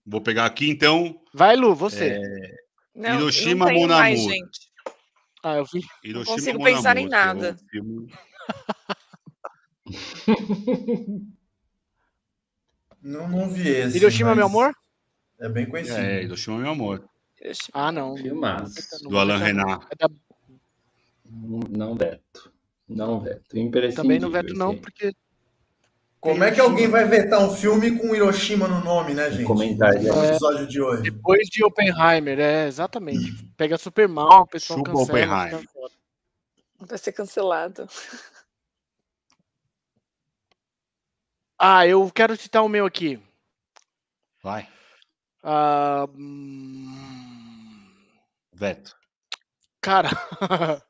Vou 0.06 0.20
pegar 0.20 0.46
aqui 0.46 0.70
então 0.70 1.20
Vai, 1.34 1.56
Lu, 1.56 1.74
você. 1.74 2.20
não, 2.94 3.16
Hiroshima, 3.18 3.64
não 3.66 3.72
tem 3.72 3.80
Mon 3.82 3.88
mais, 3.88 4.20
Amour. 4.20 4.32
gente. 4.32 4.60
Ah, 5.46 5.58
eu 5.58 5.64
vi. 5.64 5.80
Hiroshima 6.02 6.36
consigo 6.36 6.64
pensar 6.64 6.96
em 6.96 7.04
é 7.06 7.08
nada. 7.08 7.56
não, 13.00 13.28
não 13.28 13.48
vi 13.48 13.68
esse. 13.68 13.96
Hiroshima, 13.96 14.30
mas 14.30 14.38
meu 14.38 14.46
amor? 14.46 14.74
É 15.38 15.48
bem 15.48 15.66
conhecido. 15.66 15.98
É, 15.98 16.24
Hiroshima, 16.24 16.58
meu 16.58 16.70
amor. 16.72 17.08
Hiroshima. 17.40 17.68
Ah, 17.74 17.92
não. 17.92 18.16
Filmaço. 18.16 18.74
Não 19.04 19.10
Do 19.10 19.18
não. 19.38 19.46
Renard. 19.46 19.86
É 19.88 19.94
da- 19.94 20.14
Não, 21.30 21.60
não 21.70 21.94
veto. 21.94 22.52
Não 22.88 23.20
veto. 23.20 23.54
Também 23.94 24.18
não 24.18 24.30
veto, 24.30 24.52
não, 24.54 24.72
esse 24.72 24.80
porque. 24.82 25.12
Como 26.26 26.42
é 26.44 26.50
que 26.50 26.60
alguém 26.60 26.88
vai 26.88 27.04
vetar 27.04 27.40
um 27.40 27.54
filme 27.54 27.98
com 27.98 28.14
Hiroshima 28.14 28.66
no 28.66 28.82
nome, 28.82 29.14
né, 29.14 29.30
gente? 29.30 29.44
comentário. 29.44 30.02
No 30.02 30.24
É. 30.24 30.28
episódio 30.30 30.66
de 30.66 30.80
hoje. 30.82 31.02
Depois 31.02 31.46
de 31.48 31.64
Oppenheimer, 31.64 32.38
é, 32.40 32.66
exatamente. 32.66 33.44
Pega 33.56 33.78
super 33.78 34.08
mal, 34.08 34.42
o 34.42 34.46
pessoal 34.46 34.78
Chupa 34.80 34.90
cancela. 34.92 35.04
Oppenheimer. 35.44 35.68
Vai 36.80 36.98
ser 36.98 37.12
cancelado. 37.12 37.86
Ah, 41.58 41.86
eu 41.86 42.10
quero 42.10 42.36
citar 42.36 42.62
o 42.62 42.68
meu 42.68 42.84
aqui. 42.84 43.18
Vai. 44.42 44.68
Ah, 45.42 46.06
hum, 46.14 47.88
Veto. 48.52 48.94
cara, 49.80 50.10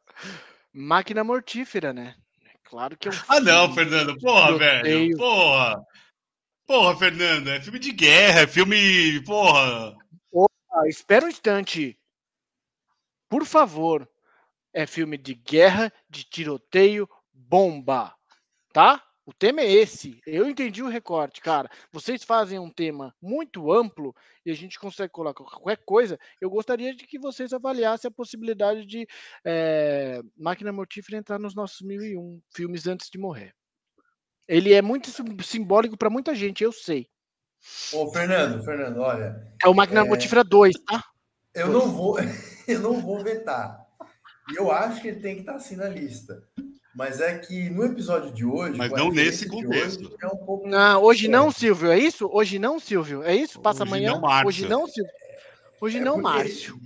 máquina 0.73 1.23
mortífera, 1.23 1.93
né? 1.93 2.17
Claro 2.69 2.97
que 2.97 3.09
é 3.09 3.11
um 3.11 3.15
Ah, 3.29 3.41
não, 3.41 3.73
Fernando. 3.73 4.19
Porra, 4.19 4.59
velho. 4.59 4.83
tenho. 4.83 5.17
Porra. 5.17 5.85
Porra, 6.67 6.97
Fernando. 6.99 7.49
É 7.49 7.61
filme 7.61 7.79
de 7.79 7.93
guerra. 7.93 8.41
É 8.41 8.47
filme. 8.47 9.23
Porra. 9.25 9.97
Ah, 10.73 10.89
espera 10.89 11.25
um 11.25 11.29
instante. 11.29 11.99
Por 13.29 13.45
favor. 13.45 14.09
É 14.73 14.87
filme 14.87 15.17
de 15.17 15.35
guerra, 15.35 15.91
de 16.11 16.25
tiroteio, 16.25 17.09
bomba. 17.33 18.15
Tá? 18.73 19.03
O 19.29 19.33
tema 19.35 19.61
é 19.61 19.69
esse. 19.69 20.21
Eu 20.25 20.49
entendi 20.49 20.85
o 20.85 20.89
recorte, 20.89 21.41
cara. 21.41 21.69
Vocês 21.93 22.23
fazem 22.23 22.61
um 22.61 22.71
tema 22.71 23.13
muito 23.21 23.73
amplo 23.73 24.15
e 24.45 24.53
a 24.53 24.55
gente 24.55 24.79
consegue 24.79 25.13
colocar 25.13 25.43
qualquer 25.45 25.79
coisa. 25.85 26.17
Eu 26.41 26.49
gostaria 26.49 26.95
de 26.95 27.05
que 27.09 27.19
vocês 27.19 27.53
avaliassem 27.53 28.07
a 28.09 28.13
possibilidade 28.13 28.87
de 28.87 29.05
eh, 29.45 30.23
Máquina 30.37 30.71
Mortífera 30.73 31.19
entrar 31.19 31.41
nos 31.41 31.57
nossos 31.57 31.81
1001 31.81 32.41
filmes 32.55 32.87
antes 32.87 33.11
de 33.11 33.19
morrer. 33.19 33.53
Ele 34.47 34.73
é 34.73 34.81
muito 34.81 35.11
sim- 35.11 35.37
simbólico 35.43 35.99
para 35.99 36.09
muita 36.09 36.33
gente, 36.33 36.63
eu 36.63 36.71
sei. 36.71 37.09
Ô, 37.95 38.09
Fernando, 38.13 38.63
Fernando, 38.63 38.99
olha, 39.01 39.45
É 39.61 39.67
o 39.67 39.75
Máquina 39.75 40.05
Mortífera 40.05 40.45
2, 40.45 40.73
tá? 40.87 41.03
eu 41.53 41.67
não 41.69 41.91
vou, 41.91 42.17
eu 42.69 42.79
não 42.79 43.01
vou 43.01 43.19
vetar. 43.25 43.85
E 44.53 44.55
eu 44.57 44.71
acho 44.71 45.03
que 45.03 45.09
ele 45.09 45.21
tem 45.21 45.35
que 45.35 45.41
estar 45.41 45.57
assim 45.57 45.75
na 45.75 45.89
lista. 45.89 46.47
Mas 46.97 47.21
é 47.21 47.39
que 47.39 47.69
no 47.69 47.85
episódio 47.85 48.33
de 48.33 48.45
hoje. 48.45 48.79
Mas 48.79 48.91
não 48.91 49.11
nesse 49.11 49.45
de 49.45 49.51
contexto. 49.51 50.07
hoje, 50.07 50.17
é 50.23 50.27
um 50.29 50.37
pouco 50.39 50.67
Não, 50.67 51.03
hoje 51.03 51.29
não. 51.29 51.51
Silvio, 51.53 51.91
é 51.93 51.99
isso? 51.99 52.27
Hoje 52.33 52.59
não, 52.59 52.79
Silvio, 52.81 53.23
é 53.23 53.37
isso? 53.37 53.61
Passa 53.61 53.83
Hoje 53.83 53.93
amanhã? 53.93 54.13
não, 54.13 54.21
Márcio. 54.23 54.49
Hoje 54.49 54.67
não, 54.69 54.87
Silvio? 54.87 55.13
Hoje 55.79 55.99
É 55.99 56.01
não, 56.01 56.21
Márcio. 56.23 56.81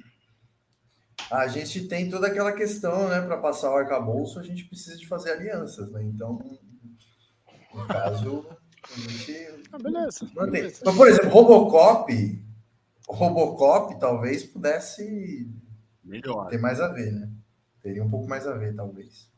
A 1.30 1.46
gente 1.46 1.86
tem 1.86 2.10
toda 2.10 2.26
aquela 2.26 2.50
questão, 2.50 3.08
né? 3.08 3.20
Para 3.20 3.36
passar 3.38 3.70
o 3.70 3.76
arcabouço, 3.76 4.40
a 4.40 4.42
gente 4.42 4.64
precisa 4.64 4.96
de 4.96 5.06
fazer 5.06 5.30
alianças, 5.30 5.92
né? 5.92 6.02
Então, 6.02 6.40
no 7.72 7.86
caso, 7.86 8.44
a 8.92 8.98
gente 8.98 9.64
Ah, 9.70 9.78
beleza. 9.78 10.28
mantém. 10.34 10.50
beleza. 10.62 10.80
Mas, 10.84 10.96
por 10.96 11.06
exemplo, 11.06 11.30
Robocop, 11.30 12.44
Robocop 13.08 13.96
talvez 14.00 14.42
pudesse 14.42 15.48
Melhor. 16.02 16.48
ter 16.48 16.58
mais 16.58 16.80
a 16.80 16.88
ver, 16.88 17.12
né? 17.12 17.30
Teria 17.80 18.02
um 18.02 18.10
pouco 18.10 18.28
mais 18.28 18.44
a 18.48 18.54
ver, 18.54 18.74
talvez. 18.74 19.29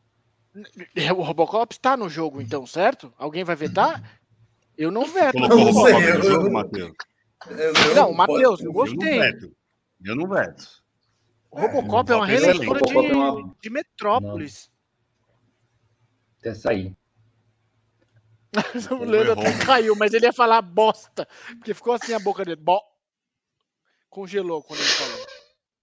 É, 0.95 1.11
O 1.13 1.21
Robocop 1.21 1.73
está 1.73 1.97
no 1.97 2.07
jogo, 2.09 2.41
então, 2.41 2.65
certo? 2.67 3.13
Alguém 3.17 3.43
vai 3.43 3.55
vetar? 3.55 4.19
Eu 4.77 4.91
não 4.91 5.05
veto. 5.05 5.33
Colocou 5.33 5.57
Não 5.57 5.69
o 5.69 5.73
sei, 5.73 5.93
Robocop 5.93 6.03
eu- 6.07 6.17
no 6.19 6.23
jogo, 6.25 6.47
eu- 6.47 6.51
Matheus? 6.51 6.91
Eu- 7.47 7.57
eu 7.73 7.95
Não, 7.95 8.13
Matheus, 8.13 8.59
eu 8.59 8.65
Eu 8.65 8.65
não 8.65 8.73
gostei. 8.73 9.19
veto. 9.19 9.55
Eu 10.03 10.15
não 10.15 10.27
veto. 10.27 10.83
O 11.51 11.59
Robocop 11.61 12.11
é 12.11 12.15
uma 12.15 12.29
é 12.31 12.35
excelente. 12.35 12.59
releitura 12.65 12.81
de, 12.81 12.97
é 13.11 13.13
uma- 13.15 13.55
de 13.61 13.69
Metrópolis. 13.69 14.71
Até 16.39 16.53
sair. 16.55 16.95
O 19.01 19.03
Leandro 19.03 19.33
até 19.33 19.65
caiu, 19.65 19.95
mas 19.95 20.13
ele 20.13 20.25
ia 20.25 20.33
falar 20.33 20.61
bosta. 20.61 21.27
Porque 21.57 21.73
ficou 21.73 21.93
assim 21.93 22.13
a 22.13 22.19
boca 22.19 22.43
dele. 22.45 22.55
Bó. 22.61 22.79
Congelou 24.09 24.61
quando 24.63 24.79
ele 24.79 24.89
falou. 24.89 25.25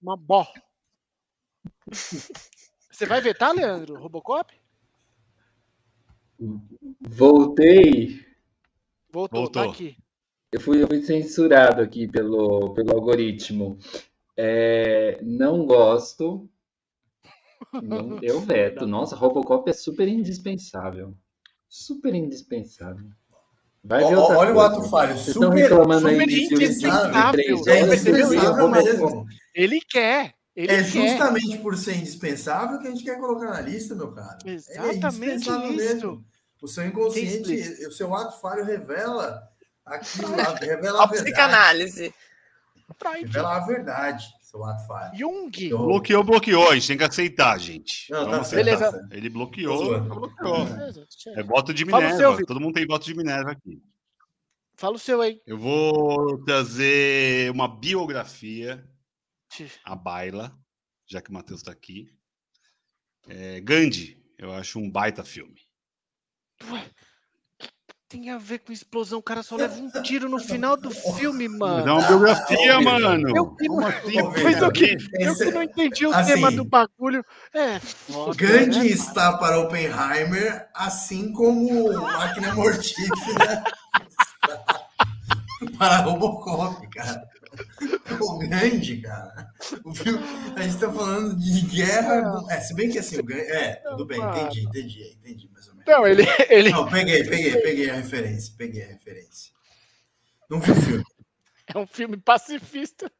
Uma 0.03 0.17
bó. 0.17 0.47
Você 1.91 3.07
vai 3.07 3.21
vetar, 3.21 3.53
Leandro? 3.55 3.97
Robocop? 4.01 4.60
Voltei. 7.01 8.21
Voltou, 9.13 9.49
tá 9.51 9.63
Voltou. 9.63 9.73
aqui. 9.73 9.97
Eu 10.53 10.61
fui, 10.61 10.83
eu 10.83 10.89
fui 10.89 11.03
censurado 11.03 11.83
aqui 11.83 12.09
pelo, 12.09 12.75
pelo 12.75 12.93
algoritmo. 12.93 13.79
É, 14.37 15.21
não 15.23 15.65
gosto. 15.67 16.49
Não, 17.83 18.19
eu 18.23 18.41
veto. 18.41 18.87
Nossa, 18.87 19.15
Robocop 19.15 19.69
é 19.69 19.73
super 19.73 20.09
indispensável. 20.09 21.15
Super 21.69 22.15
indispensável. 22.15 23.07
Vai 23.83 24.05
ver 24.05 24.17
outra 24.17 24.39
olha 24.39 24.51
o 24.51 24.55
coisa. 24.55 24.73
ato 24.73 24.89
falho. 24.89 25.13
Vocês 25.13 25.29
estão 25.29 25.51
Super, 25.51 25.63
reclamando 25.63 26.09
aí 26.09 26.15
super 26.15 26.27
de 26.27 26.49
filme 26.49 26.69
de 26.69 26.87
é 26.87 28.51
horas, 28.51 28.85
mesmo. 28.85 29.27
Ele 29.55 29.81
quer. 29.81 30.35
Ele 30.57 30.73
É 30.73 30.77
quer. 30.79 30.85
justamente 30.85 31.59
por 31.59 31.77
ser 31.77 31.97
indispensável 31.97 32.79
que 32.81 32.89
a 32.89 32.91
gente 32.91 33.05
quer 33.05 33.19
colocar 33.19 33.47
na 33.51 33.61
lista, 33.61 33.95
meu 33.95 34.13
cara. 34.13 34.37
É 34.45 34.51
Exatamente 34.53 35.07
indispensável 35.17 35.69
isso. 35.73 35.77
mesmo. 35.77 36.25
O 36.61 36.69
seu 36.69 36.87
inconsciente, 36.87 37.87
o 37.87 37.93
seu 37.93 38.15
ato 38.15 38.39
falho 38.41 38.65
revela 38.65 39.43
aquilo, 39.87 40.29
revela 40.61 41.03
a 41.05 41.07
verdade. 41.07 41.23
psicanálise. 41.25 42.15
Freud. 42.99 43.25
Revela 43.27 43.57
a 43.57 43.61
verdade, 43.61 44.25
seu 44.43 44.63
ato 44.65 44.87
falho. 44.87 45.17
Jung. 45.17 45.51
Eu- 45.69 45.79
Bloqueou, 45.79 46.25
bloqueou. 46.25 46.69
A 46.71 46.75
gente 46.75 46.89
tem 46.89 46.99
que 46.99 47.05
aceitar, 47.05 47.57
gente. 47.59 48.11
Não, 48.11 48.25
tá 48.25 48.31
Vamos 48.33 48.49
certo, 48.49 48.67
aceitar. 48.69 48.91
Beleza. 48.91 49.09
tá. 49.09 49.17
Ele 49.17 49.31
bloqueou, 49.31 49.85
zoando. 49.87 50.15
bloqueou. 50.15 50.65
Beleza, 50.67 51.07
É 51.37 51.43
voto 51.45 51.73
de 51.73 51.85
Minerva. 51.85 52.17
seu. 52.17 52.45
Todo 52.45 52.61
mundo 52.61 52.75
tem 52.75 52.87
voto 52.87 53.05
de 53.07 53.15
Minerva 53.17 53.53
aqui. 53.53 53.81
Fala 54.77 54.97
o 54.97 54.99
seu 54.99 55.21
aí. 55.23 55.41
Eu 55.47 55.57
vou 55.57 56.43
trazer 56.45 57.51
uma 57.53 57.69
biografia, 57.69 58.85
a 59.85 59.95
baila, 59.97 60.57
já 61.07 61.21
que 61.21 61.31
o 61.31 61.33
Matheus 61.33 61.61
está 61.61 61.73
aqui. 61.73 62.09
É, 63.29 63.61
Gandhi, 63.61 64.23
eu 64.39 64.53
acho 64.53 64.79
um 64.79 64.91
baita 64.91 65.25
filme. 65.25 65.61
Ué, 66.71 66.85
tem 68.09 68.31
a 68.31 68.39
ver 68.39 68.59
com 68.61 68.73
explosão? 68.73 69.19
O 69.19 69.23
cara 69.23 69.43
só 69.43 69.57
leva 69.57 69.75
um 69.75 69.91
tiro 70.03 70.29
no 70.29 70.39
final 70.39 70.77
do 70.77 70.91
filme, 70.91 71.49
mano. 71.49 71.89
é 71.89 71.93
uma 71.93 72.07
biografia, 72.07 72.81
mano. 72.81 73.37
Eu 73.37 73.55
que 73.55 73.69
não- 73.69 73.77
Como 73.77 73.87
assim? 73.87 74.17
Eu 74.19 74.33
que, 74.73 74.97
eu 75.21 75.37
que 75.37 75.51
não 75.53 75.63
entendi 75.63 76.07
o 76.07 76.13
assim, 76.15 76.35
tema 76.35 76.51
do 76.51 76.65
bagulho. 76.65 77.25
É, 77.55 77.79
foda, 77.81 78.35
Gandhi 78.37 78.79
né, 78.81 78.87
está 78.87 79.39
para 79.39 79.61
Oppenheimer, 79.61 80.69
assim 80.75 81.33
como 81.33 81.93
Máquina 82.03 82.55
Mortífera 82.55 83.65
para 85.79 85.99
Robocop, 85.99 86.89
cara. 86.91 87.29
O 88.21 88.39
Gandhi, 88.39 89.01
cara. 89.01 89.53
O 89.85 89.95
filme, 89.95 90.19
a 90.57 90.63
gente 90.63 90.75
está 90.75 90.93
falando 90.93 91.37
de 91.39 91.61
guerra. 91.67 92.45
É, 92.51 92.61
se 92.61 92.75
bem 92.75 92.91
que 92.91 92.99
assim, 92.99 93.19
o 93.19 93.25
Gandhi. 93.25 93.43
É, 93.43 93.75
tudo 93.77 94.07
bem, 94.07 94.21
entendi, 94.21 94.61
entendi, 94.65 95.19
entendi, 95.19 95.51
mais 95.53 95.69
ou 95.69 95.75
menos. 95.75 95.87
Não, 95.87 96.07
ele, 96.07 96.23
ele 96.49 96.71
Não, 96.71 96.89
peguei, 96.89 97.25
peguei, 97.25 97.57
peguei 97.61 97.91
a 97.91 97.95
referência, 97.95 98.55
peguei 98.57 98.83
a 98.85 98.89
referência. 98.89 99.53
Não 100.49 100.61
vi 100.61 100.73
o 100.73 100.75
filme. 100.75 101.05
é 101.75 101.79
um 101.79 101.87
filme 101.87 102.17
pacifista. 102.17 103.11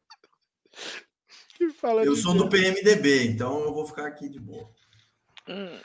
Que 1.55 1.69
fala 1.69 2.03
Eu 2.03 2.15
sou 2.15 2.33
do 2.33 2.49
guerra. 2.49 2.73
PMDB, 2.73 3.25
então 3.25 3.59
eu 3.61 3.73
vou 3.73 3.85
ficar 3.85 4.07
aqui 4.07 4.27
de 4.27 4.39
boa. 4.39 4.69
Hum. 5.47 5.79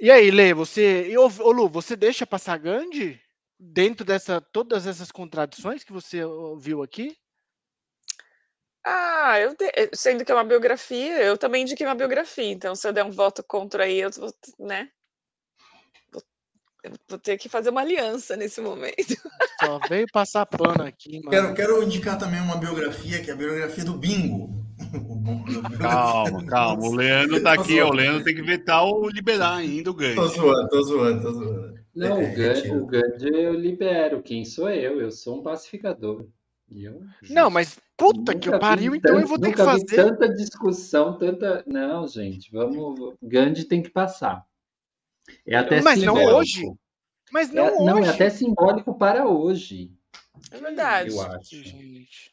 E 0.00 0.10
aí, 0.10 0.30
Lê, 0.30 0.52
você. 0.52 1.08
E, 1.08 1.16
ô, 1.16 1.26
ô, 1.26 1.52
Lu, 1.52 1.68
você 1.68 1.96
deixa 1.96 2.26
passar 2.26 2.58
Gandhi 2.58 3.20
dentro 3.58 4.04
dessa 4.04 4.40
todas 4.40 4.86
essas 4.86 5.10
contradições 5.10 5.82
que 5.82 5.92
você 5.92 6.20
viu 6.60 6.82
aqui? 6.82 7.16
Ah, 8.88 9.40
eu 9.40 9.56
de- 9.56 9.64
eh, 9.74 9.90
sendo 9.92 10.24
que 10.24 10.30
é 10.30 10.34
uma 10.34 10.44
biografia, 10.44 11.20
eu 11.20 11.36
também 11.36 11.62
indiquei 11.62 11.84
uma 11.84 11.94
biografia. 11.96 12.52
Então, 12.52 12.76
se 12.76 12.86
eu 12.86 12.92
der 12.92 13.04
um 13.04 13.10
voto 13.10 13.42
contra 13.42 13.82
aí, 13.82 13.98
eu 13.98 14.10
vou, 14.12 14.32
né? 14.60 14.88
Vou, 16.12 16.22
eu 16.84 16.92
vou 17.08 17.18
ter 17.18 17.36
que 17.36 17.48
fazer 17.48 17.70
uma 17.70 17.80
aliança 17.80 18.36
nesse 18.36 18.60
momento. 18.60 18.96
Só 19.60 19.80
veio 19.88 20.06
passar 20.12 20.46
pano 20.46 20.84
aqui, 20.84 21.18
mano. 21.18 21.30
Quero, 21.30 21.54
quero 21.54 21.82
indicar 21.82 22.16
também 22.16 22.40
uma 22.40 22.58
biografia, 22.58 23.20
que 23.20 23.28
é 23.28 23.34
a 23.34 23.36
biografia 23.36 23.84
do 23.84 23.94
Bingo. 23.98 24.50
Calma, 25.80 26.44
calma. 26.44 26.86
O 26.86 26.94
Leandro 26.94 27.42
tá 27.42 27.54
aqui, 27.54 27.80
ó. 27.80 27.88
O 27.88 27.92
Leandro 27.92 28.22
tem 28.22 28.34
que 28.34 28.42
vetar 28.42 28.84
ou 28.84 29.08
liberar 29.08 29.56
ainda 29.56 29.90
o 29.90 29.94
Tô 29.94 29.98
Gandhi. 30.00 30.28
zoando, 30.28 30.68
tô 30.68 30.82
zoando, 30.82 31.22
tô 31.22 31.32
zoando. 31.32 31.78
Não, 31.94 32.06
É, 32.06 32.12
o 32.12 32.34
Gandhi, 32.36 32.48
retiro. 32.48 32.82
o 32.82 32.86
Gandhi 32.86 33.42
eu 33.42 33.54
libero. 33.54 34.22
Quem 34.22 34.44
sou 34.44 34.68
eu? 34.68 35.00
Eu 35.00 35.10
sou 35.10 35.38
um 35.40 35.42
pacificador. 35.42 36.26
Eu 36.70 37.00
Não, 37.30 37.48
mas 37.48 37.78
puta 37.96 38.36
que 38.36 38.48
eu 38.48 38.58
pariu, 38.58 38.94
então 38.94 39.18
eu 39.20 39.26
vou 39.26 39.38
ter 39.38 39.52
que 39.52 39.56
fazer. 39.56 39.84
tanta 39.84 40.28
discussão, 40.28 41.16
tanta. 41.16 41.62
Não, 41.66 42.06
gente, 42.08 42.50
vamos. 42.50 43.14
Gandhi 43.22 43.64
tem 43.64 43.82
que 43.82 43.90
passar. 43.90 44.44
É 45.46 45.56
até 45.56 45.80
Mas 45.80 46.02
não 46.02 46.16
simbólico. 46.16 46.38
hoje. 46.40 46.72
Mas 47.32 47.50
não, 47.50 47.66
É- 47.66 47.84
não, 47.84 47.98
hoje. 48.00 48.08
é 48.08 48.12
até 48.12 48.30
simbólico 48.30 48.98
para 48.98 49.26
hoje. 49.28 49.92
É 50.50 50.58
verdade. 50.58 51.10
Eu 51.10 51.20
acho. 51.22 51.62
Gente. 51.62 52.32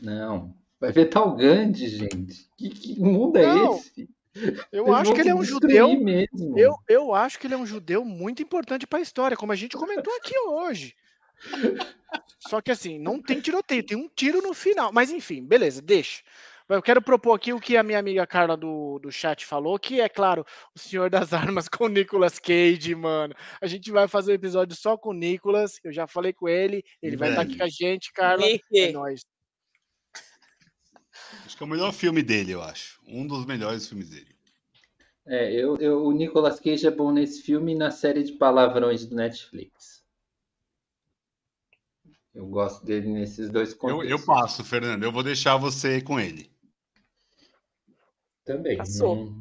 Não. 0.00 0.54
Vai 0.80 0.92
vetar 0.92 1.26
o 1.26 1.36
Gandhi, 1.36 1.88
gente. 1.88 2.48
Que, 2.56 2.68
que 2.70 3.00
mundo 3.00 3.36
é 3.36 3.46
Não, 3.46 3.76
esse? 3.76 4.08
Eu 4.72 4.86
Eles 4.86 4.96
acho 5.00 5.12
que 5.14 5.20
ele 5.20 5.28
é 5.28 5.34
um 5.34 5.42
judeu. 5.44 6.00
mesmo. 6.00 6.58
Eu, 6.58 6.74
eu 6.88 7.14
acho 7.14 7.38
que 7.38 7.46
ele 7.46 7.54
é 7.54 7.58
um 7.58 7.66
judeu 7.66 8.04
muito 8.04 8.42
importante 8.42 8.86
para 8.86 8.98
a 8.98 9.02
história, 9.02 9.36
como 9.36 9.52
a 9.52 9.56
gente 9.56 9.76
comentou 9.76 10.14
aqui 10.16 10.36
hoje. 10.48 10.94
Só 12.38 12.60
que 12.60 12.70
assim, 12.70 12.98
não 12.98 13.20
tem 13.22 13.40
tiroteio, 13.40 13.84
tem 13.84 13.96
um 13.96 14.08
tiro 14.08 14.40
no 14.42 14.52
final. 14.54 14.92
Mas 14.92 15.10
enfim, 15.10 15.44
beleza, 15.44 15.80
deixa. 15.80 16.22
Eu 16.68 16.80
quero 16.80 17.02
propor 17.02 17.34
aqui 17.34 17.52
o 17.52 17.58
que 17.60 17.76
a 17.76 17.82
minha 17.82 17.98
amiga 17.98 18.24
Carla 18.26 18.56
do, 18.56 19.00
do 19.00 19.10
chat 19.10 19.44
falou, 19.44 19.76
que 19.76 20.00
é 20.00 20.08
claro, 20.08 20.46
o 20.72 20.78
Senhor 20.78 21.10
das 21.10 21.32
Armas 21.34 21.68
com 21.68 21.84
o 21.84 21.88
Nicolas 21.88 22.38
Cage, 22.38 22.94
mano. 22.94 23.34
A 23.60 23.66
gente 23.66 23.90
vai 23.90 24.06
fazer 24.06 24.30
um 24.32 24.34
episódio 24.36 24.76
só 24.76 24.96
com 24.96 25.10
o 25.10 25.14
Nicolas. 25.14 25.80
Eu 25.82 25.92
já 25.92 26.06
falei 26.06 26.32
com 26.32 26.48
ele, 26.48 26.84
ele 27.02 27.16
vai 27.16 27.30
estar 27.30 27.42
aqui 27.42 27.56
com 27.58 27.64
a 27.64 27.68
gente, 27.68 28.12
Carla. 28.12 28.46
É 28.88 28.92
nóis. 28.92 29.24
Acho 31.44 31.56
que 31.56 31.62
é 31.62 31.66
o 31.66 31.68
melhor 31.68 31.92
filme 31.92 32.22
dele, 32.22 32.52
eu 32.52 32.62
acho. 32.62 33.00
Um 33.06 33.26
dos 33.26 33.44
melhores 33.44 33.88
filmes 33.88 34.10
dele. 34.10 34.34
É, 35.26 35.52
eu, 35.52 35.76
eu- 35.78 36.04
o 36.04 36.12
Nicolas 36.12 36.60
Cage 36.60 36.86
é 36.86 36.90
bom 36.90 37.12
nesse 37.12 37.42
filme 37.42 37.72
e 37.72 37.76
na 37.76 37.90
série 37.90 38.22
de 38.22 38.32
palavrões 38.32 39.04
do 39.04 39.16
Netflix. 39.16 39.99
Eu 42.34 42.46
gosto 42.46 42.84
dele 42.84 43.08
nesses 43.08 43.50
dois 43.50 43.72
Eu, 43.72 43.78
contextos. 43.78 44.10
eu 44.10 44.24
passo, 44.24 44.64
Fernando. 44.64 45.02
Eu 45.02 45.12
vou 45.12 45.22
deixar 45.22 45.56
você 45.56 46.00
com 46.00 46.18
ele. 46.18 46.50
Também. 48.44 48.76
Passou. 48.76 49.32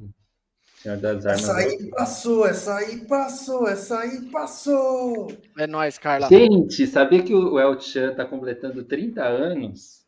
Senhor 0.82 0.98
das 0.98 1.26
Armas. 1.26 1.44
Essa 1.44 1.56
aí 1.58 1.90
passou, 1.90 2.48
essa 2.48 2.76
aí 2.78 3.06
passou, 3.06 3.68
essa 3.68 4.00
aí 4.00 4.22
passou. 4.32 5.38
É 5.58 5.68
nóis, 5.68 5.98
Carla. 5.98 6.30
Gente, 6.30 6.88
sabia 6.88 7.22
que 7.22 7.36
o 7.36 7.60
El 7.60 7.80
Chan 7.80 8.16
tá 8.16 8.26
completando 8.26 8.84
30 8.84 9.22
anos? 9.22 10.06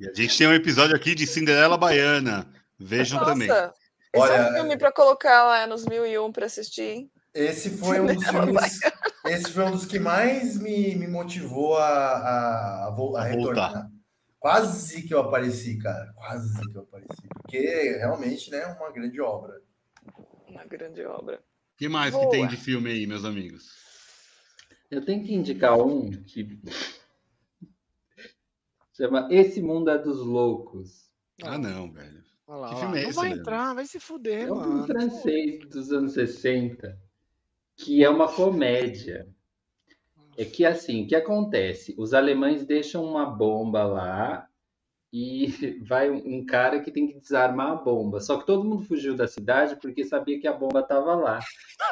E 0.00 0.08
a 0.08 0.12
gente 0.12 0.36
tem 0.36 0.46
um 0.48 0.52
episódio 0.52 0.96
aqui 0.96 1.14
de 1.14 1.26
Cinderela 1.26 1.78
Baiana. 1.78 2.50
Vejam 2.78 3.24
também. 3.24 3.48
Nossa, 3.48 3.72
esse 4.12 4.26
é 4.26 4.34
Olha, 4.34 4.50
um 4.50 4.54
filme 4.54 4.76
pra 4.76 4.92
colocar 4.92 5.44
lá 5.44 5.66
nos 5.66 5.86
mil 5.86 6.04
e 6.04 6.18
um 6.18 6.32
pra 6.32 6.46
assistir. 6.46 7.08
Esse 7.36 7.70
foi 7.70 8.00
um 8.00 8.06
dos 8.06 8.24
filmes. 8.26 8.80
Esse 9.26 9.50
foi 9.52 9.64
um 9.64 9.70
dos 9.72 9.84
que 9.84 9.98
mais 9.98 10.56
me, 10.56 10.94
me 10.94 11.06
motivou 11.06 11.76
a, 11.76 11.86
a, 11.86 12.84
a, 12.86 12.88
a 12.88 13.24
retornar. 13.24 13.72
voltar. 13.72 13.90
Quase 14.38 15.02
que 15.02 15.12
eu 15.12 15.20
apareci, 15.20 15.76
cara. 15.78 16.12
Quase 16.14 16.60
que 16.70 16.76
eu 16.78 16.82
apareci. 16.82 17.28
Porque 17.42 17.96
realmente, 17.98 18.50
né, 18.50 18.58
é 18.58 18.66
uma 18.66 18.90
grande 18.90 19.20
obra. 19.20 19.60
Uma 20.48 20.64
grande 20.64 21.04
obra. 21.04 21.36
O 21.74 21.76
que 21.78 21.88
mais 21.88 22.14
que 22.14 22.20
Boa. 22.20 22.30
tem 22.30 22.46
de 22.46 22.56
filme 22.56 22.90
aí, 22.90 23.06
meus 23.06 23.24
amigos? 23.24 23.64
Eu 24.90 25.04
tenho 25.04 25.22
que 25.24 25.34
indicar 25.34 25.76
um 25.78 26.10
que 26.10 26.58
chama 28.96 29.28
Esse 29.30 29.60
Mundo 29.60 29.90
é 29.90 29.98
dos 29.98 30.18
Loucos. 30.20 31.10
Ah, 31.42 31.58
não, 31.58 31.92
velho. 31.92 32.24
Olha 32.46 32.58
lá, 32.60 32.68
Que 32.70 32.76
filme 32.80 32.94
lá. 32.94 33.00
é 33.00 33.02
Não 33.02 33.08
esse, 33.10 33.16
vai 33.16 33.24
Leandro? 33.28 33.42
entrar, 33.42 33.74
vai 33.74 33.86
se 33.86 34.00
fuder, 34.00 34.46
É 34.48 34.52
um 34.52 34.60
filme 34.60 34.74
mano. 34.76 34.86
francês 34.86 35.68
dos 35.68 35.92
anos 35.92 36.12
60, 36.12 36.98
que 37.76 38.02
é 38.02 38.08
uma 38.08 38.32
comédia. 38.32 39.28
É 40.38 40.44
que 40.44 40.64
assim, 40.64 41.04
o 41.04 41.06
que 41.06 41.14
acontece? 41.14 41.94
Os 41.98 42.12
alemães 42.12 42.64
deixam 42.64 43.04
uma 43.04 43.24
bomba 43.26 43.84
lá 43.84 44.46
e 45.12 45.46
vai 45.86 46.10
um 46.10 46.44
cara 46.44 46.80
que 46.80 46.90
tem 46.90 47.06
que 47.06 47.18
desarmar 47.18 47.72
a 47.72 47.76
bomba. 47.76 48.20
Só 48.20 48.38
que 48.38 48.46
todo 48.46 48.64
mundo 48.64 48.84
fugiu 48.84 49.14
da 49.14 49.26
cidade 49.26 49.76
porque 49.80 50.04
sabia 50.04 50.40
que 50.40 50.46
a 50.46 50.52
bomba 50.52 50.80
estava 50.80 51.14
lá. 51.14 51.38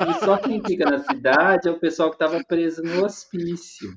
E 0.01 0.25
só 0.25 0.37
quem 0.37 0.63
fica 0.63 0.85
na 0.85 0.99
cidade 0.99 1.69
é 1.69 1.71
o 1.71 1.81
pessoal 1.81 2.11
que 2.11 2.17
estava 2.17 2.43
preso 2.45 2.83
no 2.83 3.05
hospício. 3.05 3.91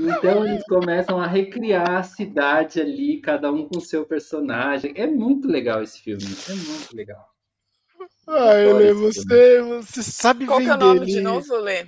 Então 0.00 0.44
eles 0.44 0.64
começam 0.64 1.20
a 1.20 1.26
recriar 1.26 1.98
a 1.98 2.02
cidade 2.02 2.80
ali, 2.80 3.20
cada 3.20 3.52
um 3.52 3.68
com 3.68 3.78
seu 3.80 4.04
personagem. 4.04 4.92
É 4.96 5.06
muito 5.06 5.46
legal 5.46 5.82
esse 5.82 6.00
filme, 6.00 6.24
é 6.24 6.54
muito 6.54 6.96
legal. 6.96 7.33
Ah, 8.26 8.58
ele, 8.58 8.82
Adoro 8.82 8.86
esse 8.86 8.94
você, 8.94 9.62
você 9.62 10.02
sabe 10.02 10.46
Qual 10.46 10.62
que 10.62 10.70
é 10.70 10.74
o 10.74 10.78
vender 10.78 10.86
nome 10.86 11.06
de 11.06 11.20
ele. 11.20 11.20
novo, 11.20 11.54
Lê? 11.58 11.86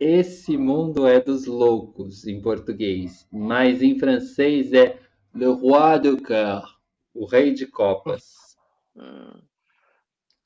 Esse 0.00 0.56
mundo 0.56 1.06
é 1.06 1.20
dos 1.20 1.44
loucos 1.44 2.26
em 2.26 2.40
português, 2.40 3.28
mas 3.30 3.82
em 3.82 3.98
francês 3.98 4.72
é 4.72 4.98
Le 5.34 5.44
Roi 5.48 5.98
de 6.00 6.16
Cœur, 6.22 6.64
o 7.12 7.26
Rei 7.26 7.52
de 7.52 7.66
Copas. 7.66 8.56
Hum, 8.96 9.48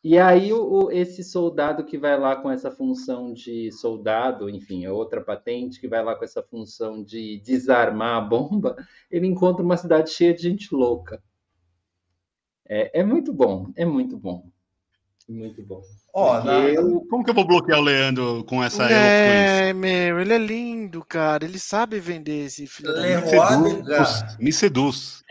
E 0.04 0.18
aí 0.18 0.52
o, 0.52 0.62
o- 0.62 0.92
esse 0.92 1.24
soldado 1.24 1.86
que 1.86 1.96
vai 1.96 2.18
lá 2.20 2.36
com 2.36 2.50
essa 2.50 2.70
função 2.70 3.32
de 3.32 3.72
soldado, 3.72 4.50
enfim, 4.50 4.84
é 4.84 4.92
outra 4.92 5.22
patente 5.24 5.80
que 5.80 5.88
vai 5.88 6.04
lá 6.04 6.14
com 6.14 6.22
essa 6.24 6.42
função 6.42 7.02
de 7.02 7.38
desarmar 7.40 8.16
a 8.18 8.20
bomba, 8.20 8.76
ele 9.10 9.26
encontra 9.26 9.64
uma 9.64 9.78
cidade 9.78 10.10
cheia 10.10 10.34
de 10.34 10.42
gente 10.42 10.74
louca. 10.74 11.22
É, 12.66 13.00
é 13.00 13.04
muito 13.04 13.32
bom, 13.34 13.70
é 13.76 13.84
muito 13.84 14.16
bom. 14.18 14.50
Muito 15.30 15.62
bom. 15.62 15.80
Ó, 16.12 16.42
na- 16.42 16.58
eu- 16.68 17.06
Como 17.08 17.22
que 17.22 17.30
eu 17.30 17.34
vou 17.34 17.46
bloquear 17.46 17.78
o 17.78 17.82
Leandro 17.82 18.42
com 18.44 18.62
essa 18.62 18.82
eloquência? 18.82 19.68
É, 19.68 19.72
meu, 19.72 20.18
ele 20.20 20.32
é 20.32 20.38
lindo, 20.38 21.04
cara. 21.04 21.44
Ele 21.44 21.58
sabe 21.58 22.00
vender 22.00 22.46
esse 22.46 22.66
filho 22.66 22.92
da 22.92 23.00
Le- 23.00 23.16
Me 23.20 23.28
seduz, 23.28 24.36
me 24.38 24.52
seduz. 24.52 25.22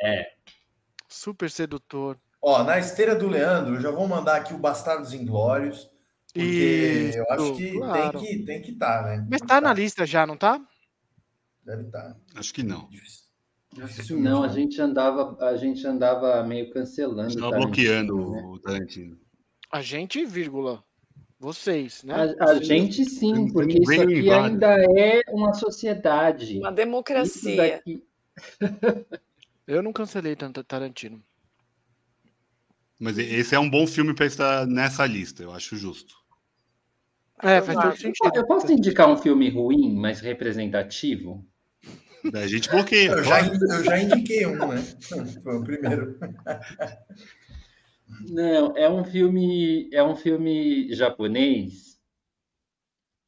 Super 1.10 1.52
sedutor. 1.52 2.18
Ó, 2.42 2.64
na 2.64 2.80
esteira 2.80 3.14
do 3.14 3.28
Leandro, 3.28 3.76
eu 3.76 3.82
já 3.82 3.92
vou 3.92 4.08
mandar 4.08 4.38
aqui 4.38 4.54
o 4.54 4.58
Bastardos 4.58 5.14
Inglórios, 5.14 5.90
porque 6.34 7.12
eu 7.18 7.26
acho 7.32 7.44
Isso, 7.44 7.56
que 7.56 7.72
claro. 7.74 8.20
tem 8.22 8.30
que 8.40 8.46
tem 8.46 8.62
que 8.62 8.72
estar, 8.72 9.04
né? 9.04 9.28
Mas 9.30 9.42
tá 9.42 9.60
na 9.60 9.74
lista 9.74 10.06
já, 10.06 10.26
não 10.26 10.38
tá? 10.38 10.62
Deve 11.66 11.84
estar. 11.84 12.16
Acho 12.36 12.54
que 12.54 12.64
não. 12.64 12.88
Não, 14.18 14.44
a 14.44 14.48
gente 14.48 14.82
andava, 14.82 15.38
a 15.46 15.58
gente 15.58 15.86
andava 15.86 16.42
meio 16.44 16.72
cancelando. 16.72 17.28
Estava 17.28 17.58
bloqueando 17.58 18.32
né? 18.32 18.42
o 18.46 18.60
Tarantino. 18.60 19.18
A 19.72 19.82
gente, 19.82 20.26
vírgula. 20.26 20.84
Vocês, 21.40 22.04
né? 22.04 22.36
A, 22.40 22.50
a 22.52 22.62
gente 22.62 23.06
sim, 23.06 23.50
porque 23.54 23.80
isso 23.80 24.02
aqui 24.02 24.20
Invader. 24.20 24.44
ainda 24.44 24.76
é 25.00 25.22
uma 25.30 25.54
sociedade. 25.54 26.58
Uma 26.60 26.72
democracia. 26.72 27.56
daqui, 27.56 28.04
Eu 29.66 29.82
não 29.82 29.94
cancelei 29.94 30.36
tanto 30.36 30.64
Tarantino. 30.64 31.24
Mas 33.00 33.18
esse 33.18 33.56
é 33.56 33.60
um 33.60 33.70
bom 33.70 33.88
filme 33.88 34.14
para 34.14 34.26
estar 34.26 34.68
nessa 34.68 35.06
lista, 35.06 35.42
eu 35.42 35.54
acho 35.54 35.78
justo. 35.78 36.16
É, 37.42 37.62
faz 37.62 37.68
todo 37.68 37.74
Provável. 37.76 37.98
sentido. 37.98 38.36
Eu 38.36 38.46
posso 38.46 38.72
indicar 38.72 39.08
um 39.10 39.16
filme 39.16 39.50
ruim, 39.50 39.96
mas 39.96 40.20
representativo? 40.20 41.46
Daí 42.32 42.44
a 42.44 42.48
gente 42.48 42.70
bloqueia. 42.70 43.12
Eu 43.12 43.24
já, 43.24 43.48
eu 43.48 43.84
já 43.86 44.02
indiquei 44.02 44.46
um, 44.46 44.58
né? 44.58 44.82
Foi 45.42 45.56
o 45.56 45.64
primeiro. 45.64 46.20
Não, 48.30 48.76
é 48.76 48.90
um 48.90 49.04
filme, 49.04 49.90
é 49.94 50.04
um 50.04 50.16
filme 50.16 50.92
japonês 50.94 52.00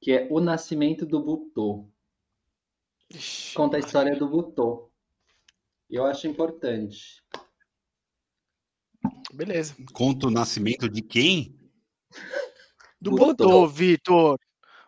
que 0.02 0.12
é 0.12 0.28
O 0.32 0.40
Nascimento 0.40 1.06
do 1.06 1.24
Butô. 1.24 1.88
Ixi, 3.10 3.54
Conta 3.56 3.78
a 3.78 3.80
história 3.80 4.16
do 4.16 4.28
Butô. 4.28 4.90
Eu 5.90 6.06
acho 6.06 6.28
importante. 6.28 7.22
Beleza. 9.34 9.76
Conta 9.94 10.28
o 10.28 10.32
nascimento 10.32 10.90
de 10.90 11.02
quem? 11.02 11.56
Do 13.00 13.12
Butô. 13.12 13.26
Butô, 13.46 13.68
Vitor. 13.68 14.40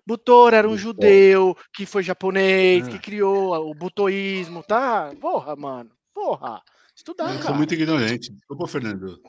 Butor 0.05 0.53
era 0.53 0.67
um 0.67 0.71
Butô. 0.71 0.81
judeu 0.81 1.55
que 1.73 1.85
foi 1.85 2.03
japonês, 2.03 2.87
Ah. 2.87 2.91
que 2.91 2.99
criou 2.99 3.69
o 3.69 3.73
butoísmo, 3.73 4.63
tá? 4.63 5.13
Porra, 5.21 5.55
mano. 5.55 5.91
Porra. 6.13 6.61
Estudar, 7.03 7.31
Eu 7.31 7.33
sou 7.33 7.41
cara. 7.43 7.57
muito 7.57 7.73
ignorante. 7.73 8.31
Desculpa, 8.31 8.65
Fernando. 8.65 9.21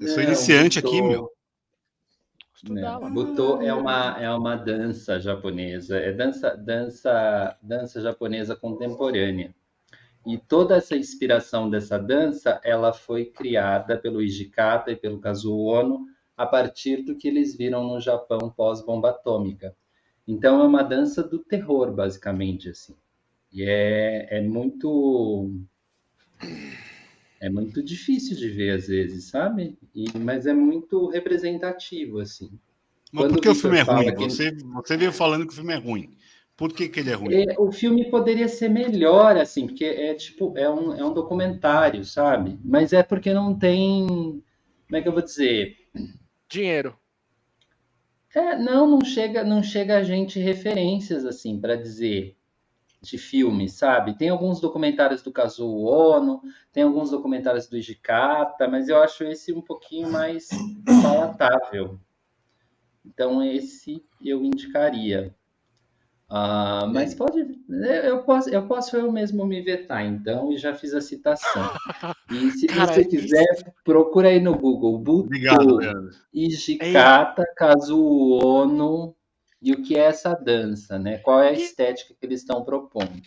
Eu 0.00 0.08
sou 0.08 0.16
Não, 0.16 0.24
iniciante 0.24 0.80
aqui, 0.80 0.90
Butô- 1.00 1.08
meu. 1.08 1.32
Estudar, 2.56 2.80
Não, 2.94 3.00
mano. 3.02 3.14
Butô 3.14 3.62
é 3.62 3.72
uma, 3.72 4.20
é 4.20 4.30
uma 4.32 4.56
dança 4.56 5.20
japonesa, 5.20 5.96
é 5.96 6.10
dança, 6.12 6.56
dança, 6.56 7.56
dança 7.62 8.00
japonesa 8.00 8.56
contemporânea. 8.56 9.54
E 10.26 10.36
toda 10.38 10.76
essa 10.76 10.96
inspiração 10.96 11.70
dessa 11.70 11.96
dança, 11.98 12.60
ela 12.64 12.92
foi 12.92 13.26
criada 13.26 13.96
pelo 13.96 14.20
Hijikata 14.20 14.90
e 14.90 14.96
pelo 14.96 15.20
Kazuo 15.20 15.66
Ono 15.66 16.06
a 16.36 16.44
partir 16.44 17.02
do 17.02 17.14
que 17.16 17.28
eles 17.28 17.56
viram 17.56 17.84
no 17.86 18.00
Japão 18.00 18.50
pós-bomba 18.54 19.10
atômica. 19.10 19.74
Então 20.26 20.60
é 20.60 20.66
uma 20.66 20.82
dança 20.82 21.22
do 21.22 21.38
terror, 21.38 21.92
basicamente, 21.92 22.68
assim. 22.70 22.94
E 23.52 23.62
é, 23.62 24.38
é 24.38 24.40
muito 24.42 25.52
é 27.40 27.48
muito 27.50 27.82
difícil 27.82 28.36
de 28.36 28.48
ver 28.50 28.72
às 28.72 28.86
vezes, 28.88 29.24
sabe? 29.30 29.78
E, 29.94 30.06
mas 30.18 30.46
é 30.46 30.52
muito 30.54 31.08
representativo, 31.08 32.18
assim. 32.20 32.50
Mas 33.12 33.24
Quando 33.24 33.28
por 33.28 33.40
que 33.40 33.48
o 33.48 33.54
o 33.54 33.54
filme 33.54 33.78
é 33.78 33.82
ruim? 33.82 34.12
que- 34.16 34.28
Você, 34.28 34.50
você 34.50 34.96
veio 34.96 35.12
falando 35.12 35.46
que 35.46 35.52
o 35.52 35.56
filme 35.56 35.72
é 35.72 35.76
ruim. 35.76 36.16
Por 36.56 36.72
que, 36.72 36.88
que 36.88 36.98
ele 37.00 37.10
é 37.10 37.14
ruim? 37.14 37.48
É, 37.48 37.60
o 37.60 37.70
filme 37.70 38.10
poderia 38.10 38.48
ser 38.48 38.68
melhor, 38.68 39.36
assim, 39.36 39.66
porque 39.66 39.84
é 39.84 40.14
tipo, 40.14 40.52
é 40.56 40.68
um, 40.68 40.94
é 40.94 41.04
um 41.04 41.12
documentário, 41.12 42.04
sabe? 42.04 42.58
Mas 42.64 42.92
é 42.92 43.02
porque 43.02 43.32
não 43.32 43.56
tem. 43.56 44.06
Como 44.08 44.96
é 44.96 45.02
que 45.02 45.08
eu 45.08 45.12
vou 45.12 45.22
dizer? 45.22 45.76
Dinheiro. 46.50 47.00
É, 48.34 48.56
não, 48.56 48.86
não 48.88 49.04
chega, 49.04 49.42
não 49.44 49.62
chega 49.62 49.96
a 49.98 50.02
gente 50.02 50.38
referências, 50.40 51.24
assim, 51.24 51.60
para 51.60 51.76
dizer 51.76 52.36
de 53.02 53.16
filme, 53.16 53.68
sabe? 53.68 54.14
Tem 54.16 54.28
alguns 54.28 54.60
documentários 54.60 55.22
do 55.22 55.32
Kazuo 55.32 55.84
Ono, 55.86 56.42
tem 56.72 56.82
alguns 56.82 57.10
documentários 57.10 57.66
do 57.66 57.76
Hijikata, 57.78 58.68
mas 58.68 58.88
eu 58.88 59.02
acho 59.02 59.24
esse 59.24 59.52
um 59.52 59.62
pouquinho 59.62 60.10
mais 60.12 60.48
palatável. 61.02 61.98
Então, 63.04 63.42
esse 63.42 64.04
eu 64.22 64.44
indicaria. 64.44 65.34
Ah, 66.32 66.86
mas 66.92 67.12
pode. 67.14 67.44
Eu 68.04 68.22
posso, 68.22 68.50
eu 68.50 68.64
posso 68.68 68.96
eu 68.96 69.10
mesmo 69.10 69.44
me 69.44 69.60
vetar, 69.62 70.04
então, 70.06 70.52
e 70.52 70.58
já 70.58 70.72
fiz 70.74 70.94
a 70.94 71.00
citação. 71.00 71.70
E 72.30 72.50
se 72.52 72.66
Cara, 72.68 72.92
você 72.92 73.00
isso- 73.00 73.10
quiser, 73.10 73.46
procura 73.82 74.28
aí 74.28 74.38
no 74.38 74.56
Google. 74.56 74.96
Buto. 74.98 75.30
Hijikata, 76.32 77.44
Kazuo 77.56 78.44
Ono 78.44 79.16
e 79.62 79.72
o 79.72 79.82
que 79.82 79.96
é 79.96 80.04
essa 80.04 80.34
dança, 80.34 80.98
né? 80.98 81.18
Qual 81.18 81.40
é 81.42 81.48
a 81.50 81.52
estética 81.52 82.14
que 82.18 82.26
eles 82.26 82.40
estão 82.40 82.64
propondo? 82.64 83.20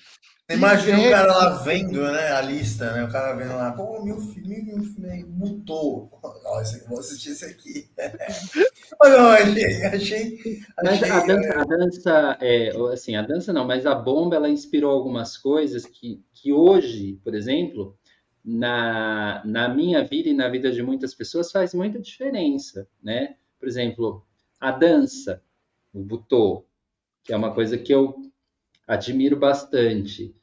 Imagina 0.51 1.01
É. 1.01 1.07
o 1.07 1.11
cara 1.11 1.33
lá 1.33 1.49
vendo, 1.63 2.01
né, 2.01 2.31
a 2.33 2.41
lista, 2.41 2.91
né? 2.91 3.03
O 3.05 3.11
cara 3.11 3.33
vendo 3.33 3.55
lá, 3.55 3.71
pô, 3.71 4.03
meu 4.03 4.19
filme, 4.19 4.61
meu 4.61 4.83
filme 4.83 5.23
mutou. 5.23 6.11
Aqui, 6.59 6.87
vou 6.87 6.99
assistir 6.99 7.31
esse 7.31 7.45
aqui. 7.45 7.89
Mas 8.99 9.11
não, 9.11 9.29
achei, 9.29 9.83
achei, 9.85 10.59
Mas 10.83 11.01
achei. 11.03 11.09
a 11.11 11.25
dança, 11.25 11.53
a 11.59 11.63
dança 11.63 12.37
é, 12.41 12.69
assim, 12.91 13.15
a 13.15 13.21
dança 13.21 13.53
não, 13.53 13.65
mas 13.65 13.85
a 13.85 13.95
bomba 13.95 14.35
ela 14.35 14.49
inspirou 14.49 14.91
algumas 14.91 15.37
coisas 15.37 15.85
que, 15.85 16.21
que 16.33 16.51
hoje, 16.53 17.19
por 17.23 17.33
exemplo, 17.33 17.97
na, 18.45 19.41
na 19.45 19.67
minha 19.69 20.03
vida 20.03 20.29
e 20.29 20.33
na 20.33 20.47
vida 20.49 20.71
de 20.71 20.83
muitas 20.83 21.13
pessoas 21.15 21.51
faz 21.51 21.73
muita 21.73 21.99
diferença, 21.99 22.87
né? 23.01 23.35
Por 23.59 23.67
exemplo, 23.67 24.25
a 24.59 24.71
dança, 24.71 25.41
o 25.93 26.01
butô, 26.03 26.65
que 27.23 27.33
é 27.33 27.37
uma 27.37 27.53
coisa 27.53 27.77
que 27.77 27.93
eu 27.93 28.15
admiro 28.87 29.37
bastante. 29.37 30.35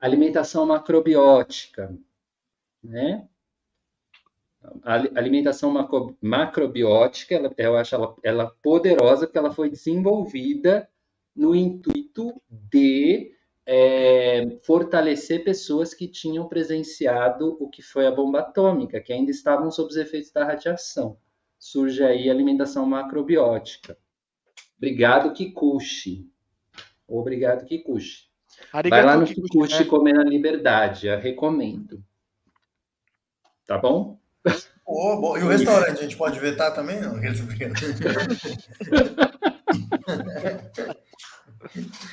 Alimentação 0.00 0.66
macrobiótica, 0.66 1.96
né? 2.82 3.28
A 4.82 4.94
ali- 4.94 5.10
alimentação 5.14 5.70
macro- 5.70 6.16
macrobiótica, 6.20 7.34
ela- 7.34 7.54
eu 7.56 7.76
acho 7.76 7.94
ela, 7.94 8.16
ela 8.24 8.50
poderosa 8.62 9.26
porque 9.26 9.38
ela 9.38 9.52
foi 9.52 9.70
desenvolvida 9.70 10.88
no 11.34 11.54
intuito 11.54 12.40
de 12.50 13.32
é, 13.70 14.58
fortalecer 14.64 15.44
pessoas 15.44 15.92
que 15.92 16.08
tinham 16.08 16.48
presenciado 16.48 17.56
o 17.60 17.68
que 17.68 17.82
foi 17.82 18.06
a 18.06 18.10
bomba 18.10 18.40
atômica, 18.40 18.98
que 18.98 19.12
ainda 19.12 19.30
estavam 19.30 19.70
sob 19.70 19.90
os 19.90 19.96
efeitos 19.96 20.30
da 20.32 20.42
radiação. 20.44 21.18
Surge 21.58 22.02
aí 22.02 22.30
a 22.30 22.32
alimentação 22.32 22.86
macrobiótica. 22.86 23.96
Obrigado, 24.78 25.32
Kikuchi. 25.32 26.26
Obrigado, 27.06 27.64
Kikuchi. 27.66 28.28
Vai 28.88 29.04
lá 29.04 29.16
no 29.16 29.26
Kikuchi 29.26 29.84
comer 29.84 30.14
na 30.14 30.24
liberdade, 30.24 31.06
eu 31.08 31.18
recomendo. 31.20 32.02
Tá 33.66 33.76
bom? 33.78 34.18
Pô, 34.84 35.20
bom. 35.20 35.36
E 35.36 35.42
o 35.42 35.48
restaurante, 35.48 35.98
a 35.98 36.02
gente 36.02 36.16
pode 36.16 36.38
vetar 36.40 36.72
também? 36.74 36.98
Não. 37.00 37.18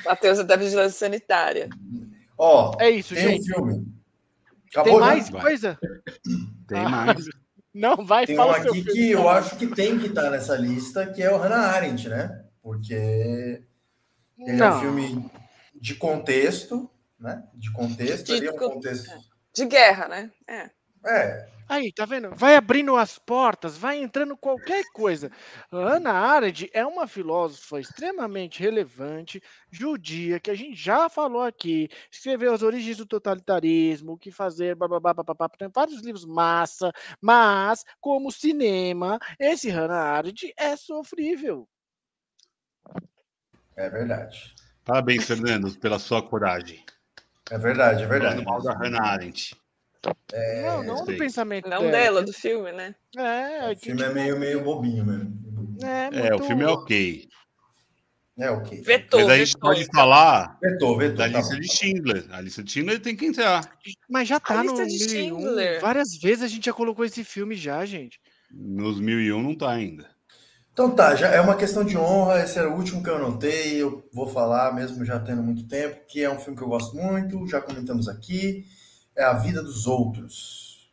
Matheus 0.04 0.38
é 0.38 0.44
da 0.44 0.56
Vigilância 0.56 0.98
Sanitária. 0.98 1.68
Ó, 2.38 2.76
É 2.80 2.90
isso, 2.90 3.14
tem 3.14 3.26
um 3.26 3.30
gente. 3.30 3.46
filme. 3.46 3.74
Tem 4.72 4.82
Acabou, 4.82 5.00
né? 5.00 5.06
mais 5.06 5.30
Vai. 5.30 5.40
coisa? 5.42 5.78
Tem 6.68 6.78
Ah, 6.78 6.88
mais. 6.88 7.24
Não, 7.72 7.96
vai, 8.04 8.26
Tem 8.26 8.34
um 8.34 8.38
fala 8.38 8.60
seu 8.62 8.72
aqui 8.72 8.82
filme. 8.82 8.92
que 9.00 9.10
eu 9.12 9.28
acho 9.28 9.56
que 9.56 9.66
tem 9.68 9.98
que 9.98 10.06
estar 10.06 10.30
nessa 10.30 10.56
lista, 10.56 11.06
que 11.06 11.22
é 11.22 11.30
o 11.32 11.36
Hannah 11.38 11.58
Arendt, 11.72 12.08
né? 12.08 12.44
Porque 12.66 12.94
ele 12.94 13.64
é 14.48 14.52
um 14.54 14.56
Não. 14.56 14.80
filme 14.80 15.30
de 15.72 15.94
contexto, 15.94 16.90
né? 17.16 17.48
De 17.54 17.72
contexto, 17.72 18.32
ali 18.32 18.48
é 18.48 18.50
um 18.52 18.56
contexto. 18.56 19.08
De 19.54 19.66
guerra, 19.66 20.08
né? 20.08 20.32
É. 20.48 20.68
É, 21.06 21.48
Aí, 21.68 21.92
tá 21.92 22.04
vendo? 22.04 22.34
Vai 22.34 22.56
abrindo 22.56 22.96
as 22.96 23.20
portas, 23.20 23.76
vai 23.76 23.98
entrando 23.98 24.36
qualquer 24.36 24.84
coisa. 24.92 25.30
A 25.70 25.76
Hannah 25.76 26.12
Arendt 26.12 26.68
é 26.72 26.84
uma 26.84 27.06
filósofa 27.06 27.78
extremamente 27.78 28.60
relevante, 28.60 29.40
judia, 29.70 30.40
que 30.40 30.50
a 30.50 30.54
gente 30.54 30.74
já 30.74 31.08
falou 31.08 31.42
aqui. 31.42 31.88
Escreveu 32.10 32.52
as 32.52 32.62
origens 32.62 32.96
do 32.96 33.06
totalitarismo, 33.06 34.14
o 34.14 34.18
que 34.18 34.32
fazer, 34.32 34.74
bababá, 34.74 35.14
bababá, 35.14 35.48
tem 35.50 35.68
vários 35.72 36.02
livros 36.02 36.24
massa, 36.24 36.90
mas, 37.20 37.84
como 38.00 38.32
cinema, 38.32 39.20
esse 39.38 39.70
Hannah 39.70 40.16
Arendt 40.16 40.52
é 40.56 40.76
sofrível. 40.76 41.68
É 43.76 43.88
verdade. 43.90 44.54
Parabéns, 44.84 45.24
Fernando, 45.26 45.76
pela 45.78 45.98
sua 45.98 46.22
coragem. 46.22 46.84
É 47.50 47.58
verdade, 47.58 48.02
é 48.02 48.06
verdade. 48.06 48.44
Falando 48.44 48.44
mal 48.46 48.62
da 48.62 48.72
Hannah 48.72 49.02
Arendt. 49.12 49.56
não, 50.64 50.82
não 50.82 51.04
do 51.04 51.16
pensamento 51.16 51.68
Não 51.68 51.78
dela. 51.80 51.90
dela, 51.92 52.22
do 52.22 52.32
filme, 52.32 52.72
né? 52.72 52.94
É, 53.16 53.72
O 53.72 53.76
filme 53.76 54.02
é 54.02 54.12
meio, 54.12 54.38
meio 54.38 54.62
bobinho 54.62 55.04
mesmo. 55.04 55.36
É, 56.12 56.34
o 56.34 56.42
filme 56.42 56.62
é 56.64 56.68
ok. 56.68 57.28
É 58.38 58.50
ok. 58.50 58.82
Vetou, 58.82 59.20
Mas 59.20 59.30
a 59.30 59.36
gente 59.38 59.46
vetou, 59.54 59.60
pode 59.70 59.86
falar 59.86 60.58
Vetou, 60.60 60.98
vetou. 60.98 61.16
da 61.16 61.30
tá 61.30 61.38
lista 61.38 61.54
bom. 61.54 61.60
de 61.60 61.72
Schindler. 61.72 62.26
A 62.30 62.40
lista 62.40 62.62
de 62.62 62.70
Schindler 62.70 63.00
tem 63.00 63.16
que 63.16 63.26
entrar. 63.26 63.62
Mas 64.08 64.28
já 64.28 64.38
tá 64.38 64.62
no 64.62 64.72
lista 64.82 64.86
de 64.86 65.14
1001. 65.14 65.38
Schindler. 65.38 65.80
Várias 65.80 66.16
vezes 66.20 66.42
a 66.44 66.48
gente 66.48 66.66
já 66.66 66.72
colocou 66.72 67.04
esse 67.04 67.24
filme 67.24 67.54
já, 67.54 67.84
gente. 67.86 68.20
Nos 68.50 69.00
1001 69.00 69.42
não 69.42 69.54
tá 69.56 69.70
ainda. 69.70 70.10
Então 70.76 70.94
tá, 70.94 71.14
já 71.16 71.28
é 71.28 71.40
uma 71.40 71.56
questão 71.56 71.82
de 71.82 71.96
honra. 71.96 72.42
Esse 72.42 72.58
era 72.58 72.68
o 72.68 72.76
último 72.76 73.02
que 73.02 73.08
eu 73.08 73.16
anotei. 73.16 73.80
Eu 73.80 74.06
vou 74.12 74.26
falar, 74.26 74.74
mesmo 74.74 75.06
já 75.06 75.18
tendo 75.18 75.42
muito 75.42 75.66
tempo, 75.66 76.04
que 76.06 76.22
é 76.22 76.30
um 76.30 76.38
filme 76.38 76.54
que 76.54 76.62
eu 76.62 76.68
gosto 76.68 76.94
muito. 76.94 77.46
Já 77.46 77.62
comentamos 77.62 78.10
aqui. 78.10 78.66
É 79.16 79.24
A 79.24 79.32
Vida 79.32 79.62
dos 79.62 79.86
Outros. 79.86 80.92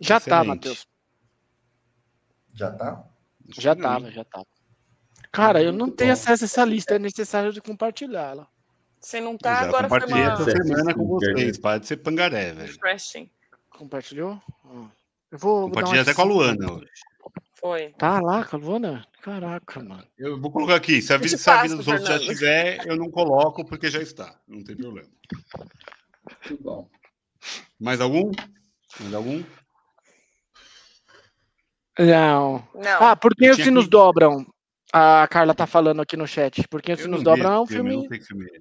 Já 0.00 0.18
tá, 0.18 0.40
Excelente. 0.40 0.48
Matheus. 0.48 0.86
Já 2.54 2.70
tá? 2.70 3.04
Já 3.58 3.76
tava, 3.76 4.10
já 4.10 4.24
tava. 4.24 4.46
Cara, 5.30 5.62
eu 5.62 5.70
não 5.70 5.90
tenho 5.90 6.14
acesso 6.14 6.44
a 6.44 6.46
essa 6.46 6.64
lista, 6.64 6.94
é 6.94 6.98
necessário 6.98 7.52
de 7.52 7.60
compartilhá-la. 7.60 8.48
Você 8.98 9.20
não 9.20 9.36
tá, 9.36 9.56
já 9.56 9.68
agora 9.68 9.86
foi 9.86 9.98
uma 10.06 10.18
essa 10.18 10.50
semana 10.50 10.94
com 10.94 11.06
vocês. 11.06 11.58
Para 11.58 11.76
de 11.76 11.86
ser 11.88 11.98
pangaré, 11.98 12.54
velho. 12.54 12.72
refreshing. 12.72 13.30
Compartilhou? 13.68 14.40
Ó. 14.64 14.86
Eu 15.30 15.38
vou. 15.38 15.68
vou 15.68 15.78
até 15.78 16.14
com 16.14 16.22
a. 16.22 16.24
Luana 16.24 16.72
hoje. 16.72 16.88
Foi. 17.64 17.94
Tá 17.96 18.20
lá, 18.20 18.46
Luana? 18.52 19.06
Caraca, 19.22 19.82
mano. 19.82 20.06
Eu 20.18 20.38
vou 20.38 20.50
colocar 20.52 20.74
aqui. 20.74 21.00
Se 21.00 21.14
a 21.14 21.16
Eu 21.16 21.20
vida, 21.20 21.38
se 21.38 21.48
a 21.48 21.62
vida 21.62 21.76
dos 21.76 21.88
outros 21.88 22.06
já 22.06 22.18
tiver, 22.18 22.86
eu 22.86 22.94
não 22.94 23.10
coloco 23.10 23.64
porque 23.64 23.88
já 23.88 24.02
está. 24.02 24.38
Não 24.46 24.62
tem 24.62 24.76
problema. 24.76 25.08
Muito 26.50 26.62
bom. 26.62 26.90
Mais 27.80 28.02
algum? 28.02 28.30
Mais 29.00 29.14
algum? 29.14 29.42
Não. 31.98 32.68
Não. 32.74 33.02
Ah, 33.02 33.16
por 33.16 33.34
que 33.34 33.46
Eu 33.46 33.52
os 33.52 33.56
sinos 33.56 33.84
que- 33.84 33.90
dobram? 33.90 34.44
A 34.92 35.26
Carla 35.28 35.54
tá 35.54 35.66
falando 35.66 36.02
aqui 36.02 36.18
no 36.18 36.26
chat. 36.28 36.68
Por 36.68 36.82
que 36.82 36.92
os 36.92 36.98
Eu 36.98 37.06
sinos 37.06 37.22
dobram 37.22 37.50
é 37.50 37.60
um 37.60 37.66
filme. 37.66 38.06
filme 38.22 38.44
é. 38.44 38.58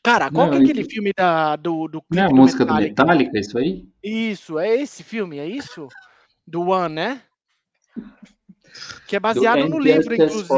Cara, 0.00 0.30
qual 0.30 0.46
Não, 0.46 0.52
que 0.54 0.60
é 0.60 0.62
aquele 0.62 0.82
isso- 0.82 0.90
filme 0.90 1.12
da, 1.12 1.56
do, 1.56 1.88
do 1.88 2.04
Não 2.08 2.22
é 2.22 2.24
a 2.24 2.28
clipe 2.28 2.36
do 2.36 2.40
música 2.40 2.64
do 2.64 2.72
Metallica? 2.72 3.02
Metallica, 3.04 3.38
isso 3.40 3.58
aí? 3.58 3.88
Isso, 4.00 4.58
é 4.60 4.76
esse 4.76 5.02
filme, 5.02 5.40
é 5.40 5.46
isso? 5.46 5.88
Do 6.46 6.68
One, 6.68 6.94
né? 6.94 7.22
Que 9.06 9.16
é 9.16 9.20
Do 9.20 9.22
baseado 9.22 9.68
no 9.68 9.78
livro, 9.78 10.14
inclusive. 10.14 10.48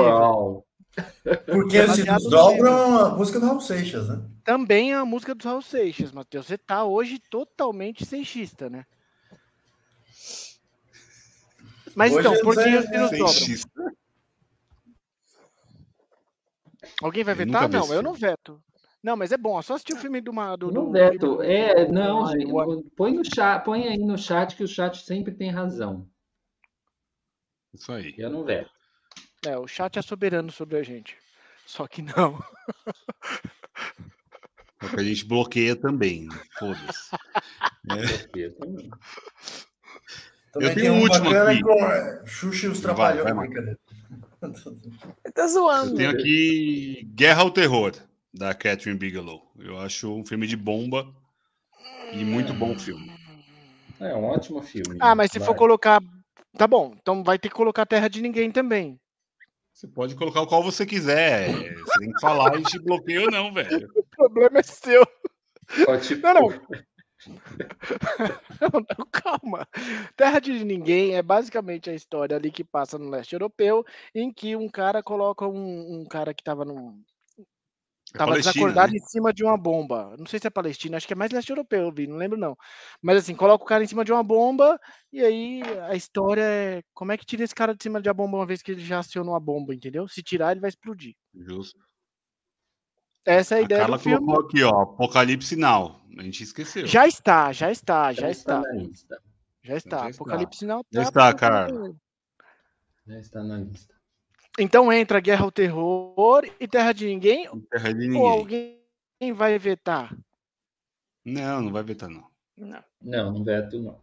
Porque 1.46 1.78
É 1.78 1.86
no 1.86 2.30
dobram 2.30 2.98
a 2.98 3.10
música 3.16 3.40
do 3.40 3.46
Raul 3.46 3.60
Seixas, 3.60 4.08
né? 4.08 4.22
Também 4.44 4.92
é 4.92 4.96
a 4.96 5.04
música 5.04 5.34
dos 5.34 5.46
Raul 5.46 5.62
Seixas, 5.62 6.12
Matheus. 6.12 6.46
Você 6.46 6.58
tá 6.58 6.84
hoje 6.84 7.18
totalmente 7.18 8.04
seixista, 8.04 8.68
né? 8.68 8.84
Mas 11.94 12.12
Hoje 12.12 12.28
então, 12.28 12.42
por 12.42 12.54
que 12.54 12.60
é- 12.68 12.78
os 12.78 13.10
dobram? 13.10 13.28
X. 13.28 13.64
Alguém 17.02 17.24
vai 17.24 17.34
vetar? 17.34 17.68
Não, 17.68 17.92
eu 17.92 18.02
não 18.02 18.14
veto. 18.14 18.62
Não, 19.02 19.16
mas 19.16 19.32
é 19.32 19.36
bom, 19.36 19.58
é 19.58 19.62
só 19.62 19.74
assistir 19.74 19.94
o 19.94 19.98
filme 19.98 20.20
do... 20.20 20.30
do, 20.56 20.70
Não 20.70 20.86
do 20.86 20.92
veto. 20.92 21.18
do- 21.36 21.42
É, 21.42 21.88
não, 21.90 22.22
do- 22.24 22.30
gente. 22.30 22.46
do. 22.46 22.84
Põe, 22.96 23.12
no 23.14 23.24
chat, 23.24 23.64
põe 23.64 23.88
aí 23.88 23.98
no 23.98 24.16
chat 24.16 24.54
que 24.54 24.62
o 24.62 24.68
chat 24.68 25.04
sempre 25.04 25.34
tem 25.34 25.50
razão. 25.50 26.06
Isso 27.74 27.92
aí. 27.92 28.14
Eu 28.18 28.30
não 28.30 28.44
veto. 28.44 28.70
É, 29.46 29.56
o 29.58 29.66
chat 29.66 29.98
é 29.98 30.02
soberano 30.02 30.50
sobre 30.52 30.76
a 30.78 30.82
gente. 30.82 31.16
Só 31.66 31.86
que 31.86 32.02
não. 32.02 32.42
É 34.82 34.88
que 34.88 34.96
a 35.00 35.02
gente 35.04 35.24
bloqueia 35.24 35.74
também. 35.76 36.26
né? 36.26 36.40
Foda-se. 36.58 37.10
Eu 38.36 38.54
também. 38.56 38.90
Também 40.52 40.68
Eu 40.68 40.74
tenho 40.74 40.92
um 40.92 40.96
um 40.98 41.02
último 41.02 41.30
aqui. 41.30 41.60
com 41.62 41.84
é, 41.84 42.26
Xuxa 42.26 42.66
e 42.66 42.68
os 42.68 42.80
Trapalhões. 42.80 43.34
vai, 43.34 43.48
tá 45.32 45.42
Eu 45.42 45.48
zoando. 45.48 45.96
tenho 45.96 46.10
aqui 46.10 47.08
Guerra 47.14 47.42
ao 47.42 47.50
Terror, 47.50 47.92
da 48.34 48.52
Catherine 48.54 48.98
Bigelow. 48.98 49.50
Eu 49.58 49.78
acho 49.78 50.12
um 50.14 50.24
filme 50.26 50.46
de 50.46 50.56
bomba 50.56 51.12
e 52.12 52.24
muito 52.24 52.52
bom 52.52 52.78
filme. 52.78 53.10
É 53.98 54.14
um 54.14 54.24
ótimo 54.24 54.62
filme. 54.62 54.98
Ah, 55.00 55.14
mas 55.14 55.30
se 55.32 55.40
for 55.40 55.54
colocar... 55.54 56.02
Tá 56.56 56.66
bom, 56.66 56.94
então 57.00 57.22
vai 57.24 57.38
ter 57.38 57.48
que 57.48 57.54
colocar 57.54 57.86
Terra 57.86 58.08
de 58.08 58.20
Ninguém 58.20 58.50
também. 58.50 59.00
Você 59.72 59.88
pode 59.88 60.14
colocar 60.14 60.42
o 60.42 60.46
qual 60.46 60.62
você 60.62 60.84
quiser. 60.84 61.48
Você 61.78 61.98
tem 61.98 62.12
que 62.12 62.20
falar 62.20 62.58
e 62.58 62.62
te 62.62 62.78
bloqueia 62.78 63.22
ou 63.22 63.30
não, 63.30 63.52
velho. 63.52 63.90
O 63.96 64.04
problema 64.14 64.58
é 64.58 64.62
seu. 64.62 65.02
Ó, 65.88 65.96
tipo, 65.96 66.26
Não, 66.26 66.34
não. 66.34 66.48
Não, 68.60 68.80
não, 68.98 69.06
calma. 69.10 69.66
Terra 70.16 70.40
de 70.40 70.64
Ninguém 70.64 71.14
é 71.14 71.22
basicamente 71.22 71.88
a 71.88 71.94
história 71.94 72.36
ali 72.36 72.50
que 72.50 72.64
passa 72.64 72.98
no 72.98 73.10
leste 73.10 73.32
europeu, 73.32 73.84
em 74.14 74.32
que 74.32 74.56
um 74.56 74.68
cara 74.68 75.02
coloca 75.02 75.46
um, 75.46 76.00
um 76.00 76.04
cara 76.04 76.34
que 76.34 76.42
tava 76.42 76.64
num. 76.64 77.00
É 78.14 78.18
Tava 78.18 78.32
Palestina, 78.32 78.52
desacordado 78.52 78.92
né? 78.92 78.98
em 78.98 79.06
cima 79.06 79.32
de 79.32 79.42
uma 79.42 79.56
bomba. 79.56 80.14
Não 80.18 80.26
sei 80.26 80.38
se 80.38 80.46
é 80.46 80.50
Palestina, 80.50 80.96
acho 80.96 81.06
que 81.06 81.14
é 81.14 81.16
mais 81.16 81.32
leste 81.32 81.48
europeu, 81.50 81.84
eu 81.84 81.92
vi, 81.92 82.06
não 82.06 82.16
lembro 82.16 82.38
não. 82.38 82.56
Mas 83.00 83.18
assim, 83.18 83.34
coloca 83.34 83.64
o 83.64 83.66
cara 83.66 83.82
em 83.82 83.86
cima 83.86 84.04
de 84.04 84.12
uma 84.12 84.22
bomba, 84.22 84.78
e 85.10 85.22
aí 85.22 85.62
a 85.88 85.94
história 85.94 86.42
é 86.42 86.82
como 86.92 87.10
é 87.12 87.16
que 87.16 87.24
tira 87.24 87.42
esse 87.42 87.54
cara 87.54 87.74
de 87.74 87.82
cima 87.82 88.02
de 88.02 88.08
uma 88.08 88.14
bomba 88.14 88.36
uma 88.36 88.46
vez 88.46 88.60
que 88.60 88.72
ele 88.72 88.84
já 88.84 88.98
acionou 88.98 89.34
a 89.34 89.40
bomba, 89.40 89.74
entendeu? 89.74 90.06
Se 90.06 90.22
tirar, 90.22 90.52
ele 90.52 90.60
vai 90.60 90.68
explodir. 90.68 91.14
Justo. 91.34 91.80
Essa 93.24 93.54
é 93.54 93.58
a 93.58 93.60
A 93.60 93.64
ideia 93.64 93.80
Carla 93.80 93.96
do 93.96 94.02
filme. 94.02 94.18
colocou 94.26 94.46
aqui, 94.46 94.62
ó, 94.62 94.82
Apocalipse 94.82 95.56
Now. 95.56 96.00
A 96.18 96.22
gente 96.22 96.42
esqueceu. 96.42 96.86
Já 96.86 97.06
está, 97.06 97.52
já 97.52 97.70
está, 97.70 98.12
já 98.12 98.28
está. 98.30 98.60
na 98.60 98.72
lista. 98.72 99.22
Já 99.62 99.76
está. 99.76 99.98
Já 100.04 100.10
está. 100.10 100.24
Apocalipse 100.24 100.66
não 100.66 100.84
Já 100.90 101.02
tá, 101.02 101.08
está, 101.08 101.34
cara. 101.34 101.68
Já 103.06 103.18
está 103.18 103.42
na 103.42 103.58
lista. 103.58 103.94
Então 104.58 104.92
entra 104.92 105.20
Guerra 105.20 105.44
ao 105.44 105.50
Terror 105.52 106.44
e 106.60 106.68
Terra 106.68 106.92
de 106.92 107.06
Ninguém, 107.06 107.48
Terra 107.70 107.92
de 107.92 108.00
ou 108.16 108.40
ninguém. 108.40 108.78
alguém 109.20 109.32
vai 109.34 109.58
vetar? 109.58 110.14
Não, 111.24 111.62
não 111.62 111.72
vai 111.72 111.82
vetar, 111.82 112.08
não. 112.10 112.26
Não. 112.56 112.84
Não, 113.00 113.32
não 113.32 113.44
veto, 113.44 113.80
não. 113.80 114.00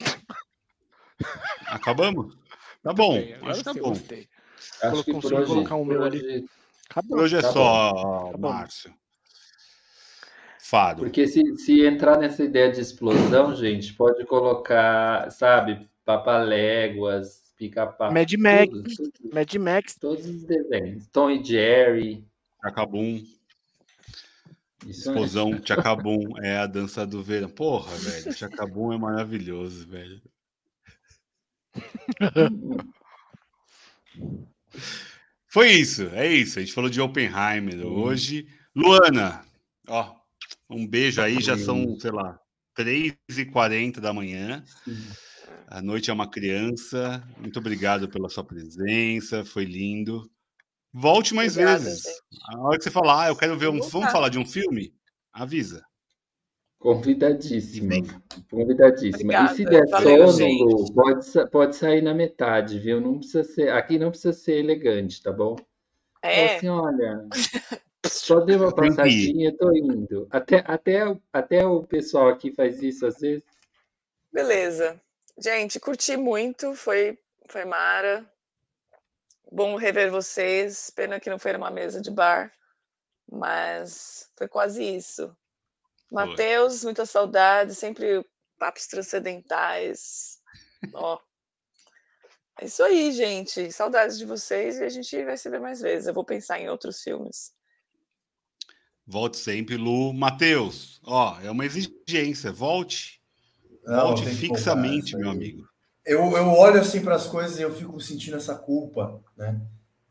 Acabamos? 1.66 2.36
Tá 2.82 2.92
bom. 2.92 3.14
Bem, 3.14 3.34
Acho 3.42 3.58
que 3.58 3.64
tá 3.64 3.74
bom. 3.74 3.92
Acho 3.92 5.04
que 5.04 5.12
consigo 5.12 5.36
hoje, 5.36 5.46
colocar 5.46 5.74
o 5.76 5.84
meu 5.84 6.02
ali. 6.02 6.18
hoje- 6.18 6.44
Acabou. 6.88 7.16
Por 7.18 7.24
hoje 7.24 7.36
é 7.36 7.42
Tá 7.42 7.52
só, 7.52 8.30
Tá 8.32 8.36
bom. 8.38 8.48
Márcio. 8.52 8.92
Fado. 10.60 11.02
Porque 11.02 11.26
se, 11.26 11.56
se 11.58 11.84
entrar 11.84 12.18
nessa 12.18 12.42
ideia 12.44 12.70
de 12.70 12.80
explosão, 12.80 13.54
gente, 13.54 13.92
pode 13.94 14.24
colocar, 14.24 15.30
sabe, 15.30 15.88
papaléguas, 16.04 17.39
pica-pau. 17.60 18.10
Mad 18.10 18.32
Max. 18.38 18.70
tudo, 18.70 19.10
tudo, 19.12 19.34
Mad 19.34 19.54
Max, 19.56 19.94
todos 19.96 20.24
os 20.24 20.44
desenhos. 20.44 21.06
Tom 21.08 21.30
e 21.30 21.44
Jerry. 21.44 22.24
Chacabum, 22.62 23.22
Isso 24.86 25.10
é- 25.10 25.12
explosão, 25.12 25.50
Chacabum 25.64 26.38
é 26.42 26.56
a 26.56 26.66
dança 26.66 27.06
do 27.06 27.22
verão. 27.22 27.50
Porra, 27.50 27.94
velho, 27.96 28.32
Chacabum 28.32 28.92
é 28.94 28.98
maravilhoso, 28.98 29.86
velho. 29.86 30.22
Foi 35.46 35.70
isso, 35.70 36.04
é 36.14 36.26
isso. 36.32 36.58
A 36.58 36.62
gente 36.62 36.72
falou 36.72 36.88
de 36.88 37.00
Oppenheimer 37.00 37.84
hoje. 37.86 38.46
Luana, 38.74 39.44
ó, 39.86 40.14
um 40.70 40.86
beijo 40.86 41.20
aí. 41.20 41.40
Já 41.42 41.58
são, 41.58 41.98
sei 42.00 42.10
lá, 42.10 42.40
3h40 42.78 44.00
da 44.00 44.12
manhã. 44.14 44.64
A 45.70 45.80
noite 45.80 46.10
é 46.10 46.12
uma 46.12 46.28
criança. 46.28 47.22
Muito 47.38 47.58
obrigado 47.60 48.08
pela 48.08 48.28
sua 48.28 48.42
presença, 48.42 49.44
foi 49.44 49.64
lindo. 49.64 50.28
Volte 50.92 51.32
mais 51.32 51.52
Obrigada, 51.52 51.78
vezes. 51.84 52.02
gente. 52.02 52.20
A 52.48 52.60
hora 52.60 52.76
que 52.76 52.82
você 52.82 52.90
falar, 52.90 53.26
ah, 53.26 53.28
eu 53.28 53.36
quero 53.36 53.56
ver 53.56 53.68
um. 53.68 53.80
Vamos 53.80 54.10
falar 54.10 54.28
de 54.30 54.38
um 54.38 54.44
filme? 54.44 54.92
Avisa. 55.32 55.84
Convidadíssima. 56.80 57.94
E 57.94 58.02
Convidadíssima. 58.50 59.32
E 59.32 59.48
se 59.54 59.62
Obrigada. 59.62 59.70
der 59.70 59.88
Valeu, 59.90 60.28
sono, 60.28 60.92
pode, 60.94 61.50
pode 61.50 61.76
sair 61.76 62.02
na 62.02 62.14
metade, 62.14 62.80
viu? 62.80 63.00
Não 63.00 63.18
precisa 63.18 63.44
ser. 63.44 63.70
Aqui 63.70 63.96
não 63.98 64.10
precisa 64.10 64.32
ser 64.32 64.54
elegante, 64.58 65.22
tá 65.22 65.30
bom? 65.30 65.54
É, 66.22 66.56
assim, 66.56 66.68
olha, 66.68 67.28
só 68.06 68.40
deu 68.40 68.58
uma 68.62 68.74
passadinha, 68.74 69.56
tô 69.56 69.70
indo. 69.76 70.26
Até, 70.30 70.64
até, 70.66 71.08
o- 71.08 71.22
até 71.32 71.64
o 71.66 71.84
pessoal 71.84 72.28
aqui 72.28 72.50
faz 72.52 72.82
isso 72.82 73.06
às 73.06 73.20
vezes. 73.20 73.44
beleza. 74.32 75.00
Gente, 75.42 75.80
curti 75.80 76.18
muito, 76.18 76.74
foi, 76.74 77.18
foi 77.48 77.64
mara. 77.64 78.30
Bom 79.50 79.74
rever 79.76 80.10
vocês. 80.10 80.90
Pena 80.90 81.18
que 81.18 81.30
não 81.30 81.38
foi 81.38 81.54
numa 81.54 81.70
mesa 81.70 82.00
de 82.00 82.10
bar, 82.10 82.52
mas 83.30 84.30
foi 84.36 84.46
quase 84.46 84.84
isso. 84.84 85.34
Matheus, 86.12 86.84
muita 86.84 87.06
saudade, 87.06 87.74
sempre 87.74 88.22
papos 88.58 88.86
transcendentais. 88.86 90.38
Ó. 90.94 91.18
É 92.60 92.66
isso 92.66 92.82
aí, 92.82 93.10
gente. 93.10 93.72
Saudades 93.72 94.18
de 94.18 94.26
vocês 94.26 94.78
e 94.78 94.84
a 94.84 94.88
gente 94.90 95.24
vai 95.24 95.38
se 95.38 95.48
ver 95.48 95.60
mais 95.60 95.80
vezes. 95.80 96.06
Eu 96.06 96.14
vou 96.14 96.24
pensar 96.24 96.60
em 96.60 96.68
outros 96.68 97.02
filmes. 97.02 97.52
Volte 99.06 99.38
sempre, 99.38 99.76
Lu. 99.76 100.12
Matheus, 100.12 101.00
ó, 101.04 101.40
é 101.40 101.50
uma 101.50 101.64
exigência. 101.64 102.52
Volte. 102.52 103.19
Não, 103.84 104.08
Volte 104.08 104.26
fixamente, 104.26 105.16
meu 105.16 105.30
amigo. 105.30 105.66
eu, 106.04 106.20
eu 106.36 106.46
olho 106.48 106.80
assim 106.80 107.00
para 107.02 107.14
as 107.14 107.26
coisas 107.26 107.58
e 107.58 107.62
eu 107.62 107.74
fico 107.74 107.98
sentindo 108.00 108.36
essa 108.36 108.54
culpa, 108.54 109.20
né? 109.36 109.60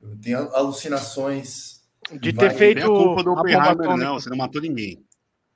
Eu 0.01 0.17
tenho 0.21 0.37
alucinações. 0.55 1.81
De 2.19 2.33
ter 2.33 2.51
feito. 2.53 2.79
Não 2.79 2.95
é 2.95 2.99
a 3.01 3.05
culpa 3.05 3.23
do 3.23 3.31
Oppenheimer, 3.33 3.97
não. 3.97 4.19
Você 4.19 4.29
não 4.29 4.37
matou 4.37 4.61
ninguém. 4.61 5.03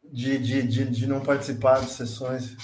de, 0.04 0.38
de, 0.38 0.62
de, 0.64 0.86
de 0.86 1.08
não 1.08 1.22
participar 1.22 1.82
de 1.82 1.90
sessões. 1.90 2.56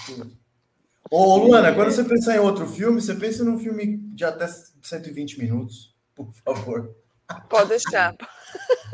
Ô, 1.09 1.37
Luana, 1.37 1.73
quando 1.73 1.89
você 1.91 2.03
pensar 2.03 2.35
em 2.35 2.39
outro 2.39 2.67
filme, 2.67 3.01
você 3.01 3.15
pensa 3.15 3.43
num 3.43 3.57
filme 3.57 3.97
de 4.13 4.23
até 4.23 4.47
120 4.47 5.39
minutos, 5.39 5.95
por 6.13 6.31
favor. 6.45 6.93
Pode 7.49 7.69
deixar. 7.69 8.15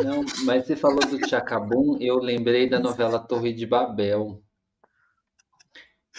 Não, 0.03 0.23
mas 0.45 0.65
você 0.65 0.75
falou 0.75 0.99
do 0.99 1.27
Chacabum, 1.27 1.97
eu 1.99 2.17
lembrei 2.17 2.69
da 2.69 2.79
novela 2.79 3.19
Torre 3.19 3.53
de 3.53 3.65
Babel. 3.65 4.41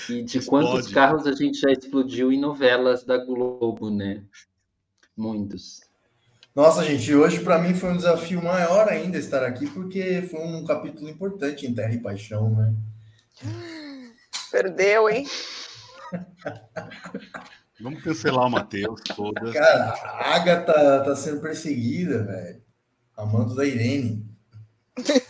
E 0.09 0.23
de 0.23 0.45
quantos 0.45 0.87
Explode. 0.87 0.95
carros 0.95 1.27
a 1.27 1.33
gente 1.33 1.59
já 1.59 1.71
explodiu 1.71 2.31
em 2.31 2.39
novelas 2.39 3.05
da 3.05 3.17
Globo, 3.17 3.91
né? 3.91 4.23
Muitos. 5.17 5.81
Nossa, 6.55 6.85
gente, 6.85 7.15
hoje 7.15 7.41
para 7.41 7.59
mim 7.59 7.75
foi 7.75 7.93
um 7.93 7.97
desafio 7.97 8.43
maior 8.43 8.89
ainda 8.89 9.19
estar 9.19 9.43
aqui, 9.45 9.67
porque 9.69 10.23
foi 10.23 10.41
um 10.41 10.65
capítulo 10.65 11.09
importante 11.09 11.67
em 11.67 11.75
Terra 11.75 11.95
e 11.95 12.01
Paixão, 12.01 12.51
né? 12.55 12.75
Perdeu, 14.51 15.09
hein? 15.09 15.27
Vamos 17.81 18.03
cancelar 18.03 18.47
o 18.47 18.51
Matheus 18.51 19.01
todas. 19.15 19.53
Cara, 19.53 19.93
a 19.93 20.35
Agatha 20.35 21.05
tá 21.05 21.15
sendo 21.15 21.43
perseguida, 21.43 22.25
velho. 22.25 22.63
Amando 23.17 23.55
da 23.55 23.67
Irene. 23.67 24.27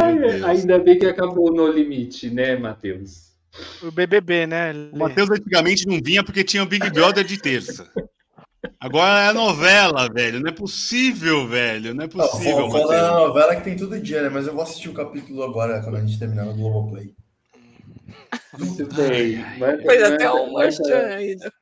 Ai, 0.00 0.42
ainda 0.44 0.78
bem 0.78 0.98
que 0.98 1.06
acabou 1.06 1.52
no 1.52 1.70
limite, 1.70 2.30
né, 2.30 2.56
Matheus? 2.56 3.28
O 3.82 3.90
BBB, 3.90 4.46
né? 4.46 4.72
O 4.92 4.98
Matheus 4.98 5.30
antigamente 5.30 5.86
não 5.86 5.98
vinha 6.02 6.22
porque 6.22 6.44
tinha 6.44 6.62
o 6.62 6.66
Big 6.66 6.90
Brother 6.90 7.24
de 7.24 7.38
terça. 7.40 7.90
Agora 8.80 9.30
é 9.30 9.32
novela, 9.32 10.08
velho. 10.12 10.40
Não 10.40 10.48
é 10.50 10.52
possível, 10.52 11.46
velho. 11.48 11.94
Não 11.94 12.04
é 12.04 12.06
Não, 12.06 12.08
possível, 12.28 12.70
Fala 12.70 12.94
é 12.96 13.02
uma 13.02 13.10
Matheus. 13.10 13.28
novela 13.28 13.56
que 13.56 13.64
tem 13.64 13.76
todo 13.76 14.00
dia, 14.00 14.22
né? 14.22 14.28
Mas 14.28 14.46
eu 14.46 14.52
vou 14.54 14.62
assistir 14.62 14.88
o 14.88 14.94
capítulo 14.94 15.42
agora, 15.42 15.80
quando 15.82 15.96
a 15.96 16.00
gente 16.00 16.18
terminar 16.18 16.44
no 16.44 16.54
Globoplay. 16.54 17.12
Muito 18.58 18.86
bem. 18.94 19.36
Manda- 19.58 19.82
Pois 19.84 20.02
até 20.02 20.30
um 20.30 20.54
merchan 20.56 21.06
ainda. 21.16 21.52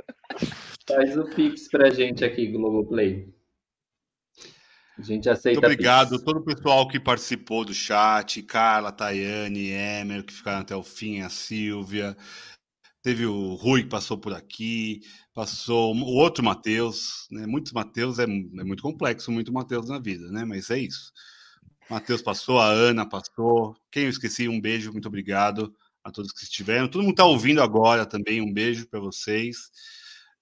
Faz 0.88 1.16
o 1.16 1.24
Pix 1.34 1.68
pra 1.70 1.90
gente 1.90 2.24
aqui, 2.24 2.46
Globoplay. 2.48 3.28
A 4.98 5.02
gente 5.02 5.28
aceita 5.28 5.60
Muito 5.60 5.72
obrigado 5.72 6.14
a 6.14 6.18
todo 6.18 6.38
o 6.38 6.44
pessoal 6.44 6.88
que 6.88 6.98
participou 6.98 7.64
do 7.64 7.74
chat, 7.74 8.42
Carla, 8.42 8.90
Tayane, 8.90 9.68
Emer, 9.68 10.24
que 10.24 10.32
ficaram 10.32 10.60
até 10.60 10.74
o 10.74 10.82
fim, 10.82 11.20
a 11.20 11.28
Silvia. 11.28 12.16
Teve 13.02 13.26
o 13.26 13.54
Rui 13.54 13.82
que 13.82 13.90
passou 13.90 14.16
por 14.16 14.32
aqui, 14.32 15.02
passou 15.34 15.94
o 15.94 16.14
outro 16.14 16.42
Matheus, 16.42 17.28
né? 17.30 17.46
Muitos 17.46 17.72
Matheus 17.72 18.18
é, 18.18 18.24
é 18.24 18.64
muito 18.64 18.82
complexo, 18.82 19.30
muito 19.30 19.52
Matheus 19.52 19.88
na 19.88 19.98
vida, 19.98 20.30
né? 20.32 20.44
Mas 20.44 20.70
é 20.70 20.78
isso. 20.78 21.12
Matheus 21.90 22.22
passou, 22.22 22.58
a 22.58 22.66
Ana 22.66 23.06
passou. 23.06 23.76
Quem 23.92 24.04
eu 24.04 24.10
esqueci, 24.10 24.48
um 24.48 24.60
beijo, 24.60 24.92
muito 24.92 25.08
obrigado 25.08 25.72
a 26.02 26.10
todos 26.10 26.32
que 26.32 26.42
estiveram. 26.42 26.88
Todo 26.88 27.02
mundo 27.02 27.12
está 27.12 27.24
ouvindo 27.24 27.62
agora 27.62 28.06
também, 28.06 28.40
um 28.40 28.52
beijo 28.52 28.88
para 28.88 28.98
vocês. 28.98 29.70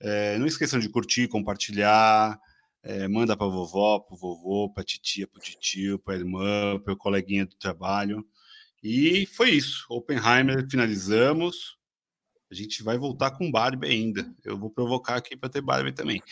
É, 0.01 0.39
não 0.39 0.47
esqueçam 0.47 0.79
de 0.79 0.89
curtir, 0.89 1.27
compartilhar. 1.27 2.39
É, 2.85 3.09
manda 3.09 3.35
para 3.35 3.47
vovó, 3.47 3.99
para 3.99 4.15
vovô, 4.15 4.71
para 4.71 4.85
titia, 4.85 5.27
para 5.27 5.41
tio, 5.43 5.99
para 5.99 6.17
irmã, 6.17 6.79
para 6.79 6.93
o 6.93 6.97
coleguinha 6.97 7.47
do 7.47 7.57
trabalho. 7.57 8.23
E 8.83 9.25
foi 9.25 9.53
isso. 9.53 9.87
Oppenheimer, 9.89 10.69
finalizamos. 10.71 11.79
A 12.51 12.55
gente 12.55 12.83
vai 12.83 12.99
voltar 12.99 13.31
com 13.31 13.51
Barbie 13.51 13.89
ainda. 13.89 14.31
Eu 14.45 14.59
vou 14.59 14.69
provocar 14.69 15.17
aqui 15.17 15.35
para 15.35 15.49
ter 15.49 15.63
Barbie 15.63 15.93
também. 15.93 16.23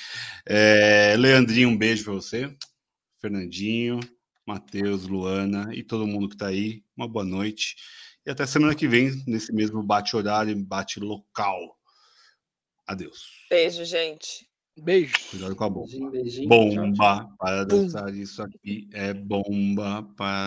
É, 0.47 1.16
Leandrinho, 1.19 1.70
um 1.70 1.77
beijo 1.77 2.05
para 2.05 2.12
você. 2.12 2.55
Fernandinho, 3.19 3.99
Matheus, 4.47 5.07
Luana 5.07 5.74
e 5.74 5.83
todo 5.83 6.07
mundo 6.07 6.29
que 6.29 6.35
está 6.35 6.49
aí. 6.49 6.85
Uma 6.95 7.09
boa 7.09 7.24
noite. 7.24 7.77
E 8.27 8.31
até 8.31 8.45
semana 8.45 8.74
que 8.74 8.87
vem, 8.87 9.11
nesse 9.27 9.53
mesmo 9.55 9.83
bate-horário, 9.83 10.55
bate-local. 10.62 11.79
Adeus. 12.87 13.47
Beijo, 13.49 13.85
gente. 13.87 14.52
Beijo. 14.81 15.15
Cuidado 15.31 15.55
com 15.55 15.65
a 15.65 15.69
bomba. 15.69 15.86
Beijinho, 15.86 16.11
beijinho. 16.11 16.49
tchau, 16.49 16.70
tchau. 16.70 16.86
Bomba 16.86 17.35
para 17.39 17.65
dançar 17.65 18.15
isso 18.15 18.43
aqui 18.43 18.89
é 18.93 19.12
bomba 19.12 20.03
para 20.16 20.40